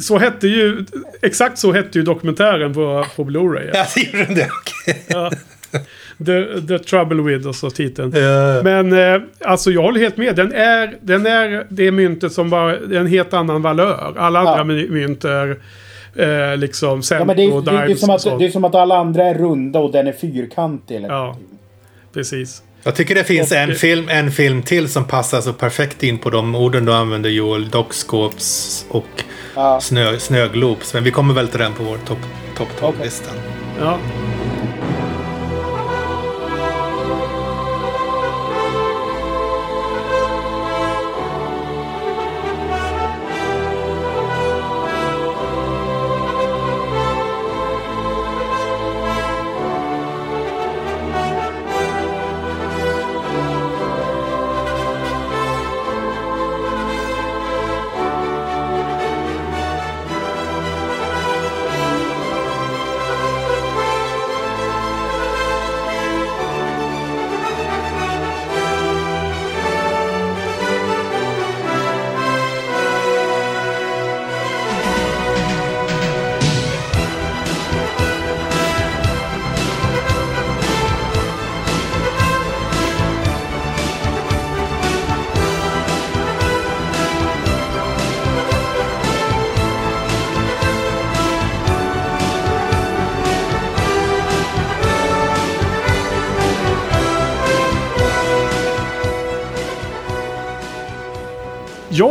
så 0.00 0.18
hette 0.18 0.48
ju... 0.48 0.84
Exakt 1.22 1.58
så 1.58 1.72
hette 1.72 1.98
ju 1.98 2.04
dokumentären 2.04 2.74
på, 2.74 3.06
på 3.16 3.24
Blu-ray. 3.24 3.70
Ja, 3.74 3.86
det 3.94 4.00
gjorde 4.00 4.24
den 4.24 4.34
det? 4.34 4.48
Ja. 5.06 5.30
The, 6.26 6.60
the 6.68 6.78
Trouble 6.78 7.22
With 7.22 7.48
och 7.48 7.54
så 7.56 7.70
titeln. 7.70 8.12
Ja. 8.16 8.62
Men 8.62 8.92
eh, 8.92 9.22
alltså 9.44 9.70
jag 9.70 9.82
håller 9.82 10.00
helt 10.00 10.16
med. 10.16 10.36
Den 10.36 10.52
är, 10.52 10.96
den 11.00 11.26
är 11.26 11.66
det 11.68 11.90
myntet 11.90 12.32
som. 12.32 12.50
Det 12.50 12.96
är 12.96 13.00
en 13.00 13.06
helt 13.06 13.34
annan 13.34 13.62
valör. 13.62 14.14
Alla 14.18 14.42
Ja. 14.42 14.48
andra 14.50 14.64
my- 14.64 14.88
mynt 14.88 15.24
är 15.24 15.58
eh, 16.16 16.56
liksom 16.56 17.02
Ja, 17.10 17.24
men 17.24 17.36
det, 17.36 17.42
är, 17.44 17.60
det, 17.62 17.70
är 17.70 17.86
Dives 17.86 18.00
som 18.00 18.10
och 18.10 18.16
att, 18.16 18.38
det 18.38 18.44
är 18.46 18.50
som 18.50 18.64
att 18.64 18.74
alla 18.74 18.96
andra 18.96 19.24
är 19.24 19.34
runda 19.34 19.78
och 19.78 19.92
den 19.92 20.06
är 20.06 20.12
fyrkantig. 20.12 20.96
Eller 20.96 21.08
Ja, 21.08 21.36
precis. 22.14 22.62
Jag 22.82 22.96
tycker 22.96 23.14
det 23.14 23.24
finns 23.24 23.50
Och- 23.50 23.56
en 23.56 23.74
film, 23.74 24.08
en 24.08 24.30
film 24.30 24.62
till 24.62 24.88
som 24.88 25.04
passar 25.04 25.40
så 25.40 25.52
perfekt 25.52 26.02
in 26.02 26.18
på 26.18 26.30
de 26.30 26.54
orden 26.54 26.84
du 26.84 26.92
använder 26.92 27.30
Joel. 27.30 27.68
Dockskåps 27.70 28.86
och 28.90 29.06
Ja. 29.54 29.80
snö, 29.80 30.18
snöglobs. 30.18 30.94
Men 30.94 31.04
vi 31.04 31.10
kommer 31.10 31.34
väl 31.34 31.48
till 31.48 31.60
den 31.60 31.74
på 31.74 31.82
vår 31.82 31.96
topp 31.96 32.18
top 32.56 32.68
Okej. 32.82 32.92
12-listan. 33.00 33.34
Ja. 33.80 33.98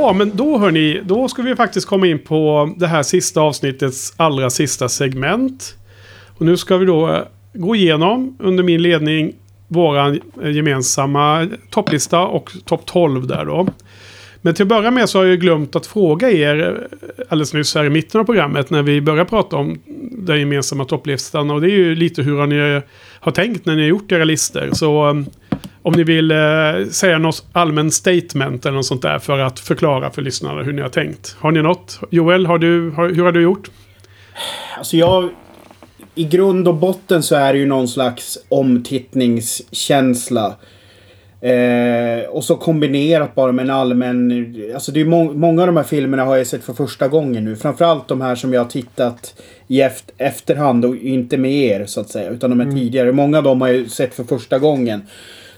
Ja, 0.09 0.13
men 0.13 0.31
då 0.35 0.57
hörni, 0.57 1.01
då 1.05 1.27
ska 1.27 1.41
vi 1.41 1.55
faktiskt 1.55 1.87
komma 1.87 2.07
in 2.07 2.19
på 2.19 2.69
det 2.77 2.87
här 2.87 3.03
sista 3.03 3.41
avsnittets 3.41 4.13
allra 4.17 4.49
sista 4.49 4.89
segment. 4.89 5.75
Och 6.37 6.45
nu 6.45 6.57
ska 6.57 6.77
vi 6.77 6.85
då 6.85 7.09
eh, 7.09 7.21
gå 7.53 7.75
igenom 7.75 8.37
under 8.39 8.63
min 8.63 8.81
ledning 8.81 9.35
våran 9.67 10.19
eh, 10.43 10.51
gemensamma 10.51 11.47
topplista 11.69 12.21
och 12.21 12.51
topp 12.65 12.85
12 12.85 13.27
där 13.27 13.45
då. 13.45 13.67
Men 14.41 14.53
till 14.53 14.63
att 14.63 14.69
börja 14.69 14.91
med 14.91 15.09
så 15.09 15.17
har 15.17 15.23
jag 15.25 15.31
ju 15.31 15.37
glömt 15.37 15.75
att 15.75 15.87
fråga 15.87 16.31
er 16.31 16.89
eh, 17.01 17.25
alldeles 17.29 17.53
nyss 17.53 17.75
här 17.75 17.85
i 17.85 17.89
mitten 17.89 18.21
av 18.21 18.25
programmet 18.25 18.69
när 18.69 18.81
vi 18.81 19.01
började 19.01 19.29
prata 19.29 19.55
om 19.55 19.79
den 20.11 20.39
gemensamma 20.39 20.85
topplistan. 20.85 21.51
Och 21.51 21.61
det 21.61 21.67
är 21.67 21.77
ju 21.77 21.95
lite 21.95 22.21
hur 22.21 22.47
ni 22.47 22.81
har 23.19 23.31
tänkt 23.31 23.65
när 23.65 23.75
ni 23.75 23.81
har 23.81 23.89
gjort 23.89 24.11
era 24.11 24.23
listor. 24.23 24.69
Så 24.73 25.23
om 25.81 25.93
ni 25.93 26.03
vill 26.03 26.31
eh, 26.31 26.37
säga 26.91 27.17
något 27.17 27.45
allmän 27.51 27.91
statement 27.91 28.65
eller 28.65 28.75
något 28.75 28.85
sånt 28.85 29.01
där 29.01 29.19
för 29.19 29.39
att 29.39 29.59
förklara 29.59 30.11
för 30.11 30.21
lyssnarna 30.21 30.63
hur 30.63 30.73
ni 30.73 30.81
har 30.81 30.89
tänkt. 30.89 31.35
Har 31.39 31.51
ni 31.51 31.61
något? 31.61 31.99
Joel, 32.09 32.45
har 32.45 32.57
du, 32.57 32.89
har, 32.89 33.09
hur 33.09 33.23
har 33.23 33.31
du 33.31 33.41
gjort? 33.41 33.69
Alltså 34.77 34.97
jag... 34.97 35.29
I 36.15 36.23
grund 36.23 36.67
och 36.67 36.75
botten 36.75 37.23
så 37.23 37.35
är 37.35 37.53
det 37.53 37.59
ju 37.59 37.65
någon 37.65 37.87
slags 37.87 38.37
omtittningskänsla. 38.49 40.55
Eh, 41.41 42.29
och 42.29 42.43
så 42.43 42.55
kombinerat 42.55 43.35
bara 43.35 43.51
med 43.51 43.63
en 43.63 43.69
allmän... 43.69 44.55
Alltså 44.73 44.91
det 44.91 45.01
är 45.01 45.05
må 45.05 45.33
många 45.33 45.61
av 45.61 45.67
de 45.67 45.77
här 45.77 45.83
filmerna 45.83 46.25
har 46.25 46.37
jag 46.37 46.47
sett 46.47 46.63
för 46.63 46.73
första 46.73 47.07
gången 47.07 47.45
nu. 47.45 47.55
Framförallt 47.55 48.07
de 48.07 48.21
här 48.21 48.35
som 48.35 48.53
jag 48.53 48.61
har 48.61 48.69
tittat 48.69 49.41
i 49.67 49.81
eft 49.81 50.11
efterhand 50.17 50.85
och 50.85 50.95
inte 50.95 51.37
med 51.37 51.51
er 51.51 51.85
så 51.85 52.01
att 52.01 52.09
säga. 52.09 52.29
Utan 52.29 52.49
de 52.49 52.59
är 52.59 52.63
mm. 52.63 52.75
tidigare. 52.75 53.11
Många 53.11 53.37
av 53.37 53.43
dem 53.43 53.61
har 53.61 53.67
jag 53.67 53.91
sett 53.91 54.13
för 54.13 54.23
första 54.23 54.59
gången. 54.59 55.01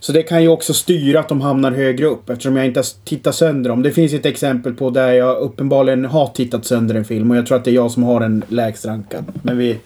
Så 0.02 0.12
det 0.12 0.24
kan 0.24 0.42
ju 0.42 0.48
också 0.48 0.74
styra 0.74 1.20
att 1.20 1.30
de 1.30 1.42
hamnar 1.42 1.72
högre 1.72 2.06
upp 2.06 2.30
eftersom 2.30 2.56
jag 2.56 2.66
inte 2.66 2.80
har 2.80 3.06
tittat 3.06 3.36
sönder 3.36 3.70
dem. 3.70 3.84
Det 3.84 3.92
finns 3.92 4.14
ett 4.14 4.26
exempel 4.26 4.74
på 4.74 4.90
där 4.90 5.12
jag 5.12 5.38
uppenbarligen 5.38 6.06
har 6.06 6.28
tittat 6.28 6.66
sönder 6.66 6.96
en 6.96 7.06
film 7.06 7.32
och 7.32 7.38
jag 7.38 7.46
tror 7.46 7.58
att 7.58 7.66
det 7.66 7.72
är 7.72 7.76
jag 7.76 7.92
som 7.92 8.04
har 8.04 8.20
den 8.20 8.44
lägst 8.48 8.86
rankad. 8.86 9.26
Men 9.44 9.58
vi 9.58 9.78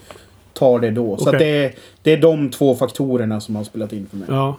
tar 0.52 0.78
det 0.78 0.90
då. 0.90 1.12
Okay. 1.12 1.24
Så 1.24 1.32
det, 1.32 1.64
är, 1.64 1.72
det 2.02 2.12
är 2.12 2.16
de 2.16 2.50
två 2.50 2.74
faktorerna 2.74 3.40
som 3.40 3.56
har 3.56 3.64
spelat 3.64 3.92
in 3.92 4.06
för 4.10 4.16
mig. 4.16 4.26
Ja. 4.30 4.56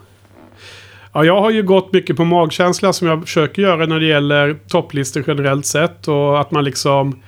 Ja, 1.13 1.25
jag 1.25 1.41
har 1.41 1.51
ju 1.51 1.63
gått 1.63 1.93
mycket 1.93 2.17
på 2.17 2.25
magkänsla 2.25 2.93
som 2.93 3.07
jag 3.07 3.21
försöker 3.21 3.61
göra 3.61 3.85
när 3.85 3.99
det 3.99 4.05
gäller 4.05 4.57
topplistor 4.67 5.23
generellt 5.27 5.65
sett. 5.65 6.07
Och 6.07 6.39
att 6.39 6.51
man 6.51 6.63
liksom 6.63 7.21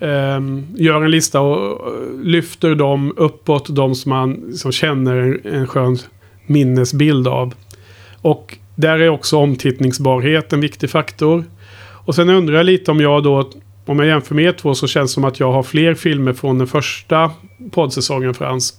um, 0.00 0.66
gör 0.76 1.02
en 1.02 1.10
lista 1.10 1.40
och 1.40 1.92
lyfter 2.24 2.74
dem 2.74 3.14
uppåt. 3.16 3.76
De 3.76 3.94
som 3.94 4.10
man 4.10 4.52
som 4.52 4.72
känner 4.72 5.16
en, 5.16 5.54
en 5.54 5.66
skön 5.66 5.98
minnesbild 6.52 7.28
av. 7.28 7.54
Och 8.22 8.58
där 8.74 8.98
är 8.98 9.08
också 9.08 9.36
omtittningsbarhet 9.36 10.52
en 10.52 10.60
viktig 10.60 10.90
faktor. 10.90 11.44
Och 12.04 12.14
sen 12.14 12.30
undrar 12.30 12.56
jag 12.56 12.66
lite 12.66 12.90
om 12.90 13.00
jag 13.00 13.22
då, 13.22 13.50
om 13.86 13.98
jag 13.98 14.08
jämför 14.08 14.34
med 14.34 14.44
er 14.44 14.52
två 14.52 14.74
så 14.74 14.86
känns 14.86 15.10
det 15.10 15.14
som 15.14 15.24
att 15.24 15.40
jag 15.40 15.52
har 15.52 15.62
fler 15.62 15.94
filmer 15.94 16.32
från 16.32 16.58
den 16.58 16.66
första 16.66 17.30
poddsäsongen 17.70 18.34
Frans. 18.34 18.74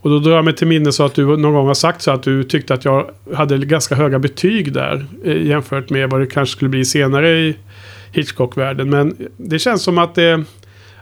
Och 0.00 0.10
då 0.10 0.18
drar 0.18 0.36
jag 0.36 0.44
mig 0.44 0.54
till 0.54 0.66
minne 0.66 0.92
så 0.92 1.04
att 1.04 1.14
du 1.14 1.36
någon 1.36 1.54
gång 1.54 1.66
har 1.66 1.74
sagt 1.74 2.02
så 2.02 2.10
att 2.10 2.22
du 2.22 2.44
tyckte 2.44 2.74
att 2.74 2.84
jag 2.84 3.10
hade 3.34 3.58
ganska 3.58 3.94
höga 3.94 4.18
betyg 4.18 4.72
där. 4.72 5.06
Eh, 5.24 5.46
jämfört 5.46 5.90
med 5.90 6.10
vad 6.10 6.20
det 6.20 6.26
kanske 6.26 6.52
skulle 6.52 6.68
bli 6.68 6.84
senare 6.84 7.38
i 7.38 7.56
Hitchcock-världen. 8.12 8.90
Men 8.90 9.16
det 9.36 9.58
känns 9.58 9.82
som 9.82 9.98
att 9.98 10.14
det 10.14 10.44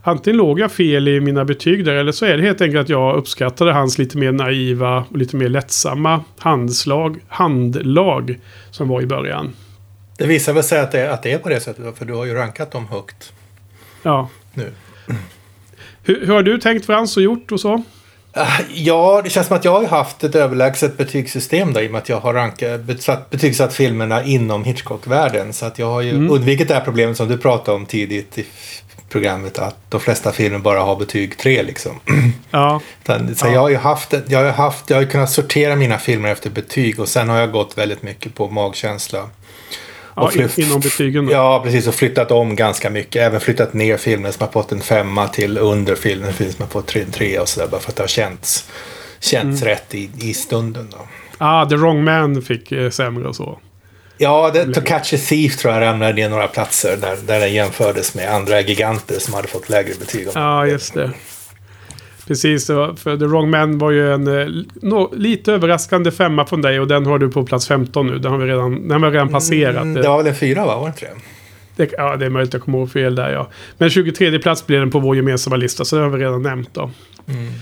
antingen 0.04 0.36
låg 0.36 0.60
jag 0.60 0.72
fel 0.72 1.08
i 1.08 1.20
mina 1.20 1.44
betyg 1.44 1.84
där 1.84 1.94
eller 1.94 2.12
så 2.12 2.26
är 2.26 2.36
det 2.36 2.42
helt 2.42 2.60
enkelt 2.60 2.80
att 2.80 2.88
jag 2.88 3.16
uppskattade 3.16 3.72
hans 3.72 3.98
lite 3.98 4.18
mer 4.18 4.32
naiva 4.32 5.04
och 5.10 5.16
lite 5.16 5.36
mer 5.36 5.48
lättsamma 5.48 6.24
handslag, 6.38 7.20
handlag 7.28 8.40
som 8.70 8.88
var 8.88 9.02
i 9.02 9.06
början. 9.06 9.52
Det 10.18 10.26
visar 10.26 10.52
väl 10.52 10.62
sig 10.62 10.80
att 10.80 10.92
det, 10.92 11.12
att 11.12 11.22
det 11.22 11.32
är 11.32 11.38
på 11.38 11.48
det 11.48 11.60
sättet 11.60 11.98
för 11.98 12.04
du 12.04 12.12
har 12.12 12.24
ju 12.24 12.34
rankat 12.34 12.70
dem 12.70 12.86
högt. 12.86 13.32
Ja. 14.02 14.28
Nu. 14.54 14.72
Hur, 16.02 16.26
hur 16.26 16.34
har 16.34 16.42
du 16.42 16.58
tänkt 16.58 16.86
Frans 16.86 17.16
och 17.16 17.22
gjort 17.22 17.52
och 17.52 17.60
så? 17.60 17.82
Ah, 18.32 18.58
ja, 18.74 19.20
det 19.24 19.30
känns 19.30 19.46
som 19.46 19.56
att 19.56 19.64
jag 19.64 19.80
har 19.80 19.86
haft 19.86 20.24
ett 20.24 20.34
överlägset 20.34 20.96
betygssystem 20.96 21.72
då, 21.72 21.80
i 21.80 21.86
och 21.86 21.92
med 21.92 21.98
att 21.98 22.08
jag 22.08 22.20
har 22.20 22.34
rankat, 22.34 22.80
betygsatt 23.30 23.74
filmerna 23.74 24.24
inom 24.24 24.64
Hitchcock-världen. 24.64 25.52
Så 25.52 25.66
att 25.66 25.78
jag 25.78 25.86
har 25.86 26.00
ju 26.00 26.10
mm. 26.10 26.30
undvikit 26.30 26.68
det 26.68 26.74
här 26.74 26.80
problemet 26.80 27.16
som 27.16 27.28
du 27.28 27.38
pratade 27.38 27.76
om 27.76 27.86
tidigt 27.86 28.38
i 28.38 28.46
programmet 29.08 29.58
att 29.58 29.76
de 29.88 30.00
flesta 30.00 30.32
filmer 30.32 30.58
bara 30.58 30.80
har 30.80 30.96
betyg 30.96 31.38
3 31.38 31.62
liksom. 31.62 32.00
Ja. 32.50 32.80
Så 33.36 33.46
ja. 33.46 33.52
jag 33.52 33.60
har 33.60 33.68
ju 33.68 33.76
haft, 33.76 34.14
jag 34.28 34.44
har 34.44 34.50
haft, 34.50 34.90
jag 34.90 34.96
har 34.96 35.04
kunnat 35.04 35.30
sortera 35.30 35.76
mina 35.76 35.98
filmer 35.98 36.28
efter 36.28 36.50
betyg 36.50 37.00
och 37.00 37.08
sen 37.08 37.28
har 37.28 37.38
jag 37.38 37.52
gått 37.52 37.78
väldigt 37.78 38.02
mycket 38.02 38.34
på 38.34 38.50
magkänsla. 38.50 39.28
Ja, 40.16 40.30
flytt, 40.30 40.58
inom 40.58 40.80
betygen. 40.80 41.26
Då. 41.26 41.32
Ja, 41.32 41.60
precis. 41.64 41.86
Och 41.86 41.94
flyttat 41.94 42.30
om 42.30 42.56
ganska 42.56 42.90
mycket. 42.90 43.22
Även 43.22 43.40
flyttat 43.40 43.74
ner 43.74 43.96
filmer 43.96 44.30
som 44.30 44.46
har 44.46 44.52
fått 44.52 44.72
en 44.72 44.80
femma 44.80 45.28
till 45.28 45.58
under 45.58 45.94
filmen. 45.94 46.32
Film 46.32 46.52
som 46.52 46.62
har 46.62 46.70
fått 46.70 46.96
en 46.96 47.10
trea 47.10 47.42
och 47.42 47.48
sådär. 47.48 47.68
Bara 47.68 47.80
för 47.80 47.90
att 47.90 47.96
det 47.96 48.02
har 48.02 48.08
känts, 48.08 48.70
känts 49.20 49.62
mm. 49.62 49.74
rätt 49.74 49.94
i, 49.94 50.10
i 50.20 50.34
stunden. 50.34 50.88
Då. 50.90 50.98
Ah, 51.38 51.66
The 51.66 51.76
Wrong 51.76 52.04
Man 52.04 52.42
fick 52.42 52.72
eh, 52.72 52.90
sämre 52.90 53.28
och 53.28 53.36
så. 53.36 53.58
Ja, 54.18 54.50
det, 54.54 54.74
To 54.74 54.80
Catch 54.80 55.14
a 55.14 55.16
Thief 55.28 55.56
tror 55.56 55.74
jag 55.74 55.82
ramlade 55.82 56.12
ner 56.12 56.28
några 56.28 56.46
platser 56.46 56.96
där, 56.96 57.16
där 57.26 57.40
den 57.40 57.52
jämfördes 57.52 58.14
med 58.14 58.34
andra 58.34 58.60
giganter 58.60 59.18
som 59.18 59.34
hade 59.34 59.48
fått 59.48 59.68
lägre 59.68 59.94
betyg. 60.00 60.28
Ja, 60.34 60.66
just 60.66 60.94
det. 60.94 61.10
Precis, 62.26 62.66
för 62.66 63.18
The 63.18 63.24
Wrong 63.24 63.50
Man 63.50 63.78
var 63.78 63.90
ju 63.90 64.12
en 64.12 64.40
eh, 64.40 64.46
no, 64.82 65.14
lite 65.16 65.52
överraskande 65.52 66.10
femma 66.10 66.46
från 66.46 66.62
dig 66.62 66.80
och 66.80 66.88
den 66.88 67.06
har 67.06 67.18
du 67.18 67.30
på 67.30 67.44
plats 67.44 67.68
15 67.68 68.06
nu. 68.06 68.18
Den 68.18 68.32
har 68.32 68.38
vi 68.38 68.46
redan, 68.46 68.88
den 68.88 69.02
har 69.02 69.10
vi 69.10 69.16
redan 69.16 69.28
passerat. 69.28 69.82
Mm, 69.82 69.94
det 70.02 70.08
var 70.08 70.16
väl 70.16 70.26
en 70.26 70.34
fyra 70.34 70.66
va? 70.66 70.76
Var 70.76 70.82
det 70.82 70.88
inte 70.88 71.06
det? 71.76 71.86
det? 71.86 71.94
Ja, 71.98 72.16
det 72.16 72.26
är 72.26 72.30
möjligt 72.30 72.48
att 72.48 72.54
jag 72.54 72.62
kommer 72.62 72.78
ihåg 72.78 72.92
fel 72.92 73.14
där 73.14 73.32
ja. 73.32 73.50
Men 73.78 73.90
23 73.90 74.38
plats 74.38 74.66
blir 74.66 74.78
den 74.78 74.90
på 74.90 74.98
vår 74.98 75.16
gemensamma 75.16 75.56
lista, 75.56 75.84
så 75.84 75.96
det 75.96 76.02
har 76.02 76.10
vi 76.10 76.24
redan 76.24 76.42
nämnt 76.42 76.74
då. 76.74 76.90
Mm. 77.28 77.52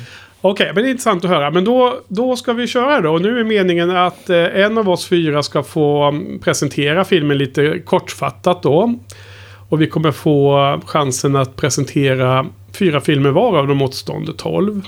Okej, 0.44 0.64
okay, 0.64 0.74
men 0.74 0.82
det 0.82 0.88
är 0.88 0.90
intressant 0.90 1.24
att 1.24 1.30
höra. 1.30 1.50
Men 1.50 1.64
då, 1.64 2.00
då 2.08 2.36
ska 2.36 2.52
vi 2.52 2.66
köra 2.66 3.00
då. 3.00 3.12
Och 3.12 3.22
nu 3.22 3.40
är 3.40 3.44
meningen 3.44 3.96
att 3.96 4.30
eh, 4.30 4.36
en 4.36 4.78
av 4.78 4.88
oss 4.88 5.08
fyra 5.08 5.42
ska 5.42 5.62
få 5.62 6.02
mm, 6.02 6.38
presentera 6.38 7.04
filmen 7.04 7.38
lite 7.38 7.78
kortfattat 7.78 8.62
då. 8.62 8.98
Och 9.68 9.80
vi 9.80 9.86
kommer 9.86 10.10
få 10.10 10.80
chansen 10.86 11.36
att 11.36 11.56
presentera 11.56 12.46
fyra 12.72 13.00
filmer 13.00 13.30
var 13.30 13.58
av 13.58 13.66
de 13.66 13.82
återstående 13.82 14.32
tolv. 14.32 14.82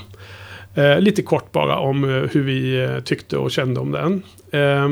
Eh, 0.75 0.99
lite 0.99 1.21
kort 1.21 1.51
bara 1.51 1.77
om 1.77 2.03
eh, 2.03 2.09
hur 2.09 2.43
vi 2.43 2.83
eh, 2.83 2.99
tyckte 2.99 3.37
och 3.37 3.51
kände 3.51 3.79
om 3.79 3.91
den. 3.91 4.23
Eh, 4.51 4.89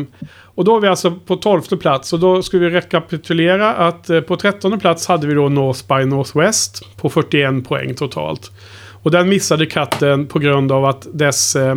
och 0.56 0.66
då 0.66 0.78
är 0.78 0.80
vi 0.80 0.88
alltså 0.88 1.12
på 1.12 1.36
tolfte 1.36 1.78
plats 1.78 2.14
och 2.14 2.20
då 2.20 2.42
ska 2.42 2.58
vi 2.58 2.70
rekapitulera 2.70 3.74
att 3.74 4.10
eh, 4.10 4.22
på 4.22 4.36
trettonde 4.36 4.78
plats 4.78 5.08
hade 5.08 5.28
vi 5.28 5.34
då 5.34 5.50
North 5.50 5.88
by 5.88 6.06
Northwest 6.06 6.98
på 6.98 7.10
41 7.10 7.68
poäng 7.68 7.94
totalt. 7.94 8.52
Och 9.04 9.12
den 9.12 9.30
missade 9.30 9.66
katten 9.66 10.28
på 10.28 10.40
grund 10.40 10.72
av 10.72 10.86
att 10.86 11.08
dess 11.14 11.56
eh, 11.56 11.76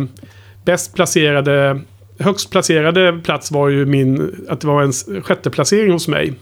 bäst 0.65 0.95
placerade, 0.95 1.81
högst 2.19 2.51
placerade 2.51 3.19
plats 3.23 3.51
var 3.51 3.69
ju 3.69 3.85
min, 3.85 4.35
att 4.49 4.61
det 4.61 4.67
var 4.67 4.83
en 4.83 5.23
sjätte 5.23 5.49
placering 5.49 5.91
hos 5.91 6.07
mig. 6.07 6.33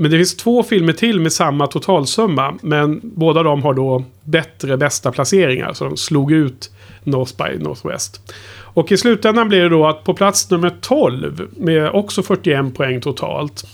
Men 0.00 0.10
det 0.10 0.16
finns 0.16 0.36
två 0.36 0.62
filmer 0.62 0.92
till 0.92 1.20
med 1.20 1.32
samma 1.32 1.66
totalsumma. 1.66 2.54
Men 2.62 3.00
båda 3.02 3.42
de 3.42 3.62
har 3.62 3.74
då 3.74 4.04
bättre 4.24 4.76
bästa 4.76 5.12
placeringar. 5.12 5.72
Så 5.72 5.84
de 5.84 5.96
slog 5.96 6.32
ut 6.32 6.70
North 7.04 7.32
by 7.36 7.64
Northwest. 7.64 8.32
Och 8.78 8.92
i 8.92 8.96
slutändan 8.96 9.48
blir 9.48 9.62
det 9.62 9.68
då 9.68 9.86
att 9.86 10.04
på 10.04 10.14
plats 10.14 10.50
nummer 10.50 10.72
12 10.80 11.48
med 11.56 11.90
också 11.90 12.22
41 12.22 12.74
poäng 12.74 13.00
totalt. 13.00 13.64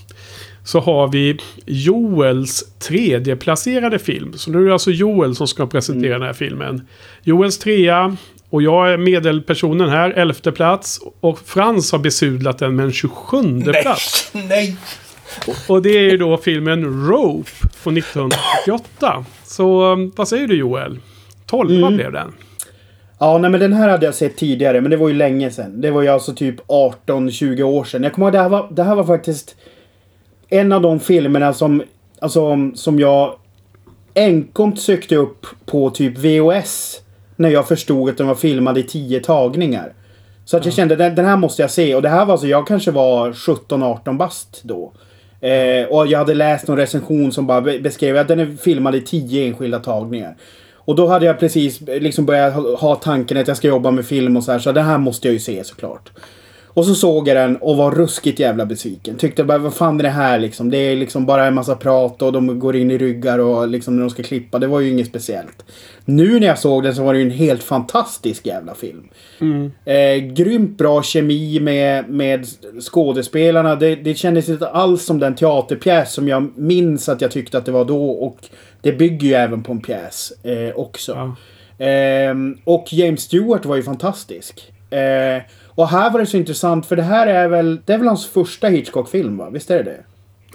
Så 0.65 0.81
har 0.81 1.09
vi 1.09 1.39
Joels 1.66 2.65
tredje 2.78 3.36
placerade 3.36 3.99
film. 3.99 4.32
Så 4.32 4.51
nu 4.51 4.62
är 4.62 4.66
det 4.66 4.73
alltså 4.73 4.91
Joel 4.91 5.35
som 5.35 5.49
ska 5.49 5.66
presentera 5.66 6.07
mm. 6.07 6.20
den 6.20 6.27
här 6.27 6.35
filmen. 6.35 6.86
Joels 7.23 7.59
trea. 7.59 8.16
Och 8.51 8.62
jag 8.62 8.93
är 8.93 8.97
medelpersonen 8.97 9.89
här, 9.89 10.11
elfte 10.11 10.53
plats. 10.53 11.01
Och 11.20 11.39
Frans 11.39 11.93
har 11.93 11.99
besudlat 11.99 12.59
den 12.59 12.77
med 12.77 12.85
en 12.85 12.93
27 12.93 13.43
nej, 13.43 13.82
plats. 13.82 14.31
Nej! 14.49 14.77
Och 15.69 15.82
det 15.82 15.91
är 15.91 16.11
ju 16.11 16.16
då 16.16 16.36
filmen 16.36 17.09
Rope 17.09 17.51
från 17.73 17.97
1988. 17.97 19.24
Så 19.45 19.93
um, 19.93 20.12
vad 20.16 20.28
säger 20.28 20.49
du 20.49 20.57
Joel? 20.57 20.99
12 21.47 21.70
mm. 21.70 21.97
blev 21.97 22.12
den. 22.12 22.32
Ja, 23.19 23.39
nej 23.39 23.51
men 23.51 23.61
den 23.61 23.73
här 23.73 23.89
hade 23.89 24.07
jag 24.07 24.15
sett 24.15 24.36
tidigare, 24.36 24.81
men 24.81 24.91
det 24.91 24.97
var 24.97 25.09
ju 25.09 25.15
länge 25.15 25.51
sedan. 25.51 25.81
Det 25.81 25.91
var 25.91 26.03
ju 26.03 26.09
alltså 26.09 26.35
typ 26.35 26.61
18-20 26.66 27.62
år 27.62 27.85
sedan. 27.85 28.03
Jag 28.03 28.12
kommer 28.12 28.27
ihåg, 28.27 28.32
det 28.32 28.39
här 28.39 28.49
var, 28.49 28.69
det 28.70 28.82
här 28.82 28.95
var 28.95 29.05
faktiskt 29.05 29.57
en 30.49 30.73
av 30.73 30.83
de 30.83 31.01
filmerna 31.01 31.53
som, 31.53 31.83
alltså, 32.19 32.71
som 32.75 33.01
jag 33.01 33.35
enkomt 34.15 34.81
sökte 34.81 35.16
upp 35.16 35.47
på 35.66 35.91
typ 35.91 36.19
VOS. 36.19 37.01
När 37.37 37.49
jag 37.49 37.69
förstod 37.69 38.11
att 38.11 38.19
den 38.19 38.27
var 38.27 38.35
filmad 38.35 38.79
i 38.79 38.83
10 38.83 39.21
tagningar. 39.21 39.93
Så 40.45 40.57
att 40.57 40.65
jag 40.65 40.75
kände 40.75 40.97
den, 40.97 41.15
den 41.15 41.25
här 41.25 41.37
måste 41.37 41.62
jag 41.62 41.71
se. 41.71 41.95
Och 41.95 42.03
det 42.03 42.09
här 42.09 42.25
var 42.25 42.33
alltså, 42.33 42.47
jag 42.47 42.66
kanske 42.66 42.91
var 42.91 43.33
17-18 43.33 44.16
bast 44.16 44.61
då. 44.62 44.93
Eh, 45.41 45.87
och 45.87 46.07
jag 46.07 46.19
hade 46.19 46.35
läst 46.35 46.69
någon 46.69 46.77
recension 46.77 47.33
som 47.33 47.47
bara 47.47 47.61
beskrev 47.61 48.16
att 48.16 48.29
den 48.29 48.41
är 48.41 48.57
filmad 48.57 48.95
i 48.95 49.01
tio 49.01 49.47
enskilda 49.47 49.79
tagningar. 49.79 50.37
Och 50.75 50.97
då 50.97 51.07
hade 51.07 51.27
jag 51.27 51.41
precis 51.41 51.81
liksom 51.81 52.27
börjat 52.27 52.55
ha 52.81 52.95
tanken 52.95 53.37
att 53.37 53.49
jag 53.49 53.57
ska 53.57 53.69
jobba 53.69 53.91
med 53.91 54.07
film 54.07 54.37
och 54.37 54.45
så 54.45 54.53
här. 54.53 54.59
Så 54.59 54.73
den 54.73 54.85
här 54.85 54.99
måste 54.99 55.29
jag 55.29 55.33
ju 55.33 55.41
se 55.41 55.65
såklart. 55.65 56.11
Och 56.75 56.87
så 56.87 56.95
såg 56.95 57.29
jag 57.29 57.37
den 57.37 57.57
och 57.57 57.77
var 57.77 57.91
ruskigt 57.91 58.39
jävla 58.39 58.67
besviken. 58.67 59.17
Tyckte 59.17 59.45
bara, 59.45 59.59
vad 59.59 59.75
fan 59.75 59.99
är 59.99 60.03
det 60.03 60.09
här 60.09 60.39
liksom? 60.39 60.71
Det 60.71 60.79
är 60.79 60.97
liksom 60.97 61.27
bara 61.27 61.47
en 61.47 61.55
massa 61.55 61.77
prat 61.77 62.23
och 62.23 62.33
de 62.33 62.59
går 62.59 62.77
in 62.77 62.91
i 62.91 62.99
ryggar 62.99 63.39
och 63.39 63.69
liksom 63.69 63.97
när 63.97 64.01
de 64.01 64.11
ska 64.11 64.23
klippa. 64.23 64.59
Det 64.59 64.67
var 64.67 64.81
ju 64.81 64.91
inget 64.91 65.07
speciellt. 65.07 65.65
Nu 66.05 66.41
när 66.41 66.47
jag 66.47 66.59
såg 66.59 66.83
den 66.83 66.95
så 66.95 67.05
var 67.05 67.13
det 67.13 67.19
ju 67.21 67.25
en 67.25 67.31
helt 67.31 67.63
fantastisk 67.63 68.47
jävla 68.47 68.75
film. 68.75 69.09
Mm. 69.41 69.73
Eh, 69.85 70.33
grymt 70.35 70.79
bra 70.79 71.03
kemi 71.03 71.61
med, 71.61 72.09
med 72.09 72.47
skådespelarna. 72.81 73.77
Det, 73.77 73.97
det 73.97 74.15
kändes 74.15 74.49
inte 74.49 74.69
alls 74.69 75.05
som 75.05 75.19
den 75.19 75.35
teaterpjäs 75.35 76.13
som 76.13 76.29
jag 76.29 76.59
minns 76.59 77.09
att 77.09 77.21
jag 77.21 77.31
tyckte 77.31 77.59
att 77.59 77.67
det 77.67 77.73
var 77.73 77.85
då. 77.85 78.11
Och 78.11 78.39
det 78.81 78.93
bygger 78.93 79.29
ju 79.29 79.35
även 79.35 79.63
på 79.63 79.73
en 79.73 79.81
pjäs 79.81 80.33
eh, 80.43 80.77
också. 80.77 81.13
Ja. 81.13 81.37
Ehm, 81.79 82.59
och 82.65 82.93
James 82.93 83.21
Stewart 83.21 83.65
var 83.65 83.77
ju 83.77 83.83
fantastisk. 83.83 84.73
Eh, 84.91 85.43
och 85.75 85.89
här 85.89 86.11
var 86.11 86.21
det 86.21 86.27
så 86.27 86.37
intressant 86.37 86.87
för 86.87 86.97
det 86.97 87.03
här 87.03 87.27
är 87.27 87.49
väl, 87.49 87.81
det 87.85 87.93
är 87.93 87.99
väl 87.99 88.07
hans 88.07 88.27
första 88.27 88.69
Hitchcock-film 88.69 89.37
va? 89.37 89.51
Visst 89.51 89.71
är 89.71 89.77
det 89.77 89.83
det? 89.83 90.05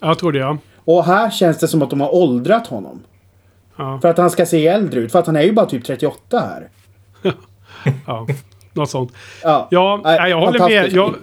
Jag 0.02 0.20
tror 0.20 0.32
det 0.32 0.40
ja. 0.40 0.58
Och 0.86 1.06
här 1.06 1.30
känns 1.30 1.58
det 1.58 1.68
som 1.68 1.82
att 1.82 1.90
de 1.90 2.02
har 2.02 2.16
åldrat 2.16 2.68
honom. 2.68 3.04
Ja. 3.76 4.00
För 4.02 4.10
att 4.10 4.18
han 4.18 4.30
ska 4.30 4.46
se 4.46 4.68
äldre 4.68 5.00
ut. 5.00 5.12
För 5.12 5.20
att 5.20 5.26
han 5.26 5.36
är 5.36 5.42
ju 5.42 5.52
bara 5.52 5.66
typ 5.66 5.86
38 5.86 6.40
här. 6.40 6.70
ja. 8.08 8.28
Något 8.74 8.90
sånt. 8.90 9.14
Ja, 9.44 9.68
Ja, 9.72 10.02
Nej, 10.04 10.30
jag 10.30 10.40
håller 10.40 10.60
med. 10.60 10.92
Jag, 10.92 11.16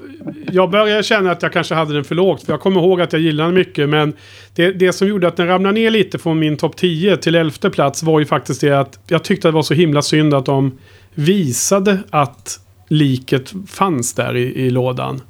jag 0.52 0.70
börjar 0.70 1.02
känna 1.02 1.31
att 1.31 1.43
jag 1.43 1.52
kanske 1.52 1.74
hade 1.74 1.94
den 1.94 2.05
för 2.05 2.14
lågt. 2.14 2.43
För 2.43 2.52
jag 2.52 2.60
kommer 2.60 2.81
ihåg 2.81 3.01
att 3.01 3.12
jag 3.12 3.23
gillade 3.23 3.48
den 3.48 3.55
mycket. 3.55 3.89
Men 3.89 4.12
det, 4.55 4.73
det 4.73 4.93
som 4.93 5.09
gjorde 5.09 5.28
att 5.28 5.36
den 5.36 5.47
ramlade 5.47 5.73
ner 5.73 5.90
lite 5.90 6.18
från 6.18 6.39
min 6.39 6.56
topp 6.56 6.77
10 6.77 7.16
till 7.16 7.35
11 7.35 7.70
plats 7.73 8.02
var 8.02 8.20
ju 8.20 8.27
faktiskt 8.27 8.60
det 8.60 8.81
att 8.81 8.98
jag 9.06 9.24
tyckte 9.24 9.48
att 9.48 9.52
det 9.52 9.56
var 9.56 9.62
så 9.62 9.74
himla 9.74 10.02
synd 10.02 10.35
att 10.35 10.47
de 10.47 10.78
visade 11.14 11.98
att 12.10 12.60
liket 12.88 13.54
fanns 13.66 14.14
där 14.14 14.36
i, 14.36 14.66
i 14.66 14.70
lådan. 14.70 15.20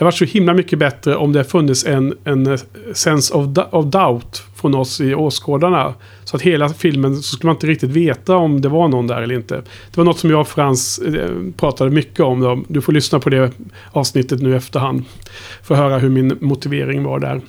Det 0.00 0.04
var 0.04 0.10
så 0.10 0.24
himla 0.24 0.54
mycket 0.54 0.78
bättre 0.78 1.16
om 1.16 1.32
det 1.32 1.44
funnits 1.44 1.86
en, 1.86 2.14
en 2.24 2.58
sense 2.92 3.34
of, 3.34 3.58
of 3.70 3.86
doubt 3.86 4.42
från 4.56 4.74
oss 4.74 5.00
i 5.00 5.14
åskådarna. 5.14 5.94
Så 6.24 6.36
att 6.36 6.42
hela 6.42 6.68
filmen 6.68 7.16
så 7.16 7.36
skulle 7.36 7.48
man 7.48 7.56
inte 7.56 7.66
riktigt 7.66 7.90
veta 7.90 8.36
om 8.36 8.60
det 8.60 8.68
var 8.68 8.88
någon 8.88 9.06
där 9.06 9.22
eller 9.22 9.34
inte. 9.34 9.54
Det 9.90 9.96
var 9.96 10.04
något 10.04 10.18
som 10.18 10.30
jag 10.30 10.40
och 10.40 10.48
Frans 10.48 10.98
eh, 10.98 11.30
pratade 11.56 11.90
mycket 11.90 12.20
om. 12.20 12.40
Då. 12.40 12.64
Du 12.68 12.80
får 12.80 12.92
lyssna 12.92 13.20
på 13.20 13.30
det 13.30 13.52
avsnittet 13.92 14.40
nu 14.40 14.50
i 14.50 14.54
efterhand. 14.54 15.04
För 15.62 15.74
att 15.74 15.80
höra 15.80 15.98
hur 15.98 16.10
min 16.10 16.38
motivering 16.40 17.04
var 17.04 17.18
där. 17.18 17.40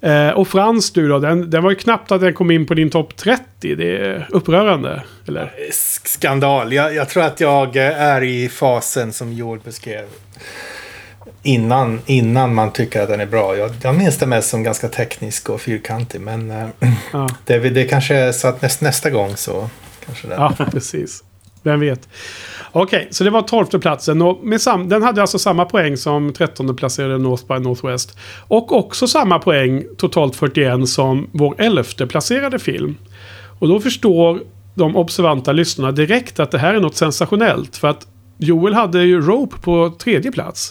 Eh, 0.00 0.28
och 0.28 0.48
Frans 0.48 0.92
du 0.92 1.08
då, 1.08 1.18
den, 1.18 1.50
den 1.50 1.62
var 1.62 1.70
ju 1.70 1.76
knappt 1.76 2.12
att 2.12 2.20
den 2.20 2.34
kom 2.34 2.50
in 2.50 2.66
på 2.66 2.74
din 2.74 2.90
topp 2.90 3.16
30. 3.16 3.74
Det 3.74 3.96
är 3.96 4.28
upprörande. 4.30 5.02
Eller? 5.28 5.52
Skandal. 6.04 6.72
Jag, 6.72 6.94
jag 6.94 7.08
tror 7.08 7.22
att 7.22 7.40
jag 7.40 7.76
eh, 7.76 8.02
är 8.02 8.22
i 8.22 8.48
fasen 8.48 9.12
som 9.12 9.32
Joel 9.32 9.60
beskrev. 9.64 10.04
Innan, 11.42 12.00
innan 12.06 12.54
man 12.54 12.72
tycker 12.72 13.02
att 13.02 13.08
den 13.08 13.20
är 13.20 13.26
bra. 13.26 13.56
Jag, 13.56 13.70
jag 13.82 13.94
minns 13.94 14.18
det 14.18 14.26
mest 14.26 14.48
som 14.48 14.62
ganska 14.62 14.88
teknisk 14.88 15.50
och 15.50 15.60
fyrkantig. 15.60 16.20
Men 16.20 16.50
eh, 16.50 16.68
Ja. 17.12 17.28
det, 17.44 17.58
det 17.58 17.84
kanske 17.84 18.14
är 18.14 18.32
så 18.32 18.48
att 18.48 18.62
näst, 18.62 18.80
nästa 18.80 19.10
gång 19.10 19.36
så 19.36 19.68
kanske 20.06 20.28
den. 20.28 20.40
Ja, 20.40 20.66
precis. 20.70 21.24
Vem 21.64 21.80
vet. 21.80 22.08
Okej, 22.72 23.08
så 23.10 23.24
det 23.24 23.30
var 23.30 23.42
tolfte 23.42 23.78
platsen. 23.78 24.22
Och 24.22 24.44
med 24.44 24.60
sam 24.60 24.88
den 24.88 25.02
hade 25.02 25.20
alltså 25.20 25.38
samma 25.38 25.64
poäng 25.64 25.96
som 25.96 26.32
trettonde 26.32 26.74
placerade 26.74 27.18
North 27.18 27.46
by 27.46 27.58
Northwest. 27.58 28.18
Och 28.48 28.72
också 28.72 29.06
samma 29.06 29.38
poäng, 29.38 29.84
totalt 29.96 30.36
41, 30.36 30.88
som 30.88 31.28
vår 31.32 31.54
elfte 31.58 32.06
placerade 32.06 32.58
film. 32.58 32.96
Och 33.58 33.68
då 33.68 33.80
förstår 33.80 34.40
de 34.74 34.96
observanta 34.96 35.52
lyssnarna 35.52 35.92
direkt 35.92 36.40
att 36.40 36.50
det 36.50 36.58
här 36.58 36.74
är 36.74 36.80
något 36.80 36.96
sensationellt. 36.96 37.76
För 37.76 37.88
att 37.88 38.06
Joel 38.38 38.74
hade 38.74 39.02
ju 39.02 39.20
Rope 39.20 39.56
på 39.60 39.92
tredje 39.98 40.32
plats. 40.32 40.70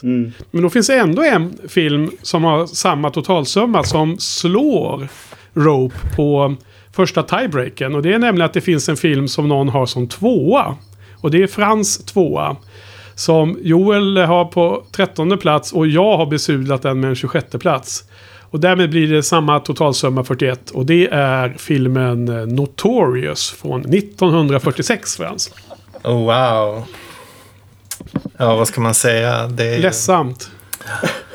Men 0.52 0.64
då 0.64 0.70
finns 0.70 0.88
det 0.88 0.98
ändå 0.98 1.24
en 1.24 1.58
film 1.68 2.12
som 2.22 2.44
har 2.44 2.68
samma 2.68 3.10
totalsumma 3.10 3.84
som 3.84 4.18
slår 4.18 5.08
Rope 5.54 5.96
på 6.16 6.56
första 6.94 7.24
tiebreaken. 7.24 7.96
Och 7.96 8.02
det 8.02 8.14
är 8.14 8.20
nämligen 8.20 8.46
att 8.46 8.54
det 8.54 8.62
finns 8.62 8.90
en 8.90 8.98
film 8.98 9.28
som 9.28 9.48
någon 9.48 9.70
har 9.70 9.86
som 9.86 10.08
tvåa. 10.08 10.76
Och 11.18 11.32
det 11.32 11.44
är 11.44 11.48
Frans 11.48 11.98
tvåa. 12.06 12.56
Som 13.16 13.58
Joel 13.62 14.18
har 14.18 14.46
på 14.46 14.84
trettonde 14.92 15.38
plats 15.38 15.74
och 15.74 15.88
jag 15.88 16.18
har 16.18 16.26
besudlat 16.26 16.82
den 16.82 17.00
med 17.00 17.10
en 17.10 17.16
26 17.16 17.48
plats. 17.60 18.04
Och 18.42 18.60
därmed 18.60 18.90
blir 18.90 19.08
det 19.08 19.24
samma 19.24 19.60
totalsumma 19.60 20.24
41. 20.24 20.70
Och 20.70 20.86
det 20.86 21.08
är 21.12 21.56
filmen 21.58 22.28
eh, 22.30 22.46
Notorious 22.48 23.52
från 23.52 23.82
1946 23.94 25.18
Frans. 25.18 25.52
Oh, 26.04 26.14
wow. 26.26 26.84
Ja, 28.38 28.56
vad 28.56 28.68
ska 28.68 28.82
man 28.82 28.94
säga? 28.94 29.48
Det 29.48 29.64
är, 29.66 29.76
ju- 29.76 29.82
Ledsamt. 29.82 30.52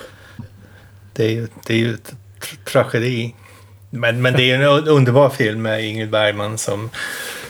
det 1.13 1.25
är 1.25 1.31
ju, 1.31 1.49
det 1.67 1.73
är 1.73 1.79
ju 1.79 1.97
tragedi. 2.65 3.35
Men, 3.91 4.23
men 4.23 4.35
det 4.35 4.51
är 4.51 4.55
en 4.55 4.63
un- 4.63 4.89
underbar 4.89 5.31
film 5.31 5.63
med 5.63 5.85
Ingrid 5.85 6.11
Bergman 6.11 6.59
som, 6.59 6.91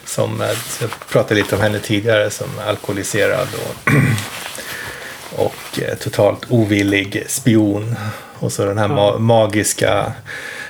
som 0.04 0.40
eh, 0.40 0.48
jag 0.80 0.90
pratade 1.10 1.34
lite 1.34 1.54
om 1.56 1.60
henne 1.62 1.78
tidigare, 1.78 2.30
som 2.30 2.46
alkoholiserad 2.66 3.48
och, 3.54 3.92
och 5.44 5.80
eh, 5.82 5.94
totalt 5.94 6.46
ovillig 6.50 7.24
spion. 7.28 7.96
Och 8.38 8.52
så 8.52 8.64
den 8.64 8.78
här 8.78 8.88
ma- 8.88 9.18
magiska 9.18 10.12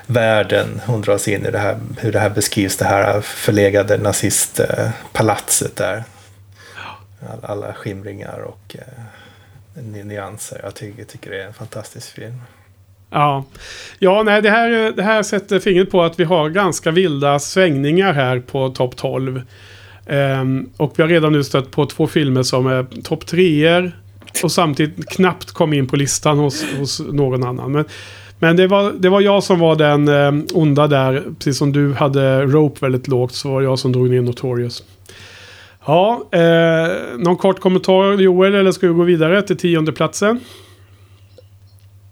världen 0.06 0.80
hon 0.86 1.00
dras 1.00 1.28
in 1.28 1.46
i, 1.46 1.50
det 1.50 1.58
här, 1.58 1.78
hur 1.98 2.12
det 2.12 2.18
här 2.20 2.30
beskrivs, 2.30 2.76
det 2.76 2.84
här 2.84 3.20
förlegade 3.20 3.98
nazistpalatset 3.98 5.76
där. 5.76 6.04
All, 7.32 7.44
alla 7.44 7.74
skimringar 7.74 8.38
och 8.38 8.76
eh, 8.78 9.82
ny- 9.82 10.04
nyanser. 10.04 10.60
Jag 10.64 10.74
tycker, 10.74 11.04
tycker 11.04 11.30
det 11.30 11.42
är 11.42 11.46
en 11.46 11.54
fantastisk 11.54 12.08
film. 12.12 12.42
Ja, 13.10 13.44
ja 13.98 14.22
nej, 14.22 14.42
det, 14.42 14.50
här, 14.50 14.92
det 14.92 15.02
här 15.02 15.22
sätter 15.22 15.58
fingret 15.58 15.90
på 15.90 16.02
att 16.02 16.20
vi 16.20 16.24
har 16.24 16.48
ganska 16.48 16.90
vilda 16.90 17.38
svängningar 17.38 18.12
här 18.12 18.40
på 18.40 18.68
topp 18.68 18.96
12. 18.96 19.36
Um, 19.36 19.42
ehm, 20.06 20.70
och 20.76 20.92
vi 20.96 21.02
har 21.02 21.10
redan 21.10 21.32
nu 21.32 21.44
stött 21.44 21.70
på 21.70 21.86
två 21.86 22.06
filmer 22.06 22.42
som 22.42 22.66
är 22.66 23.02
topp 23.02 23.26
treor 23.26 23.92
och 24.42 24.52
samtidigt 24.52 25.08
knappt 25.08 25.52
kom 25.52 25.72
in 25.72 25.86
på 25.86 25.96
listan 25.96 26.38
hos, 26.38 26.64
hos 26.78 27.00
någon 27.00 27.44
annan. 27.44 27.72
Men, 27.72 27.84
men 28.38 28.56
det, 28.56 28.66
var, 28.66 28.92
det 28.98 29.08
var 29.08 29.20
jag 29.20 29.42
som 29.42 29.58
var 29.58 29.76
den 29.76 30.08
um, 30.08 30.46
onda 30.54 30.86
där. 30.86 31.22
Precis 31.38 31.58
som 31.58 31.72
du 31.72 31.92
hade 31.92 32.42
Rope 32.42 32.78
väldigt 32.80 33.08
lågt 33.08 33.34
så 33.34 33.50
var 33.50 33.60
det 33.60 33.64
jag 33.64 33.78
som 33.78 33.92
drog 33.92 34.10
ner 34.10 34.20
Notorious. 34.20 34.82
Ja, 35.86 36.28
eh, 36.32 37.18
någon 37.18 37.36
kort 37.36 37.60
kommentar 37.60 38.20
Joel 38.20 38.54
eller 38.54 38.72
ska 38.72 38.88
vi 38.88 38.94
gå 38.94 39.02
vidare 39.02 39.42
till 39.42 39.56
tionde 39.56 39.92
platsen? 39.92 40.40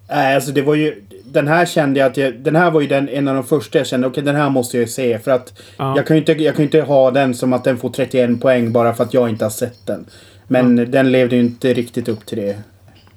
Nej, 0.09 0.35
alltså 0.35 0.51
det 0.51 0.61
var 0.61 0.75
ju... 0.75 1.03
Den 1.25 1.47
här 1.47 1.65
kände 1.65 1.99
jag 1.99 2.11
att 2.11 2.17
jag, 2.17 2.33
Den 2.39 2.55
här 2.55 2.71
var 2.71 2.81
ju 2.81 2.87
den, 2.87 3.09
en 3.09 3.27
av 3.27 3.35
de 3.35 3.43
första 3.43 3.77
jag 3.77 3.87
kände, 3.87 4.07
okej 4.07 4.23
den 4.23 4.35
här 4.35 4.49
måste 4.49 4.77
jag 4.77 4.81
ju 4.81 4.87
se. 4.87 5.19
För 5.19 5.31
att 5.31 5.61
Ja. 5.77 5.93
jag, 5.95 6.07
kan 6.07 6.15
ju 6.15 6.19
inte, 6.21 6.31
jag 6.31 6.55
kan 6.55 6.63
inte 6.65 6.81
ha 6.81 7.11
den 7.11 7.33
som 7.33 7.53
att 7.53 7.63
den 7.63 7.77
får 7.77 7.89
31 7.89 8.41
poäng 8.41 8.71
bara 8.71 8.93
för 8.93 9.03
att 9.03 9.13
jag 9.13 9.29
inte 9.29 9.45
har 9.45 9.49
sett 9.49 9.85
den. 9.85 10.05
Men 10.47 10.91
den 10.91 11.11
levde 11.11 11.35
ju 11.35 11.41
inte 11.41 11.73
riktigt 11.73 12.07
upp 12.09 12.25
till 12.25 12.37
det. 12.37 12.57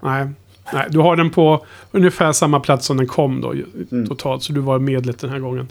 Nej. 0.00 0.28
Nej, 0.72 0.86
du 0.90 0.98
har 0.98 1.16
den 1.16 1.30
på 1.30 1.64
ungefär 1.90 2.32
samma 2.32 2.60
plats 2.60 2.86
som 2.86 2.96
den 2.96 3.06
kom 3.06 3.40
då 3.40 3.54
ju- 3.54 4.06
totalt. 4.06 4.42
Så 4.42 4.52
du 4.52 4.60
var 4.60 4.78
medlet 4.78 5.18
den 5.18 5.30
här 5.30 5.38
gången. 5.38 5.68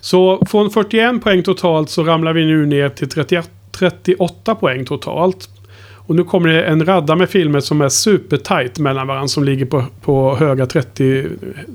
Så 0.00 0.42
från 0.46 0.70
41 0.70 1.22
poäng 1.22 1.42
totalt 1.42 1.90
så 1.90 2.04
ramlar 2.04 2.32
vi 2.32 2.44
nu 2.44 2.66
ner 2.66 2.88
till 2.88 3.08
31, 3.08 3.50
38 3.78 4.54
poäng 4.54 4.84
totalt. 4.84 5.48
Och 6.06 6.14
nu 6.14 6.24
kommer 6.24 6.48
det 6.48 6.64
en 6.64 6.86
radda 6.86 7.16
med 7.16 7.30
filmer 7.30 7.60
som 7.60 7.80
är 7.80 7.88
supertight 7.88 8.78
mellan 8.78 9.06
varandra. 9.06 9.28
Som 9.28 9.44
ligger 9.44 9.66
på, 9.66 9.84
på 10.00 10.36
höga 10.36 10.66
30 10.66 11.26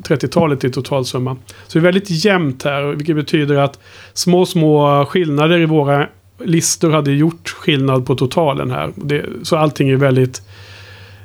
30-talet 0.04 0.64
i 0.64 0.70
totalsumma. 0.70 1.38
Så 1.68 1.80
det 1.80 1.80
är 1.80 1.84
väldigt 1.84 2.26
jämnt 2.26 2.64
här. 2.64 2.84
Vilket 2.84 3.16
betyder 3.16 3.56
att 3.56 3.80
små, 4.14 4.46
små 4.46 5.06
skillnader 5.06 5.60
i 5.60 5.66
våra 5.66 6.08
listor 6.44 6.92
hade 6.92 7.12
gjort 7.12 7.50
skillnad 7.50 8.06
på 8.06 8.16
totalen 8.16 8.72
här. 8.72 8.92
Det, 8.96 9.26
så 9.44 9.58
allting 9.58 9.90
är 9.90 9.96
väldigt 9.96 10.42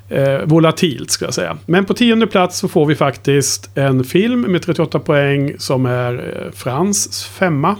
eh, 0.09 0.39
volatilt 0.45 1.11
ska 1.11 1.25
jag 1.25 1.35
säga. 1.35 1.57
Men 1.67 1.85
på 1.85 1.95
tionde 1.95 2.27
plats 2.27 2.59
så 2.59 2.69
får 2.69 2.87
vi 2.87 2.95
faktiskt 2.95 3.71
en 3.75 4.05
film 4.05 4.41
med 4.41 4.63
38 4.63 4.99
poäng 4.99 5.55
som 5.59 5.87
är 5.87 6.15
eh, 6.15 6.53
Frans 6.53 7.25
femma. 7.25 7.77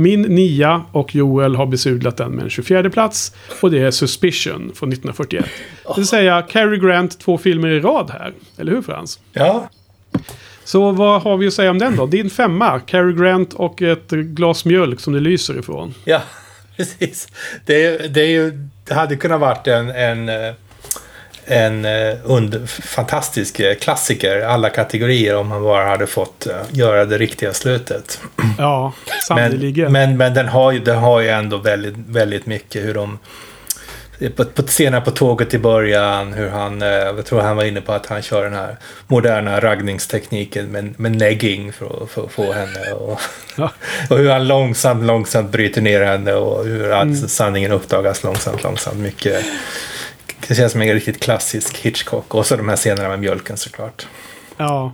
Min 0.00 0.22
nia 0.22 0.82
och 0.92 1.14
Joel 1.14 1.56
har 1.56 1.66
besudlat 1.66 2.16
den 2.16 2.32
med 2.32 2.44
en 2.44 2.50
24 2.50 2.90
plats. 2.90 3.32
Och 3.62 3.70
det 3.70 3.78
är 3.78 3.90
Suspicion 3.90 4.72
från 4.74 4.92
1941. 4.92 5.44
Det 5.86 5.92
vill 5.96 6.06
säga 6.06 6.42
Cary 6.42 6.78
Grant 6.78 7.20
två 7.20 7.38
filmer 7.38 7.68
i 7.68 7.80
rad 7.80 8.10
här. 8.10 8.32
Eller 8.58 8.72
hur 8.72 8.82
Frans? 8.82 9.20
Ja, 9.32 9.70
Så 10.64 10.92
vad 10.92 11.22
har 11.22 11.36
vi 11.36 11.46
att 11.46 11.52
säga 11.54 11.70
om 11.70 11.78
den 11.78 11.96
då? 11.96 12.06
Din 12.06 12.30
femma, 12.30 12.80
Cary 12.80 13.12
Grant 13.12 13.52
och 13.54 13.82
ett 13.82 14.10
glas 14.10 14.64
mjölk 14.64 15.00
som 15.00 15.12
det 15.12 15.20
lyser 15.20 15.58
ifrån. 15.58 15.94
ja 16.04 16.20
precis. 16.76 17.28
Det, 17.66 18.14
det, 18.14 18.50
det 18.84 18.94
hade 18.94 19.16
kunnat 19.16 19.40
varit 19.40 19.66
en, 19.66 19.90
en, 19.90 20.28
eh, 20.28 20.54
en 21.48 21.84
eh, 21.84 22.14
under, 22.24 22.66
fantastisk 22.66 23.60
eh, 23.60 23.74
klassiker 23.74 24.40
alla 24.40 24.70
kategorier 24.70 25.36
om 25.36 25.48
man 25.48 25.62
bara 25.62 25.84
hade 25.84 26.06
fått 26.06 26.46
eh, 26.46 26.56
göra 26.70 27.04
det 27.04 27.18
riktiga 27.18 27.52
slutet. 27.52 28.20
Ja, 28.58 28.92
Men, 29.06 29.20
sannerligen. 29.20 29.92
men, 29.92 30.16
men 30.16 30.34
den, 30.34 30.48
har 30.48 30.72
ju, 30.72 30.78
den 30.78 30.98
har 30.98 31.20
ju 31.20 31.28
ändå 31.28 31.56
väldigt, 31.56 31.94
väldigt 32.08 32.46
mycket 32.46 32.84
hur 32.84 32.94
de 32.94 33.18
på, 34.36 34.44
på 34.44 34.62
senare 34.62 35.00
på 35.00 35.10
tåget 35.10 35.54
i 35.54 35.58
början, 35.58 36.32
hur 36.32 36.48
han, 36.48 36.80
jag 36.80 37.26
tror 37.26 37.40
han 37.40 37.56
var 37.56 37.64
inne 37.64 37.80
på 37.80 37.92
att 37.92 38.06
han 38.06 38.22
kör 38.22 38.44
den 38.44 38.54
här 38.54 38.76
moderna 39.06 39.60
raggningstekniken 39.60 40.66
med, 40.66 41.00
med 41.00 41.16
negging 41.16 41.72
för 41.72 42.02
att, 42.02 42.10
för 42.10 42.24
att 42.24 42.32
få 42.32 42.52
henne. 42.52 42.92
Och, 42.92 43.20
Ja. 43.58 43.70
och 44.10 44.18
hur 44.18 44.30
han 44.30 44.48
långsamt, 44.48 45.04
långsamt 45.04 45.50
bryter 45.50 45.80
ner 45.80 46.04
henne 46.04 46.32
och 46.32 46.64
hur 46.64 46.92
mm. 46.92 47.16
sanningen 47.16 47.72
uppdagas 47.72 48.24
långsamt, 48.24 48.62
långsamt. 48.62 48.96
Mycket, 48.96 49.44
det 50.48 50.54
känns 50.54 50.72
som 50.72 50.82
en 50.82 50.94
riktigt 50.94 51.20
klassisk 51.20 51.76
Hitchcock. 51.76 52.34
Och 52.34 52.46
så 52.46 52.56
de 52.56 52.68
här 52.68 52.76
scenerna 52.76 53.08
med 53.08 53.18
mjölken 53.18 53.56
såklart. 53.56 54.06
Ja. 54.56 54.92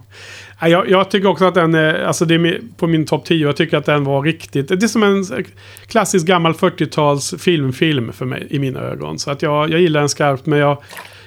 Jag, 0.61 0.91
jag 0.91 1.11
tycker 1.11 1.29
också 1.29 1.45
att 1.45 1.55
den 1.55 1.75
är, 1.75 1.95
alltså 2.05 2.25
det 2.25 2.35
är 2.35 2.61
på 2.77 2.87
min 2.87 3.07
topp 3.07 3.25
10. 3.25 3.47
Jag 3.47 3.57
tycker 3.57 3.77
att 3.77 3.85
den 3.85 4.05
var 4.05 4.23
riktigt, 4.23 4.69
det 4.69 4.83
är 4.83 4.89
som 4.89 5.03
en 5.03 5.45
klassisk 5.87 6.27
gammal 6.27 6.53
40-tals 6.53 7.35
filmfilm 7.39 8.13
för 8.13 8.25
mig 8.25 8.47
i 8.51 8.59
mina 8.59 8.81
ögon. 8.81 9.19
Så 9.19 9.31
att 9.31 9.43
jag, 9.43 9.71
jag 9.71 9.81
gillar 9.81 10.01
den 10.01 10.09
skarpt 10.09 10.47
men 10.47 10.59
jag, 10.59 10.79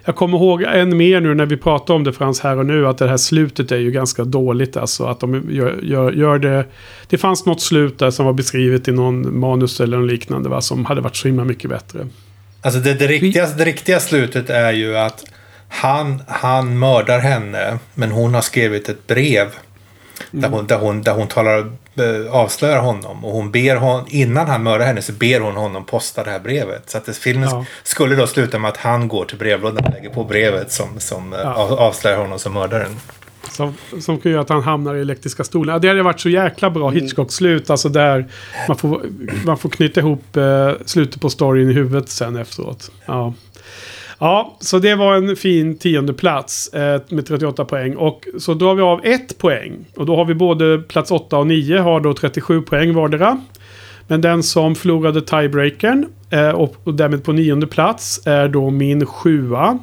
jag 0.05 0.15
kommer 0.15 0.37
ihåg 0.37 0.61
än 0.61 0.97
mer 0.97 1.21
nu 1.21 1.35
när 1.35 1.45
vi 1.45 1.57
pratar 1.57 1.93
om 1.93 2.03
det 2.03 2.13
Frans 2.13 2.39
här 2.39 2.57
och 2.57 2.65
nu 2.65 2.87
att 2.87 2.97
det 2.97 3.07
här 3.07 3.17
slutet 3.17 3.71
är 3.71 3.77
ju 3.77 3.91
ganska 3.91 4.23
dåligt 4.23 4.77
alltså. 4.77 5.05
Att 5.05 5.19
de 5.19 5.45
gör, 5.49 5.79
gör, 5.83 6.11
gör 6.11 6.39
det. 6.39 6.65
Det 7.07 7.17
fanns 7.17 7.45
något 7.45 7.61
slut 7.61 7.99
där 7.99 8.11
som 8.11 8.25
var 8.25 8.33
beskrivet 8.33 8.87
i 8.87 8.91
någon 8.91 9.39
manus 9.39 9.81
eller 9.81 9.97
något 9.97 10.11
liknande 10.11 10.49
va, 10.49 10.61
som 10.61 10.85
hade 10.85 11.01
varit 11.01 11.15
så 11.15 11.27
himla 11.27 11.43
mycket 11.43 11.69
bättre. 11.69 12.07
Alltså 12.61 12.79
det, 12.79 12.93
det, 12.93 13.07
riktiga, 13.07 13.45
det 13.47 13.65
riktiga 13.65 13.99
slutet 13.99 14.49
är 14.49 14.71
ju 14.73 14.97
att 14.97 15.23
han, 15.69 16.23
han 16.27 16.79
mördar 16.79 17.19
henne, 17.19 17.77
men 17.93 18.11
hon 18.11 18.33
har 18.33 18.41
skrivit 18.41 18.89
ett 18.89 19.07
brev 19.07 19.47
där, 20.31 20.49
hon, 20.49 20.67
där, 20.67 20.77
hon, 20.77 21.01
där 21.01 21.13
hon 21.13 21.27
talar, 21.27 21.59
eh, 21.95 22.31
avslöjar 22.33 22.77
honom. 22.79 23.25
Och 23.25 23.31
hon 23.31 23.51
ber 23.51 23.75
hon, 23.75 24.05
innan 24.07 24.47
han 24.47 24.63
mördar 24.63 24.85
henne 24.85 25.01
så 25.01 25.11
ber 25.11 25.39
hon 25.39 25.55
honom 25.55 25.85
posta 25.85 26.23
det 26.23 26.31
här 26.31 26.39
brevet. 26.39 26.89
Så 26.89 26.97
att 26.97 27.05
det, 27.05 27.13
filmen 27.13 27.49
Ja. 27.49 27.65
skulle 27.83 28.15
då 28.15 28.27
sluta 28.27 28.59
med 28.59 28.69
att 28.69 28.77
han 28.77 29.07
går 29.07 29.25
till 29.25 29.37
brevlådan 29.37 29.85
och 29.85 29.93
lägger 29.93 30.09
på 30.09 30.23
brevet 30.23 30.71
som, 30.71 30.99
som 30.99 31.33
eh, 31.33 31.39
Ja. 31.43 31.53
av, 31.53 31.73
avslöjar 31.73 32.17
honom 32.17 32.39
som 32.39 32.53
mördaren. 32.53 32.99
Som, 33.51 33.73
som 33.99 34.19
kan 34.19 34.31
göra 34.31 34.41
att 34.41 34.49
han 34.49 34.63
hamnar 34.63 34.95
i 34.95 35.01
elektriska 35.01 35.43
stolen. 35.43 35.73
Ja, 35.73 35.79
Det 35.79 35.87
hade 35.87 36.03
varit 36.03 36.19
så 36.19 36.29
jäkla 36.29 36.69
bra 36.69 36.89
Hitchcock-slut. 36.89 37.69
Alltså 37.69 37.89
där 37.89 38.27
man 38.67 38.77
får, 38.77 39.01
man 39.45 39.57
får 39.57 39.69
knyta 39.69 39.99
ihop 39.99 40.37
eh, 40.37 40.71
slutet 40.85 41.21
på 41.21 41.29
storyn 41.29 41.69
i 41.69 41.73
huvudet 41.73 42.09
sen 42.09 42.35
efteråt. 42.35 42.91
Ja. 43.05 43.33
Ja, 44.19 44.57
så 44.59 44.79
det 44.79 44.95
var 44.95 45.15
en 45.15 45.35
fin 45.35 45.77
tionde 45.77 46.13
plats 46.13 46.73
eh, 46.73 47.01
med 47.09 47.25
38 47.25 47.65
poäng. 47.65 47.95
Och 47.95 48.27
så 48.37 48.53
drar 48.53 48.75
vi 48.75 48.81
av 48.81 49.05
ett 49.05 49.37
poäng. 49.37 49.85
Och 49.95 50.05
då 50.05 50.15
har 50.15 50.25
vi 50.25 50.33
både 50.33 50.77
plats 50.77 51.11
8 51.11 51.37
och 51.37 51.47
9 51.47 51.79
har 51.79 51.99
då 51.99 52.13
37 52.13 52.61
poäng 52.61 52.93
vardera. 52.93 53.41
Men 54.07 54.21
den 54.21 54.43
som 54.43 54.75
förlorade 54.75 55.21
tiebreakern 55.21 56.05
eh, 56.29 56.49
och, 56.49 56.75
och 56.83 56.93
därmed 56.93 57.23
på 57.23 57.31
nionde 57.31 57.67
plats 57.67 58.21
är 58.25 58.47
då 58.47 58.69
min 58.69 59.05
sjua. 59.05 59.79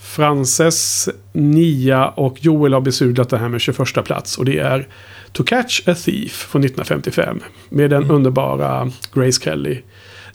Frances 0.00 1.08
nia 1.32 2.08
och 2.08 2.36
Joel 2.44 2.72
har 2.72 2.80
besudlat 2.80 3.28
det 3.30 3.38
här 3.38 3.48
med 3.48 3.60
21 3.60 4.04
plats. 4.04 4.38
Och 4.38 4.44
det 4.44 4.58
är 4.58 4.88
To 5.32 5.44
Catch 5.44 5.80
a 5.88 5.94
Thief 5.94 6.32
från 6.32 6.64
1955. 6.64 7.40
Med 7.68 7.90
den 7.90 8.10
underbara 8.10 8.90
Grace 9.14 9.40
Kelly. 9.44 9.78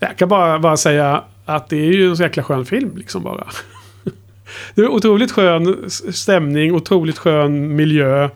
Jag 0.00 0.16
kan 0.18 0.28
bara, 0.28 0.58
bara 0.58 0.76
säga 0.76 1.24
att 1.44 1.68
det 1.68 1.76
är 1.76 1.92
ju 1.92 2.08
en 2.10 2.16
så 2.16 2.22
jäkla 2.22 2.42
skön 2.42 2.64
film 2.66 2.96
liksom 2.96 3.22
bara. 3.22 3.46
Det 4.74 4.82
är 4.82 4.88
otroligt 4.88 5.32
skön 5.32 5.90
stämning, 6.12 6.72
otroligt 6.74 7.18
skön 7.18 7.76
miljö. 7.76 8.28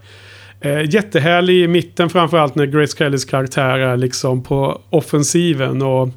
Eh, 0.61 0.91
jättehärlig 0.95 1.55
i 1.65 1.69
mitten 1.69 2.11
framförallt 2.11 2.55
när 2.55 2.67
Grace 2.67 2.97
Kellys 2.97 3.25
karaktär 3.25 3.79
är 3.79 3.97
liksom 3.97 4.43
på 4.43 4.81
offensiven 4.91 5.83
och 5.83 6.09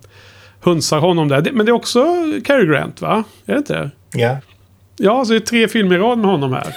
hunsar 0.61 0.99
honom 0.99 1.27
där. 1.27 1.41
Det- 1.41 1.51
Men 1.51 1.65
det 1.65 1.69
är 1.69 1.73
också 1.73 2.05
Cary 2.45 2.65
Grant 2.67 3.01
va? 3.01 3.23
Är 3.45 3.53
det 3.53 3.57
inte? 3.57 3.91
Ja. 4.13 4.37
Ja, 5.03 5.25
så 5.25 5.31
det 5.31 5.37
är 5.37 5.39
tre 5.39 5.67
filmer 5.67 5.95
i 5.95 5.99
rad 5.99 6.17
med 6.17 6.31
honom 6.31 6.53
här. 6.53 6.75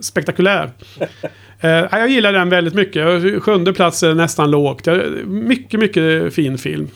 Spektakulär. 0.00 0.70
Eh, 1.60 1.70
ja, 1.70 1.98
jag 1.98 2.08
gillar 2.08 2.32
den 2.32 2.50
väldigt 2.50 2.74
mycket. 2.74 3.42
Sjunde 3.42 3.72
plats 3.72 4.02
är 4.02 4.14
nästan 4.14 4.50
lågt. 4.50 4.86
Mycket, 5.24 5.80
mycket 5.80 6.34
fin 6.34 6.58
film. 6.58 6.88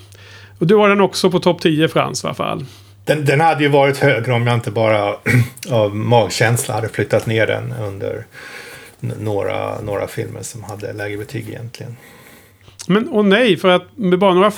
Och 0.58 0.66
du 0.66 0.74
har 0.74 0.88
den 0.88 1.00
också 1.00 1.30
på 1.30 1.40
topp 1.40 1.60
10 1.60 1.88
Frans 1.88 2.24
i 2.24 2.26
alla 2.26 2.34
fall. 2.34 2.64
Den, 3.04 3.24
den 3.24 3.40
hade 3.40 3.62
ju 3.62 3.68
varit 3.68 3.98
högre 3.98 4.32
om 4.32 4.46
jag 4.46 4.56
inte 4.56 4.70
bara 4.70 5.16
av 5.70 5.96
magkänsla 5.96 6.74
hade 6.74 6.88
flyttat 6.88 7.26
ner 7.26 7.46
den 7.46 7.74
under 7.82 8.24
några, 9.00 9.80
några 9.80 10.06
filmer 10.06 10.42
som 10.42 10.62
hade 10.62 10.92
lägre 10.92 11.18
betyg 11.18 11.48
egentligen. 11.48 11.96
Men 12.88 13.08
och 13.08 13.24
nej, 13.24 13.56
för 13.56 13.68
att 13.68 13.96
med 13.96 14.18
bara 14.18 14.34
några 14.34 14.52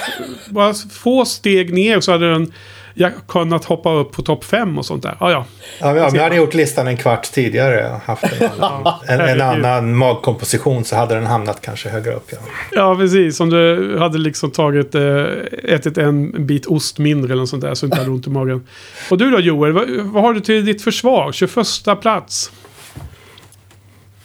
bara 0.49 0.75
få 0.75 1.25
steg 1.25 1.73
ner 1.73 2.01
så 2.01 2.13
hade 2.13 2.31
den 2.31 2.53
jag 2.95 3.13
kunnat 3.29 3.65
hoppa 3.65 3.93
upp 3.93 4.13
på 4.13 4.23
topp 4.23 4.45
5 4.45 4.79
och 4.79 4.87
sånt 4.87 5.03
där. 5.03 5.17
Ja, 5.21 5.31
ja. 5.31 5.45
Ja, 5.81 5.93
men 5.95 6.05
om 6.05 6.15
jag 6.15 6.23
hade 6.23 6.37
gjort 6.37 6.55
listan 6.55 6.87
en 6.89 6.97
kvart 6.97 7.33
tidigare 7.33 8.01
haft 8.05 8.25
en 8.25 8.51
annan, 8.61 8.95
en, 9.09 9.21
en 9.21 9.41
annan 9.41 9.97
magkomposition 9.97 10.85
så 10.85 10.97
hade 10.97 11.15
den 11.15 11.27
hamnat 11.27 11.61
kanske 11.61 11.89
högre 11.89 12.13
upp. 12.13 12.29
Ja. 12.33 12.39
Ja, 12.73 12.97
precis. 12.97 13.41
Om 13.41 13.51
du 13.51 13.97
hade 13.99 14.19
liksom 14.19 14.51
tagit, 14.51 14.95
eh, 14.95 15.25
ätit 15.65 15.99
en 15.99 16.47
bit 16.47 16.67
ost 16.67 16.99
mindre 16.99 17.33
eller 17.33 17.43
något 17.43 17.49
sånt 17.49 17.63
där 17.63 17.75
så 17.75 17.87
inte 17.87 17.99
hade 17.99 18.11
ont 18.11 18.27
i 18.27 18.31
magen. 18.31 18.67
Och 19.11 19.19
du 19.19 19.31
då 19.31 19.41
Joel, 19.41 19.73
vad, 19.73 19.91
vad 19.91 20.23
har 20.23 20.33
du 20.35 20.41
till 20.41 20.65
ditt 20.65 20.83
försvar? 20.83 21.33
21 21.33 22.01
plats. 22.01 22.51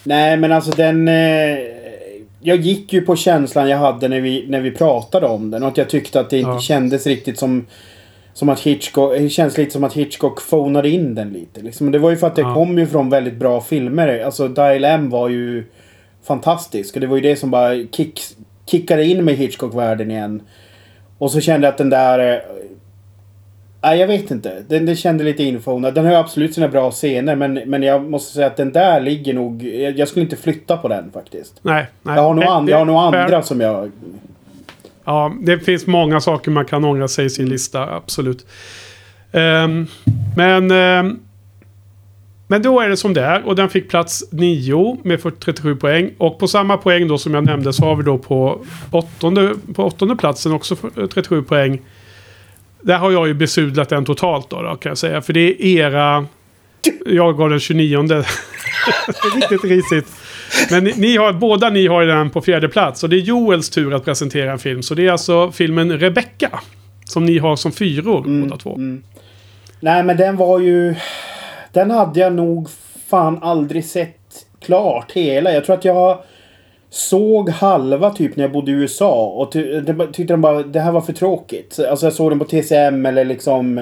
Nej 0.03 0.37
men 0.37 0.51
alltså 0.51 0.71
den... 0.71 1.07
Eh, 1.07 1.57
jag 2.41 2.57
gick 2.57 2.93
ju 2.93 3.01
på 3.01 3.15
känslan 3.15 3.69
jag 3.69 3.77
hade 3.77 4.07
när 4.07 4.21
vi, 4.21 4.45
när 4.47 4.61
vi 4.61 4.71
pratade 4.71 5.27
om 5.27 5.51
den. 5.51 5.63
Och 5.63 5.69
att 5.69 5.77
jag 5.77 5.89
tyckte 5.89 6.19
att 6.19 6.29
det 6.29 6.37
inte 6.37 6.49
Ja. 6.49 6.59
kändes 6.59 7.07
riktigt 7.07 7.39
som... 7.39 7.65
Som 8.37 8.49
att 8.49 8.59
Hitchcock... 8.59 9.13
Det 9.17 9.29
känns 9.29 9.57
lite 9.57 9.71
som 9.71 9.83
att 9.83 9.93
Hitchcock 9.93 10.41
fonade 10.41 10.89
in 10.89 11.15
den 11.15 11.29
lite. 11.33 11.61
Liksom. 11.61 11.91
Det 11.91 11.99
var 11.99 12.09
ju 12.09 12.17
för 12.17 12.27
att 12.27 12.35
det 12.35 12.41
Ja. 12.41 12.53
kom 12.53 12.77
ju 12.77 12.85
från 12.85 13.09
väldigt 13.09 13.33
bra 13.35 13.61
filmer. 13.61 14.19
Alltså 14.25 14.47
Dial 14.47 14.83
M 14.85 15.09
var 15.09 15.29
ju 15.29 15.63
fantastisk. 16.23 16.95
Och 16.95 17.01
det 17.01 17.07
var 17.07 17.15
ju 17.15 17.21
det 17.21 17.35
som 17.35 17.51
bara 17.51 17.73
kick, 17.91 18.21
kickade 18.65 19.05
in 19.05 19.25
mig 19.25 19.33
i 19.33 19.37
Hitchcock-världen 19.37 20.11
igen. 20.11 20.41
Och 21.17 21.31
så 21.31 21.39
kände 21.41 21.67
jag 21.67 21.71
att 21.71 21.77
den 21.77 21.89
där... 21.89 22.33
eh, 22.33 22.39
Nej, 23.81 23.99
jag 23.99 24.07
vet 24.07 24.31
inte. 24.31 24.63
Den, 24.67 24.85
den 24.85 24.95
kände 24.95 25.23
lite 25.23 25.43
infonad. 25.43 25.93
Den 25.93 26.05
har 26.05 26.11
ju 26.11 26.17
absolut 26.17 26.53
sina 26.53 26.67
bra 26.67 26.91
scener 26.91 27.35
men, 27.35 27.53
men 27.53 27.83
jag 27.83 28.09
måste 28.09 28.33
säga 28.33 28.47
att 28.47 28.57
den 28.57 28.71
där 28.71 29.01
ligger 29.01 29.33
nog... 29.33 29.63
Jag, 29.63 29.99
jag 29.99 30.07
skulle 30.07 30.23
inte 30.23 30.35
flytta 30.35 30.77
på 30.77 30.87
den 30.87 31.11
faktiskt. 31.11 31.59
Nej, 31.61 31.85
nej. 32.01 32.15
Jag 32.15 32.23
har 32.23 32.33
nog, 32.33 32.43
an, 32.43 32.67
jag 32.67 32.77
har 32.77 32.85
nog 32.85 32.95
andra 32.95 33.41
som 33.41 33.61
jag... 33.61 33.91
Ja, 35.07 35.33
det 35.41 35.59
finns 35.59 35.87
många 35.87 36.21
saker 36.21 36.51
man 36.51 36.65
kan 36.65 36.83
ångra 36.83 37.07
sig 37.07 37.25
i 37.25 37.29
sin 37.29 37.49
lista, 37.49 37.95
absolut. 37.95 38.45
Um, 39.31 39.87
men... 40.35 40.71
um, 40.71 41.19
men 42.49 42.61
då 42.61 42.79
är 42.79 42.89
det 42.89 42.97
som 42.97 43.13
det 43.13 43.21
är 43.21 43.47
och 43.47 43.55
den 43.55 43.69
fick 43.69 43.89
plats 43.89 44.23
9 44.31 44.97
med 45.03 45.39
37 45.39 45.75
poäng. 45.75 46.11
Och 46.17 46.39
på 46.39 46.47
samma 46.47 46.77
poäng 46.77 47.07
då 47.07 47.17
som 47.17 47.33
jag 47.33 47.45
nämnde 47.45 47.73
så 47.73 47.85
har 47.85 47.95
vi 47.95 48.03
då 48.03 48.17
på 48.17 48.65
åttonde, 48.91 49.55
på 49.75 49.85
åttonde 49.85 50.15
platsen 50.15 50.51
också 50.51 50.75
37 51.13 51.37
eh, 51.37 51.43
poäng. 51.43 51.81
Där 52.81 52.97
har 52.97 53.11
jag 53.11 53.27
ju 53.27 53.33
besudlat 53.33 53.89
den 53.89 54.05
totalt 54.05 54.49
då, 54.49 54.61
då 54.61 54.75
kan 54.75 54.89
jag 54.89 54.97
säga. 54.97 55.21
För 55.21 55.33
det 55.33 55.39
är 55.39 55.65
era... 55.65 56.25
Jag 57.05 57.37
gav 57.37 57.49
den 57.49 57.59
29. 57.59 58.03
det 58.07 58.15
är 58.15 59.35
riktigt 59.35 59.63
risigt. 59.63 60.07
Men 60.71 60.83
ni, 60.83 60.93
ni 60.97 61.17
har, 61.17 61.33
båda 61.33 61.69
ni 61.69 61.87
har 61.87 62.03
den 62.05 62.29
på 62.29 62.41
fjärde 62.41 62.69
plats. 62.69 63.03
Och 63.03 63.09
det 63.09 63.15
är 63.15 63.21
Joels 63.21 63.69
tur 63.69 63.93
att 63.93 64.05
presentera 64.05 64.51
en 64.51 64.59
film. 64.59 64.83
Så 64.83 64.95
det 64.95 65.07
är 65.07 65.11
alltså 65.11 65.51
filmen 65.51 65.99
Rebecca. 65.99 66.59
Som 67.05 67.25
ni 67.25 67.37
har 67.37 67.55
som 67.55 67.71
fyror 67.71 68.41
båda 68.41 68.57
två. 68.57 68.77
Nej 69.79 70.03
men 70.03 70.17
den 70.17 70.37
var 70.37 70.59
ju... 70.59 70.95
Den 71.71 71.91
hade 71.91 72.19
jag 72.19 72.33
nog 72.33 72.69
fan 73.07 73.39
aldrig 73.43 73.85
sett 73.85 74.45
klart 74.65 75.11
hela. 75.11 75.53
Jag 75.53 75.65
tror 75.65 75.75
att 75.75 75.85
jag 75.85 76.19
såg 76.89 77.49
halva 77.49 78.09
typ 78.09 78.35
när 78.35 78.43
jag 78.43 78.51
bodde 78.51 78.71
i 78.71 78.73
USA. 78.73 79.25
Och 79.25 79.51
ty, 79.51 79.81
tyckte 80.13 80.33
de 80.33 80.41
bara 80.41 80.63
det 80.63 80.79
här 80.79 80.91
var 80.91 81.01
för 81.01 81.13
tråkigt. 81.13 81.79
Alltså 81.89 82.05
jag 82.05 82.13
såg 82.13 82.31
den 82.31 82.39
på 82.39 82.45
TCM 82.45 83.05
eller 83.05 83.25
liksom 83.25 83.81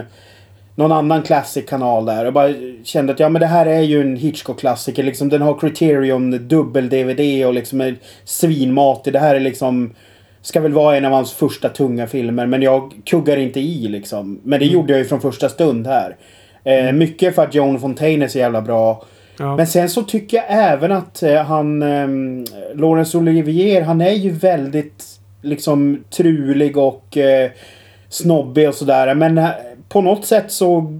någon 0.75 0.91
annan 0.91 1.21
classic-kanal 1.21 2.05
där. 2.05 2.25
Och 2.25 2.33
bara 2.33 2.53
kände 2.83 3.13
att 3.13 3.19
ja 3.19 3.29
men 3.29 3.39
det 3.39 3.47
här 3.47 3.65
är 3.65 3.81
ju 3.81 4.01
en 4.01 4.15
Hitchcock-klassiker. 4.15 5.03
Liksom, 5.03 5.29
den 5.29 5.41
har 5.41 5.59
Criterion 5.59 6.47
dubbel-DVD 6.47 7.45
och 7.45 7.53
liksom 7.53 7.81
är 7.81 7.95
svinmatig. 8.23 9.13
Det 9.13 9.19
här 9.19 9.35
är 9.35 9.39
liksom... 9.39 9.93
Ska 10.41 10.59
väl 10.59 10.73
vara 10.73 10.97
en 10.97 11.05
av 11.05 11.11
hans 11.11 11.33
första 11.33 11.69
tunga 11.69 12.07
filmer. 12.07 12.45
Men 12.45 12.61
jag 12.61 12.93
kuggar 13.05 13.37
inte 13.37 13.59
i 13.59 13.87
liksom. 13.87 14.39
Men 14.43 14.59
det 14.59 14.65
gjorde 14.65 14.93
jag 14.93 14.99
ju 14.99 15.05
från 15.05 15.21
första 15.21 15.49
stund 15.49 15.87
här. 15.87 16.15
Eh, 16.63 16.91
mycket 16.91 17.35
för 17.35 17.43
att 17.43 17.55
Joan 17.55 17.79
Fontaine 17.79 18.21
är 18.21 18.27
så 18.27 18.37
jävla 18.37 18.61
bra. 18.61 19.05
Ja. 19.39 19.55
Men 19.55 19.67
sen 19.67 19.89
så 19.89 20.03
tycker 20.03 20.37
jag 20.37 20.45
även 20.49 20.91
att 20.91 21.23
eh, 21.23 21.43
han... 21.43 21.81
Eh, 21.81 22.07
Laurence 22.75 23.17
Olivier, 23.17 23.81
han 23.81 24.01
är 24.01 24.11
ju 24.11 24.31
väldigt 24.31 25.03
liksom 25.41 26.03
trulig 26.09 26.77
och 26.77 27.17
eh, 27.17 27.51
snobbig 28.09 28.69
och 28.69 28.75
sådär. 28.75 29.15
Men 29.15 29.37
eh, 29.37 29.49
på 29.95 30.01
något 30.01 30.25
sätt 30.25 30.51
så 30.51 30.99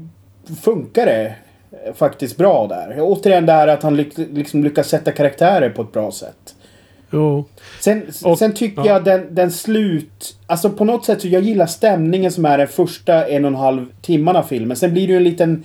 funkar 0.61 1.05
det 1.05 1.35
eh, 1.85 1.93
faktiskt 1.93 2.37
bra 2.37 2.67
där. 2.67 2.97
Återigen 2.99 3.45
det 3.45 3.51
här 3.51 3.67
att 3.67 3.83
han 3.83 3.95
lyck, 3.95 4.17
liksom 4.17 4.63
lyckas 4.63 4.87
sätta 4.89 5.11
karaktärer 5.11 5.69
på 5.69 5.81
ett 5.81 5.91
bra 5.91 6.11
sätt. 6.11 6.55
Jo. 7.11 7.45
Sen, 7.81 8.03
Och- 8.23 8.39
sen 8.39 8.53
tycker 8.53 8.81
ja. 8.81 8.87
jag 8.87 9.03
den, 9.03 9.35
den 9.35 9.51
slut... 9.51 10.37
Alltså 10.47 10.69
på 10.69 10.85
något 10.85 11.05
sätt 11.05 11.21
så 11.21 11.27
jag 11.27 11.41
gillar 11.41 11.65
stämningen 11.65 12.31
som 12.31 12.45
är 12.45 12.57
den 12.57 12.67
första 12.67 13.27
en 13.27 13.45
och 13.45 13.51
en 13.51 13.55
halv 13.55 13.85
timmarna 14.01 14.39
av 14.39 14.43
filmen. 14.43 14.77
Sen 14.77 14.93
blir 14.93 15.07
det 15.07 15.11
ju 15.13 15.17
en 15.17 15.23
liten 15.23 15.63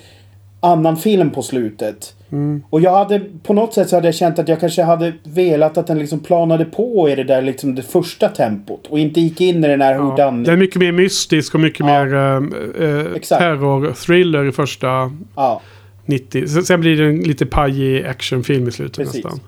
annan 0.61 0.97
film 0.97 1.31
på 1.31 1.43
slutet. 1.43 2.15
Mm. 2.33 2.63
Och 2.71 2.81
jag 2.81 2.91
hade 2.97 3.21
på 3.43 3.53
något 3.55 3.75
sätt 3.75 3.89
så 3.89 3.97
hade 3.97 4.09
jag 4.09 4.15
känt 4.15 4.39
att 4.39 4.49
jag 4.49 4.61
kanske 4.61 4.83
hade 4.83 5.13
velat 5.25 5.79
att 5.79 5.87
den 5.87 5.99
liksom 5.99 6.21
planade 6.21 6.65
på 6.65 7.09
i 7.09 7.15
det 7.15 7.25
där 7.25 7.43
liksom 7.43 7.75
det 7.75 7.83
första 7.83 8.29
tempot. 8.29 8.87
Och 8.87 8.99
inte 8.99 9.21
gick 9.21 9.41
in 9.41 9.65
i 9.65 9.69
den 9.69 9.81
här 9.81 9.95
Ja. 9.95 10.01
hurdan... 10.03 10.43
Den 10.45 10.53
är 10.55 10.59
mycket 10.59 10.77
mer 10.77 10.93
mystisk 10.93 11.55
och 11.55 11.61
mycket 11.61 11.81
Ja. 11.81 11.87
mer 11.87 13.17
Exakt. 13.17 13.41
terror-thriller 13.41 14.45
i 14.49 14.53
första 14.53 15.13
Ja. 15.37 15.61
90. 16.07 16.47
Sen- 16.49 16.63
Sen 16.65 16.81
blir 16.81 16.97
det 16.97 17.07
en 17.07 17.21
lite 17.21 17.47
pajig 17.47 18.07
actionfilm 18.07 18.69
i 18.69 18.73
slutet 18.73 18.97
Precis. 18.97 19.25
nästan. 19.25 19.41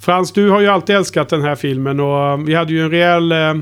Frans, 0.00 0.32
du 0.32 0.50
har 0.50 0.60
ju 0.60 0.66
alltid 0.68 0.96
älskat 0.96 1.28
den 1.28 1.42
här 1.42 1.54
filmen 1.54 2.00
och 2.00 2.26
eh, 2.30 2.36
vi 2.36 2.54
hade 2.54 2.72
ju 2.72 2.82
en 2.82 2.90
rejäl 2.90 3.32
eh, 3.32 3.54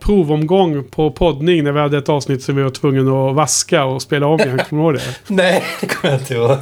provomgång 0.00 0.84
på 0.84 1.10
poddning 1.10 1.64
när 1.64 1.72
vi 1.72 1.80
hade 1.80 1.98
ett 1.98 2.08
avsnitt 2.08 2.42
som 2.42 2.56
vi 2.56 2.62
var 2.62 2.70
tvungna 2.70 3.28
att 3.28 3.34
vaska 3.34 3.84
och 3.84 4.02
spela 4.02 4.26
om 4.26 4.40
igen. 4.40 4.60
Kommer 4.68 4.82
du 4.82 4.88
ihåg 4.88 4.94
det? 4.94 5.34
Nej, 5.34 5.62
det 5.80 5.86
kommer 5.86 6.14
jag 6.14 6.20
inte 6.22 6.34
ihåg. 6.34 6.58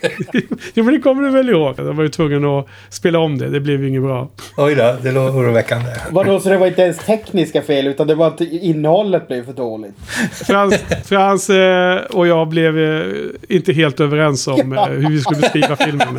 Jo 0.74 0.84
men 0.84 0.94
det 0.94 1.00
kommer 1.00 1.22
du 1.22 1.30
väl 1.30 1.48
ihåg? 1.48 1.74
Jag 1.76 1.92
var 1.92 2.02
ju 2.02 2.08
tvungen 2.08 2.44
att 2.44 2.66
spela 2.90 3.18
om 3.18 3.38
det. 3.38 3.48
Det 3.48 3.60
blev 3.60 3.82
ju 3.82 3.88
inget 3.88 4.02
bra. 4.02 4.28
Oj 4.56 4.74
då, 4.74 4.96
det 5.02 5.12
låter 5.12 5.38
oroväckande. 5.38 5.90
Vadå, 6.10 6.40
så 6.40 6.48
det 6.48 6.56
var 6.56 6.66
inte 6.66 6.82
ens 6.82 6.98
tekniska 6.98 7.62
fel 7.62 7.86
utan 7.86 8.06
det 8.06 8.14
var 8.14 8.26
att 8.26 8.40
innehållet 8.40 9.28
blev 9.28 9.44
för 9.44 9.52
dåligt? 9.52 9.94
Frans, 10.46 10.74
Frans 11.04 11.50
eh, 11.50 11.96
och 11.96 12.26
jag 12.26 12.48
blev 12.48 12.78
eh, 12.78 13.06
inte 13.48 13.72
helt 13.72 14.00
överens 14.00 14.48
om 14.48 14.72
eh, 14.72 14.84
hur 14.84 15.10
vi 15.10 15.20
skulle 15.20 15.40
beskriva 15.40 15.76
filmen. 15.76 16.18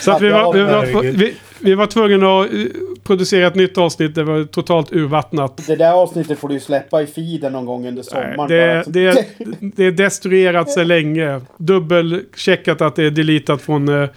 Så 0.00 0.12
att 0.12 0.22
vi, 0.22 0.28
var, 0.28 0.52
vi, 0.52 0.62
var, 0.62 1.02
vi, 1.02 1.34
vi 1.60 1.74
var 1.74 1.86
tvungna 1.86 2.40
att 2.40 2.52
eh, 2.52 2.58
producera 3.04 3.46
ett 3.46 3.54
nytt 3.54 3.78
avsnitt. 3.78 4.14
Det 4.14 4.24
var 4.24 4.44
totalt 4.44 4.92
urvattnat. 4.92 5.66
Det 5.66 5.76
där 5.76 5.92
avsnittet 5.92 6.38
får 6.38 6.48
du 6.48 6.60
släppa 6.60 7.02
i 7.02 7.06
feeden 7.06 7.52
någon 7.52 7.66
gång 7.66 7.88
under 7.88 8.04
Nej, 8.14 8.34
sommaren. 8.34 8.48
det, 8.48 8.82
bara. 8.84 8.92
det, 8.92 9.26
det 9.76 9.84
är 9.84 9.90
destruerat 9.90 10.70
sedan 10.70 10.88
länge. 10.88 11.40
Dubbelcheckat 11.56 12.80
att 12.80 12.96
det 12.96 13.04
är 13.04 13.10
deletat 13.10 13.62
från, 13.62 14.02
eh, 14.02 14.08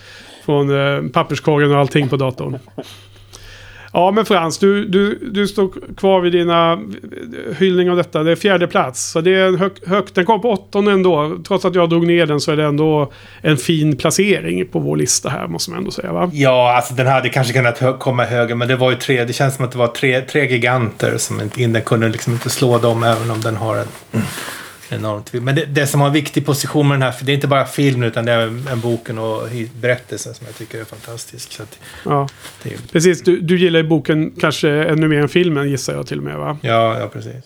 från 0.46 0.70
eh, 0.70 1.12
papperskorgen 1.12 1.72
och 1.72 1.78
allting 1.78 2.10
på 2.10 2.18
datorn. 2.18 2.60
Ja 3.94 4.12
men 4.12 4.26
Frans, 4.26 4.58
du, 4.58 4.86
du, 4.86 5.20
du 5.32 5.48
står 5.48 5.96
kvar 5.98 6.22
vid 6.22 6.32
dina 6.32 6.80
hyllning 7.58 7.90
av 7.92 7.98
detta. 7.98 8.24
Det 8.24 8.32
är 8.32 8.36
fjärde 8.36 8.68
plats. 8.68 9.12
Så 9.12 9.22
det 9.22 9.36
är 9.36 9.48
en 9.48 9.58
hög, 9.60 9.72
högt. 9.86 10.16
Den 10.16 10.26
kom 10.26 10.42
på 10.42 10.52
åttonde 10.52 10.92
ändå. 10.92 11.38
Trots 11.48 11.66
att 11.66 11.76
jag 11.76 11.90
drog 11.90 12.08
ner 12.08 12.26
den 12.26 12.40
så 12.40 12.52
är 12.52 12.58
det 12.58 12.64
ändå 12.66 13.12
en 13.42 13.58
fin 13.58 13.98
placering 13.98 14.66
på 14.66 14.80
vår 14.80 14.98
lista 14.98 15.30
här 15.30 15.48
måste 15.48 15.72
man 15.72 15.80
ändå 15.80 15.92
säga 15.92 16.14
va? 16.14 16.30
Ja, 16.34 16.76
alltså 16.76 16.94
den 16.94 17.08
hade 17.08 17.30
kanske 17.30 17.54
kunnat 17.54 17.78
hö- 17.78 17.98
komma 17.98 18.24
högre, 18.24 18.56
men 18.56 18.68
det 18.68 18.76
var 18.76 18.92
ju 18.92 18.98
tre. 18.98 19.26
Det 19.26 19.34
känns 19.34 19.56
som 19.56 19.66
att 19.66 19.72
det 19.72 19.78
var 19.78 19.88
tre, 19.88 20.22
tre 20.22 20.52
giganter 20.52 21.18
som 21.18 21.42
inte, 21.42 21.68
den 21.68 21.82
kunde 21.82 22.10
liksom 22.10 22.34
inte 22.34 22.50
slå 22.50 22.78
dem, 22.78 23.04
även 23.04 23.32
om 23.32 23.42
den 23.42 23.56
har 23.56 23.76
en 23.76 23.88
enormt... 24.92 25.34
Men 25.34 25.56
det, 25.56 25.66
det 25.66 25.88
som 25.88 26.00
har 26.02 26.08
en 26.08 26.14
viktig 26.14 26.46
position 26.46 26.88
med 26.88 26.96
den 26.96 27.02
här, 27.02 27.12
för 27.12 27.26
det 27.26 27.32
är 27.32 27.34
inte 27.34 27.48
bara 27.48 27.66
film, 27.66 28.04
utan 28.04 28.26
det 28.26 28.32
är 28.32 28.48
en 28.72 28.80
boken 28.80 29.18
och 29.18 29.42
berättelsen 29.82 30.34
som 30.34 30.46
jag 30.46 30.56
tycker 30.56 30.80
är 30.80 30.84
fantastisk. 30.86 31.52
Så 31.52 31.64
att 31.64 31.80
Ja, 32.06 32.28
det, 32.64 32.92
precis. 32.92 33.22
Du, 33.22 33.40
du 33.42 33.60
gillar 33.60 33.80
ju 33.80 33.88
boken 33.88 34.32
kanske 34.40 34.70
ännu 34.70 35.08
mer 35.08 35.20
än 35.22 35.30
filmen 35.30 35.70
gissar 35.70 35.94
jag 35.94 36.08
till 36.08 36.18
och 36.18 36.24
med 36.24 36.38
va? 36.38 36.58
ja, 36.62 37.00
ja, 37.00 37.08
precis. 37.08 37.44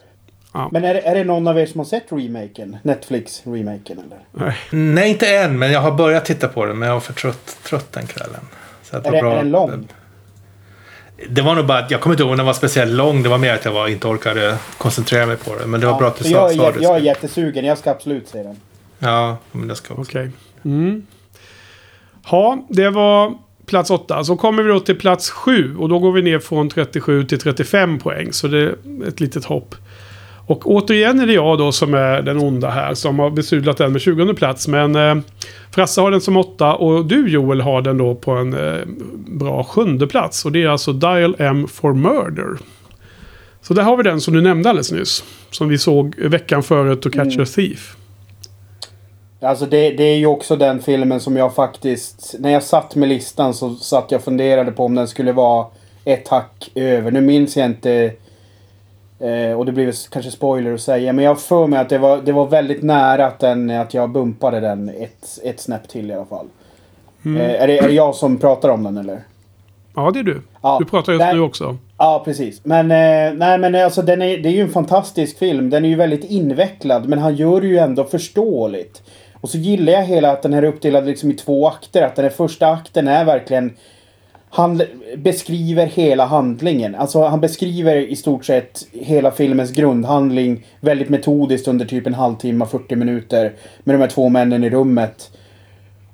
Men 0.72 0.84
är, 0.84 0.94
det- 0.94 1.02
är 1.02 1.15
det 1.15 1.24
någon 1.24 1.48
av 1.48 1.60
er 1.60 1.65
som 1.65 1.80
har 1.80 1.86
sett 1.86 2.06
remaken? 2.10 2.78
Netflix-remaken 2.84 3.98
eller? 4.06 4.45
Nej. 4.45 4.56
Nej, 4.72 5.10
inte 5.10 5.36
än, 5.38 5.60
men 5.60 5.72
jag 5.72 5.80
har 5.82 5.91
börjat 5.91 6.26
titta 6.26 6.48
på 6.48 6.65
den, 6.65 6.80
men 6.80 6.88
jag 6.88 6.95
var 6.95 7.02
för 7.02 7.14
trött, 7.14 7.57
trött 7.64 7.91
den 7.91 8.07
kvällen. 8.07 8.41
Så 8.84 8.98
att 8.98 9.06
Är 9.07 9.11
det- 9.11 9.18
är 9.18 9.36
den 9.36 9.52
lång? 9.52 9.88
Det 11.30 11.41
var 11.41 11.56
nog 11.56 11.65
bara 11.65 11.80
att 11.80 11.91
jag 11.91 12.02
kommer 12.02 12.14
inte 12.14 12.23
ihåg 12.23 12.31
om 12.31 12.38
den 12.38 12.45
var 12.45 12.53
speciellt 12.53 12.91
lång. 12.91 13.23
Det 13.23 13.30
var 13.30 13.38
mer 13.38 13.53
att 13.53 13.65
jag 13.65 13.72
var, 13.72 13.88
inte 13.88 14.07
orkade 14.07 14.57
koncentrera 14.77 15.26
mig 15.26 15.38
på 15.38 15.56
det. 15.56 15.68
Men 15.68 15.80
det 15.80 15.88
var 15.88 15.99
bra 15.99 16.07
att 16.07 16.18
du 16.18 16.23
sa, 16.23 16.30
jag, 16.30 16.56
sa 16.56 16.72
det. 16.72 16.84
jag 16.84 16.95
är 16.95 16.99
jättesugen. 16.99 17.65
Jag 17.65 17.77
ska 17.77 17.91
absolut 17.91 18.27
se 18.27 18.44
den. 18.44 18.56
Ja, 18.99 19.38
men 19.52 19.68
det 19.68 19.76
ska 19.76 19.94
också. 19.94 20.02
Okej. 20.02 20.31
Mm. 20.65 21.06
Ja, 22.31 22.65
det 22.69 22.90
var 22.90 23.34
plats 23.65 23.90
8. 23.90 24.23
Så 24.23 24.35
kommer 24.35 24.64
vi 24.64 24.69
då 24.69 24.80
till 24.80 24.99
plats 24.99 25.30
7 25.30 25.77
och 25.77 25.90
då 25.90 25.99
går 25.99 26.11
vi 26.11 26.22
ner 26.22 26.40
från 26.40 26.69
37 26.69 27.26
till 27.26 27.40
35 27.40 27.99
poäng. 27.99 28.34
Så 28.34 28.48
det 28.48 28.60
är 28.60 28.76
ett 29.07 29.19
litet 29.19 29.45
hopp. 29.45 29.76
Och 30.45 30.72
återigen 30.72 31.20
är 31.20 31.28
det 31.28 31.34
jag 31.34 31.57
då 31.57 31.72
som 31.72 31.94
är 31.94 32.22
den 32.22 32.38
onda 32.38 32.70
här 32.70 32.94
som 32.94 33.20
har 33.20 33.30
besudlat 33.30 33.78
den 33.78 33.91
med 33.91 34.02
20 34.02 34.34
plats. 34.34 34.68
Men 34.68 34.95
eh, 34.95 35.15
Frasse 35.72 36.02
har 36.02 36.11
den 36.11 36.22
som 36.22 36.38
8 36.38 36.76
och 36.76 37.06
du 37.06 37.30
Joel 37.30 37.61
har 37.61 37.82
den 37.82 37.98
då 37.98 38.15
på 38.15 38.32
en 38.32 38.53
eh, 38.53 38.82
bra 39.28 39.64
sjunde 39.64 40.07
plats. 40.07 40.45
Och 40.45 40.52
det 40.52 40.64
är 40.64 40.68
alltså 40.68 40.94
Dial 40.94 41.36
M 41.40 41.68
for 41.68 41.94
Murder. 41.94 42.57
Så 43.61 43.74
där 43.74 43.84
har 43.84 43.98
vi 43.98 44.03
den 44.03 44.22
som 44.22 44.34
du 44.34 44.41
nämnde 44.41 44.70
alldeles 44.70 44.91
nyss. 44.91 45.24
Som 45.52 45.70
vi 45.70 45.78
såg 45.78 46.15
veckan 46.20 46.64
före 46.64 46.95
To 46.95 47.10
Catch 47.10 47.38
a 47.40 47.45
Thief. 47.56 47.95
Alltså 49.41 49.65
det, 49.65 49.90
det 49.90 50.03
är 50.03 50.15
ju 50.15 50.26
också 50.26 50.56
den 50.56 50.82
filmen 50.82 51.20
som 51.20 51.38
jag 51.38 51.56
faktiskt... 51.56 52.36
När 52.40 52.49
jag 52.49 52.64
satt 52.64 52.95
med 52.95 53.10
listan 53.10 53.53
så 53.53 53.76
satt 53.76 54.11
jag 54.11 54.18
och 54.18 54.24
funderade 54.24 54.72
på 54.72 54.86
om 54.86 54.95
den 54.95 55.07
skulle 55.07 55.32
vara 55.32 55.65
ett 56.06 56.28
hack 56.28 56.72
över. 56.76 57.11
Nu 57.11 57.22
minns 57.22 57.57
jag 57.57 57.65
inte... 57.65 58.11
Eh, 59.19 59.60
och 59.60 59.65
det 59.65 59.72
blir 59.72 60.10
kanske 60.10 60.31
spoiler 60.31 60.73
att 60.73 60.81
säga. 60.81 61.14
Men 61.14 61.26
jag 61.26 61.41
för 61.41 61.68
mig 61.68 61.80
att 61.80 61.90
det 61.90 61.98
var, 61.98 62.22
det 62.22 62.31
var 62.31 62.48
väldigt 62.48 62.84
nära 62.84 63.26
att, 63.26 63.40
den, 63.40 63.69
att 63.69 63.94
jag 63.94 64.10
bumpade 64.10 64.60
den 64.60 64.90
ett, 64.90 65.40
ett 65.44 65.60
snäpp 65.60 65.88
till 65.88 66.11
i 66.11 66.14
alla 66.14 66.26
fall. 66.26 66.48
Mm. 67.26 67.41
Eh, 67.41 67.61
är, 67.61 67.68
det, 67.68 67.77
är 67.77 67.88
det 67.88 67.94
jag 67.94 68.15
som 68.15 68.38
pratar 68.38 68.69
om 68.69 68.84
den 68.84 68.98
eller? 68.98 69.22
Ja, 69.95 70.11
det 70.11 70.19
är 70.19 70.23
du. 70.23 70.41
Ja. 70.61 70.77
Du 70.80 70.85
pratar 70.85 71.14
just 71.14 71.26
Nej. 71.26 71.34
nu 71.34 71.41
också. 71.41 71.77
Ja, 71.98 72.22
precis. 72.26 72.61
Men, 72.64 72.91
eh, 72.91 73.38
nej, 73.38 73.57
men 73.57 73.76
alltså, 73.76 74.02
den 74.02 74.22
är, 74.22 74.38
det 74.38 74.49
är 74.49 74.53
ju 74.53 74.61
en 74.61 74.69
fantastisk 74.69 75.38
film. 75.38 75.69
Den 75.69 75.85
är 75.85 75.90
ju 75.90 75.95
väldigt 75.95 76.23
invecklad, 76.23 77.10
men 77.10 77.19
han 77.19 77.35
gör 77.35 77.61
det 77.61 77.68
ju 77.68 77.77
ändå 77.77 78.03
förståeligt. 78.03 79.03
Och 79.34 79.49
så 79.49 79.57
gillar 79.57 79.94
jag 79.94 80.03
hela 80.03 80.31
att 80.31 80.41
den 80.41 80.53
här 80.53 80.64
är 80.64 80.68
uppdelad 80.68 81.06
liksom 81.06 81.31
i 81.31 81.34
två 81.34 81.68
akter. 81.68 82.02
Att 82.02 82.15
den 82.15 82.26
här 82.26 82.31
första 82.31 82.68
akten 82.68 83.07
är 83.07 83.26
verkligen... 83.26 83.73
Han 84.55 84.81
beskriver 85.17 85.85
hela 85.85 86.25
handlingen. 86.25 86.95
Alltså 86.95 87.23
han 87.23 87.41
beskriver 87.41 87.95
i 87.95 88.15
stort 88.15 88.45
sett 88.45 88.88
hela 88.91 89.31
filmens 89.31 89.71
grundhandling 89.71 90.65
väldigt 90.80 91.09
metodiskt 91.09 91.67
under 91.67 91.85
typ 91.85 92.07
en 92.07 92.13
halvtimme, 92.13 92.65
40 92.65 92.95
minuter. 92.95 93.53
Med 93.84 93.95
de 93.95 93.99
här 93.99 94.07
två 94.07 94.30
männen 94.30 94.63
i 94.63 94.69
rummet. 94.69 95.31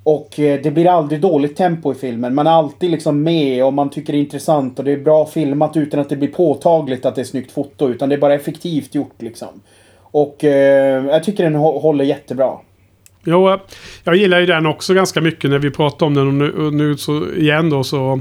Och 0.02 0.40
eh, 0.40 0.60
det 0.62 0.70
blir 0.70 0.86
aldrig 0.86 1.20
dåligt 1.20 1.56
tempo 1.56 1.92
i 1.92 1.94
filmen. 1.94 2.34
Man 2.34 2.46
är 2.46 2.50
alltid 2.50 2.90
liksom 2.90 3.22
med 3.22 3.64
och 3.64 3.72
man 3.72 3.90
tycker 3.90 4.12
det 4.12 4.18
är 4.18 4.20
intressant 4.20 4.78
och 4.78 4.84
det 4.84 4.92
är 4.92 4.98
bra 4.98 5.26
filmat 5.26 5.76
utan 5.76 6.00
att 6.00 6.08
det 6.08 6.16
blir 6.16 6.32
påtagligt 6.32 7.06
att 7.06 7.14
det 7.14 7.20
är 7.20 7.24
snyggt 7.24 7.52
foto. 7.52 7.88
Utan 7.88 8.08
det 8.08 8.14
är 8.14 8.20
bara 8.20 8.34
effektivt 8.34 8.94
gjort 8.94 9.22
liksom. 9.22 9.60
Och 9.98 10.44
eh, 10.44 11.06
jag 11.06 11.24
tycker 11.24 11.44
den 11.44 11.54
håller 11.54 12.04
jättebra. 12.04 12.58
Jo, 13.24 13.50
eh, 13.50 13.60
jag 14.04 14.16
gillar 14.16 14.40
ju 14.40 14.46
den 14.46 14.66
också 14.66 14.94
ganska 14.94 15.20
mycket 15.20 15.50
när 15.50 15.58
vi 15.58 15.70
pratar 15.70 16.06
om 16.06 16.14
den. 16.14 16.26
Och 16.26 16.34
nu, 16.34 16.52
och 16.52 16.74
nu 16.74 16.96
så 16.96 17.32
igen 17.32 17.70
då 17.70 17.84
så 17.84 18.20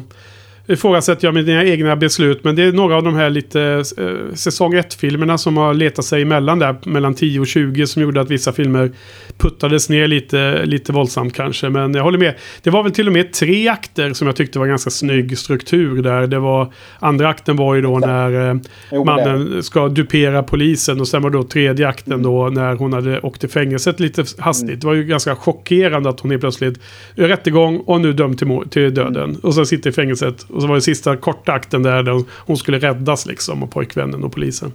ifrågasätter 0.70 1.28
jag 1.28 1.34
mina 1.34 1.66
egna 1.66 1.96
beslut. 1.96 2.44
Men 2.44 2.56
det 2.56 2.64
är 2.64 2.72
några 2.72 2.96
av 2.96 3.04
de 3.04 3.16
här 3.16 3.30
lite 3.30 3.84
eh, 3.98 4.36
säsong 4.36 4.76
1-filmerna 4.76 5.38
som 5.38 5.58
har 5.58 5.74
letat 5.74 6.06
sig 6.06 6.22
emellan 6.22 6.60
där 6.60 6.76
mellan 6.84 7.14
10 7.14 7.40
och 7.40 7.48
20 7.48 7.88
som 7.88 8.02
gjorde 8.02 8.22
att 8.22 8.32
vissa 8.32 8.54
filmer 8.54 8.92
puttades 9.38 9.90
ner 9.90 10.08
lite, 10.08 10.66
lite 10.66 10.94
våldsamt 10.94 11.34
kanske. 11.34 11.70
Men 11.70 11.94
jag 11.94 12.04
håller 12.04 12.18
med. 12.18 12.36
Det 12.64 12.70
var 12.70 12.84
väl 12.84 12.92
till 12.92 13.08
och 13.08 13.14
med 13.14 13.34
tre 13.34 13.68
akter 13.68 14.14
som 14.14 14.28
jag 14.28 14.36
tyckte 14.36 14.60
var 14.60 14.68
ganska 14.68 14.90
snygg 14.90 15.38
struktur 15.38 16.02
där. 16.02 16.28
Det 16.28 16.40
var, 16.40 16.74
andra 17.00 17.30
akten 17.30 17.56
var 17.56 17.76
ju 17.76 17.82
då 17.82 18.00
när 18.00 18.50
eh, 18.50 18.56
Jo, 18.92 19.04
mannen 19.04 19.64
ska 19.64 19.88
dupera 19.88 20.44
polisen 20.44 21.00
och 21.00 21.08
sen 21.08 21.22
var 21.22 21.30
då 21.30 21.44
tredje 21.44 21.88
akten 21.88 22.24
då 22.24 22.50
när 22.50 22.76
hon 22.76 22.94
hade 22.94 23.20
åkt 23.20 23.40
till 23.40 23.50
fängelset 23.50 24.00
lite 24.00 24.24
hastigt. 24.38 24.82
Det 24.82 24.88
var 24.88 24.94
ju 24.94 25.04
ganska 25.04 25.36
chockerande 25.36 26.10
att 26.10 26.20
hon 26.20 26.32
är 26.32 26.38
plötsligt 26.38 26.80
rättegång 27.16 27.78
och 27.78 28.02
nu 28.02 28.14
dömd 28.14 28.38
till, 28.38 28.48
till 28.70 28.94
döden. 28.94 29.38
Och 29.44 29.56
sen 29.56 29.66
sitter 29.66 29.90
i 29.90 29.94
fängelset. 29.94 30.46
Och 30.60 30.64
så 30.64 30.68
var 30.68 30.76
det 30.76 30.82
sista 30.82 31.18
korta 31.18 31.54
akten 31.54 31.84
där, 31.84 32.24
hon 32.30 32.58
skulle 32.58 32.80
räddas 32.80 33.26
liksom 33.26 33.64
och 33.64 33.72
pojkvännen 33.72 34.24
och 34.24 34.34
polisen. 34.34 34.74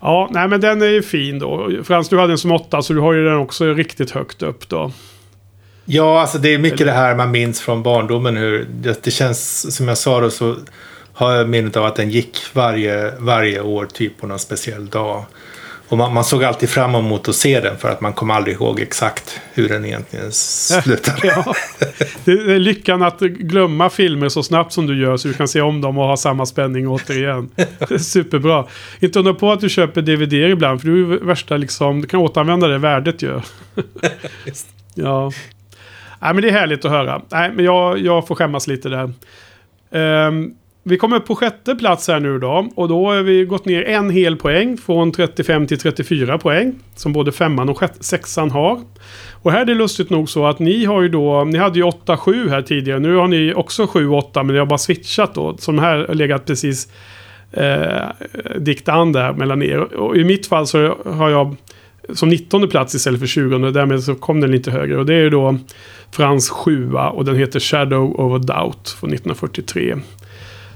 Ja, 0.00 0.28
nej 0.30 0.48
men 0.48 0.60
den 0.60 0.82
är 0.82 0.86
ju 0.86 1.02
fin 1.02 1.38
då. 1.38 1.70
Frans, 1.84 2.08
du 2.08 2.18
hade 2.18 2.28
den 2.28 2.38
som 2.38 2.52
åtta 2.52 2.82
så 2.82 2.92
du 2.92 3.00
har 3.00 3.12
ju 3.12 3.24
den 3.24 3.36
också 3.36 3.72
riktigt 3.72 4.10
högt 4.10 4.42
upp 4.42 4.68
då. 4.68 4.92
Ja, 5.84 6.20
alltså 6.20 6.38
det 6.38 6.54
är 6.54 6.58
mycket 6.58 6.86
det 6.86 6.92
här 6.92 7.14
man 7.14 7.30
minns 7.30 7.60
från 7.60 7.82
barndomen. 7.82 8.36
Hur 8.36 8.66
det, 8.70 9.04
det 9.04 9.10
känns, 9.10 9.74
som 9.76 9.88
jag 9.88 9.98
sa 9.98 10.20
då, 10.20 10.30
så 10.30 10.56
har 11.12 11.32
jag 11.32 11.48
minnet 11.48 11.76
av 11.76 11.84
att 11.84 11.96
den 11.96 12.10
gick 12.10 12.38
varje, 12.52 13.12
varje 13.18 13.60
år, 13.60 13.86
typ 13.86 14.20
på 14.20 14.26
någon 14.26 14.38
speciell 14.38 14.86
dag. 14.86 15.24
Och 15.88 15.98
man, 15.98 16.14
man 16.14 16.24
såg 16.24 16.44
alltid 16.44 16.68
fram 16.68 16.94
emot 16.94 17.28
att 17.28 17.34
se 17.34 17.60
den 17.60 17.78
för 17.78 17.88
att 17.88 18.00
man 18.00 18.12
kom 18.12 18.30
aldrig 18.30 18.54
ihåg 18.54 18.80
exakt 18.80 19.40
hur 19.54 19.68
den 19.68 19.84
egentligen 19.84 20.32
slutade. 20.32 21.18
Ja. 21.22 21.54
Det 22.24 22.32
är 22.32 22.58
lyckan 22.58 23.02
att 23.02 23.20
glömma 23.20 23.90
filmer 23.90 24.28
så 24.28 24.42
snabbt 24.42 24.72
som 24.72 24.86
du 24.86 25.00
gör 25.02 25.16
så 25.16 25.28
du 25.28 25.34
kan 25.34 25.48
se 25.48 25.60
om 25.60 25.80
dem 25.80 25.98
och 25.98 26.04
ha 26.04 26.16
samma 26.16 26.46
spänning 26.46 26.88
återigen. 26.88 27.50
Det 27.54 27.90
är 27.90 27.98
superbra. 27.98 28.66
Inte 29.00 29.18
undra 29.18 29.34
på 29.34 29.52
att 29.52 29.60
du 29.60 29.68
köper 29.68 30.02
DVD 30.02 30.32
ibland 30.32 30.80
för 30.80 30.88
du 30.88 31.14
är 31.14 31.18
värsta 31.18 31.56
liksom, 31.56 32.00
du 32.00 32.06
kan 32.06 32.20
återanvända 32.20 32.66
det 32.68 32.78
värdet 32.78 33.22
ju. 33.22 33.40
Ja. 34.96 35.32
Nej, 36.20 36.34
men 36.34 36.42
det 36.42 36.48
är 36.48 36.52
härligt 36.52 36.84
att 36.84 36.90
höra. 36.90 37.22
Nej, 37.28 37.50
men 37.54 37.64
jag, 37.64 37.98
jag 37.98 38.26
får 38.26 38.34
skämmas 38.34 38.66
lite 38.66 38.88
där. 38.88 39.12
Ehm, 39.92 40.54
vi 40.86 40.96
kommer 40.96 41.20
på 41.20 41.36
sjätte 41.36 41.74
plats 41.74 42.08
här 42.08 42.20
nu 42.20 42.38
då. 42.38 42.68
Och 42.74 42.88
då 42.88 43.06
har 43.06 43.22
vi 43.22 43.44
gått 43.44 43.64
ner 43.64 43.82
en 43.82 44.10
hel 44.10 44.36
poäng 44.36 44.76
från 44.76 45.12
35 45.12 45.66
till 45.66 45.78
34 45.78 46.38
poäng. 46.38 46.74
Som 46.94 47.12
både 47.12 47.32
femman 47.32 47.68
och 47.68 47.82
sexan 48.00 48.50
har. 48.50 48.80
Och 49.32 49.52
här 49.52 49.60
är 49.60 49.64
det 49.64 49.74
lustigt 49.74 50.10
nog 50.10 50.30
så 50.30 50.46
att 50.46 50.58
ni 50.58 50.84
har 50.84 51.02
ju 51.02 51.08
då, 51.08 51.44
ni 51.44 51.58
hade 51.58 51.78
ju 51.78 51.84
8-7 51.84 52.48
här 52.48 52.62
tidigare. 52.62 52.98
Nu 52.98 53.16
har 53.16 53.28
ni 53.28 53.54
också 53.54 53.84
7-8 53.84 54.28
men 54.34 54.46
ni 54.46 54.58
har 54.58 54.66
bara 54.66 54.78
switchat 54.78 55.34
då. 55.34 55.56
Så 55.58 55.72
de 55.72 55.78
här 55.78 56.06
har 56.08 56.14
legat 56.14 56.46
precis 56.46 56.88
eh, 57.52 58.08
dikt 58.58 58.88
an 58.88 59.12
där 59.12 59.32
mellan 59.32 59.62
er. 59.62 59.94
Och 59.94 60.16
i 60.16 60.24
mitt 60.24 60.46
fall 60.46 60.66
så 60.66 60.96
har 61.04 61.30
jag 61.30 61.56
som 62.12 62.28
19 62.28 62.68
plats 62.68 62.94
istället 62.94 63.20
för 63.20 63.26
20 63.26 63.56
och 63.56 63.72
därmed 63.72 64.02
så 64.02 64.14
kom 64.14 64.40
den 64.40 64.50
lite 64.50 64.70
högre. 64.70 64.98
Och 64.98 65.06
det 65.06 65.14
är 65.14 65.22
ju 65.22 65.30
då 65.30 65.58
Frans 66.10 66.50
7 66.50 66.92
och 66.92 67.24
den 67.24 67.36
heter 67.36 67.60
Shadow 67.60 68.20
over 68.20 68.38
Doubt 68.38 68.88
från 68.88 69.10
1943. 69.10 69.94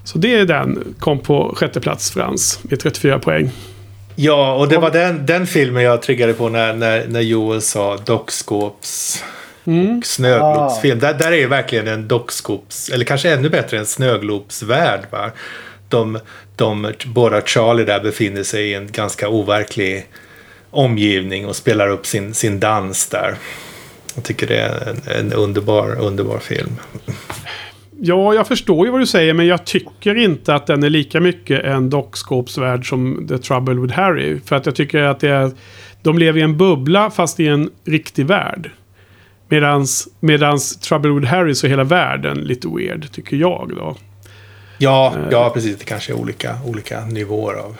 Så 0.08 0.18
det 0.18 0.34
är 0.34 0.44
den, 0.44 0.94
kom 0.98 1.18
på 1.18 1.54
sjätte 1.56 1.80
plats 1.80 2.10
Frans 2.10 2.60
med 2.62 2.80
34 2.80 3.18
poäng. 3.18 3.50
Ja, 4.14 4.54
och 4.54 4.68
det 4.68 4.78
var 4.78 4.90
den, 4.90 5.26
den 5.26 5.46
filmen 5.46 5.82
jag 5.82 6.02
triggade 6.02 6.32
på 6.32 6.48
när, 6.48 6.74
när, 6.74 7.06
när 7.08 7.20
Joel 7.20 7.62
sa 7.62 7.96
dockskåps 7.96 9.24
Mm. 9.66 9.98
och 9.98 10.06
snöglopsfilm. 10.06 10.98
Där, 10.98 11.14
där 11.14 11.32
är 11.32 11.36
ju 11.36 11.46
verkligen 11.46 11.88
en 11.88 12.08
dockskops, 12.08 12.88
eller 12.88 13.04
kanske 13.04 13.32
ännu 13.32 13.48
bättre 13.48 13.78
en 13.78 13.86
snöglopsvärld. 13.86 15.00
Va? 15.10 15.30
De, 15.88 16.18
de, 16.56 16.92
båda 17.06 17.42
Charlie 17.42 17.84
där 17.84 18.00
befinner 18.00 18.42
sig 18.42 18.70
i 18.70 18.74
en 18.74 18.92
ganska 18.92 19.28
overklig 19.28 20.06
omgivning 20.70 21.46
och 21.46 21.56
spelar 21.56 21.88
upp 21.88 22.06
sin, 22.06 22.34
sin 22.34 22.60
dans 22.60 23.06
där. 23.06 23.34
Jag 24.14 24.24
tycker 24.24 24.46
det 24.46 24.60
är 24.60 24.88
en, 24.88 25.16
en 25.18 25.32
underbar, 25.32 26.00
underbar 26.00 26.38
film. 26.38 26.76
Ja, 28.00 28.34
jag 28.34 28.46
förstår 28.48 28.86
ju 28.86 28.92
vad 28.92 29.00
du 29.00 29.06
säger, 29.06 29.34
men 29.34 29.46
jag 29.46 29.64
tycker 29.66 30.14
inte 30.14 30.54
att 30.54 30.66
den 30.66 30.82
är 30.82 30.90
lika 30.90 31.20
mycket 31.20 31.64
en 31.64 31.90
dockskåpsvärld 31.90 32.88
som 32.88 33.26
The 33.28 33.38
Trouble 33.38 33.74
with 33.74 33.94
Harry. 33.94 34.40
För 34.40 34.56
att 34.56 34.66
jag 34.66 34.74
tycker 34.74 35.02
att 35.02 35.20
det 35.20 35.28
är... 35.28 35.50
De 36.02 36.18
lever 36.18 36.40
i 36.40 36.42
en 36.42 36.56
bubbla 36.56 37.10
fast 37.10 37.40
i 37.40 37.46
en 37.46 37.70
riktig 37.84 38.26
värld. 38.26 38.70
Medans, 39.48 40.08
medans 40.20 40.76
Trouble 40.80 41.10
with 41.10 41.26
Harry 41.26 41.54
så 41.54 41.66
är 41.66 41.70
hela 41.70 41.84
världen 41.84 42.38
lite 42.38 42.68
weird, 42.68 43.12
tycker 43.12 43.36
jag 43.36 43.72
då. 43.76 43.96
Ja, 44.78 45.14
ja 45.30 45.50
precis. 45.54 45.78
Det 45.78 45.84
kanske 45.84 46.12
är 46.12 46.16
olika, 46.16 46.56
olika 46.66 47.04
nivåer 47.04 47.54
av, 47.54 47.76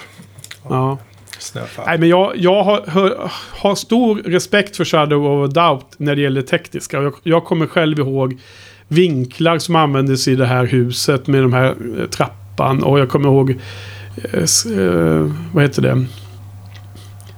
av 0.62 0.73
Ja. 0.74 0.99
snöfall. 1.39 1.85
Nej, 1.86 1.99
men 1.99 2.09
jag, 2.09 2.32
jag 2.36 2.62
har, 2.62 2.86
har, 2.86 3.31
har 3.51 3.74
stor 3.74 4.16
respekt 4.16 4.77
för 4.77 4.85
Shadow 4.85 5.27
of 5.27 5.51
a 5.51 5.53
Doubt 5.53 5.86
när 5.97 6.16
det 6.16 6.23
gäller 6.23 6.43
tekniska. 6.43 7.03
Jag, 7.03 7.15
jag 7.23 7.45
kommer 7.45 7.66
själv 7.66 7.99
ihåg 7.99 8.39
vinklar 8.89 9.59
som 9.59 9.77
användes 9.77 10.28
i 10.28 10.35
det 10.35 10.47
här 10.47 10.65
huset 10.65 11.27
med 11.27 11.43
de 11.43 11.52
här 11.52 11.74
eh, 11.98 12.06
trappan. 12.06 12.82
Och 12.82 12.98
jag 12.98 13.09
kommer 13.09 13.28
ihåg, 13.28 13.51
eh, 14.32 14.78
eh 14.78 15.31
vad 15.52 15.62
heter 15.62 15.82
det? 15.82 16.06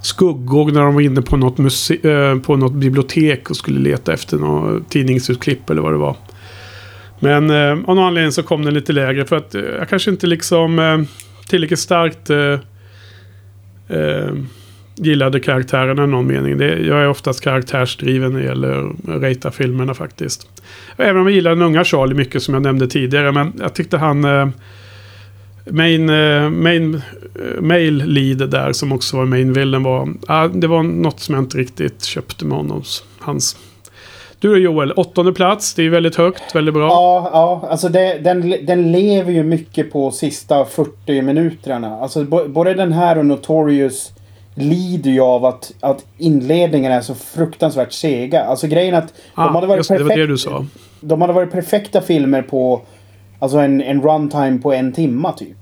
Skuggor 0.03 0.73
när 0.73 0.81
de 0.81 0.95
var 0.95 1.01
inne 1.01 1.23
på 1.23 1.37
något, 1.37 1.57
muse- 1.59 2.33
eh, 2.33 2.41
på 2.41 2.57
något 2.57 2.73
bibliotek 2.73 3.51
och 3.51 3.57
skulle 3.57 3.81
leta 3.81 4.13
efter 4.13 4.37
något 4.37 4.91
tidningsutklipp 4.91 5.71
eller 5.71 5.83
vad 5.83 5.93
det 5.93 5.99
var. 5.99 6.17
Men 7.21 7.51
eh, 7.51 7.71
av 7.71 7.97
någon 7.97 7.99
anledning 7.99 8.33
så 8.33 8.43
kom 8.43 8.65
den 8.65 8.75
lite 8.75 8.93
lägre 8.93 9.25
för 9.25 9.37
att 9.37 9.55
eh, 9.55 9.63
jag 9.63 9.89
kanske 9.89 10.11
inte 10.11 10.27
liksom 10.27 10.79
eh, 10.79 10.99
tillräckligt 11.49 11.79
starkt 11.79 12.31
eh, 12.31 12.59
eh, 13.99 14.35
gillade 15.03 15.41
karaktärerna 15.41 16.05
i 16.05 16.07
någon 16.07 16.27
mening. 16.27 16.59
Det, 16.59 16.79
jag 16.79 17.03
är 17.03 17.09
oftast 17.09 17.41
karaktärsdriven 17.41 18.33
när 18.33 18.41
det 18.41 18.47
gäller 18.47 18.93
ratea 19.07 19.51
filmerna 19.51 19.95
faktiskt. 19.95 20.63
Även 20.97 21.17
om 21.17 21.27
jag 21.27 21.35
gillar 21.35 21.51
den 21.51 21.63
unga 21.63 21.85
Charlie 21.85 22.15
mycket 22.15 22.43
som 22.43 22.55
jag 22.55 22.63
nämnde 22.63 22.89
tidigare. 22.89 23.33
Men 23.33 23.53
jag 23.61 23.75
tyckte 23.75 23.99
han... 23.99 24.25
Eh, 24.25 24.49
main, 25.65 26.11
eh, 26.11 26.51
main 26.51 27.03
eh, 27.71 28.07
lead 28.07 28.51
där 28.51 28.73
som 28.73 28.93
också 28.93 29.17
var 29.17 29.25
main 29.25 29.53
villain 29.53 29.83
var... 29.83 30.09
ah, 30.27 30.49
det 30.49 30.67
var 30.67 30.83
något 30.83 31.21
som 31.21 31.35
jag 31.35 31.45
inte 31.45 31.59
riktigt 31.59 32.05
köpte 32.05 32.45
med 32.45 32.57
honom. 32.57 32.83
Hans... 33.19 33.57
Du 34.39 34.49
då 34.49 34.57
Joel, 34.57 34.93
åttonde 34.93 35.33
plats. 35.33 35.75
Det 35.75 35.83
är 35.83 35.91
väldigt 35.91 36.17
högt, 36.17 36.55
väldigt 36.55 36.75
bra. 36.75 36.89
Ja, 36.89 37.31
ja 37.33 37.69
alltså 37.71 37.89
det, 37.89 38.19
den, 38.19 38.55
den 38.67 38.93
lever 38.93 39.33
ju 39.33 39.43
mycket 39.43 39.93
på 39.93 40.11
sista 40.11 40.65
40 40.65 41.23
minuterna. 41.23 41.97
Alltså 41.97 42.25
både 42.25 42.75
den 42.75 42.93
här 42.93 43.19
och 43.19 43.27
Notorious 43.27 44.13
lider 44.55 45.11
ju 45.11 45.21
av 45.21 45.45
att, 45.45 45.73
att 45.81 46.05
inledningen 46.19 46.93
är 46.93 47.01
så 47.01 47.15
fruktansvärt 47.15 47.93
sega. 47.93 48.45
Alltså 48.45 48.67
grejen 48.67 48.95
att 48.95 49.15
ah, 49.35 49.45
de 49.45 49.55
hade 49.55 49.67
varit 49.67 49.79
just 49.79 49.89
det, 49.89 49.99
det 49.99 50.05
var 50.05 50.09
perfekt, 50.09 50.29
det 50.29 50.33
du 50.33 50.39
sa. 50.39 50.67
de 51.01 51.21
hade 51.21 51.33
varit 51.33 51.53
perfekta 51.53 52.01
filmer 52.01 52.43
på 52.43 52.81
alltså 53.39 53.59
en, 53.59 53.81
en 53.83 54.03
runtime 54.03 54.59
på 54.59 54.73
en 54.73 54.93
timma 54.93 55.33
typ. 55.33 55.57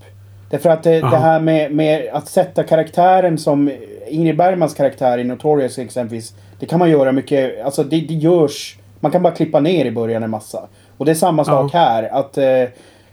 Därför 0.51 0.71
att 0.71 0.83
det, 0.83 1.01
det 1.01 1.17
här 1.17 1.41
med, 1.41 1.73
med 1.73 2.09
att 2.13 2.29
sätta 2.29 2.63
karaktären 2.63 3.39
som 3.39 3.71
Ingrid 4.09 4.37
Bergmans 4.37 4.75
karaktär 4.75 5.19
i 5.19 5.25
Notorious 5.25 5.79
exempelvis. 5.79 6.35
Det 6.61 6.67
kan 6.67 6.79
man 6.79 6.91
göra 6.91 7.13
mycket, 7.13 7.65
alltså 7.65 7.85
det, 7.85 8.01
det 8.01 8.15
görs. 8.15 8.79
Man 9.01 9.13
kan 9.13 9.23
bara 9.23 9.35
klippa 9.35 9.61
ner 9.61 9.85
i 9.85 9.91
början 9.91 10.23
en 10.23 10.31
massa. 10.31 10.69
Och 10.97 11.05
det 11.05 11.11
är 11.11 11.15
samma 11.15 11.45
sak 11.45 11.73
här. 11.73 12.03
Att, 12.13 12.39
eh, 12.39 12.65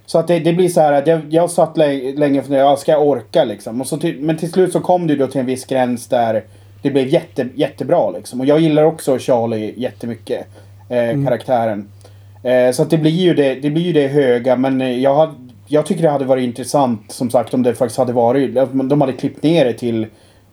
så 0.05 0.19
att 0.19 0.27
det, 0.27 0.39
det 0.39 0.53
blir 0.53 0.69
så 0.69 0.81
här 0.81 0.93
att 0.93 1.07
jag, 1.07 1.21
jag 1.29 1.49
satt 1.49 1.77
lä- 1.77 2.13
länge 2.17 2.39
och 2.39 2.45
funderade, 2.45 2.77
ska 2.77 2.91
jag 2.91 3.07
orka 3.07 3.43
liksom? 3.43 3.81
Och 3.81 3.87
så 3.87 3.97
till, 3.97 4.21
men 4.21 4.37
till 4.37 4.51
slut 4.51 4.71
så 4.71 4.79
kom 4.79 5.07
det 5.07 5.15
då 5.15 5.27
till 5.27 5.39
en 5.39 5.45
viss 5.45 5.65
gräns 5.65 6.07
där 6.07 6.43
det 6.81 6.91
blev 6.91 7.07
jätte, 7.07 7.47
jättebra 7.55 8.09
liksom. 8.09 8.39
Och 8.39 8.45
jag 8.45 8.59
gillar 8.59 8.83
också 8.83 9.19
Charlie 9.19 9.73
jättemycket. 9.77 10.47
Eh, 10.89 11.25
Karaktären. 11.25 11.89
Eh, 12.43 12.71
så 12.71 12.81
att 12.83 12.89
det 12.89 12.97
blir 12.97 13.11
ju 13.11 13.33
det, 13.33 13.55
det 13.55 13.69
blir 13.69 13.83
ju 13.83 13.93
det 13.93 14.07
höga 14.07 14.55
men 14.55 15.01
jag, 15.01 15.15
hade, 15.15 15.33
jag 15.67 15.85
tycker 15.85 16.03
det 16.03 16.09
hade 16.09 16.25
varit 16.25 16.43
intressant 16.43 17.11
som 17.11 17.29
sagt 17.29 17.53
om 17.53 17.63
det 17.63 17.75
faktiskt 17.75 17.97
hade 17.97 18.13
varit, 18.13 18.55
de 18.73 19.01
hade 19.01 19.13
klippt 19.13 19.43
ner 19.43 19.65
det 19.65 19.73
till 19.73 20.07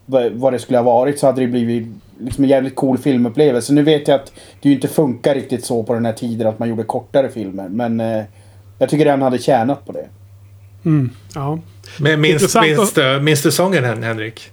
vad 0.06 0.32
vad 0.32 0.52
det 0.52 0.58
skulle 0.58 0.78
ha 0.78 0.84
varit 0.84 1.18
så 1.18 1.26
hade 1.26 1.40
det 1.40 1.46
blivit 1.46 1.86
liksom 2.18 2.44
en 2.44 2.50
jävligt 2.50 2.76
cool 2.76 2.98
filmupplevelse. 2.98 3.72
Nu 3.72 3.82
vet 3.82 4.08
jag 4.08 4.14
att 4.14 4.32
det 4.60 4.68
ju 4.68 4.74
inte 4.74 4.88
funkar 4.88 5.34
riktigt 5.34 5.64
så 5.64 5.82
på 5.82 5.94
den 5.94 6.06
här 6.06 6.12
tiden 6.12 6.46
att 6.46 6.58
man 6.58 6.68
gjorde 6.68 6.82
kortare 6.82 7.28
filmer 7.28 7.68
men 7.68 8.00
eh, 8.00 8.24
jag 8.82 8.90
tycker 8.90 9.04
den 9.04 9.22
hade 9.22 9.38
tjänat 9.38 9.86
på 9.86 9.92
det. 9.92 10.08
Mm, 10.84 11.10
ja. 11.34 11.58
Men 11.98 12.20
minns, 12.20 12.32
Intressant 12.32 12.66
minns, 12.66 12.92
du, 12.92 13.20
minns 13.20 13.42
du 13.42 13.50
sången 13.50 13.84
Hen- 13.84 14.02
Henrik? 14.02 14.50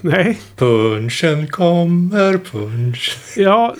Nej. 0.00 0.38
Punchen 0.56 1.46
kommer, 1.46 2.38
punch. 2.38 3.18
Ja, 3.36 3.74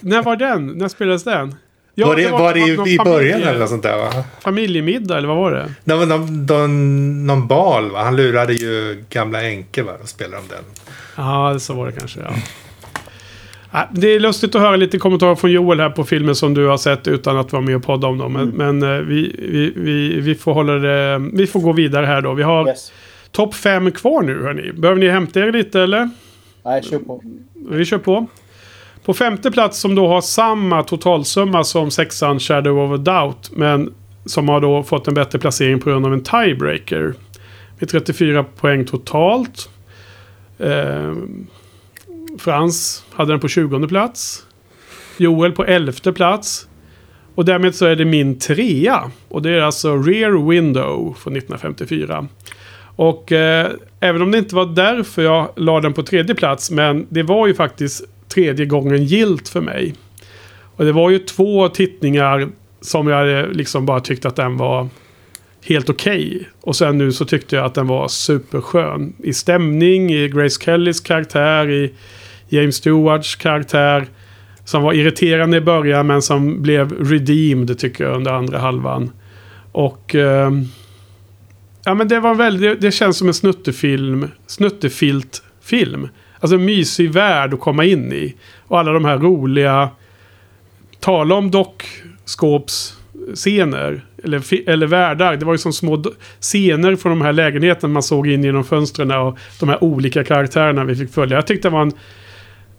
när 0.00 0.22
var 0.22 0.36
den? 0.36 0.66
När 0.66 0.88
spelades 0.88 1.24
den? 1.24 1.54
Ja, 1.94 2.06
var 2.06 2.16
det, 2.16 2.28
var 2.28 2.54
det 2.54 2.76
någon 2.76 2.88
i, 2.88 2.94
i 2.94 2.98
början 2.98 3.40
familje- 3.40 3.48
eller 3.48 3.60
något 3.60 3.68
sånt 3.68 3.82
där 3.82 3.96
va? 3.98 4.24
Familjemiddag 4.40 5.16
eller 5.18 5.28
vad 5.28 5.36
var 5.36 5.52
det? 5.52 5.72
Det 5.84 5.94
var 5.94 6.06
någon, 6.06 6.46
någon, 6.46 7.26
någon 7.26 7.46
bal 7.48 7.90
va? 7.90 8.02
Han 8.04 8.16
lurade 8.16 8.52
ju 8.54 9.04
gamla 9.10 9.42
änkor 9.42 9.82
va? 9.82 9.92
Och 10.02 10.08
spelade 10.08 10.36
om 10.36 10.48
den. 10.48 10.64
Ja, 11.16 11.58
så 11.58 11.74
var 11.74 11.86
det 11.86 11.92
kanske. 11.92 12.20
Ja. 12.20 12.32
Ja, 13.74 13.88
Det 13.92 14.06
är 14.14 14.20
lustigt 14.20 14.54
att 14.54 14.60
höra 14.60 14.76
lite 14.76 14.98
kommentarer 14.98 15.34
från 15.34 15.50
Joel 15.50 15.80
här 15.80 15.90
på 15.90 16.04
filmen 16.04 16.34
som 16.34 16.54
du 16.54 16.66
har 16.66 16.76
sett 16.76 17.08
utan 17.08 17.36
att 17.36 17.52
vara 17.52 17.62
med 17.62 17.76
och 17.76 17.82
podda 17.82 18.06
om 18.06 18.18
dem. 18.18 18.32
Men, 18.32 18.48
men 18.48 18.82
eh, 18.82 19.00
vi, 19.00 19.36
vi, 19.38 19.72
vi, 19.76 20.20
vi, 20.20 20.34
får 20.34 20.54
hålla 20.54 20.72
det, 20.72 21.18
vi 21.32 21.46
får 21.46 21.60
gå 21.60 21.72
vidare 21.72 22.06
här 22.06 22.20
då. 22.20 22.34
Vi 22.34 22.42
har 22.42 22.68
Yes. 22.68 22.92
topp 23.30 23.54
fem 23.54 23.92
kvar 23.92 24.22
nu 24.22 24.42
hörni. 24.42 24.72
Behöver 24.72 25.00
ni 25.00 25.08
hämta 25.08 25.40
er 25.40 25.52
lite 25.52 25.80
eller? 25.80 26.10
Nej, 26.64 26.82
kör 26.82 26.98
på. 26.98 27.22
Vi 27.70 27.84
kör 27.84 27.98
på. 27.98 28.26
På 29.04 29.14
femte 29.14 29.50
plats 29.50 29.78
som 29.80 29.94
då 29.94 30.08
har 30.08 30.20
samma 30.20 30.82
totalsumma 30.82 31.64
som 31.64 31.90
sexan 31.90 32.40
Shadow 32.40 32.78
of 32.78 33.00
a 33.00 33.02
Doubt. 33.02 33.50
Men 33.56 33.94
som 34.26 34.48
har 34.48 34.60
då 34.60 34.82
fått 34.82 35.08
en 35.08 35.14
bättre 35.14 35.38
placering 35.38 35.80
på 35.80 35.90
grund 35.90 36.06
av 36.06 36.12
en 36.12 36.22
tiebreaker. 36.22 37.14
Med 37.78 37.88
34 37.88 38.44
poäng 38.44 38.84
totalt. 38.84 39.68
Eh, 40.58 41.12
Frans 42.38 43.04
hade 43.10 43.32
den 43.32 43.40
på 43.40 43.48
20 43.48 43.88
plats. 43.88 44.46
Joel 45.16 45.52
på 45.52 45.64
11 45.64 46.12
plats. 46.14 46.68
Och 47.34 47.44
därmed 47.44 47.74
så 47.74 47.86
är 47.86 47.96
det 47.96 48.04
min 48.04 48.38
trea. 48.38 49.10
Och 49.28 49.42
det 49.42 49.50
är 49.50 49.60
alltså 49.60 49.96
Rear 49.96 50.48
Window 50.48 51.16
från 51.18 51.36
1954. 51.36 52.28
Och 52.96 53.32
eh, 53.32 53.70
även 54.00 54.22
om 54.22 54.30
det 54.30 54.38
inte 54.38 54.54
var 54.54 54.66
därför 54.66 55.22
jag 55.22 55.48
la 55.56 55.80
den 55.80 55.92
på 55.92 56.02
tredje 56.02 56.34
plats. 56.34 56.70
Men 56.70 57.06
det 57.08 57.22
var 57.22 57.46
ju 57.46 57.54
faktiskt 57.54 58.04
tredje 58.28 58.66
gången 58.66 59.04
gilt 59.04 59.48
för 59.48 59.60
mig. 59.60 59.94
Och 60.76 60.84
det 60.84 60.92
var 60.92 61.10
ju 61.10 61.18
två 61.18 61.68
tittningar 61.68 62.48
som 62.80 63.08
jag 63.08 63.40
eh, 63.40 63.48
liksom 63.48 63.86
bara 63.86 64.00
tyckte 64.00 64.28
att 64.28 64.36
den 64.36 64.56
var 64.56 64.88
helt 65.64 65.90
okej. 65.90 66.48
Och 66.60 66.76
sen 66.76 66.98
nu 66.98 67.12
så 67.12 67.24
tyckte 67.24 67.56
jag 67.56 67.64
att 67.64 67.74
den 67.74 67.86
var 67.86 68.08
superskön. 68.08 69.12
I 69.18 69.32
stämning, 69.32 70.12
i 70.12 70.28
Grace 70.28 70.60
Kellys 70.60 71.00
karaktär, 71.00 71.70
i 71.70 71.92
James 72.52 72.76
Stewarts 72.76 73.36
karaktär. 73.36 74.06
Som 74.64 74.82
var 74.82 74.92
irriterande 74.92 75.56
i 75.56 75.60
början 75.60 76.06
men 76.06 76.22
som 76.22 76.62
blev 76.62 77.04
redeemed 77.04 77.78
tycker 77.78 78.04
jag 78.04 78.16
under 78.16 78.32
andra 78.32 78.58
halvan. 78.58 79.10
Och... 79.72 80.14
Eh, 80.14 80.50
Ja 81.84 81.94
men 81.94 82.08
det 82.08 82.20
var 82.20 82.34
väldigt, 82.34 82.80
det 82.80 82.92
känns 82.92 83.16
som 83.16 83.28
en 83.28 83.34
snuttefilm, 83.34 84.28
Snuttefilt-film. 84.46 86.08
Alltså 86.40 86.56
en 86.56 86.64
mysig 86.64 87.10
värld 87.10 87.54
att 87.54 87.60
komma 87.60 87.84
in 87.84 88.12
i. 88.12 88.34
Och 88.66 88.78
alla 88.78 88.92
de 88.92 89.04
här 89.04 89.18
roliga 89.18 89.90
tala 91.00 91.34
om 91.34 91.50
dockskåpsscener. 91.50 94.04
Eller, 94.24 94.70
eller 94.70 94.86
världar. 94.86 95.36
Det 95.36 95.44
var 95.44 95.54
ju 95.54 95.58
som 95.58 95.72
små 95.72 96.04
scener 96.40 96.96
från 96.96 97.12
de 97.12 97.20
här 97.24 97.32
lägenheterna 97.32 97.92
man 97.92 98.02
såg 98.02 98.28
in 98.28 98.44
genom 98.44 98.64
fönstren 98.64 99.10
och 99.10 99.38
de 99.60 99.68
här 99.68 99.84
olika 99.84 100.24
karaktärerna 100.24 100.84
vi 100.84 100.96
fick 100.96 101.12
följa. 101.12 101.36
Jag 101.36 101.46
tyckte 101.46 101.68
det 101.68 101.72
var 101.72 101.82
en 101.82 101.92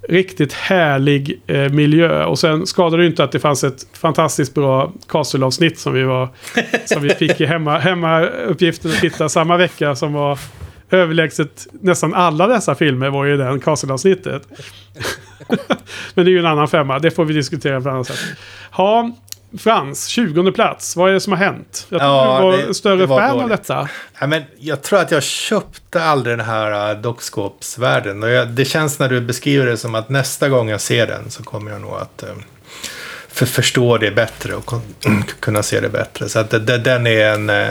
riktigt 0.09 0.53
härlig 0.53 1.41
eh, 1.47 1.69
miljö. 1.69 2.25
Och 2.25 2.39
sen 2.39 2.67
skadade 2.67 3.03
det 3.03 3.07
inte 3.07 3.23
att 3.23 3.31
det 3.31 3.39
fanns 3.39 3.63
ett 3.63 3.87
fantastiskt 3.93 4.53
bra 4.53 4.91
Castle-avsnitt 5.07 5.79
som 5.79 5.93
vi, 5.93 6.03
var, 6.03 6.29
som 6.85 7.03
vi 7.03 7.09
fick 7.09 7.41
i 7.41 7.45
hemma, 7.45 7.77
hemmauppgiften 7.77 8.91
att 8.91 8.97
titta 8.97 9.29
samma 9.29 9.57
vecka 9.57 9.95
som 9.95 10.13
var 10.13 10.39
överlägset 10.91 11.67
nästan 11.71 12.13
alla 12.13 12.47
dessa 12.47 12.75
filmer 12.75 13.09
var 13.09 13.25
ju 13.25 13.37
den 13.37 13.59
Castle-avsnittet. 13.59 14.47
Men 16.13 16.25
det 16.25 16.31
är 16.31 16.33
ju 16.33 16.39
en 16.39 16.45
annan 16.45 16.67
femma, 16.67 16.99
det 16.99 17.11
får 17.11 17.25
vi 17.25 17.33
diskutera 17.33 17.81
på 17.81 17.89
annat 17.89 18.07
sätt. 18.07 18.37
Ha, 18.71 19.11
Frans, 19.59 20.07
20 20.07 20.51
plats. 20.51 20.95
Vad 20.95 21.09
är 21.09 21.13
det 21.13 21.19
som 21.19 21.33
har 21.33 21.37
hänt? 21.39 21.85
Jag 21.89 21.99
tror 21.99 22.11
Ja, 22.11 22.37
du 22.39 22.43
var 22.45 22.67
det- 22.67 22.73
större 22.73 22.95
det 22.95 23.05
var 23.05 23.19
fan 23.19 23.29
av 23.31 23.37
dåligt. 23.41 23.49
detta. 23.57 23.89
Ja, 24.19 24.27
men 24.27 24.43
jag 24.59 24.81
tror 24.81 24.99
att 24.99 25.11
jag 25.11 25.23
köpte 25.23 26.03
aldrig 26.03 26.37
den 26.37 26.45
här 26.45 26.95
uh, 26.95 27.01
dockskåpsvärlden. 27.01 28.23
Och 28.23 28.29
jag, 28.29 28.47
det 28.47 28.65
känns 28.65 28.99
när 28.99 29.09
du 29.09 29.21
beskriver 29.21 29.65
det 29.65 29.77
som 29.77 29.95
att 29.95 30.09
nästa 30.09 30.49
gång 30.49 30.69
jag 30.69 30.81
ser 30.81 31.07
den 31.07 31.29
så 31.31 31.43
kommer 31.43 31.71
jag 31.71 31.81
nog 31.81 31.93
att 31.93 32.23
um, 32.31 32.43
för, 33.27 33.45
förstå 33.45 33.97
det 33.97 34.11
bättre 34.11 34.55
och 34.55 34.71
kunna 35.39 35.63
se 35.63 35.79
det 35.79 35.89
bättre. 35.89 36.29
Så 36.29 36.39
att 36.39 36.49
det, 36.49 36.59
det, 36.59 36.77
den 36.77 37.07
är 37.07 37.25
en, 37.33 37.49
eh, 37.49 37.67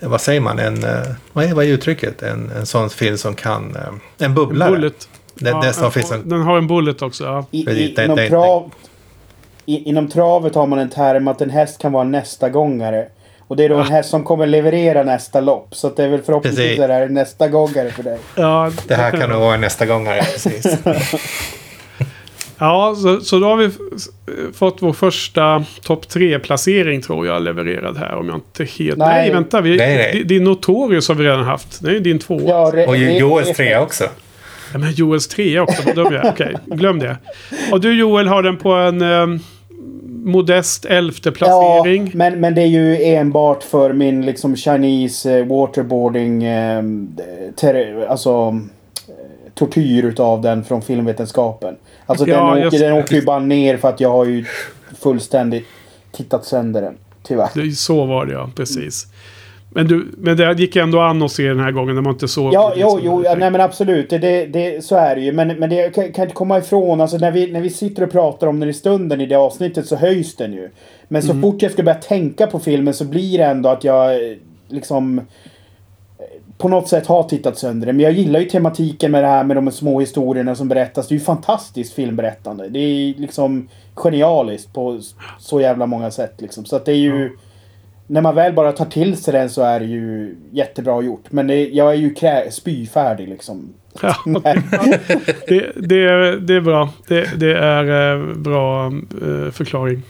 vad 0.00 0.20
säger 0.20 0.40
man, 0.40 0.58
en, 0.58 0.84
eh, 0.84 1.00
vad, 1.32 1.44
är, 1.44 1.54
vad 1.54 1.64
är 1.64 1.68
uttrycket? 1.68 2.22
En, 2.22 2.50
en 2.50 2.66
sån 2.66 2.90
film 2.90 3.18
som 3.18 3.34
kan, 3.34 3.76
en 4.18 4.34
bubblare. 4.34 4.70
Bullet. 4.70 5.08
Det, 5.34 5.50
det 5.60 5.68
är 5.68 5.72
som 5.72 5.84
en- 5.84 5.90
finns 5.92 6.08
som, 6.08 6.28
Den 6.28 6.42
har 6.42 6.58
en 6.58 6.66
bullet 6.66 7.02
också. 7.02 7.24
Ja. 7.24 7.46
I, 7.50 7.60
i, 7.60 7.94
det- 7.96 8.06
det- 8.06 8.28
i, 9.66 9.88
inom 9.88 10.08
travet 10.08 10.54
har 10.54 10.66
man 10.66 10.78
en 10.78 10.90
term 10.90 11.28
att 11.28 11.40
en 11.40 11.50
häst 11.50 11.78
kan 11.80 11.92
vara 11.92 12.04
nästa 12.04 12.48
gångare. 12.48 13.06
Och 13.46 13.56
det 13.56 13.64
är 13.64 13.68
då 13.68 13.76
en 13.76 13.86
häst 13.86 14.10
som 14.10 14.24
kommer 14.24 14.46
leverera 14.46 15.02
nästa 15.02 15.40
lopp. 15.40 15.68
Så 15.74 15.86
att 15.86 15.96
det 15.96 16.04
är 16.04 16.08
väl 16.08 16.22
förhoppningsvis 16.22 16.64
Precis. 16.64 16.78
det 16.86 16.92
här 16.92 17.08
nästa 17.08 17.48
gångare 17.48 17.90
för 17.90 18.02
dig. 18.02 18.18
Ja, 18.36 18.70
det 18.88 18.94
här 18.94 19.10
kan 19.10 19.30
nog 19.30 19.40
vara 19.40 19.56
nästa 19.56 19.86
gång. 19.86 20.06
Här, 20.06 20.22
precis. 20.32 20.78
Ja, 22.58 22.94
så, 23.02 23.20
så 23.20 23.38
då 23.38 23.46
har 23.46 23.56
vi 23.56 23.70
fått 24.54 24.76
vår 24.80 24.92
första 24.92 25.64
topp 25.82 26.08
tre-placering 26.08 27.02
tror 27.02 27.26
jag 27.26 27.42
levererad 27.42 27.96
här. 27.96 28.14
Om 28.16 28.28
jag 28.28 28.36
inte 28.36 28.64
helt... 28.64 28.98
Nej, 28.98 29.08
Nej. 29.22 29.30
vänta. 29.32 29.60
Vi, 29.60 29.76
Nej, 29.76 29.96
nej. 29.96 30.12
di- 30.12 30.22
Din 30.24 30.44
Notorious 30.44 31.08
har 31.08 31.14
vi 31.14 31.24
redan 31.24 31.44
haft. 31.44 31.80
Det 31.82 31.88
är 31.90 31.92
ju 31.94 32.00
din 32.00 32.18
två. 32.18 32.40
Ja. 32.46 32.48
Ja, 32.48 32.70
re, 32.74 32.86
Och 32.86 32.96
Joels 32.96 33.48
re- 33.48 33.54
trea 33.54 33.82
också. 33.82 34.04
men 34.72 34.92
Joels 34.92 35.28
trea 35.28 35.62
också. 35.62 35.82
Vad 35.86 35.94
dum 35.94 36.12
jag. 36.14 36.24
Okej, 36.26 36.54
glöm 36.66 36.98
det. 36.98 37.16
Och 37.72 37.80
du 37.80 37.98
Joel 37.98 38.28
har 38.28 38.42
den 38.42 38.56
på 38.56 38.72
en 38.72 39.02
eh, 39.02 39.26
modest 40.24 40.84
elfte 40.84 41.32
Ja, 41.40 41.84
men, 42.12 42.40
men 42.40 42.54
det 42.54 42.62
är 42.62 42.66
ju 42.66 43.04
enbart 43.04 43.62
för 43.62 43.92
min 43.92 44.26
liksom 44.26 44.56
Chinese 44.56 45.38
eh, 45.38 45.46
waterboarding, 45.46 46.44
eh, 46.44 46.82
ter, 47.56 48.06
alltså 48.06 48.30
eh, 49.08 49.52
tortyr 49.54 50.04
utav 50.04 50.42
den 50.42 50.64
från 50.64 50.82
filmvetenskapen. 50.82 51.76
Alltså 52.06 52.28
Ja, 52.28 52.54
den, 52.54 52.66
åker, 52.66 52.78
den 52.78 52.92
åker 52.92 53.14
ju 53.14 53.22
bara 53.22 53.38
ner 53.38 53.76
för 53.76 53.88
att 53.88 54.00
jag 54.00 54.10
har 54.10 54.24
ju 54.24 54.44
fullständigt 54.98 55.66
tittat 56.12 56.44
sönder 56.44 56.82
den. 56.82 56.94
Tyvärr. 57.22 57.48
Det, 57.54 57.72
så 57.72 58.04
var 58.04 58.26
det 58.26 58.32
ja, 58.32 58.50
precis. 58.56 59.06
Men, 59.76 59.86
du, 59.86 60.06
men 60.18 60.36
det 60.36 60.60
gick 60.60 60.76
ändå 60.76 61.00
an 61.00 61.22
att 61.22 61.32
se 61.32 61.48
den 61.48 61.60
här 61.60 61.70
gången 61.70 61.94
när 61.94 62.02
man 62.02 62.12
inte 62.12 62.28
såg... 62.28 62.54
Ja, 62.54 62.72
det 62.74 62.80
jo, 62.80 63.00
jo, 63.02 63.24
ja, 63.24 63.34
nej 63.34 63.50
men 63.50 63.60
absolut. 63.60 64.10
Det, 64.10 64.18
det, 64.18 64.46
det, 64.46 64.84
så 64.84 64.96
är 64.96 65.14
det 65.14 65.20
ju. 65.20 65.32
Men, 65.32 65.48
men 65.48 65.70
det 65.70 65.76
jag 65.76 65.94
kan, 65.94 66.12
kan 66.12 66.24
inte 66.24 66.34
komma 66.34 66.58
ifrån. 66.58 67.00
Alltså 67.00 67.18
när 67.18 67.30
vi, 67.30 67.52
när 67.52 67.60
vi 67.60 67.70
sitter 67.70 68.02
och 68.02 68.10
pratar 68.10 68.46
om 68.46 68.60
den 68.60 68.68
i 68.68 68.72
stunden 68.72 69.20
i 69.20 69.26
det 69.26 69.34
avsnittet 69.34 69.86
så 69.86 69.96
höjs 69.96 70.36
den 70.36 70.52
ju. 70.52 70.70
Men 71.08 71.22
så 71.22 71.34
fort 71.34 71.62
jag 71.62 71.72
ska 71.72 71.82
börja 71.82 71.98
tänka 71.98 72.46
på 72.46 72.58
filmen 72.58 72.94
så 72.94 73.04
blir 73.04 73.38
det 73.38 73.44
ändå 73.44 73.68
att 73.68 73.84
jag 73.84 74.14
eh, 74.14 74.36
liksom 74.68 75.18
eh, 75.18 75.24
på 76.58 76.68
något 76.68 76.88
sätt 76.88 77.06
har 77.06 77.22
tittat 77.22 77.58
sönder 77.58 77.86
den. 77.86 77.96
Men 77.96 78.04
jag 78.04 78.12
gillar 78.12 78.40
ju 78.40 78.46
tematiken 78.46 79.10
med 79.10 79.24
det 79.24 79.28
här 79.28 79.44
med 79.44 79.56
de 79.56 79.70
små 79.70 80.00
historierna 80.00 80.54
som 80.54 80.68
berättas. 80.68 81.08
Det 81.08 81.14
är 81.14 81.18
ju 81.18 81.24
fantastiskt 81.24 81.94
filmberättande. 81.94 82.68
Det 82.68 82.78
är 82.78 83.14
liksom 83.20 83.68
genialiskt 83.94 84.72
på 84.72 85.00
så 85.38 85.60
jävla 85.60 85.86
många 85.86 86.10
sätt 86.10 86.34
liksom. 86.38 86.64
Så 86.64 86.76
att 86.76 86.84
det 86.84 86.92
är 86.92 86.96
ju... 86.96 87.30
När 88.06 88.20
man 88.20 88.34
väl 88.34 88.52
bara 88.52 88.72
tar 88.72 88.84
till 88.84 89.16
sig 89.16 89.32
den 89.32 89.50
så 89.50 89.62
är 89.62 89.80
det 89.80 89.86
ju 89.86 90.36
jättebra 90.52 91.02
gjort. 91.02 91.24
Men 91.32 91.46
det, 91.46 91.68
jag 91.68 91.90
är 91.90 91.94
ju 91.96 92.14
krä- 92.14 92.50
spyfärdig 92.50 93.28
liksom. 93.28 93.72
Ja, 94.02 94.16
det, 95.48 95.72
det, 95.76 96.04
är- 96.04 96.36
det 96.36 96.54
är 96.54 96.60
bra. 96.60 96.88
Det, 97.08 97.40
det 97.40 97.54
är 97.58 98.12
eh, 98.16 98.34
bra 98.34 98.86
eh, 98.86 99.50
förklaring. 99.52 100.02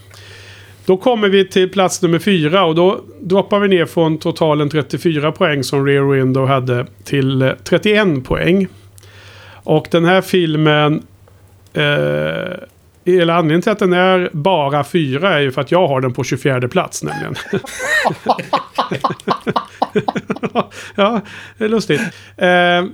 Då 0.87 0.97
kommer 0.97 1.29
vi 1.29 1.49
till 1.49 1.71
plats 1.71 2.03
nummer 2.03 2.19
fyra 2.19 2.65
och 2.65 2.75
då 2.75 3.01
droppar 3.21 3.59
vi 3.61 3.69
ner 3.69 3.87
från 3.87 4.19
totalen 4.19 4.69
34 4.69 5.33
poäng 5.33 5.65
som 5.65 5.87
Rear 5.87 6.05
Window 6.13 6.47
hade 6.47 6.87
till 7.05 7.43
eh, 7.43 7.51
31 7.65 8.25
poäng. 8.25 8.67
Och 9.53 9.87
den 9.91 10.05
här 10.05 10.21
filmen... 10.21 11.03
Eh, 11.73 12.55
eller 13.07 13.35
anledningen 13.35 13.63
till 13.63 13.73
att 13.73 13.79
den 13.79 13.93
är 13.93 14.31
bara 14.33 14.85
fyra 14.85 15.35
är 15.35 15.41
ju 15.41 15.53
för 15.53 15.61
att 15.61 15.71
jag 15.71 15.89
har 15.89 16.01
den 16.01 16.13
på 16.13 16.25
24 16.25 16.69
plats 16.69 17.03
nämligen. 17.03 17.35
ja, 20.95 21.21
det 21.59 21.65
är 21.65 21.69
lustigt. 21.69 22.01
Eh, 22.37 22.85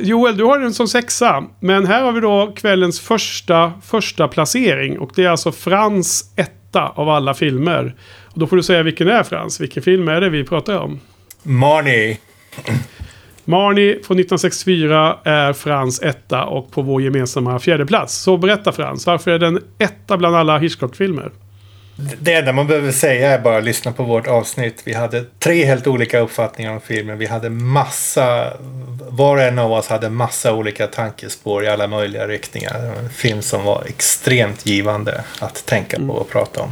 Joel, 0.00 0.36
du 0.36 0.44
har 0.44 0.58
den 0.58 0.74
som 0.74 0.88
sexa. 0.88 1.44
Men 1.60 1.86
här 1.86 2.02
har 2.02 2.12
vi 2.12 2.20
då 2.20 2.52
kvällens 2.56 3.00
första, 3.00 3.72
första 3.84 4.28
placering. 4.28 4.98
Och 4.98 5.10
det 5.14 5.24
är 5.24 5.28
alltså 5.28 5.52
Frans 5.52 6.32
etta 6.36 6.88
av 6.88 7.08
alla 7.08 7.34
filmer. 7.34 7.94
Och 8.24 8.38
då 8.40 8.46
får 8.46 8.56
du 8.56 8.62
säga 8.62 8.82
vilken 8.82 9.08
är 9.08 9.22
Frans. 9.22 9.60
Vilken 9.60 9.82
film 9.82 10.08
är 10.08 10.20
det 10.20 10.30
vi 10.30 10.44
pratar 10.44 10.78
om? 10.78 11.00
Marnie. 11.42 12.18
Marnie 13.48 13.92
från 13.92 14.18
1964 14.18 15.18
är 15.24 15.52
Frans 15.52 16.02
etta 16.02 16.44
och 16.44 16.70
på 16.70 16.82
vår 16.82 17.02
gemensamma 17.02 17.58
fjärde 17.58 17.86
plats. 17.86 18.14
Så 18.14 18.36
berätta 18.36 18.72
Frans, 18.72 19.06
varför 19.06 19.30
är 19.30 19.38
den 19.38 19.62
etta 19.78 20.16
bland 20.16 20.36
alla 20.36 20.58
Hitchcock-filmer? 20.58 21.30
Det 22.20 22.34
enda 22.34 22.52
man 22.52 22.66
behöver 22.66 22.92
säga 22.92 23.32
är 23.32 23.38
bara 23.38 23.60
lyssna 23.60 23.92
på 23.92 24.02
vårt 24.02 24.26
avsnitt. 24.26 24.82
Vi 24.84 24.92
hade 24.92 25.24
tre 25.38 25.64
helt 25.64 25.86
olika 25.86 26.20
uppfattningar 26.20 26.72
om 26.72 26.80
filmen. 26.80 27.18
Vi 27.18 27.26
hade 27.26 27.50
massa, 27.50 28.52
var 29.08 29.36
och 29.36 29.42
en 29.42 29.58
av 29.58 29.72
oss 29.72 29.88
hade 29.88 30.10
massa 30.10 30.54
olika 30.54 30.86
tankespår 30.86 31.64
i 31.64 31.68
alla 31.68 31.86
möjliga 31.86 32.28
riktningar. 32.28 32.94
En 32.98 33.10
film 33.10 33.42
som 33.42 33.64
var 33.64 33.82
extremt 33.86 34.66
givande 34.66 35.24
att 35.40 35.66
tänka 35.66 35.96
på 35.96 36.12
och 36.12 36.30
prata 36.30 36.60
om. 36.62 36.70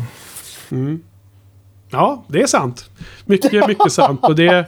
Ja, 1.91 2.25
det 2.29 2.43
är 2.43 2.47
sant. 2.47 2.91
Mycket, 3.25 3.69
mycket 3.69 3.93
sant. 3.93 4.21
Och 4.23 4.37
det 4.37 4.67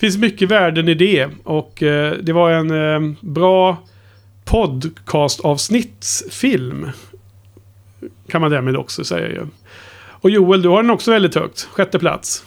finns 0.00 0.18
mycket 0.18 0.50
värden 0.50 0.88
i 0.88 0.94
det. 0.94 1.28
Och 1.44 1.82
eh, 1.82 2.12
det 2.12 2.32
var 2.32 2.50
en 2.50 2.70
eh, 2.70 3.00
bra 3.20 3.76
podcastavsnittsfilm. 4.44 6.90
Kan 8.28 8.40
man 8.40 8.50
därmed 8.50 8.76
också 8.76 9.04
säga 9.04 9.28
ju. 9.28 9.46
Och 10.20 10.30
Joel, 10.30 10.62
du 10.62 10.68
har 10.68 10.82
den 10.82 10.90
också 10.90 11.10
väldigt 11.10 11.34
högt. 11.34 11.62
Sjätte 11.62 11.98
plats. 11.98 12.44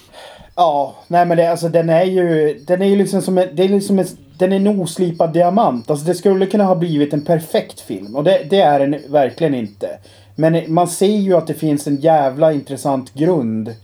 Ja, 0.56 0.96
nej 1.08 1.26
men 1.26 1.38
det, 1.38 1.52
alltså 1.52 1.70
den 1.70 1.90
är 1.90 2.04
ju... 2.04 2.54
Den 2.68 2.82
är 2.82 2.86
ju 2.86 2.96
liksom 2.96 3.22
som 3.22 3.38
en... 3.38 3.56
Det 3.56 3.64
är 3.64 3.70
liksom 3.70 4.00
en 4.00 4.06
den 4.38 4.52
är 4.52 4.56
en 4.56 4.68
oslipad 4.68 5.34
diamant. 5.34 5.90
Alltså 5.90 6.06
det 6.06 6.16
skulle 6.16 6.46
kunna 6.46 6.64
ha 6.64 6.76
blivit 6.76 7.14
en 7.14 7.26
perfekt 7.26 7.80
film. 7.80 8.16
Och 8.16 8.24
det, 8.24 8.48
det 8.50 8.62
är 8.62 8.80
den 8.80 8.96
verkligen 9.10 9.56
inte. 9.56 9.88
Men 10.36 10.74
man 10.74 10.88
ser 10.88 11.18
ju 11.18 11.34
att 11.34 11.48
det 11.48 11.54
finns 11.54 11.88
en 11.88 11.96
jävla 11.96 12.54
intressant 12.54 13.14
grund 13.14 13.76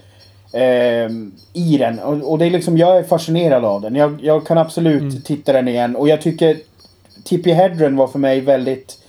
eh, 0.53 1.09
i 1.53 1.77
den. 1.79 1.99
Och, 1.99 2.31
och 2.31 2.37
det 2.37 2.45
är 2.45 2.49
liksom, 2.49 2.77
jag 2.77 2.97
är 2.97 3.03
fascinerad 3.03 3.65
av 3.65 3.81
den. 3.81 3.95
Jag, 3.95 4.19
jag 4.23 4.47
kan 4.47 4.57
absolut 4.57 5.25
titta 5.25 5.53
den 5.53 5.67
igen. 5.67 5.95
Och 5.95 6.09
jag 6.09 6.21
tycker 6.21 6.57
Tippi 7.23 7.51
Hedren 7.51 7.95
var 7.95 8.07
för 8.07 8.19
mig 8.19 8.41
väldigt 8.41 8.99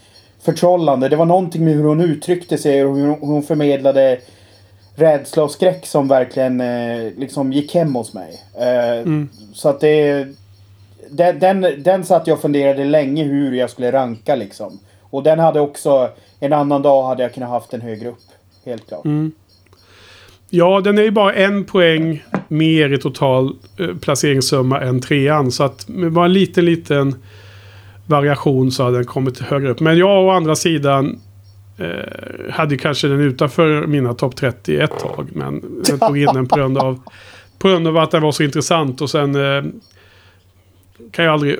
förtrollande. 0.42 1.08
Det 1.08 1.16
var 1.16 1.24
någonting 1.24 1.64
med 1.64 1.74
hur 1.74 1.84
hon 1.84 2.00
uttryckte 2.00 2.58
sig 2.58 2.84
och 2.84 2.96
hur 2.96 3.16
hon, 3.20 3.42
förmedlade 3.42 4.18
rädsla 4.94 5.42
och 5.42 5.50
skräck 5.50 5.86
som 5.86 6.08
verkligen 6.08 6.60
eh, 6.60 7.12
liksom 7.16 7.52
gick 7.52 7.74
hem 7.74 7.94
hos 7.94 8.14
mig. 8.14 8.40
Eh, 8.58 9.06
Så 9.54 9.68
att 9.68 9.80
det... 9.80 10.26
Den, 11.10 11.38
den, 11.38 11.82
den 11.82 12.04
satt 12.04 12.26
jag 12.26 12.34
och 12.34 12.40
funderade 12.40 12.84
länge 12.84 13.24
hur 13.24 13.52
jag 13.52 13.70
skulle 13.70 13.92
ranka 13.92 14.34
liksom. 14.34 14.78
Och 15.10 15.22
den 15.22 15.38
hade 15.38 15.60
också... 15.60 16.10
En 16.42 16.52
annan 16.52 16.82
dag 16.82 17.02
hade 17.02 17.22
jag 17.22 17.34
kunnat 17.34 17.48
haft 17.48 17.70
den 17.70 17.80
högre 17.80 18.08
upp. 18.08 18.22
Helt 18.64 18.88
klart. 18.88 19.04
Ja, 20.50 20.80
den 20.80 20.98
är 20.98 21.02
ju 21.02 21.10
bara 21.10 21.32
en 21.32 21.64
poäng 21.64 22.24
mer 22.48 22.92
i 22.92 22.98
total 22.98 23.56
eh, 23.76 23.96
placeringssumma 23.96 24.80
än 24.80 25.00
trean. 25.00 25.52
Så 25.52 25.64
att 25.64 25.88
med 25.88 26.12
bara 26.12 26.24
en 26.24 26.32
liten, 26.32 26.64
liten 26.64 27.14
variation 28.06 28.72
så 28.72 28.84
hade 28.84 28.96
den 28.96 29.06
kommit 29.06 29.38
högre 29.38 29.70
upp. 29.70 29.80
Men 29.80 29.98
jag 29.98 30.24
å 30.24 30.30
andra 30.30 30.56
sidan 30.56 31.20
eh, 31.78 32.52
hade 32.52 32.74
ju 32.74 32.78
kanske 32.78 33.08
den 33.08 33.20
utanför 33.20 33.86
mina 33.86 34.14
topp 34.14 34.36
30 34.36 34.80
ett 34.80 34.98
tag. 34.98 35.28
Men 35.32 35.82
jag 35.88 36.00
tog 36.00 36.18
in 36.18 36.26
den 36.26 36.48
på 36.48 36.56
grund 36.56 36.78
av, 36.78 37.00
på 37.58 37.68
grund 37.68 37.88
av 37.88 37.96
att 37.96 38.10
den 38.10 38.22
var 38.22 38.32
så 38.32 38.42
intressant. 38.42 39.00
Och 39.00 39.10
sen 39.10 39.34
eh, 39.34 39.64
kan 41.10 41.24
jag 41.24 41.32
aldrig 41.32 41.56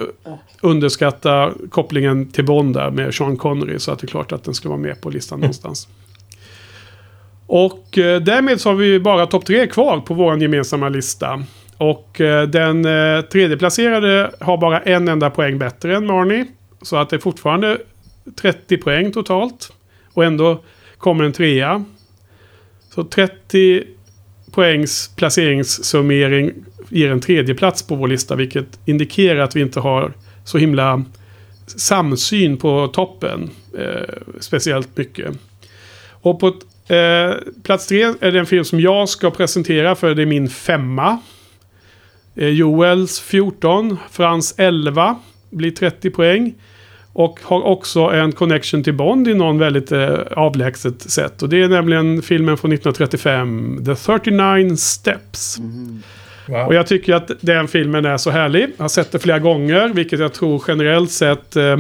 underskatta 0.60 1.52
kopplingen 1.70 2.30
till 2.30 2.44
Bond 2.44 2.74
där 2.74 2.90
med 2.90 3.14
Sean 3.14 3.36
Connery. 3.36 3.78
Så 3.78 3.92
att 3.92 3.98
det 3.98 4.04
är 4.04 4.08
klart 4.08 4.32
att 4.32 4.44
den 4.44 4.54
ska 4.54 4.68
vara 4.68 4.78
med 4.78 5.00
på 5.00 5.10
listan 5.10 5.40
någonstans. 5.40 5.88
Och 7.52 7.98
eh, 7.98 8.20
därmed 8.20 8.60
så 8.60 8.68
har 8.68 8.76
vi 8.76 9.00
bara 9.00 9.26
topp 9.26 9.46
tre 9.46 9.66
kvar 9.66 10.00
på 10.00 10.14
vår 10.14 10.42
gemensamma 10.42 10.88
lista. 10.88 11.44
Och 11.76 12.20
eh, 12.20 12.48
den 12.48 12.84
eh, 12.84 13.20
tredjeplacerade 13.20 14.30
har 14.40 14.56
bara 14.56 14.80
en 14.80 15.08
enda 15.08 15.30
poäng 15.30 15.58
bättre 15.58 15.96
än 15.96 16.06
Marnie. 16.06 16.46
Så 16.82 16.96
att 16.96 17.10
det 17.10 17.16
är 17.16 17.20
fortfarande 17.20 17.78
30 18.40 18.76
poäng 18.76 19.12
totalt. 19.12 19.72
Och 20.12 20.24
ändå 20.24 20.62
kommer 20.98 21.24
en 21.24 21.32
trea. 21.32 21.84
Så 22.94 23.04
30 23.04 23.84
poängs 24.52 25.10
placeringssummering 25.16 26.52
ger 26.88 27.10
en 27.10 27.20
tredje 27.20 27.54
plats 27.54 27.82
på 27.82 27.94
vår 27.94 28.08
lista. 28.08 28.36
Vilket 28.36 28.78
indikerar 28.84 29.40
att 29.40 29.56
vi 29.56 29.60
inte 29.60 29.80
har 29.80 30.12
så 30.44 30.58
himla 30.58 31.04
samsyn 31.66 32.56
på 32.56 32.88
toppen. 32.88 33.50
Eh, 33.78 34.14
speciellt 34.40 34.96
mycket. 34.96 35.38
Och 36.22 36.40
på 36.40 36.52
eh, 36.90 37.34
plats 37.62 37.86
tre 37.86 38.02
är 38.20 38.32
det 38.32 38.38
en 38.38 38.46
film 38.46 38.64
som 38.64 38.80
jag 38.80 39.08
ska 39.08 39.30
presentera 39.30 39.94
för 39.94 40.14
det 40.14 40.22
är 40.22 40.26
min 40.26 40.48
femma. 40.48 41.18
Eh, 42.36 42.48
Joels 42.48 43.20
14, 43.20 43.96
Frans 44.10 44.54
11, 44.58 45.16
blir 45.50 45.70
30 45.70 46.10
poäng. 46.10 46.54
Och 47.12 47.40
har 47.42 47.62
också 47.62 48.00
en 48.00 48.32
connection 48.32 48.84
till 48.84 48.94
Bond 48.94 49.28
i 49.28 49.34
någon 49.34 49.58
väldigt 49.58 49.92
eh, 49.92 50.14
avlägset 50.30 51.10
sätt. 51.10 51.42
Och 51.42 51.48
det 51.48 51.62
är 51.62 51.68
nämligen 51.68 52.22
filmen 52.22 52.56
från 52.56 52.72
1935, 52.72 53.84
The 53.86 53.94
39 53.94 54.76
Steps. 54.76 55.58
Mm. 55.58 56.02
Wow. 56.48 56.66
Och 56.66 56.74
jag 56.74 56.86
tycker 56.86 57.14
att 57.14 57.30
den 57.40 57.68
filmen 57.68 58.04
är 58.04 58.16
så 58.16 58.30
härlig. 58.30 58.66
Jag 58.76 58.84
har 58.84 58.88
sett 58.88 59.12
det 59.12 59.18
flera 59.18 59.38
gånger, 59.38 59.88
vilket 59.88 60.20
jag 60.20 60.32
tror 60.32 60.62
generellt 60.68 61.10
sett 61.10 61.56
eh, 61.56 61.76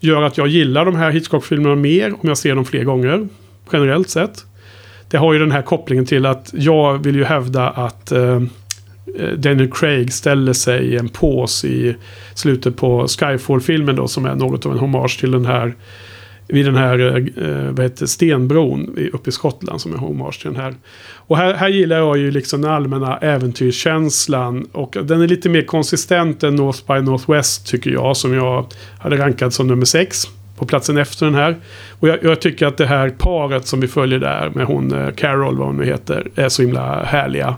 gör 0.00 0.22
att 0.22 0.38
jag 0.38 0.48
gillar 0.48 0.84
de 0.84 0.96
här 0.96 1.10
Hitchcock-filmerna 1.10 1.74
mer 1.74 2.12
om 2.12 2.28
jag 2.28 2.38
ser 2.38 2.54
dem 2.54 2.64
fler 2.64 2.84
gånger. 2.84 3.28
Generellt 3.72 4.10
sett. 4.10 4.44
Det 5.10 5.16
har 5.16 5.32
ju 5.32 5.38
den 5.38 5.52
här 5.52 5.62
kopplingen 5.62 6.06
till 6.06 6.26
att 6.26 6.50
jag 6.54 6.98
vill 6.98 7.16
ju 7.16 7.24
hävda 7.24 7.70
att 7.70 8.12
eh, 8.12 8.42
eh, 9.18 9.28
Daniel 9.36 9.70
Craig 9.70 10.12
ställer 10.12 10.52
sig 10.52 10.84
i 10.84 10.96
en 10.96 11.08
pås 11.08 11.64
i 11.64 11.96
slutet 12.34 12.76
på 12.76 13.08
Skyfall-filmen 13.08 13.96
då 13.96 14.08
som 14.08 14.26
är 14.26 14.34
något 14.34 14.66
av 14.66 14.72
en 14.72 14.78
hommage 14.78 15.20
till 15.20 15.30
den 15.30 15.46
här 15.46 15.74
vid 16.46 16.64
den 16.64 16.76
här 16.76 16.98
eh, 16.98 17.44
eh 17.46 17.70
vad 17.70 17.80
heter, 17.80 18.06
stenbron 18.06 18.96
uppe 19.12 19.28
i 19.28 19.32
Skottland 19.32 19.80
som 19.80 19.94
är 19.94 19.98
hommage 19.98 20.40
till 20.40 20.52
den 20.52 20.62
här. 20.62 20.74
Och 21.14 21.36
här, 21.36 21.54
här 21.54 21.68
gillar 21.68 21.96
jag 21.96 22.18
ju 22.18 22.30
liksom 22.30 22.62
den 22.62 22.70
allmänna 22.70 23.16
äventyrskänslan. 23.18 24.66
Och 24.72 24.96
den 25.04 25.20
är 25.20 25.28
lite 25.28 25.48
mer 25.48 25.62
konsistent 25.62 26.42
än 26.42 26.56
North 26.56 26.80
by 26.86 27.00
Northwest 27.00 27.66
tycker 27.66 27.90
jag. 27.90 28.16
Som 28.16 28.34
jag 28.34 28.66
hade 28.98 29.16
rankat 29.16 29.54
som 29.54 29.66
nummer 29.66 29.84
sex. 29.84 30.26
På 30.60 30.66
platsen 30.66 30.96
efter 30.96 31.26
den 31.26 31.34
här. 31.34 31.56
Och 32.00 32.08
jag, 32.08 32.18
jag 32.22 32.40
tycker 32.40 32.66
att 32.66 32.76
det 32.76 32.86
här 32.86 33.10
paret 33.10 33.66
som 33.66 33.80
vi 33.80 33.88
följer 33.88 34.18
där 34.18 34.50
med 34.54 34.66
hon 34.66 34.92
eh, 34.92 35.10
Carol, 35.10 35.56
vad 35.56 35.66
hon 35.66 35.76
nu 35.76 35.84
heter, 35.84 36.26
är 36.34 36.48
så 36.48 36.62
himla 36.62 37.04
härliga. 37.04 37.56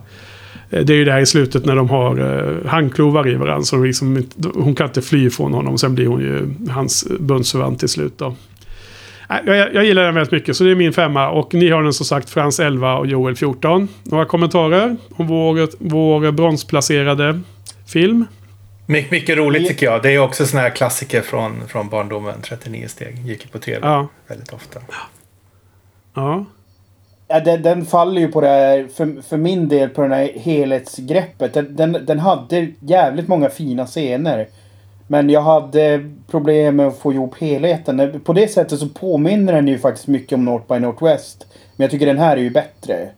Eh, 0.70 0.85
det 0.85 0.93
är 0.93 0.97
ju 0.97 1.05
där 1.05 1.20
i 1.20 1.27
slutet 1.27 1.65
när 1.65 1.77
de 1.77 1.91
har 1.91 2.19
eh, 2.19 2.70
handklovar 2.70 3.29
i 3.29 3.35
varandra. 3.35 3.65
Så 3.65 3.77
liksom, 3.77 4.23
hon 4.55 4.74
kan 4.74 4.87
inte 4.87 5.03
fly 5.03 5.31
från 5.31 5.55
honom. 5.55 5.79
Sen 5.79 5.95
blir 5.95 6.07
hon 6.07 6.20
ju 6.20 6.55
hans 6.70 7.07
bundsförvant 7.20 7.79
till 7.79 7.89
slut 7.89 8.19
då. 8.19 8.35
Äh, 9.31 9.37
jag, 9.47 9.74
jag 9.74 9.85
gillar 9.85 10.03
den 10.03 10.15
väldigt 10.15 10.33
mycket, 10.33 10.57
så 10.57 10.65
det 10.65 10.70
är 10.70 10.74
min 10.74 10.93
femma. 10.93 11.31
Och 11.31 11.55
ni 11.55 11.70
har 11.70 11.83
den 11.83 11.93
som 11.93 12.07
sagt 12.07 12.31
Frans 12.31 12.61
11 12.61 12.95
och 12.95 13.07
Joel 13.07 13.37
14. 13.37 13.89
Några 14.03 14.24
kommentarer 14.24 14.97
om 15.16 15.27
vår, 15.27 15.69
vår 15.79 16.33
bronsplacerade 16.33 17.41
film? 17.87 18.27
My, 18.86 19.06
mycket 19.10 19.36
roligt 19.36 19.68
tycker 19.68 19.86
jag. 19.86 20.02
Det 20.02 20.10
är 20.14 20.18
också 20.18 20.46
såna 20.46 20.62
här 20.62 20.70
klassiker 20.70 21.20
från, 21.20 21.68
från 21.68 21.88
barndomen. 21.88 22.42
39 22.42 22.88
steg. 22.88 23.18
Gick 23.26 23.44
ju 23.44 23.50
på 23.50 23.59
tv 23.59 23.78
Ja. 23.82 24.09
väldigt 24.26 24.52
ofta. 24.52 24.80
Ja. 26.14 26.44
Ja, 27.28 27.40
den, 27.40 27.62
den 27.62 27.86
faller 27.86 28.20
ju 28.20 28.28
på 28.32 28.40
det 28.40 28.48
här, 28.48 28.88
för, 28.94 29.22
för 29.22 29.36
min 29.36 29.68
del, 29.68 29.88
på 29.88 30.06
det 30.06 30.14
här 30.14 30.30
helhetsgreppet. 30.36 31.54
Den, 31.54 31.76
den, 31.76 31.92
den 32.06 32.18
hade 32.18 32.68
jävligt 32.80 33.28
många 33.28 33.50
fina 33.50 33.86
scener. 33.86 34.48
Men 35.06 35.30
jag 35.30 35.42
hade 35.42 36.10
problem 36.30 36.76
med 36.76 36.86
att 36.86 36.98
få 36.98 37.12
ihop 37.12 37.38
helheten. 37.40 38.20
På 38.24 38.32
det 38.32 38.48
sättet 38.48 38.78
så 38.78 38.88
påminner 38.88 39.52
den 39.52 39.68
ju 39.68 39.78
faktiskt 39.78 40.06
mycket 40.06 40.32
om 40.32 40.44
North 40.44 40.72
by 40.72 40.78
Northwest. 40.78 41.46
Men 41.76 41.84
jag 41.84 41.90
tycker 41.90 42.06
den 42.06 42.18
här 42.18 42.36
är 42.36 42.40
ju 42.40 42.50
bättre. 42.50 43.09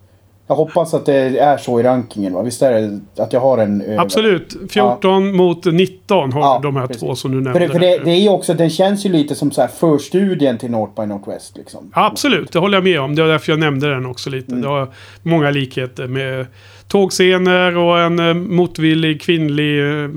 Jag 0.46 0.54
hoppas 0.54 0.94
att 0.94 1.06
det 1.06 1.14
är 1.38 1.56
så 1.56 1.80
i 1.80 1.82
rankingen 1.82 2.32
va? 2.32 2.42
Visst 2.42 2.62
är 2.62 2.72
det 2.72 3.00
att 3.22 3.32
jag 3.32 3.40
har 3.40 3.58
en 3.58 3.80
över- 3.82 3.98
Absolut. 4.02 4.56
14 4.70 5.36
mot 5.36 5.64
19 5.64 6.32
har 6.32 6.40
Ja, 6.40 6.60
de 6.62 6.76
här 6.76 6.86
precis. 6.86 7.02
två 7.02 7.14
som 7.14 7.30
du 7.30 7.36
För, 7.36 7.44
nämnde. 7.44 7.58
det, 7.66 7.72
för 7.72 7.78
det, 7.78 7.98
det 8.04 8.10
är 8.10 8.20
ju 8.20 8.28
också, 8.28 8.54
den 8.54 8.70
känns 8.70 9.06
ju 9.06 9.10
lite 9.12 9.34
som 9.34 9.50
så 9.50 9.60
här 9.60 9.68
förstudien 9.68 10.58
till 10.58 10.70
North 10.70 11.00
by 11.00 11.06
Northwest 11.06 11.56
liksom. 11.56 11.90
Absolut, 11.94 12.52
det 12.52 12.58
håller 12.58 12.76
jag 12.76 12.84
med 12.84 13.00
om. 13.00 13.14
Det 13.14 13.22
var 13.22 13.28
därför 13.28 13.52
jag 13.52 13.58
nämnde 13.58 13.90
den 13.90 14.06
också 14.06 14.30
lite. 14.30 14.50
Mm. 14.50 14.62
Det 14.62 14.68
har 14.68 14.88
många 15.22 15.50
likheter 15.50 16.06
med 16.06 16.46
tågscener 16.88 17.76
och 17.76 18.00
en 18.00 18.18
eh, 18.18 18.34
motvillig 18.34 19.20
kvinnlig 19.22 19.80
eh, 20.04 20.10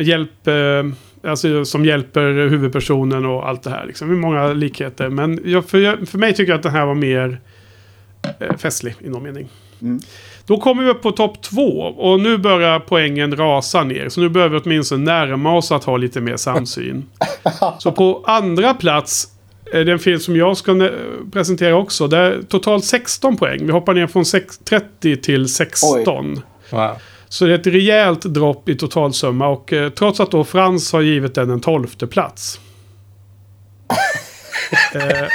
hjälp... 0.00 0.46
Eh, 0.46 0.54
alltså 1.30 1.64
som 1.64 1.84
hjälper 1.84 2.48
huvudpersonen 2.48 3.26
och 3.26 3.48
allt 3.48 3.62
det 3.62 3.70
här. 3.70 3.84
Liksom. 3.86 4.08
Det 4.08 4.14
är 4.14 4.18
många 4.18 4.52
likheter. 4.52 5.08
Men 5.08 5.40
jag, 5.44 5.64
för, 5.64 5.78
jag, 5.78 6.08
för 6.08 6.18
mig 6.18 6.34
tycker 6.34 6.52
jag 6.52 6.56
att 6.56 6.62
den 6.62 6.72
här 6.72 6.86
var 6.86 6.94
mer 6.94 7.28
eh, 7.28 7.36
festlig 8.58 8.94
i 9.00 9.08
någon 9.08 9.22
mening. 9.22 9.48
Mm. 9.82 10.00
Då 10.46 10.60
kommer 10.60 10.84
vi 10.84 10.90
upp 10.90 11.02
på 11.02 11.12
topp 11.12 11.42
två. 11.42 11.80
Och 11.80 12.20
nu 12.20 12.38
börjar 12.38 12.80
poängen 12.80 13.36
rasa 13.36 13.84
ner. 13.84 14.08
Så 14.08 14.20
nu 14.20 14.28
behöver 14.28 14.58
vi 14.58 14.62
åtminstone 14.64 15.04
närma 15.04 15.56
oss 15.56 15.72
att 15.72 15.84
ha 15.84 15.96
lite 15.96 16.20
mer 16.20 16.36
samsyn. 16.36 17.04
Så 17.78 17.92
på 17.92 18.24
andra 18.26 18.74
plats 18.74 19.28
är 19.72 19.84
det 19.84 19.92
en 19.92 19.98
film 19.98 20.20
som 20.20 20.36
jag 20.36 20.56
ska 20.56 20.90
presentera 21.32 21.76
också. 21.76 22.08
Det 22.08 22.18
är 22.18 22.42
totalt 22.48 22.84
16 22.84 23.36
poäng. 23.36 23.66
Vi 23.66 23.72
hoppar 23.72 23.94
ner 23.94 24.06
från 24.06 24.24
sex- 24.24 24.58
30 24.58 25.16
till 25.16 25.48
16. 25.48 26.42
Wow. 26.70 26.90
Så 27.28 27.44
det 27.44 27.54
är 27.54 27.58
ett 27.58 27.66
rejält 27.66 28.22
dropp 28.22 28.68
i 28.68 28.74
totalsumma. 28.76 29.48
Och 29.48 29.72
eh, 29.72 29.90
trots 29.90 30.20
att 30.20 30.30
då 30.30 30.44
Frans 30.44 30.92
har 30.92 31.00
givit 31.00 31.34
den 31.34 31.50
en 31.50 31.60
tolfte 31.60 32.06
plats. 32.06 32.60
eh, 34.94 35.28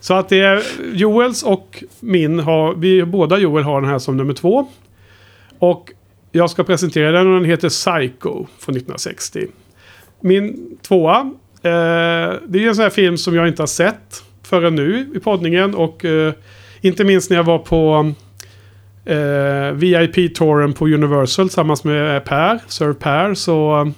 så 0.00 0.14
att 0.14 0.28
det 0.28 0.40
är 0.40 0.62
Joels 0.92 1.42
och 1.42 1.84
min 2.00 2.38
har, 2.38 2.74
vi 2.74 3.04
båda 3.04 3.38
Joel 3.38 3.64
har 3.64 3.80
den 3.80 3.90
här 3.90 3.98
som 3.98 4.16
nummer 4.16 4.34
två. 4.34 4.68
Och 5.58 5.92
jag 6.32 6.50
ska 6.50 6.64
presentera 6.64 7.12
den 7.12 7.26
och 7.26 7.40
den 7.40 7.50
heter 7.50 7.68
Psycho 7.68 8.46
från 8.58 8.76
1960. 8.76 9.46
Min 10.20 10.76
tvåa, 10.82 11.20
eh, 11.62 12.34
det 12.46 12.64
är 12.64 12.68
en 12.68 12.74
sån 12.74 12.82
här 12.82 12.90
film 12.90 13.16
som 13.16 13.34
jag 13.34 13.48
inte 13.48 13.62
har 13.62 13.66
sett 13.66 14.22
förrän 14.42 14.74
nu 14.74 15.10
i 15.14 15.20
poddningen. 15.20 15.74
Och 15.74 16.04
eh, 16.04 16.32
inte 16.80 17.04
minst 17.04 17.30
när 17.30 17.36
jag 17.36 17.44
var 17.44 17.58
på 17.58 18.12
eh, 19.04 19.72
VIP-touren 19.74 20.72
på 20.72 20.84
Universal 20.86 21.48
tillsammans 21.48 21.84
med 21.84 22.24
Per, 22.24 22.58
Sir 22.66 22.92
Per, 22.92 23.34
så 23.34 23.92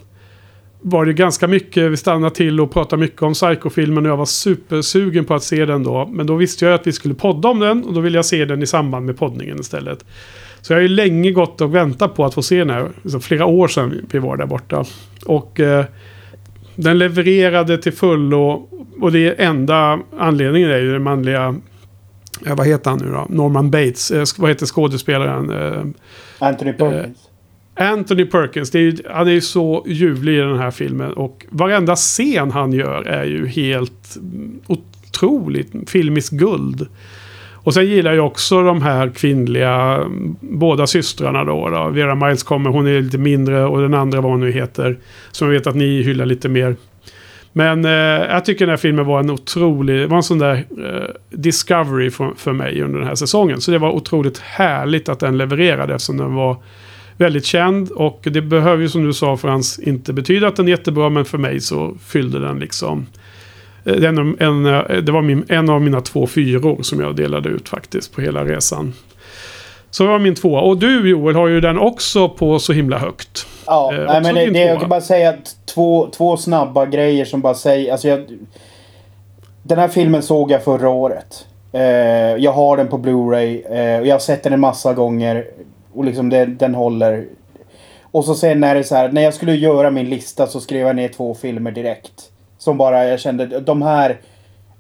var 0.82 1.06
det 1.06 1.12
ganska 1.12 1.48
mycket, 1.48 1.90
vi 1.90 1.96
stannade 1.96 2.34
till 2.34 2.60
och 2.60 2.72
pratade 2.72 3.00
mycket 3.00 3.22
om 3.22 3.32
Psycho-filmen 3.32 4.06
och 4.06 4.12
jag 4.12 4.16
var 4.16 4.26
supersugen 4.26 5.24
på 5.24 5.34
att 5.34 5.42
se 5.42 5.64
den 5.64 5.82
då. 5.82 6.06
Men 6.12 6.26
då 6.26 6.34
visste 6.34 6.64
jag 6.64 6.74
att 6.74 6.86
vi 6.86 6.92
skulle 6.92 7.14
podda 7.14 7.48
om 7.48 7.60
den 7.60 7.84
och 7.84 7.94
då 7.94 8.00
ville 8.00 8.18
jag 8.18 8.24
se 8.24 8.44
den 8.44 8.62
i 8.62 8.66
samband 8.66 9.06
med 9.06 9.18
poddningen 9.18 9.60
istället. 9.60 10.04
Så 10.60 10.72
jag 10.72 10.78
har 10.78 10.82
ju 10.82 10.88
länge 10.88 11.30
gått 11.30 11.60
och 11.60 11.74
väntat 11.74 12.14
på 12.14 12.24
att 12.24 12.34
få 12.34 12.42
se 12.42 12.58
den 12.58 12.70
här. 12.70 12.88
Så 13.04 13.20
flera 13.20 13.46
år 13.46 13.68
sedan 13.68 14.06
vi 14.10 14.18
var 14.18 14.36
där 14.36 14.46
borta. 14.46 14.84
Och 15.26 15.60
eh, 15.60 15.84
den 16.76 16.98
levererade 16.98 17.78
till 17.78 17.92
fullo. 17.92 18.68
Och 19.00 19.12
det 19.12 19.42
enda 19.42 20.00
anledningen 20.18 20.70
är 20.70 20.78
ju 20.78 20.92
den 20.92 21.02
manliga... 21.02 21.54
Ja, 22.44 22.54
vad 22.54 22.66
heter 22.66 22.90
han 22.90 22.98
nu 22.98 23.10
då? 23.10 23.26
Norman 23.28 23.70
Bates. 23.70 24.10
Eh, 24.10 24.24
vad 24.38 24.50
heter 24.50 24.66
skådespelaren? 24.66 25.50
Eh, 25.50 25.84
Anthony 26.48 26.72
Perkins. 26.72 27.28
Anthony 27.74 28.24
Perkins, 28.24 28.70
det 28.70 28.78
är 28.78 28.82
ju, 28.82 28.96
han 29.10 29.28
är 29.28 29.32
ju 29.32 29.40
så 29.40 29.84
ljuvlig 29.86 30.34
i 30.34 30.38
den 30.38 30.58
här 30.58 30.70
filmen. 30.70 31.12
Och 31.12 31.46
varenda 31.50 31.96
scen 31.96 32.50
han 32.50 32.72
gör 32.72 33.02
är 33.02 33.24
ju 33.24 33.46
helt 33.46 34.16
mm, 34.16 34.60
otroligt 34.66 35.90
filmiskt 35.90 36.32
guld. 36.32 36.86
Och 37.64 37.74
sen 37.74 37.86
gillar 37.86 38.12
jag 38.12 38.26
också 38.26 38.62
de 38.62 38.82
här 38.82 39.08
kvinnliga, 39.08 39.72
mm, 39.72 40.36
båda 40.40 40.86
systrarna 40.86 41.44
då, 41.44 41.68
då. 41.68 41.88
Vera 41.88 42.14
Miles 42.14 42.42
kommer, 42.42 42.70
hon 42.70 42.86
är 42.86 43.00
lite 43.00 43.18
mindre 43.18 43.64
och 43.64 43.80
den 43.80 43.94
andra 43.94 44.20
vad 44.20 44.30
hon 44.30 44.40
nu 44.40 44.52
heter. 44.52 44.98
Som 45.30 45.48
jag 45.48 45.52
vet 45.52 45.66
att 45.66 45.76
ni 45.76 46.02
hyllar 46.02 46.26
lite 46.26 46.48
mer. 46.48 46.76
Men 47.52 47.84
eh, 47.84 47.90
jag 47.90 48.44
tycker 48.44 48.66
den 48.66 48.70
här 48.72 48.76
filmen 48.76 49.06
var 49.06 49.20
en 49.20 49.30
otrolig, 49.30 49.96
det 49.96 50.06
var 50.06 50.16
en 50.16 50.22
sån 50.22 50.38
där 50.38 50.54
eh, 50.54 51.14
discovery 51.30 52.10
för, 52.10 52.32
för 52.36 52.52
mig 52.52 52.82
under 52.82 52.98
den 52.98 53.08
här 53.08 53.14
säsongen. 53.14 53.60
Så 53.60 53.70
det 53.70 53.78
var 53.78 53.90
otroligt 53.90 54.38
härligt 54.38 55.08
att 55.08 55.20
den 55.20 55.38
levererade 55.38 55.94
eftersom 55.94 56.16
den 56.16 56.34
var 56.34 56.56
väldigt 57.22 57.44
känd. 57.44 57.90
Och 57.90 58.20
det 58.22 58.42
behöver 58.42 58.82
ju 58.82 58.88
som 58.88 59.04
du 59.04 59.12
sa 59.12 59.36
Frans 59.36 59.78
inte 59.78 60.12
betyda 60.12 60.48
att 60.48 60.56
den 60.56 60.66
är 60.66 60.70
jättebra. 60.70 61.08
Men 61.08 61.24
för 61.24 61.38
mig 61.38 61.60
så 61.60 61.94
fyllde 62.06 62.38
den 62.38 62.58
liksom. 62.58 63.06
eh, 63.84 63.94
Den, 63.94 64.36
en, 64.40 64.66
eh, 64.66 64.96
det 65.02 65.12
var 65.12 65.22
min, 65.22 65.44
en 65.48 65.70
av 65.70 65.82
mina 65.82 66.00
två 66.00 66.26
fyror 66.26 66.82
som 66.82 67.00
jag 67.00 67.16
delade 67.16 67.48
ut 67.48 67.68
faktiskt 67.68 68.14
på 68.14 68.20
hela 68.20 68.44
resan. 68.44 68.92
Så 69.90 70.02
det 70.02 70.08
var 70.08 70.18
min 70.18 70.34
tvåa. 70.34 70.60
Och 70.60 70.78
du 70.78 71.10
Joel 71.10 71.36
har 71.36 71.48
ju 71.48 71.60
den 71.60 71.78
också 71.78 72.28
på 72.28 72.58
så 72.58 72.72
himla 72.72 72.98
högt. 72.98 73.46
Ja, 73.66 73.92
Eh, 73.94 74.04
nej, 74.06 74.22
men 74.22 74.34
det, 74.34 74.50
det, 74.50 74.64
jag 74.64 74.80
kan 74.80 74.88
bara 74.88 75.00
säga 75.00 75.30
att 75.30 75.56
två, 75.74 76.08
två 76.16 76.36
snabba 76.36 76.86
grejer 76.86 77.24
som 77.24 77.40
bara 77.40 77.54
säger... 77.54 77.92
Alltså 77.92 78.08
jag, 78.08 78.24
den 79.62 79.78
här 79.78 79.88
filmen 79.88 80.22
såg 80.22 80.50
jag 80.50 80.64
förra 80.64 80.88
året. 80.88 81.46
Eh, 81.72 81.82
jag 82.36 82.52
har 82.52 82.76
den 82.76 82.88
på 82.88 82.98
Blu-ray. 82.98 83.62
Eh, 83.70 84.00
och 84.00 84.06
jag 84.06 84.14
har 84.14 84.18
sett 84.20 84.42
den 84.42 84.52
en 84.52 84.60
massa 84.60 84.92
gånger. 84.94 85.44
Och 85.92 86.04
liksom 86.04 86.28
det, 86.30 86.46
den 86.46 86.74
håller. 86.74 87.26
Och 88.02 88.24
så 88.24 88.34
sen 88.34 88.64
är 88.64 88.74
det 88.74 88.84
så 88.84 88.94
här. 88.94 89.12
När 89.12 89.22
jag 89.22 89.34
skulle 89.34 89.54
göra 89.54 89.90
min 89.90 90.10
lista 90.10 90.46
så 90.46 90.60
skrev 90.60 90.86
jag 90.86 90.96
ner 90.96 91.08
två 91.08 91.34
filmer 91.34 91.70
direkt. 91.70 92.32
Som 92.58 92.78
bara 92.78 93.04
jag 93.04 93.20
kände. 93.20 93.60
De 93.60 93.82
här 93.82 94.20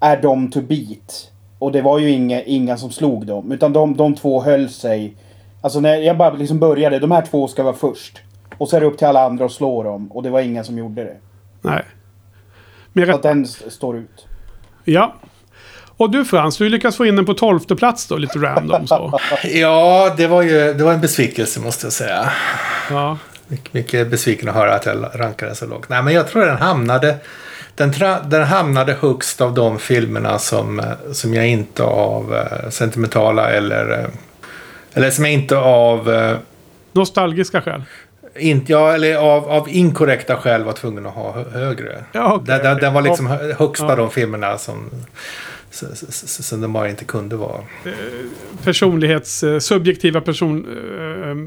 är 0.00 0.22
de 0.22 0.50
to 0.50 0.60
beat. 0.60 1.30
Och 1.58 1.72
det 1.72 1.82
var 1.82 1.98
ju 1.98 2.10
inga, 2.10 2.42
inga 2.42 2.76
som 2.76 2.90
slog 2.90 3.26
dem. 3.26 3.52
Utan 3.52 3.72
de, 3.72 3.96
de 3.96 4.14
två 4.14 4.42
höll 4.42 4.68
sig. 4.68 5.16
Alltså 5.60 5.80
när 5.80 5.96
jag 5.96 6.16
bara 6.18 6.32
liksom 6.34 6.58
började. 6.58 6.98
De 6.98 7.10
här 7.10 7.22
två 7.22 7.48
ska 7.48 7.62
vara 7.62 7.74
först. 7.74 8.20
Och 8.58 8.68
så 8.68 8.76
är 8.76 8.80
det 8.80 8.86
upp 8.86 8.98
till 8.98 9.06
alla 9.06 9.24
andra 9.24 9.44
att 9.44 9.52
slå 9.52 9.82
dem. 9.82 10.12
Och 10.12 10.22
det 10.22 10.30
var 10.30 10.40
ingen 10.40 10.64
som 10.64 10.78
gjorde 10.78 11.04
det. 11.04 11.16
Nej. 11.60 11.82
Men 12.92 13.04
Så 13.04 13.08
rätt, 13.08 13.16
att 13.16 13.22
den 13.22 13.46
står 13.46 13.96
ut. 13.96 14.26
ja. 14.84 15.14
Och 16.02 16.10
du 16.10 16.24
Frans, 16.24 16.56
du 16.56 16.68
lyckas 16.68 16.96
få 16.96 17.06
in 17.06 17.16
den 17.16 17.26
på 17.26 17.34
tolfte 17.34 17.76
plats 17.76 18.06
då, 18.06 18.16
lite 18.16 18.38
random 18.38 18.86
så. 18.86 19.20
Ja, 19.44 20.14
det 20.16 20.26
var 20.26 20.42
ju 20.42 20.72
det 20.74 20.84
var 20.84 20.92
en 20.92 21.00
besvikelse 21.00 21.60
måste 21.60 21.86
jag 21.86 21.92
säga. 21.92 22.32
Ja. 22.90 23.18
Mycket, 23.48 23.74
mycket 23.74 24.10
besviken 24.10 24.48
att 24.48 24.54
höra 24.54 24.74
att 24.74 24.86
jag 24.86 25.06
rankade 25.14 25.54
så 25.54 25.66
lågt. 25.66 25.88
Nej, 25.88 26.02
men 26.02 26.14
jag 26.14 26.28
tror 26.28 26.46
den 26.46 26.56
hamnade... 26.56 27.16
Den, 27.74 27.92
den 28.24 28.42
hamnade 28.44 28.96
högst 29.00 29.40
av 29.40 29.54
de 29.54 29.78
filmerna 29.78 30.38
som, 30.38 30.80
eh, 30.80 30.86
som 31.12 31.34
jag 31.34 31.46
inte 31.48 31.82
av 31.82 32.34
eh, 32.34 32.70
sentimentala 32.70 33.50
eller... 33.50 33.90
eh, 34.00 34.06
Eller 34.94 35.10
som 35.10 35.24
jag 35.24 35.34
inte 35.34 35.56
av... 35.56 36.12
eh, 36.12 36.36
Nostalgiska 36.92 37.60
skäl. 37.60 37.82
Inte, 38.38 38.72
ja, 38.72 38.92
eller 38.92 39.16
av, 39.16 39.48
av 39.50 39.68
inkorrekta 39.68 40.36
skäl 40.36 40.64
var 40.64 40.72
tvungen 40.72 41.06
att 41.06 41.14
ha 41.14 41.32
hö- 41.32 41.50
högre. 41.52 42.04
Ja, 42.12 42.32
okej, 42.34 42.46
den, 42.46 42.62
den, 42.64 42.78
den 42.78 42.94
var 42.94 43.02
liksom 43.02 43.26
Ja. 43.58 43.90
av 43.90 43.96
de 43.96 44.10
filmerna 44.10 44.58
som, 44.58 44.90
som 45.72 46.60
den 46.60 46.72
bara 46.72 46.88
inte 46.90 47.04
kunde 47.04 47.36
vara. 47.36 47.60
Personlighets... 48.64 49.42
eh, 49.42 49.58
Subjektiva 49.58 50.20
person... 50.20 50.66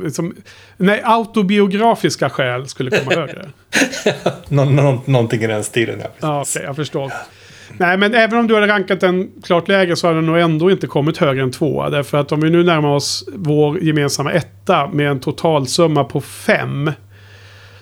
eh, 0.03 0.10
Som, 0.10 0.35
nej, 0.77 1.02
autobiografiska 1.03 2.30
skäl 2.30 2.68
skulle 2.68 2.91
komma 2.99 3.11
högre. 3.15 3.49
Nå, 4.49 4.65
nå, 4.65 5.02
någonting 5.06 5.41
i 5.41 5.47
den 5.47 5.64
stilen. 5.64 5.99
Ja, 6.02 6.07
Ja, 6.19 6.41
okej, 6.41 6.64
jag 6.65 6.76
förstår. 6.76 7.11
Nej, 7.77 7.97
men 7.97 8.14
även 8.15 8.39
om 8.39 8.47
du 8.47 8.53
hade 8.56 8.68
rankat 8.68 8.99
den 8.99 9.31
klart 9.43 9.68
lägre 9.68 9.95
så 9.95 10.07
hade 10.07 10.18
den 10.18 10.26
nog 10.26 10.39
ändå 10.39 10.72
inte 10.72 10.88
kommit 10.88 11.18
högre 11.18 11.43
än 11.43 11.52
tvåa. 11.52 11.89
Därför 11.89 12.18
att 12.18 12.31
om 12.31 12.39
vi 12.41 12.49
nu 12.49 12.64
närmar 12.64 12.89
oss 12.89 13.23
vår 13.35 13.80
gemensamma 13.84 14.31
etta 14.31 14.88
med 14.88 15.11
en 15.11 15.19
totalsumma 15.19 16.03
på 16.03 16.22
fem. 16.22 16.91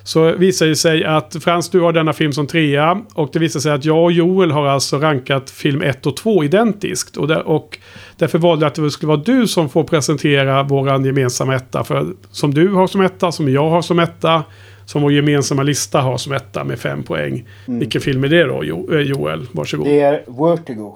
Så 0.04 0.32
visar 0.32 0.66
det 0.66 0.76
sig 0.76 1.04
att 1.04 1.36
Frans, 1.44 1.70
du 1.70 1.80
har 1.80 1.94
denna 1.94 2.14
film 2.14 2.34
som 2.34 2.48
trea. 2.48 3.02
Och 3.14 3.30
det 3.34 3.40
visar 3.40 3.60
sig 3.60 3.72
att 3.72 3.86
jag 3.86 4.04
och 4.04 4.12
Joel 4.12 4.52
har 4.52 4.68
alltså 4.68 4.98
rankat 4.98 5.50
film 5.50 5.82
1 5.82 6.06
och 6.06 6.18
2 6.18 6.44
identiskt. 6.44 7.18
Och, 7.18 7.28
där, 7.28 7.48
och 7.48 7.80
därför 8.18 8.40
valde 8.40 8.66
jag 8.66 8.68
att 8.68 8.76
det 8.76 8.92
skulle 8.92 9.08
vara 9.08 9.22
du 9.26 9.48
som 9.48 9.70
får 9.70 9.84
presentera 9.84 10.64
våran 10.64 11.06
gemensamma 11.06 11.56
etta. 11.56 11.84
För 11.84 12.08
som 12.32 12.54
du 12.54 12.74
har 12.74 12.88
som 12.88 13.02
etta, 13.02 13.32
som 13.32 13.54
jag 13.54 13.70
har 13.70 13.82
som 13.82 14.00
etta. 14.00 14.44
Som 14.86 15.02
vår 15.02 15.12
gemensamma 15.12 15.64
lista 15.64 16.02
har 16.02 16.18
som 16.18 16.34
etta 16.34 16.64
med 16.64 16.80
fem 16.80 17.04
poäng. 17.04 17.48
Vilken 17.66 18.02
film 18.02 18.24
är 18.24 18.28
det 18.28 18.44
då, 18.44 18.64
jo, 18.64 18.90
eh, 18.94 19.00
Joel? 19.00 19.48
Varsågod. 19.52 19.88
Det 19.88 20.00
är 20.00 20.24
Vertigo. 20.28 20.96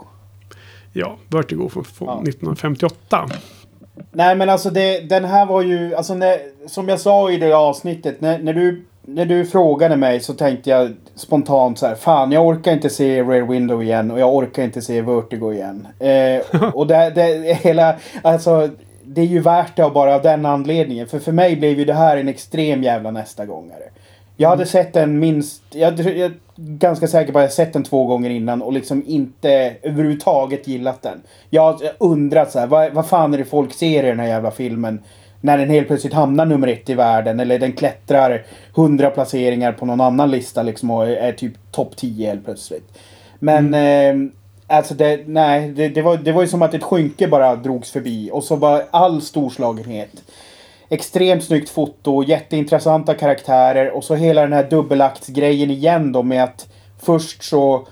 Ja, 0.93 1.17
Vertigo 1.27 1.69
från, 1.69 1.83
från 1.83 2.07
Ja. 2.07 2.21
1958. 2.29 3.29
Nej 4.11 4.35
men 4.35 4.49
alltså 4.49 4.69
det, 4.69 4.99
den 4.99 5.25
här 5.25 5.45
var 5.45 5.61
ju, 5.61 5.95
alltså 5.95 6.13
när, 6.13 6.37
som 6.67 6.89
jag 6.89 6.99
sa 6.99 7.31
i 7.31 7.37
det 7.37 7.53
avsnittet, 7.53 8.21
när, 8.21 8.39
när, 8.39 8.53
du, 8.53 8.85
när 9.09 9.25
du 9.25 9.45
frågade 9.45 9.95
mig 9.95 10.19
så 10.19 10.33
tänkte 10.33 10.69
jag 10.69 10.93
spontant 11.15 11.79
så 11.79 11.87
här, 11.87 11.95
fan 11.95 12.31
jag 12.31 12.47
orkar 12.47 12.73
inte 12.73 12.89
se 12.89 13.23
Rare 13.23 13.41
Window 13.45 13.83
igen 13.83 14.11
och 14.11 14.19
jag 14.19 14.35
orkar 14.35 14.63
inte 14.63 14.81
se 14.81 15.01
Vertigo 15.01 15.53
igen. 15.53 15.87
Eh, 15.99 16.65
och 16.73 16.87
det, 16.87 17.11
det, 17.15 17.53
hela, 17.63 17.95
alltså 18.21 18.69
det 19.03 19.21
är 19.21 19.25
ju 19.25 19.39
värt 19.39 19.75
det 19.75 19.83
av 19.83 19.93
bara 19.93 20.15
av 20.15 20.21
den 20.21 20.45
anledningen. 20.45 21.07
För 21.07 21.19
för 21.19 21.31
mig 21.31 21.55
blev 21.55 21.79
ju 21.79 21.85
det 21.85 21.93
här 21.93 22.17
en 22.17 22.27
extrem 22.27 22.83
jävla 22.83 23.11
nästa 23.11 23.45
gångare. 23.45 23.83
Jag 24.37 24.49
hade 24.49 24.65
sett 24.65 24.93
den 24.93 25.19
minst, 25.19 25.61
jag, 25.69 25.99
jag 25.99 26.07
är 26.09 26.33
ganska 26.55 27.07
säker 27.07 27.33
på 27.33 27.39
att 27.39 27.43
jag 27.43 27.53
sett 27.53 27.73
den 27.73 27.83
två 27.83 28.05
gånger 28.05 28.29
innan 28.29 28.61
och 28.61 28.73
liksom 28.73 29.03
inte 29.07 29.75
överhuvudtaget 29.81 30.67
gillat 30.67 31.01
den. 31.01 31.21
Jag 31.49 31.61
har 31.61 31.79
undrat 31.97 32.51
så 32.51 32.59
här, 32.59 32.67
vad, 32.67 32.93
vad 32.93 33.07
fan 33.07 33.33
är 33.33 33.37
det 33.37 33.45
folk 33.45 33.73
ser 33.73 34.03
i 34.03 34.07
den 34.07 34.19
här 34.19 34.27
jävla 34.27 34.51
filmen? 34.51 34.99
När 35.47 35.57
den 35.57 35.69
helt 35.69 35.87
plötsligt 35.87 36.13
hamnar 36.13 36.45
nummer 36.45 36.67
ett 36.67 36.89
i 36.89 36.93
världen 36.93 37.39
eller 37.39 37.59
den 37.59 37.73
klättrar 37.73 38.45
hundra 38.75 39.09
placeringar 39.09 39.71
på 39.71 39.85
någon 39.85 40.01
annan 40.01 40.31
lista 40.31 40.63
liksom 40.63 40.91
och 40.91 41.07
är 41.07 41.31
typ 41.31 41.53
topp 41.71 41.95
10 41.95 42.29
helt 42.29 42.45
plötsligt. 42.45 42.97
Men 43.39 43.73
eh, 43.73 44.31
alltså 44.67 44.93
det, 44.93 45.19
nej, 45.27 45.69
det, 45.69 45.89
det, 45.89 46.01
var, 46.01 46.17
det 46.17 46.31
var 46.31 46.41
ju 46.41 46.47
som 46.47 46.61
att 46.61 46.73
ett 46.73 46.83
skynke 46.83 47.27
bara 47.27 47.55
drogs 47.55 47.91
förbi 47.91 48.29
och 48.33 48.43
så 48.43 48.55
var 48.55 48.83
all 48.91 49.21
storslagenhet. 49.21 50.23
Extremt 50.89 51.43
snyggt 51.43 51.69
foto, 51.69 52.23
jätteintressanta 52.23 53.13
karaktärer 53.13 53.91
och 53.91 54.03
så 54.03 54.15
hela 54.15 54.41
den 54.41 54.53
här 54.53 54.69
dubbelaktsgrejen 54.69 55.71
igen 55.71 56.11
då 56.11 56.23
med 56.23 56.43
att 56.43 56.67
först 56.99 57.43
så 57.43 57.87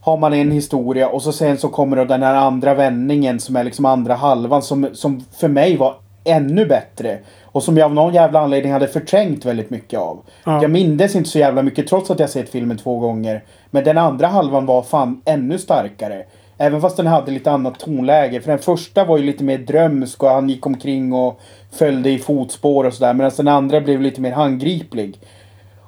har 0.00 0.16
man 0.16 0.32
en 0.32 0.50
historia 0.50 1.08
och 1.08 1.22
så 1.22 1.32
sen 1.32 1.58
så 1.58 1.68
kommer 1.68 1.96
då 1.96 2.04
den 2.04 2.22
här 2.22 2.34
andra 2.34 2.74
vändningen 2.74 3.40
som 3.40 3.56
är 3.56 3.64
liksom 3.64 3.84
andra 3.84 4.14
halvan 4.14 4.62
som, 4.62 4.88
som 4.92 5.24
för 5.38 5.48
mig 5.48 5.76
var 5.76 5.94
ännu 6.28 6.66
bättre. 6.66 7.18
Och 7.44 7.62
som 7.62 7.76
jag 7.76 7.84
av 7.84 7.94
någon 7.94 8.14
jävla 8.14 8.40
anledning 8.40 8.72
hade 8.72 8.88
förträngt 8.88 9.44
väldigt 9.44 9.70
mycket 9.70 10.00
av. 10.00 10.20
Ja. 10.44 10.62
Jag 10.62 10.70
mindes 10.70 11.16
inte 11.16 11.30
så 11.30 11.38
jävla 11.38 11.62
mycket 11.62 11.86
trots 11.88 12.10
att 12.10 12.20
jag 12.20 12.30
sett 12.30 12.48
filmen 12.48 12.78
två 12.78 12.98
gånger. 12.98 13.44
Men 13.70 13.84
den 13.84 13.98
andra 13.98 14.26
halvan 14.26 14.66
var 14.66 14.82
fan 14.82 15.22
ännu 15.24 15.58
starkare. 15.58 16.24
Även 16.58 16.80
fast 16.80 16.96
den 16.96 17.06
hade 17.06 17.32
lite 17.32 17.50
annat 17.50 17.78
tonläge. 17.78 18.40
För 18.40 18.50
den 18.50 18.58
första 18.58 19.04
var 19.04 19.18
ju 19.18 19.24
lite 19.24 19.44
mer 19.44 19.58
drömsk 19.58 20.22
och 20.22 20.28
han 20.28 20.48
gick 20.48 20.66
omkring 20.66 21.12
och 21.12 21.40
följde 21.72 22.10
i 22.10 22.18
fotspår 22.18 22.84
och 22.84 22.94
sådär. 22.94 23.14
Medan 23.14 23.32
den 23.36 23.48
andra 23.48 23.80
blev 23.80 24.00
lite 24.00 24.20
mer 24.20 24.32
handgriplig. 24.32 25.18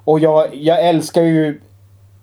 Och 0.04 0.20
jag, 0.20 0.54
jag 0.54 0.88
älskar 0.88 1.22
ju 1.22 1.60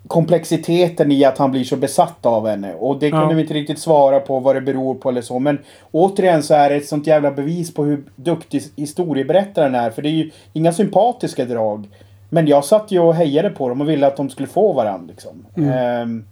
komplexiteten 0.08 1.12
i 1.12 1.24
att 1.24 1.38
han 1.38 1.50
blir 1.50 1.64
så 1.64 1.76
besatt 1.76 2.26
av 2.26 2.48
henne. 2.48 2.74
Och 2.74 2.98
det 2.98 3.10
kunde 3.10 3.24
Ja. 3.26 3.32
vi 3.32 3.40
inte 3.40 3.54
riktigt 3.54 3.78
svara 3.78 4.20
på 4.20 4.40
vad 4.40 4.56
det 4.56 4.60
beror 4.60 4.94
på 4.94 5.08
eller 5.08 5.22
så. 5.22 5.38
Men 5.38 5.58
återigen 5.90 6.42
så 6.42 6.54
är 6.54 6.70
det 6.70 6.76
ett 6.76 6.86
sånt 6.88 7.06
jävla 7.06 7.30
bevis 7.30 7.74
på 7.74 7.84
hur 7.84 8.02
duktig 8.16 8.62
historieberättaren 8.76 9.74
är. 9.74 9.90
För 9.90 10.02
det 10.02 10.08
är 10.08 10.12
ju 10.12 10.30
inga 10.52 10.72
sympatiska 10.72 11.44
drag. 11.44 11.88
Men 12.30 12.46
jag 12.46 12.64
satt 12.64 12.90
ju 12.90 12.98
och 13.00 13.14
hejade 13.14 13.50
på 13.50 13.68
dem 13.68 13.80
och 13.80 13.88
ville 13.88 14.06
att 14.06 14.16
de 14.16 14.30
skulle 14.30 14.48
få 14.48 14.72
varandra. 14.72 15.06
Liksom. 15.08 15.46
Ehm, 15.72 16.24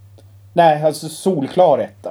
nej, 0.53 0.83
alltså 0.83 1.09
solklar 1.09 1.79
etta. 1.79 2.11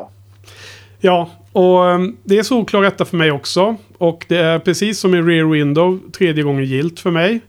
Ja, 0.99 1.29
och 1.51 1.79
um, 1.79 2.17
det 2.23 2.37
är 2.37 2.43
solklar 2.43 2.83
etta 2.83 3.05
för 3.05 3.17
mig 3.17 3.31
också. 3.31 3.75
Och 3.97 4.25
det 4.29 4.37
är 4.37 4.59
precis 4.59 4.99
som 4.99 5.15
i 5.15 5.21
Rear 5.21 5.45
Window 5.45 5.99
tredje 6.17 6.43
gången 6.43 6.65
gilt 6.65 6.99
för 6.99 7.11
mig. 7.11 7.39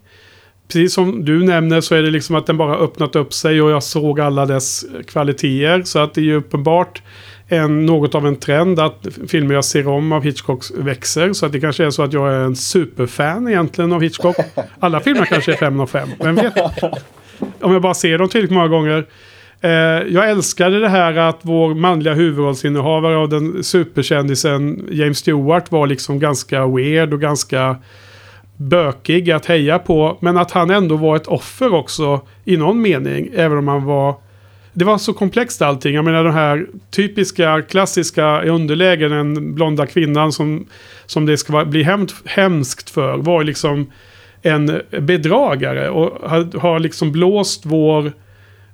Precis 0.69 0.95
som 0.95 1.25
du 1.25 1.45
nämner 1.45 1.81
så 1.81 1.95
är 1.95 2.03
det 2.03 2.11
liksom 2.11 2.37
att 2.37 2.47
den 2.47 2.57
bara 2.57 2.77
öppnat 2.77 3.17
upp 3.17 3.33
sig 3.33 3.63
och 3.63 3.71
jag 3.71 3.83
såg 3.83 4.21
alla 4.21 4.47
dess 4.47 4.85
kvaliteter. 5.07 5.83
Så 5.83 5.99
att 5.99 6.15
det 6.15 6.21
är 6.21 6.25
ju 6.25 6.35
uppenbart 6.35 7.03
en, 7.49 7.87
något 7.87 8.15
av 8.15 8.27
en 8.27 8.37
trend 8.37 8.81
att 8.81 9.07
filmer 9.29 9.55
jag 9.55 9.65
ser 9.65 9.89
om 9.89 10.13
av 10.13 10.23
Hitchcock 10.23 10.65
växer. 10.77 11.33
Så 11.33 11.47
att 11.47 11.53
det 11.53 11.61
kanske 11.61 11.85
är 11.85 11.91
så 11.91 12.03
att 12.03 12.13
jag 12.13 12.33
är 12.33 12.41
en 12.41 12.57
superfan 12.57 13.49
egentligen 13.49 13.93
av 13.93 14.03
Hitchcock. 14.03 14.37
Alla 14.81 15.01
filmer 15.01 15.25
kanske 15.25 15.53
är 15.53 15.57
fem 15.57 15.81
av 15.81 15.87
fem, 15.87 16.09
vem 16.19 16.35
vet? 16.35 16.55
Om 17.61 17.73
jag 17.73 17.83
bara 17.83 17.95
ser 17.95 18.19
dem 18.19 18.29
tillräckligt 18.29 18.55
många 18.55 18.69
gånger. 18.69 19.07
Eh, 19.61 19.71
jag 20.09 20.31
älskade 20.31 20.81
det 20.81 20.89
här 20.89 21.17
att 21.17 21.39
vår 21.43 21.75
manliga 21.75 22.15
huvudrollsinnehavare 22.15 23.17
av 23.17 23.29
den 23.29 23.65
superkändisen 23.65 24.89
James 24.91 25.19
Stewart 25.19 25.73
var 25.73 25.87
liksom 25.87 26.19
ganska 26.19 26.67
weird 26.67 27.13
och 27.13 27.21
ganska 27.21 27.77
bökig 28.57 29.31
att 29.31 29.47
heja 29.47 29.79
på. 29.79 30.19
Men 30.21 30.37
att 30.37 30.51
han 30.51 30.71
ändå 30.71 30.97
var 30.97 31.17
ett 31.17 31.27
offer 31.27 31.75
också 31.75 32.21
i 32.45 32.57
någon 32.57 32.83
mening. 32.83 33.31
Även 33.35 33.59
om 33.59 33.69
han 33.69 33.85
var... 33.85 34.15
Det 34.73 34.85
var 34.85 34.99
så 34.99 35.13
komplext 35.13 35.63
allting. 35.63 35.95
Jag 35.95 36.05
menar 36.05 36.25
de 36.25 36.33
här 36.33 36.67
typiska 36.91 37.63
klassiska 37.63 38.45
i 38.45 39.09
den 39.09 39.55
blonda 39.55 39.87
kvinnan 39.87 40.33
som, 40.33 40.67
som 41.07 41.27
det 41.27 41.37
ska 41.37 41.65
bli 41.65 41.83
hem, 41.83 42.07
hemskt 42.25 42.91
för. 42.91 43.17
Var 43.17 43.45
liksom 43.45 43.91
en 44.43 44.81
bedragare 45.01 45.89
och 45.89 46.31
har, 46.31 46.59
har 46.59 46.79
liksom 46.79 47.13
blåst 47.13 47.63
vår 47.67 48.13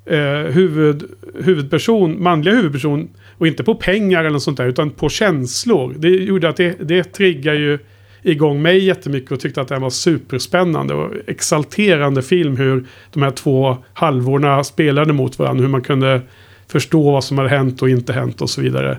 eh, 0.06 0.52
huvud, 0.52 1.04
huvudperson, 1.44 2.22
manliga 2.22 2.54
huvudperson 2.54 3.08
och 3.38 3.46
inte 3.46 3.64
på 3.64 3.74
pengar 3.74 4.20
eller 4.20 4.30
något 4.30 4.42
sånt 4.42 4.56
där 4.56 4.66
utan 4.66 4.90
på 4.90 5.08
känslor. 5.08 5.94
Det 5.98 6.08
gjorde 6.08 6.48
att 6.48 6.56
det, 6.56 6.76
det 6.80 7.04
triggar 7.04 7.54
ju 7.54 7.78
igång 8.22 8.62
mig 8.62 8.84
jättemycket 8.84 9.32
och 9.32 9.40
tyckte 9.40 9.60
att 9.60 9.68
den 9.68 9.82
var 9.82 9.90
superspännande 9.90 10.94
och 10.94 11.12
exalterande 11.26 12.22
film 12.22 12.56
hur 12.56 12.84
de 13.12 13.22
här 13.22 13.30
två 13.30 13.76
halvorna 13.92 14.64
spelade 14.64 15.12
mot 15.12 15.38
varandra. 15.38 15.62
Hur 15.62 15.68
man 15.70 15.82
kunde 15.82 16.20
förstå 16.68 17.12
vad 17.12 17.24
som 17.24 17.38
hade 17.38 17.50
hänt 17.50 17.82
och 17.82 17.88
inte 17.88 18.12
hänt 18.12 18.40
och 18.40 18.50
så 18.50 18.60
vidare. 18.60 18.98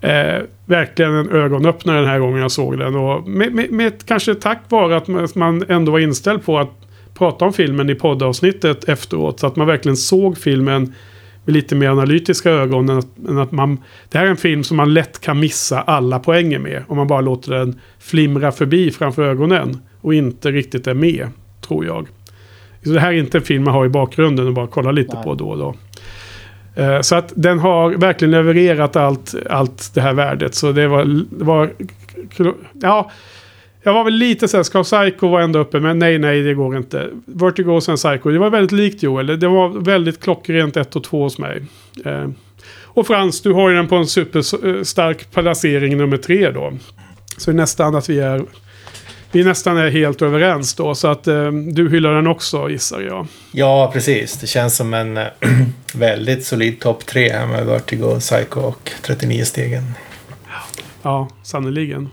Eh, 0.00 0.42
verkligen 0.66 1.14
en 1.14 1.30
ögonöppnare 1.30 1.96
den 2.00 2.08
här 2.08 2.18
gången 2.18 2.40
jag 2.42 2.50
såg 2.50 2.78
den. 2.78 2.94
Och 2.94 3.28
med, 3.28 3.52
med, 3.54 3.70
med 3.70 4.06
kanske 4.06 4.34
tack 4.34 4.60
vare 4.68 4.96
att 4.96 5.08
man- 5.08 5.28
man 5.34 5.64
ändå 5.68 5.92
var 5.92 5.98
inställd 5.98 6.44
på 6.44 6.58
att 6.58 6.70
prata 7.14 7.44
om 7.44 7.52
filmen 7.52 7.90
i 7.90 7.94
poddavsnittet 7.94 8.88
efteråt. 8.88 9.40
Så 9.40 9.46
att 9.46 9.56
man 9.56 9.66
verkligen 9.66 9.96
såg 9.96 10.38
filmen 10.38 10.94
med 11.44 11.52
lite 11.54 11.74
mer 11.74 11.88
analytiska 11.88 12.50
ögon. 12.50 12.88
Än 12.88 12.98
att, 12.98 13.18
än 13.28 13.38
att 13.38 13.52
man, 13.52 13.78
det 14.08 14.18
här 14.18 14.26
är 14.26 14.30
en 14.30 14.36
film 14.36 14.64
som 14.64 14.76
man 14.76 14.94
lätt 14.94 15.20
kan 15.20 15.40
missa 15.40 15.80
alla 15.80 16.18
poänger 16.18 16.58
med. 16.58 16.84
Om 16.88 16.96
man 16.96 17.06
bara 17.06 17.20
låter 17.20 17.52
den 17.52 17.80
flimra 17.98 18.52
förbi 18.52 18.90
framför 18.90 19.22
ögonen. 19.22 19.78
Och 20.00 20.14
inte 20.14 20.50
riktigt 20.50 20.86
är 20.86 20.94
med, 20.94 21.28
tror 21.66 21.86
jag. 21.86 22.08
Så 22.84 22.90
det 22.90 23.00
här 23.00 23.12
är 23.12 23.16
inte 23.16 23.38
en 23.38 23.44
film 23.44 23.64
man 23.64 23.74
har 23.74 23.86
i 23.86 23.88
bakgrunden 23.88 24.46
och 24.46 24.54
bara 24.54 24.66
kollar 24.66 24.92
lite 24.92 25.14
Nej. 25.14 25.24
på 25.24 25.34
då 25.34 25.48
och 25.48 25.58
då. 25.58 25.74
Eh, 26.82 27.00
Så 27.00 27.14
att 27.14 27.32
den 27.36 27.58
har 27.58 27.90
verkligen 27.90 28.30
levererat 28.30 28.96
allt, 28.96 29.34
allt 29.50 29.94
det 29.94 30.00
här 30.00 30.12
värdet. 30.14 30.54
Så 30.54 30.72
det 30.72 30.88
var... 30.88 31.04
Det 31.38 31.44
var 31.44 31.72
ja, 32.82 33.10
jag 33.82 33.92
var 33.92 34.04
väl 34.04 34.14
lite 34.14 34.48
så 34.48 34.56
här, 34.56 34.64
ska 34.64 34.82
Psycho 34.82 35.28
vara 35.28 35.42
ända 35.42 35.58
uppe? 35.58 35.80
Men 35.80 35.98
nej, 35.98 36.18
nej, 36.18 36.42
det 36.42 36.54
går 36.54 36.76
inte. 36.76 37.08
Vertigo 37.24 37.72
och 37.72 37.82
sen 37.82 37.96
Psycho. 37.96 38.30
Det 38.30 38.38
var 38.38 38.50
väldigt 38.50 38.72
likt 38.72 39.02
Joel. 39.02 39.26
Det 39.26 39.48
var 39.48 39.68
väldigt 39.68 40.22
klockrent 40.22 40.76
1 40.76 40.96
och 40.96 41.04
2 41.04 41.22
hos 41.22 41.38
mig. 41.38 41.62
Eh, 42.04 42.28
och 42.84 43.06
Frans, 43.06 43.40
du 43.40 43.52
har 43.52 43.70
ju 43.70 43.76
den 43.76 43.88
på 43.88 43.96
en 43.96 44.06
superstark 44.06 45.30
placering 45.30 45.96
nummer 45.96 46.16
tre 46.16 46.50
då. 46.50 46.72
Så 47.36 47.50
det 47.50 47.54
är 47.54 47.56
nästan 47.56 47.94
att 47.94 48.08
vi 48.08 48.20
är... 48.20 48.44
Vi 49.34 49.44
nästan 49.44 49.76
är 49.76 49.90
helt 49.90 50.22
överens 50.22 50.74
då. 50.74 50.94
Så 50.94 51.08
att 51.08 51.26
eh, 51.26 51.52
du 51.52 51.90
hyllar 51.90 52.14
den 52.14 52.26
också 52.26 52.70
gissar 52.70 53.00
jag. 53.00 53.26
Ja, 53.52 53.90
precis. 53.92 54.38
Det 54.40 54.46
känns 54.46 54.76
som 54.76 54.94
en 54.94 55.16
eh, 55.16 55.26
väldigt 55.94 56.44
solid 56.44 56.80
topp 56.80 57.06
tre 57.06 57.32
här 57.32 57.46
med 57.46 57.66
Vertigo, 57.66 58.20
Psycho 58.20 58.60
och 58.60 58.90
39 59.02 59.44
stegen. 59.44 59.82
Ja, 61.02 61.28
sannoliken. 61.42 62.08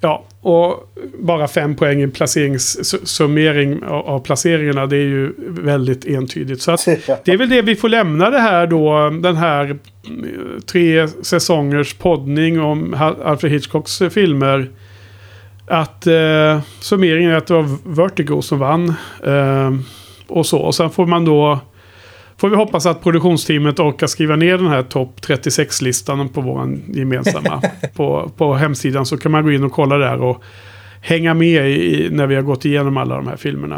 Ja, 0.00 0.24
och 0.40 0.92
bara 1.18 1.48
fem 1.48 1.76
poäng 1.76 2.02
i 2.02 2.08
placeringssummering 2.08 3.84
av 3.84 4.20
placeringarna. 4.20 4.86
Det 4.86 4.96
är 4.96 5.06
ju 5.06 5.32
väldigt 5.48 6.06
entydigt. 6.06 6.62
Så 6.62 6.70
det 7.24 7.32
är 7.32 7.36
väl 7.36 7.48
det 7.48 7.62
vi 7.62 7.76
får 7.76 7.88
lämna 7.88 8.30
det 8.30 8.38
här 8.38 8.66
då. 8.66 9.10
Den 9.10 9.36
här 9.36 9.64
mm, 9.64 10.60
tre 10.66 11.08
säsongers 11.08 11.94
poddning 11.94 12.60
om 12.60 12.96
Alfred 13.24 13.52
Hitchcocks 13.52 14.02
eh, 14.02 14.08
filmer. 14.08 14.70
Att 15.66 16.06
eh, 16.06 16.60
summeringen 16.80 17.30
är 17.30 17.36
att 17.36 17.46
det 17.46 17.54
var 17.54 17.94
Vertigo 17.94 18.42
som 18.42 18.58
vann. 18.58 18.94
Eh, 19.24 19.74
och 20.26 20.46
så. 20.46 20.58
Och 20.58 20.74
sen 20.74 20.90
får 20.90 21.06
man 21.06 21.24
då... 21.24 21.60
Får 22.38 22.48
vi 22.48 22.56
hoppas 22.56 22.86
att 22.86 23.02
produktionsteamet 23.02 23.78
orkar 23.78 24.06
skriva 24.06 24.36
ner 24.36 24.58
den 24.58 24.66
här 24.66 24.82
topp 24.82 25.20
36-listan 25.20 26.28
på 26.28 26.40
vår 26.40 26.78
gemensamma 26.88 27.62
på, 27.94 28.30
på 28.36 28.54
hemsidan. 28.54 29.06
Så 29.06 29.16
kan 29.16 29.32
man 29.32 29.44
gå 29.44 29.52
in 29.52 29.64
och 29.64 29.72
kolla 29.72 29.96
där 29.98 30.22
och 30.22 30.42
hänga 31.00 31.34
med 31.34 31.70
i, 31.70 32.08
när 32.10 32.26
vi 32.26 32.34
har 32.34 32.42
gått 32.42 32.64
igenom 32.64 32.96
alla 32.96 33.16
de 33.16 33.26
här 33.26 33.36
filmerna. 33.36 33.76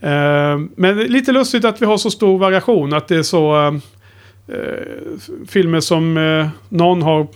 Eh, 0.00 0.58
men 0.76 0.98
lite 0.98 1.32
lustigt 1.32 1.64
att 1.64 1.82
vi 1.82 1.86
har 1.86 1.96
så 1.96 2.10
stor 2.10 2.38
variation. 2.38 2.92
Att 2.92 3.08
det 3.08 3.16
är 3.16 3.22
så 3.22 3.66
eh, 3.66 3.74
filmer 5.48 5.80
som 5.80 6.16
eh, 6.16 6.48
någon 6.68 7.02
har 7.02 7.26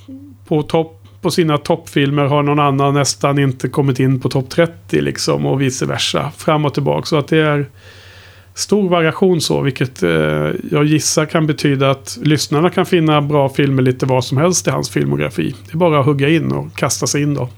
på 0.48 0.62
topp 0.62 0.98
på 1.20 1.30
sina 1.30 1.58
toppfilmer 1.58 2.24
har 2.24 2.42
någon 2.42 2.58
annan 2.58 2.94
nästan 2.94 3.38
inte 3.38 3.68
kommit 3.68 4.00
in 4.00 4.20
på 4.20 4.28
topp 4.28 4.50
30 4.50 5.00
liksom 5.00 5.46
och 5.46 5.62
vice 5.62 5.86
versa. 5.86 6.30
Fram 6.36 6.64
och 6.64 6.74
tillbaka. 6.74 7.06
Så 7.06 7.16
att 7.16 7.28
det 7.28 7.38
är 7.38 7.66
stor 8.54 8.88
variation 8.88 9.40
så, 9.40 9.60
vilket 9.60 10.02
eh, 10.02 10.10
jag 10.70 10.84
gissar 10.84 11.26
kan 11.26 11.46
betyda 11.46 11.90
att 11.90 12.18
lyssnarna 12.22 12.70
kan 12.70 12.86
finna 12.86 13.22
bra 13.22 13.48
filmer 13.48 13.82
lite 13.82 14.06
vad 14.06 14.24
som 14.24 14.38
helst 14.38 14.66
i 14.66 14.70
hans 14.70 14.90
filmografi. 14.90 15.54
Det 15.66 15.72
är 15.72 15.76
bara 15.76 16.00
att 16.00 16.06
hugga 16.06 16.28
in 16.28 16.52
och 16.52 16.76
kasta 16.76 17.06
sig 17.06 17.22
in 17.22 17.34
då. 17.34 17.48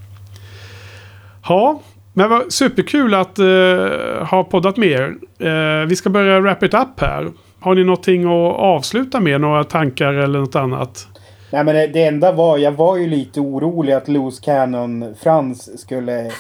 Ja, 1.48 1.82
men 2.12 2.30
vad 2.30 2.52
superkul 2.52 3.14
att 3.14 3.38
eh, 3.38 4.26
ha 4.30 4.44
poddat 4.50 4.76
med 4.76 4.88
er. 4.88 5.14
Eh, 5.38 5.86
vi 5.86 5.96
ska 5.96 6.10
börja 6.10 6.40
wrap 6.40 6.62
it 6.62 6.74
up 6.74 7.00
här. 7.00 7.28
Har 7.60 7.74
ni 7.74 7.84
någonting 7.84 8.24
att 8.24 8.56
avsluta 8.58 9.20
med? 9.20 9.40
Några 9.40 9.64
tankar 9.64 10.14
eller 10.14 10.38
något 10.38 10.56
annat? 10.56 11.08
Nej 11.54 11.64
men 11.64 11.74
det, 11.74 11.86
det 11.86 12.04
enda 12.04 12.32
var, 12.32 12.58
jag 12.58 12.72
var 12.72 12.96
ju 12.96 13.06
lite 13.06 13.40
orolig 13.40 13.92
att 13.92 14.08
Loose 14.08 14.42
Cannon 14.44 15.14
Frans 15.20 15.80
skulle 15.80 16.30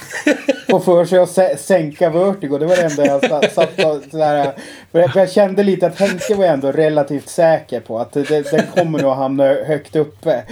få 0.70 0.80
för 0.80 1.04
sig 1.04 1.18
att 1.18 1.28
sä- 1.28 1.56
sänka 1.56 2.10
Vertigo. 2.10 2.58
Det 2.58 2.66
var 2.66 2.76
det 2.76 2.82
enda 2.82 3.06
jag 3.06 3.28
satt, 3.28 3.52
satt 3.52 3.84
och 3.84 4.02
sådär. 4.10 4.52
För 4.92 4.98
jag, 4.98 5.12
för 5.12 5.20
jag 5.20 5.30
kände 5.30 5.62
lite 5.62 5.86
att 5.86 6.00
Henke 6.00 6.34
var 6.34 6.44
ändå 6.44 6.72
relativt 6.72 7.28
säker 7.28 7.80
på 7.80 7.98
att 7.98 8.12
det, 8.12 8.50
den 8.50 8.62
kommer 8.76 8.98
nog 9.02 9.12
hamna 9.12 9.44
högt 9.44 9.96
uppe. 9.96 10.42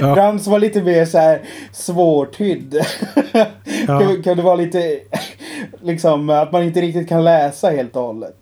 Ja. 0.00 0.14
Frans 0.14 0.46
var 0.46 0.58
lite 0.58 0.82
mer 0.82 1.04
så 1.04 1.18
här 1.18 1.40
svårtydd. 1.72 2.84
Ja. 3.86 3.98
Kunde, 4.00 4.22
kunde 4.22 4.42
vara 4.42 4.56
lite 4.56 4.98
liksom 5.82 6.30
att 6.30 6.52
man 6.52 6.62
inte 6.62 6.80
riktigt 6.80 7.08
kan 7.08 7.24
läsa 7.24 7.70
helt 7.70 7.96
och 7.96 8.02
hållet. 8.02 8.36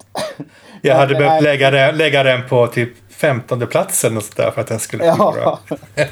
Jag 0.83 0.95
hade 0.95 1.15
behövt 1.15 1.43
lägga 1.43 1.71
den, 1.71 1.97
lägga 1.97 2.23
den 2.23 2.49
på 2.49 2.67
typ 2.67 2.91
15 3.23 3.67
plats 3.67 4.05
eller 4.05 4.15
något 4.15 4.25
sånt 4.25 4.37
där 4.37 4.51
för 4.51 4.61
att 4.61 4.67
den 4.67 4.79
skulle 4.81 5.13
förlora. 5.17 5.59
Ja, 5.65 5.77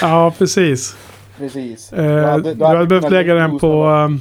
Ja, 0.00 0.32
precis. 0.38 0.96
precis. 1.38 1.92
Eh, 1.92 2.36
du 2.36 2.54
då 2.54 2.66
hade 2.66 2.86
behövt 2.86 3.10
lägga 3.10 3.34
den 3.34 3.58
på, 3.58 3.84
um. 3.86 4.20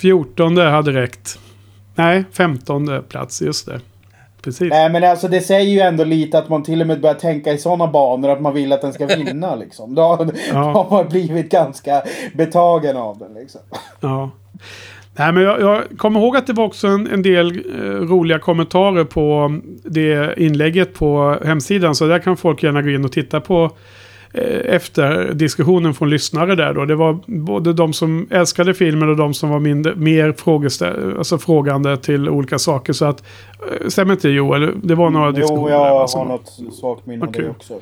14 0.00 0.56
hade 0.56 0.92
räckt. 0.92 1.38
Nej, 1.94 2.24
15 2.32 3.02
plats, 3.08 3.42
just 3.42 3.66
det. 3.66 3.80
Precis. 4.42 4.70
Nej 4.70 4.90
men 4.90 5.04
alltså 5.04 5.28
det 5.28 5.40
säger 5.40 5.70
ju 5.70 5.80
ändå 5.80 6.04
lite 6.04 6.38
att 6.38 6.48
man 6.48 6.62
till 6.62 6.80
och 6.80 6.86
med 6.86 7.00
börjar 7.00 7.14
tänka 7.14 7.52
i 7.52 7.58
sådana 7.58 7.86
banor 7.86 8.30
att 8.30 8.40
man 8.40 8.54
vill 8.54 8.72
att 8.72 8.80
den 8.80 8.92
ska 8.92 9.06
vinna 9.16 9.54
liksom. 9.54 9.94
Då, 9.94 10.02
har- 10.02 10.32
Ja. 10.52 10.54
då 10.54 10.60
har 10.82 10.90
man 10.90 11.08
blivit 11.08 11.50
ganska 11.50 12.02
betagen 12.34 12.96
av 12.96 13.18
den 13.18 13.34
liksom. 13.34 13.60
Ja. 14.00 14.30
Nej, 15.18 15.32
men 15.32 15.42
jag, 15.42 15.60
jag 15.60 15.82
kommer 15.96 16.20
ihåg 16.20 16.36
att 16.36 16.46
det 16.46 16.52
var 16.52 16.64
också 16.64 16.86
en, 16.86 17.06
en 17.06 17.22
del 17.22 17.50
eh, 17.50 17.80
roliga 17.84 18.38
kommentarer 18.38 19.04
på 19.04 19.54
det 19.84 20.34
inlägget 20.42 20.94
på 20.94 21.38
hemsidan. 21.44 21.94
Så 21.94 22.06
där 22.06 22.18
kan 22.18 22.36
folk 22.36 22.62
gärna 22.62 22.82
gå 22.82 22.90
in 22.90 23.04
och 23.04 23.12
titta 23.12 23.40
på 23.40 23.70
eh, 24.34 24.74
efter 24.74 25.32
diskussionen 25.34 25.94
från 25.94 26.10
lyssnare 26.10 26.54
där 26.54 26.74
då. 26.74 26.84
Det 26.84 26.94
var 26.94 27.18
både 27.26 27.72
de 27.72 27.92
som 27.92 28.26
älskade 28.30 28.74
filmen 28.74 29.08
och 29.08 29.16
de 29.16 29.34
som 29.34 29.50
var 29.50 29.60
mindre, 29.60 29.94
mer 29.94 30.32
frågestä- 30.32 31.18
alltså 31.18 31.38
frågande 31.38 31.96
till 31.96 32.28
olika 32.28 32.58
saker. 32.58 32.92
Så 32.92 33.04
att, 33.04 33.22
eh, 33.80 33.88
stämmer 33.88 34.12
inte 34.12 34.28
Joel? 34.28 34.70
Det 34.82 34.94
var 34.94 35.10
några 35.10 35.30
diskussioner 35.32 35.72
Jo, 35.72 35.78
där, 35.78 35.86
jag 35.86 35.94
va, 35.94 36.06
som- 36.08 36.20
har 36.20 36.26
något 36.26 36.74
svagt 36.74 37.06
minne 37.06 37.22
av 37.22 37.26
Vad 37.26 37.34
kul. 37.36 37.44
det 37.44 37.50
också. 37.50 37.74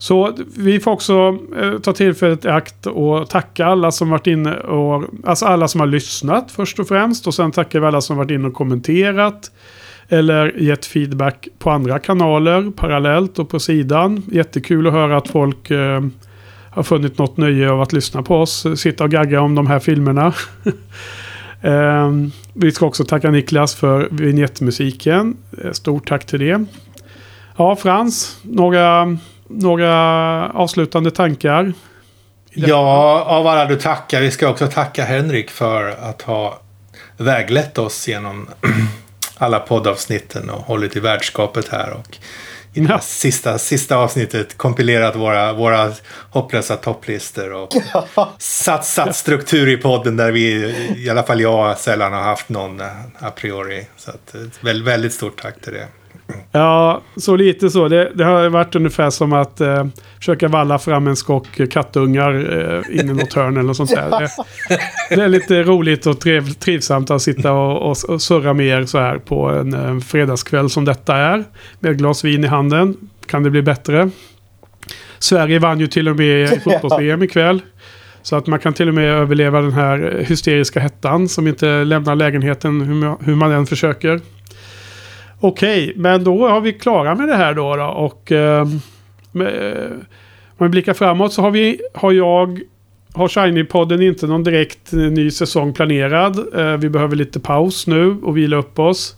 Så 0.00 0.32
vi 0.56 0.80
får 0.80 0.90
också 0.90 1.38
eh, 1.60 1.78
ta 1.78 1.92
tillfället 1.92 2.44
i 2.44 2.48
akt 2.48 2.86
och 2.86 3.30
tacka 3.30 3.66
alla 3.66 3.90
som 3.90 4.10
varit 4.10 4.26
inne 4.26 4.54
och... 4.56 5.04
Alltså 5.24 5.46
alla 5.46 5.68
som 5.68 5.80
har 5.80 5.86
lyssnat 5.86 6.52
först 6.52 6.78
och 6.78 6.88
främst. 6.88 7.26
Och 7.26 7.34
sen 7.34 7.52
tackar 7.52 7.80
vi 7.80 7.86
alla 7.86 8.00
som 8.00 8.16
varit 8.16 8.30
inne 8.30 8.48
och 8.48 8.54
kommenterat. 8.54 9.50
Eller 10.08 10.60
gett 10.62 10.86
feedback 10.86 11.48
på 11.58 11.70
andra 11.70 11.98
kanaler 11.98 12.70
parallellt 12.70 13.38
och 13.38 13.48
på 13.48 13.58
sidan. 13.58 14.22
Jättekul 14.32 14.86
att 14.86 14.92
höra 14.92 15.16
att 15.16 15.28
folk 15.28 15.70
eh, 15.70 16.04
har 16.70 16.82
funnit 16.82 17.18
något 17.18 17.36
nöje 17.36 17.70
av 17.70 17.80
att 17.80 17.92
lyssna 17.92 18.22
på 18.22 18.36
oss. 18.36 18.66
Sitta 18.76 19.04
och 19.04 19.10
gagga 19.10 19.40
om 19.40 19.54
de 19.54 19.66
här 19.66 19.78
filmerna. 19.78 20.26
eh, 21.62 22.10
vi 22.54 22.72
ska 22.72 22.86
också 22.86 23.04
tacka 23.04 23.30
Niklas 23.30 23.74
för 23.74 24.08
vignettmusiken. 24.10 25.36
Eh, 25.64 25.72
stort 25.72 26.08
tack 26.08 26.26
till 26.26 26.40
det. 26.40 26.64
Ja, 27.56 27.76
Frans, 27.76 28.38
några, 28.42 29.16
några 29.50 29.94
avslutande 30.50 31.10
tankar? 31.10 31.72
Ja, 32.52 33.22
av 33.26 33.46
alla 33.46 33.64
du 33.64 33.76
tackar. 33.76 34.20
Vi 34.20 34.30
ska 34.30 34.48
också 34.48 34.66
tacka 34.66 35.04
Henrik 35.04 35.50
för 35.50 35.88
att 35.90 36.22
ha 36.22 36.60
väglett 37.16 37.78
oss 37.78 38.08
genom 38.08 38.48
alla 39.38 39.60
poddavsnitten 39.60 40.50
och 40.50 40.60
hållit 40.60 40.96
i 40.96 41.00
värdskapet 41.00 41.68
här. 41.68 41.90
Och 41.92 42.18
i 42.74 42.80
det 42.80 42.86
här 42.86 42.94
Ja. 42.94 43.00
sista, 43.00 43.58
sista 43.58 43.96
avsnittet 43.96 44.56
kompilerat 44.58 45.16
våra, 45.16 45.52
våra 45.52 45.92
hopplösa 46.30 46.76
topplistor 46.76 47.52
och 47.52 47.68
satt, 48.38 48.84
satt 48.84 49.16
struktur 49.16 49.68
i 49.68 49.76
podden 49.76 50.16
där 50.16 50.32
vi, 50.32 50.74
i 50.96 51.10
alla 51.10 51.22
fall 51.22 51.40
jag, 51.40 51.78
sällan 51.78 52.12
har 52.12 52.22
haft 52.22 52.48
någon 52.48 52.80
eh, 52.80 52.86
a 53.20 53.30
priori. 53.36 53.86
Så 53.96 54.10
att, 54.10 54.34
väldigt, 54.60 54.86
väldigt 54.88 55.12
stort 55.14 55.42
tack 55.42 55.60
till 55.60 55.72
det. 55.72 55.86
Ja, 56.52 57.00
så 57.16 57.36
lite 57.36 57.70
så. 57.70 57.88
Det, 57.88 58.12
det 58.14 58.24
har 58.24 58.48
varit 58.48 58.76
ungefär 58.76 59.10
som 59.10 59.32
att 59.32 59.60
eh, 59.60 59.86
försöka 60.18 60.48
valla 60.48 60.78
fram 60.78 61.06
en 61.06 61.16
skock 61.16 61.70
kattungar 61.70 62.34
eh, 62.34 63.00
in 63.00 63.10
i 63.10 63.12
något 63.12 63.32
hörn 63.32 63.56
eller 63.56 63.62
något 63.62 63.76
sånt 63.76 63.90
där. 63.90 64.10
Det, 64.10 64.28
det 65.16 65.22
är 65.22 65.28
lite 65.28 65.62
roligt 65.62 66.06
och 66.06 66.20
trev, 66.20 66.52
trivsamt 66.52 67.10
att 67.10 67.22
sitta 67.22 67.52
och, 67.52 67.90
och, 67.90 67.96
och 68.08 68.22
surra 68.22 68.54
med 68.54 68.66
er 68.66 68.84
så 68.84 68.98
här 68.98 69.18
på 69.18 69.48
en 69.48 69.74
eh, 69.74 70.00
fredagskväll 70.00 70.70
som 70.70 70.84
detta 70.84 71.16
är. 71.16 71.44
Med 71.80 71.92
ett 71.92 71.98
glas 71.98 72.24
vin 72.24 72.44
i 72.44 72.46
handen. 72.46 72.96
Kan 73.26 73.42
det 73.42 73.50
bli 73.50 73.62
bättre? 73.62 74.10
Sverige 75.18 75.58
vann 75.58 75.80
ju 75.80 75.86
till 75.86 76.08
och 76.08 76.16
med 76.16 76.62
fotbolls-VM 76.64 77.22
ikväll. 77.22 77.62
Så 78.22 78.36
att 78.36 78.46
man 78.46 78.58
kan 78.58 78.74
till 78.74 78.88
och 78.88 78.94
med 78.94 79.04
överleva 79.04 79.60
den 79.60 79.72
här 79.72 80.24
hysteriska 80.28 80.80
hettan 80.80 81.28
som 81.28 81.46
inte 81.46 81.84
lämnar 81.84 82.14
lägenheten 82.14 82.80
hur 82.80 82.94
man, 82.94 83.16
hur 83.20 83.34
man 83.34 83.52
än 83.52 83.66
försöker. 83.66 84.20
Okej, 85.42 85.92
men 85.96 86.24
då 86.24 86.48
har 86.48 86.60
vi 86.60 86.72
klara 86.72 87.14
med 87.14 87.28
det 87.28 87.36
här 87.36 87.54
då. 87.54 87.76
då 87.76 87.84
och 87.84 88.32
ehm, 88.32 88.66
eh, 88.66 88.80
med, 89.32 89.82
om 90.56 90.66
vi 90.66 90.68
blickar 90.68 90.94
framåt 90.94 91.32
så 91.32 91.42
har, 91.42 91.50
vi, 91.50 91.80
har 91.94 92.12
jag, 92.12 92.60
har 93.14 93.28
Shiny-podden 93.28 94.02
inte 94.02 94.26
någon 94.26 94.44
direkt 94.44 94.92
eh, 94.92 94.98
ny 94.98 95.30
säsong 95.30 95.72
planerad. 95.72 96.38
Eh, 96.54 96.76
vi 96.76 96.88
behöver 96.88 97.16
lite 97.16 97.40
paus 97.40 97.86
nu 97.86 98.16
och 98.22 98.36
vila 98.36 98.56
upp 98.56 98.78
oss. 98.78 99.16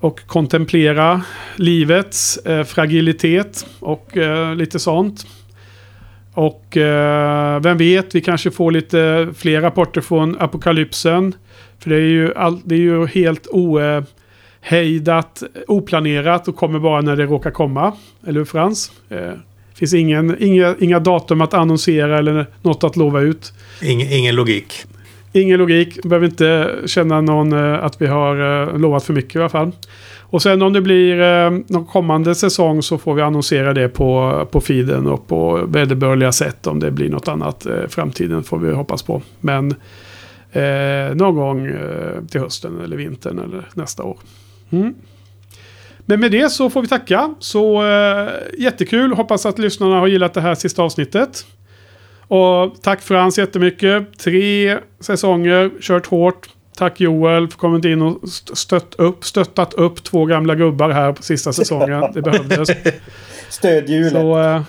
och 0.00 0.26
kontemplera 0.26 1.22
livets 1.56 2.36
eh, 2.36 2.64
fragilitet 2.64 3.66
och 3.80 4.16
eh, 4.16 4.54
lite 4.54 4.78
sånt. 4.78 5.26
Och 6.34 6.76
eh, 6.76 7.60
vem 7.60 7.76
vet, 7.76 8.14
vi 8.14 8.20
kanske 8.20 8.50
får 8.50 8.70
lite 8.70 9.28
fler 9.36 9.60
rapporter 9.60 10.00
från 10.00 10.36
apokalypsen. 10.40 11.34
För 11.78 11.90
det 11.90 11.96
är 11.96 12.00
ju, 12.00 12.34
all, 12.34 12.60
det 12.64 12.74
är 12.74 12.78
ju 12.78 13.06
helt 13.06 13.46
eh, 13.80 14.04
ohejdat, 14.62 15.42
oplanerat 15.68 16.48
och 16.48 16.56
kommer 16.56 16.78
bara 16.78 17.00
när 17.00 17.16
det 17.16 17.26
råkar 17.26 17.50
komma. 17.50 17.92
Eller 18.26 18.40
hur 18.40 18.44
Frans? 18.44 18.92
Eh, 19.08 19.32
finns 19.74 19.94
ingen, 19.94 20.36
inga, 20.38 20.74
inga 20.80 21.00
datum 21.00 21.40
att 21.40 21.54
annonsera 21.54 22.18
eller 22.18 22.46
något 22.62 22.84
att 22.84 22.96
lova 22.96 23.20
ut. 23.20 23.52
Ingen, 23.82 24.12
ingen 24.12 24.34
logik. 24.34 24.84
Ingen 25.32 25.58
logik. 25.58 26.02
Behöver 26.02 26.26
inte 26.26 26.74
känna 26.86 27.20
någon 27.20 27.52
eh, 27.52 27.84
att 27.84 28.02
vi 28.02 28.06
har 28.06 28.62
eh, 28.62 28.78
lovat 28.78 29.04
för 29.04 29.12
mycket 29.12 29.36
i 29.36 29.38
alla 29.38 29.48
fall. 29.48 29.72
Och 30.20 30.42
sen 30.42 30.62
om 30.62 30.72
det 30.72 30.80
blir 30.80 31.20
eh, 31.20 31.50
någon 31.66 31.86
kommande 31.86 32.34
säsong 32.34 32.82
så 32.82 32.98
får 32.98 33.14
vi 33.14 33.22
annonsera 33.22 33.74
det 33.74 33.88
på, 33.88 34.48
på 34.50 34.60
feeden 34.60 35.06
och 35.06 35.28
på 35.28 35.60
vederbörliga 35.68 36.32
sätt. 36.32 36.66
Om 36.66 36.80
det 36.80 36.90
blir 36.90 37.08
något 37.08 37.28
annat 37.28 37.66
eh, 37.66 37.86
framtiden 37.88 38.42
får 38.42 38.58
vi 38.58 38.72
hoppas 38.72 39.02
på. 39.02 39.22
Men 39.40 39.74
eh, 40.52 41.14
någon 41.14 41.34
gång 41.34 41.66
eh, 41.66 42.24
till 42.30 42.40
hösten 42.40 42.80
eller 42.84 42.96
vintern 42.96 43.38
eller 43.38 43.68
nästa 43.74 44.02
år. 44.02 44.16
Mm. 44.70 44.94
Men 45.98 46.20
med 46.20 46.30
det 46.30 46.50
så 46.50 46.70
får 46.70 46.82
vi 46.82 46.88
tacka. 46.88 47.34
Så 47.38 47.86
eh, 47.86 48.28
jättekul. 48.58 49.12
Hoppas 49.12 49.46
att 49.46 49.58
lyssnarna 49.58 49.98
har 49.98 50.06
gillat 50.06 50.34
det 50.34 50.40
här 50.40 50.54
sista 50.54 50.82
avsnittet. 50.82 51.46
Och 52.28 52.82
tack 52.82 53.02
Frans 53.02 53.38
jättemycket. 53.38 54.18
Tre 54.18 54.78
säsonger, 55.00 55.70
kört 55.80 56.06
hårt. 56.06 56.48
Tack 56.76 57.00
Joel 57.00 57.48
för 57.48 57.58
kommit 57.58 57.84
in 57.84 58.02
och 58.02 58.28
stött 58.54 58.94
upp, 58.94 59.24
stöttat 59.24 59.74
upp 59.74 60.04
två 60.04 60.24
gamla 60.24 60.54
gubbar 60.54 60.90
här 60.90 61.12
på 61.12 61.22
sista 61.22 61.52
säsongen. 61.52 62.04
Det 62.14 62.22
behövdes. 62.22 62.70
Stödhjulet. 63.48 64.12
Så 64.12 64.38
äh, 64.38 64.62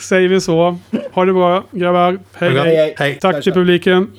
säger 0.00 0.28
vi 0.28 0.40
så. 0.40 0.78
Ha 1.12 1.24
det 1.24 1.32
bra 1.32 1.64
grabbar. 1.70 2.18
Hej 2.32 2.50
Hej, 2.50 2.76
hej. 2.76 2.94
hej. 2.98 3.18
Tack 3.20 3.44
till 3.44 3.52
publiken. 3.52 4.10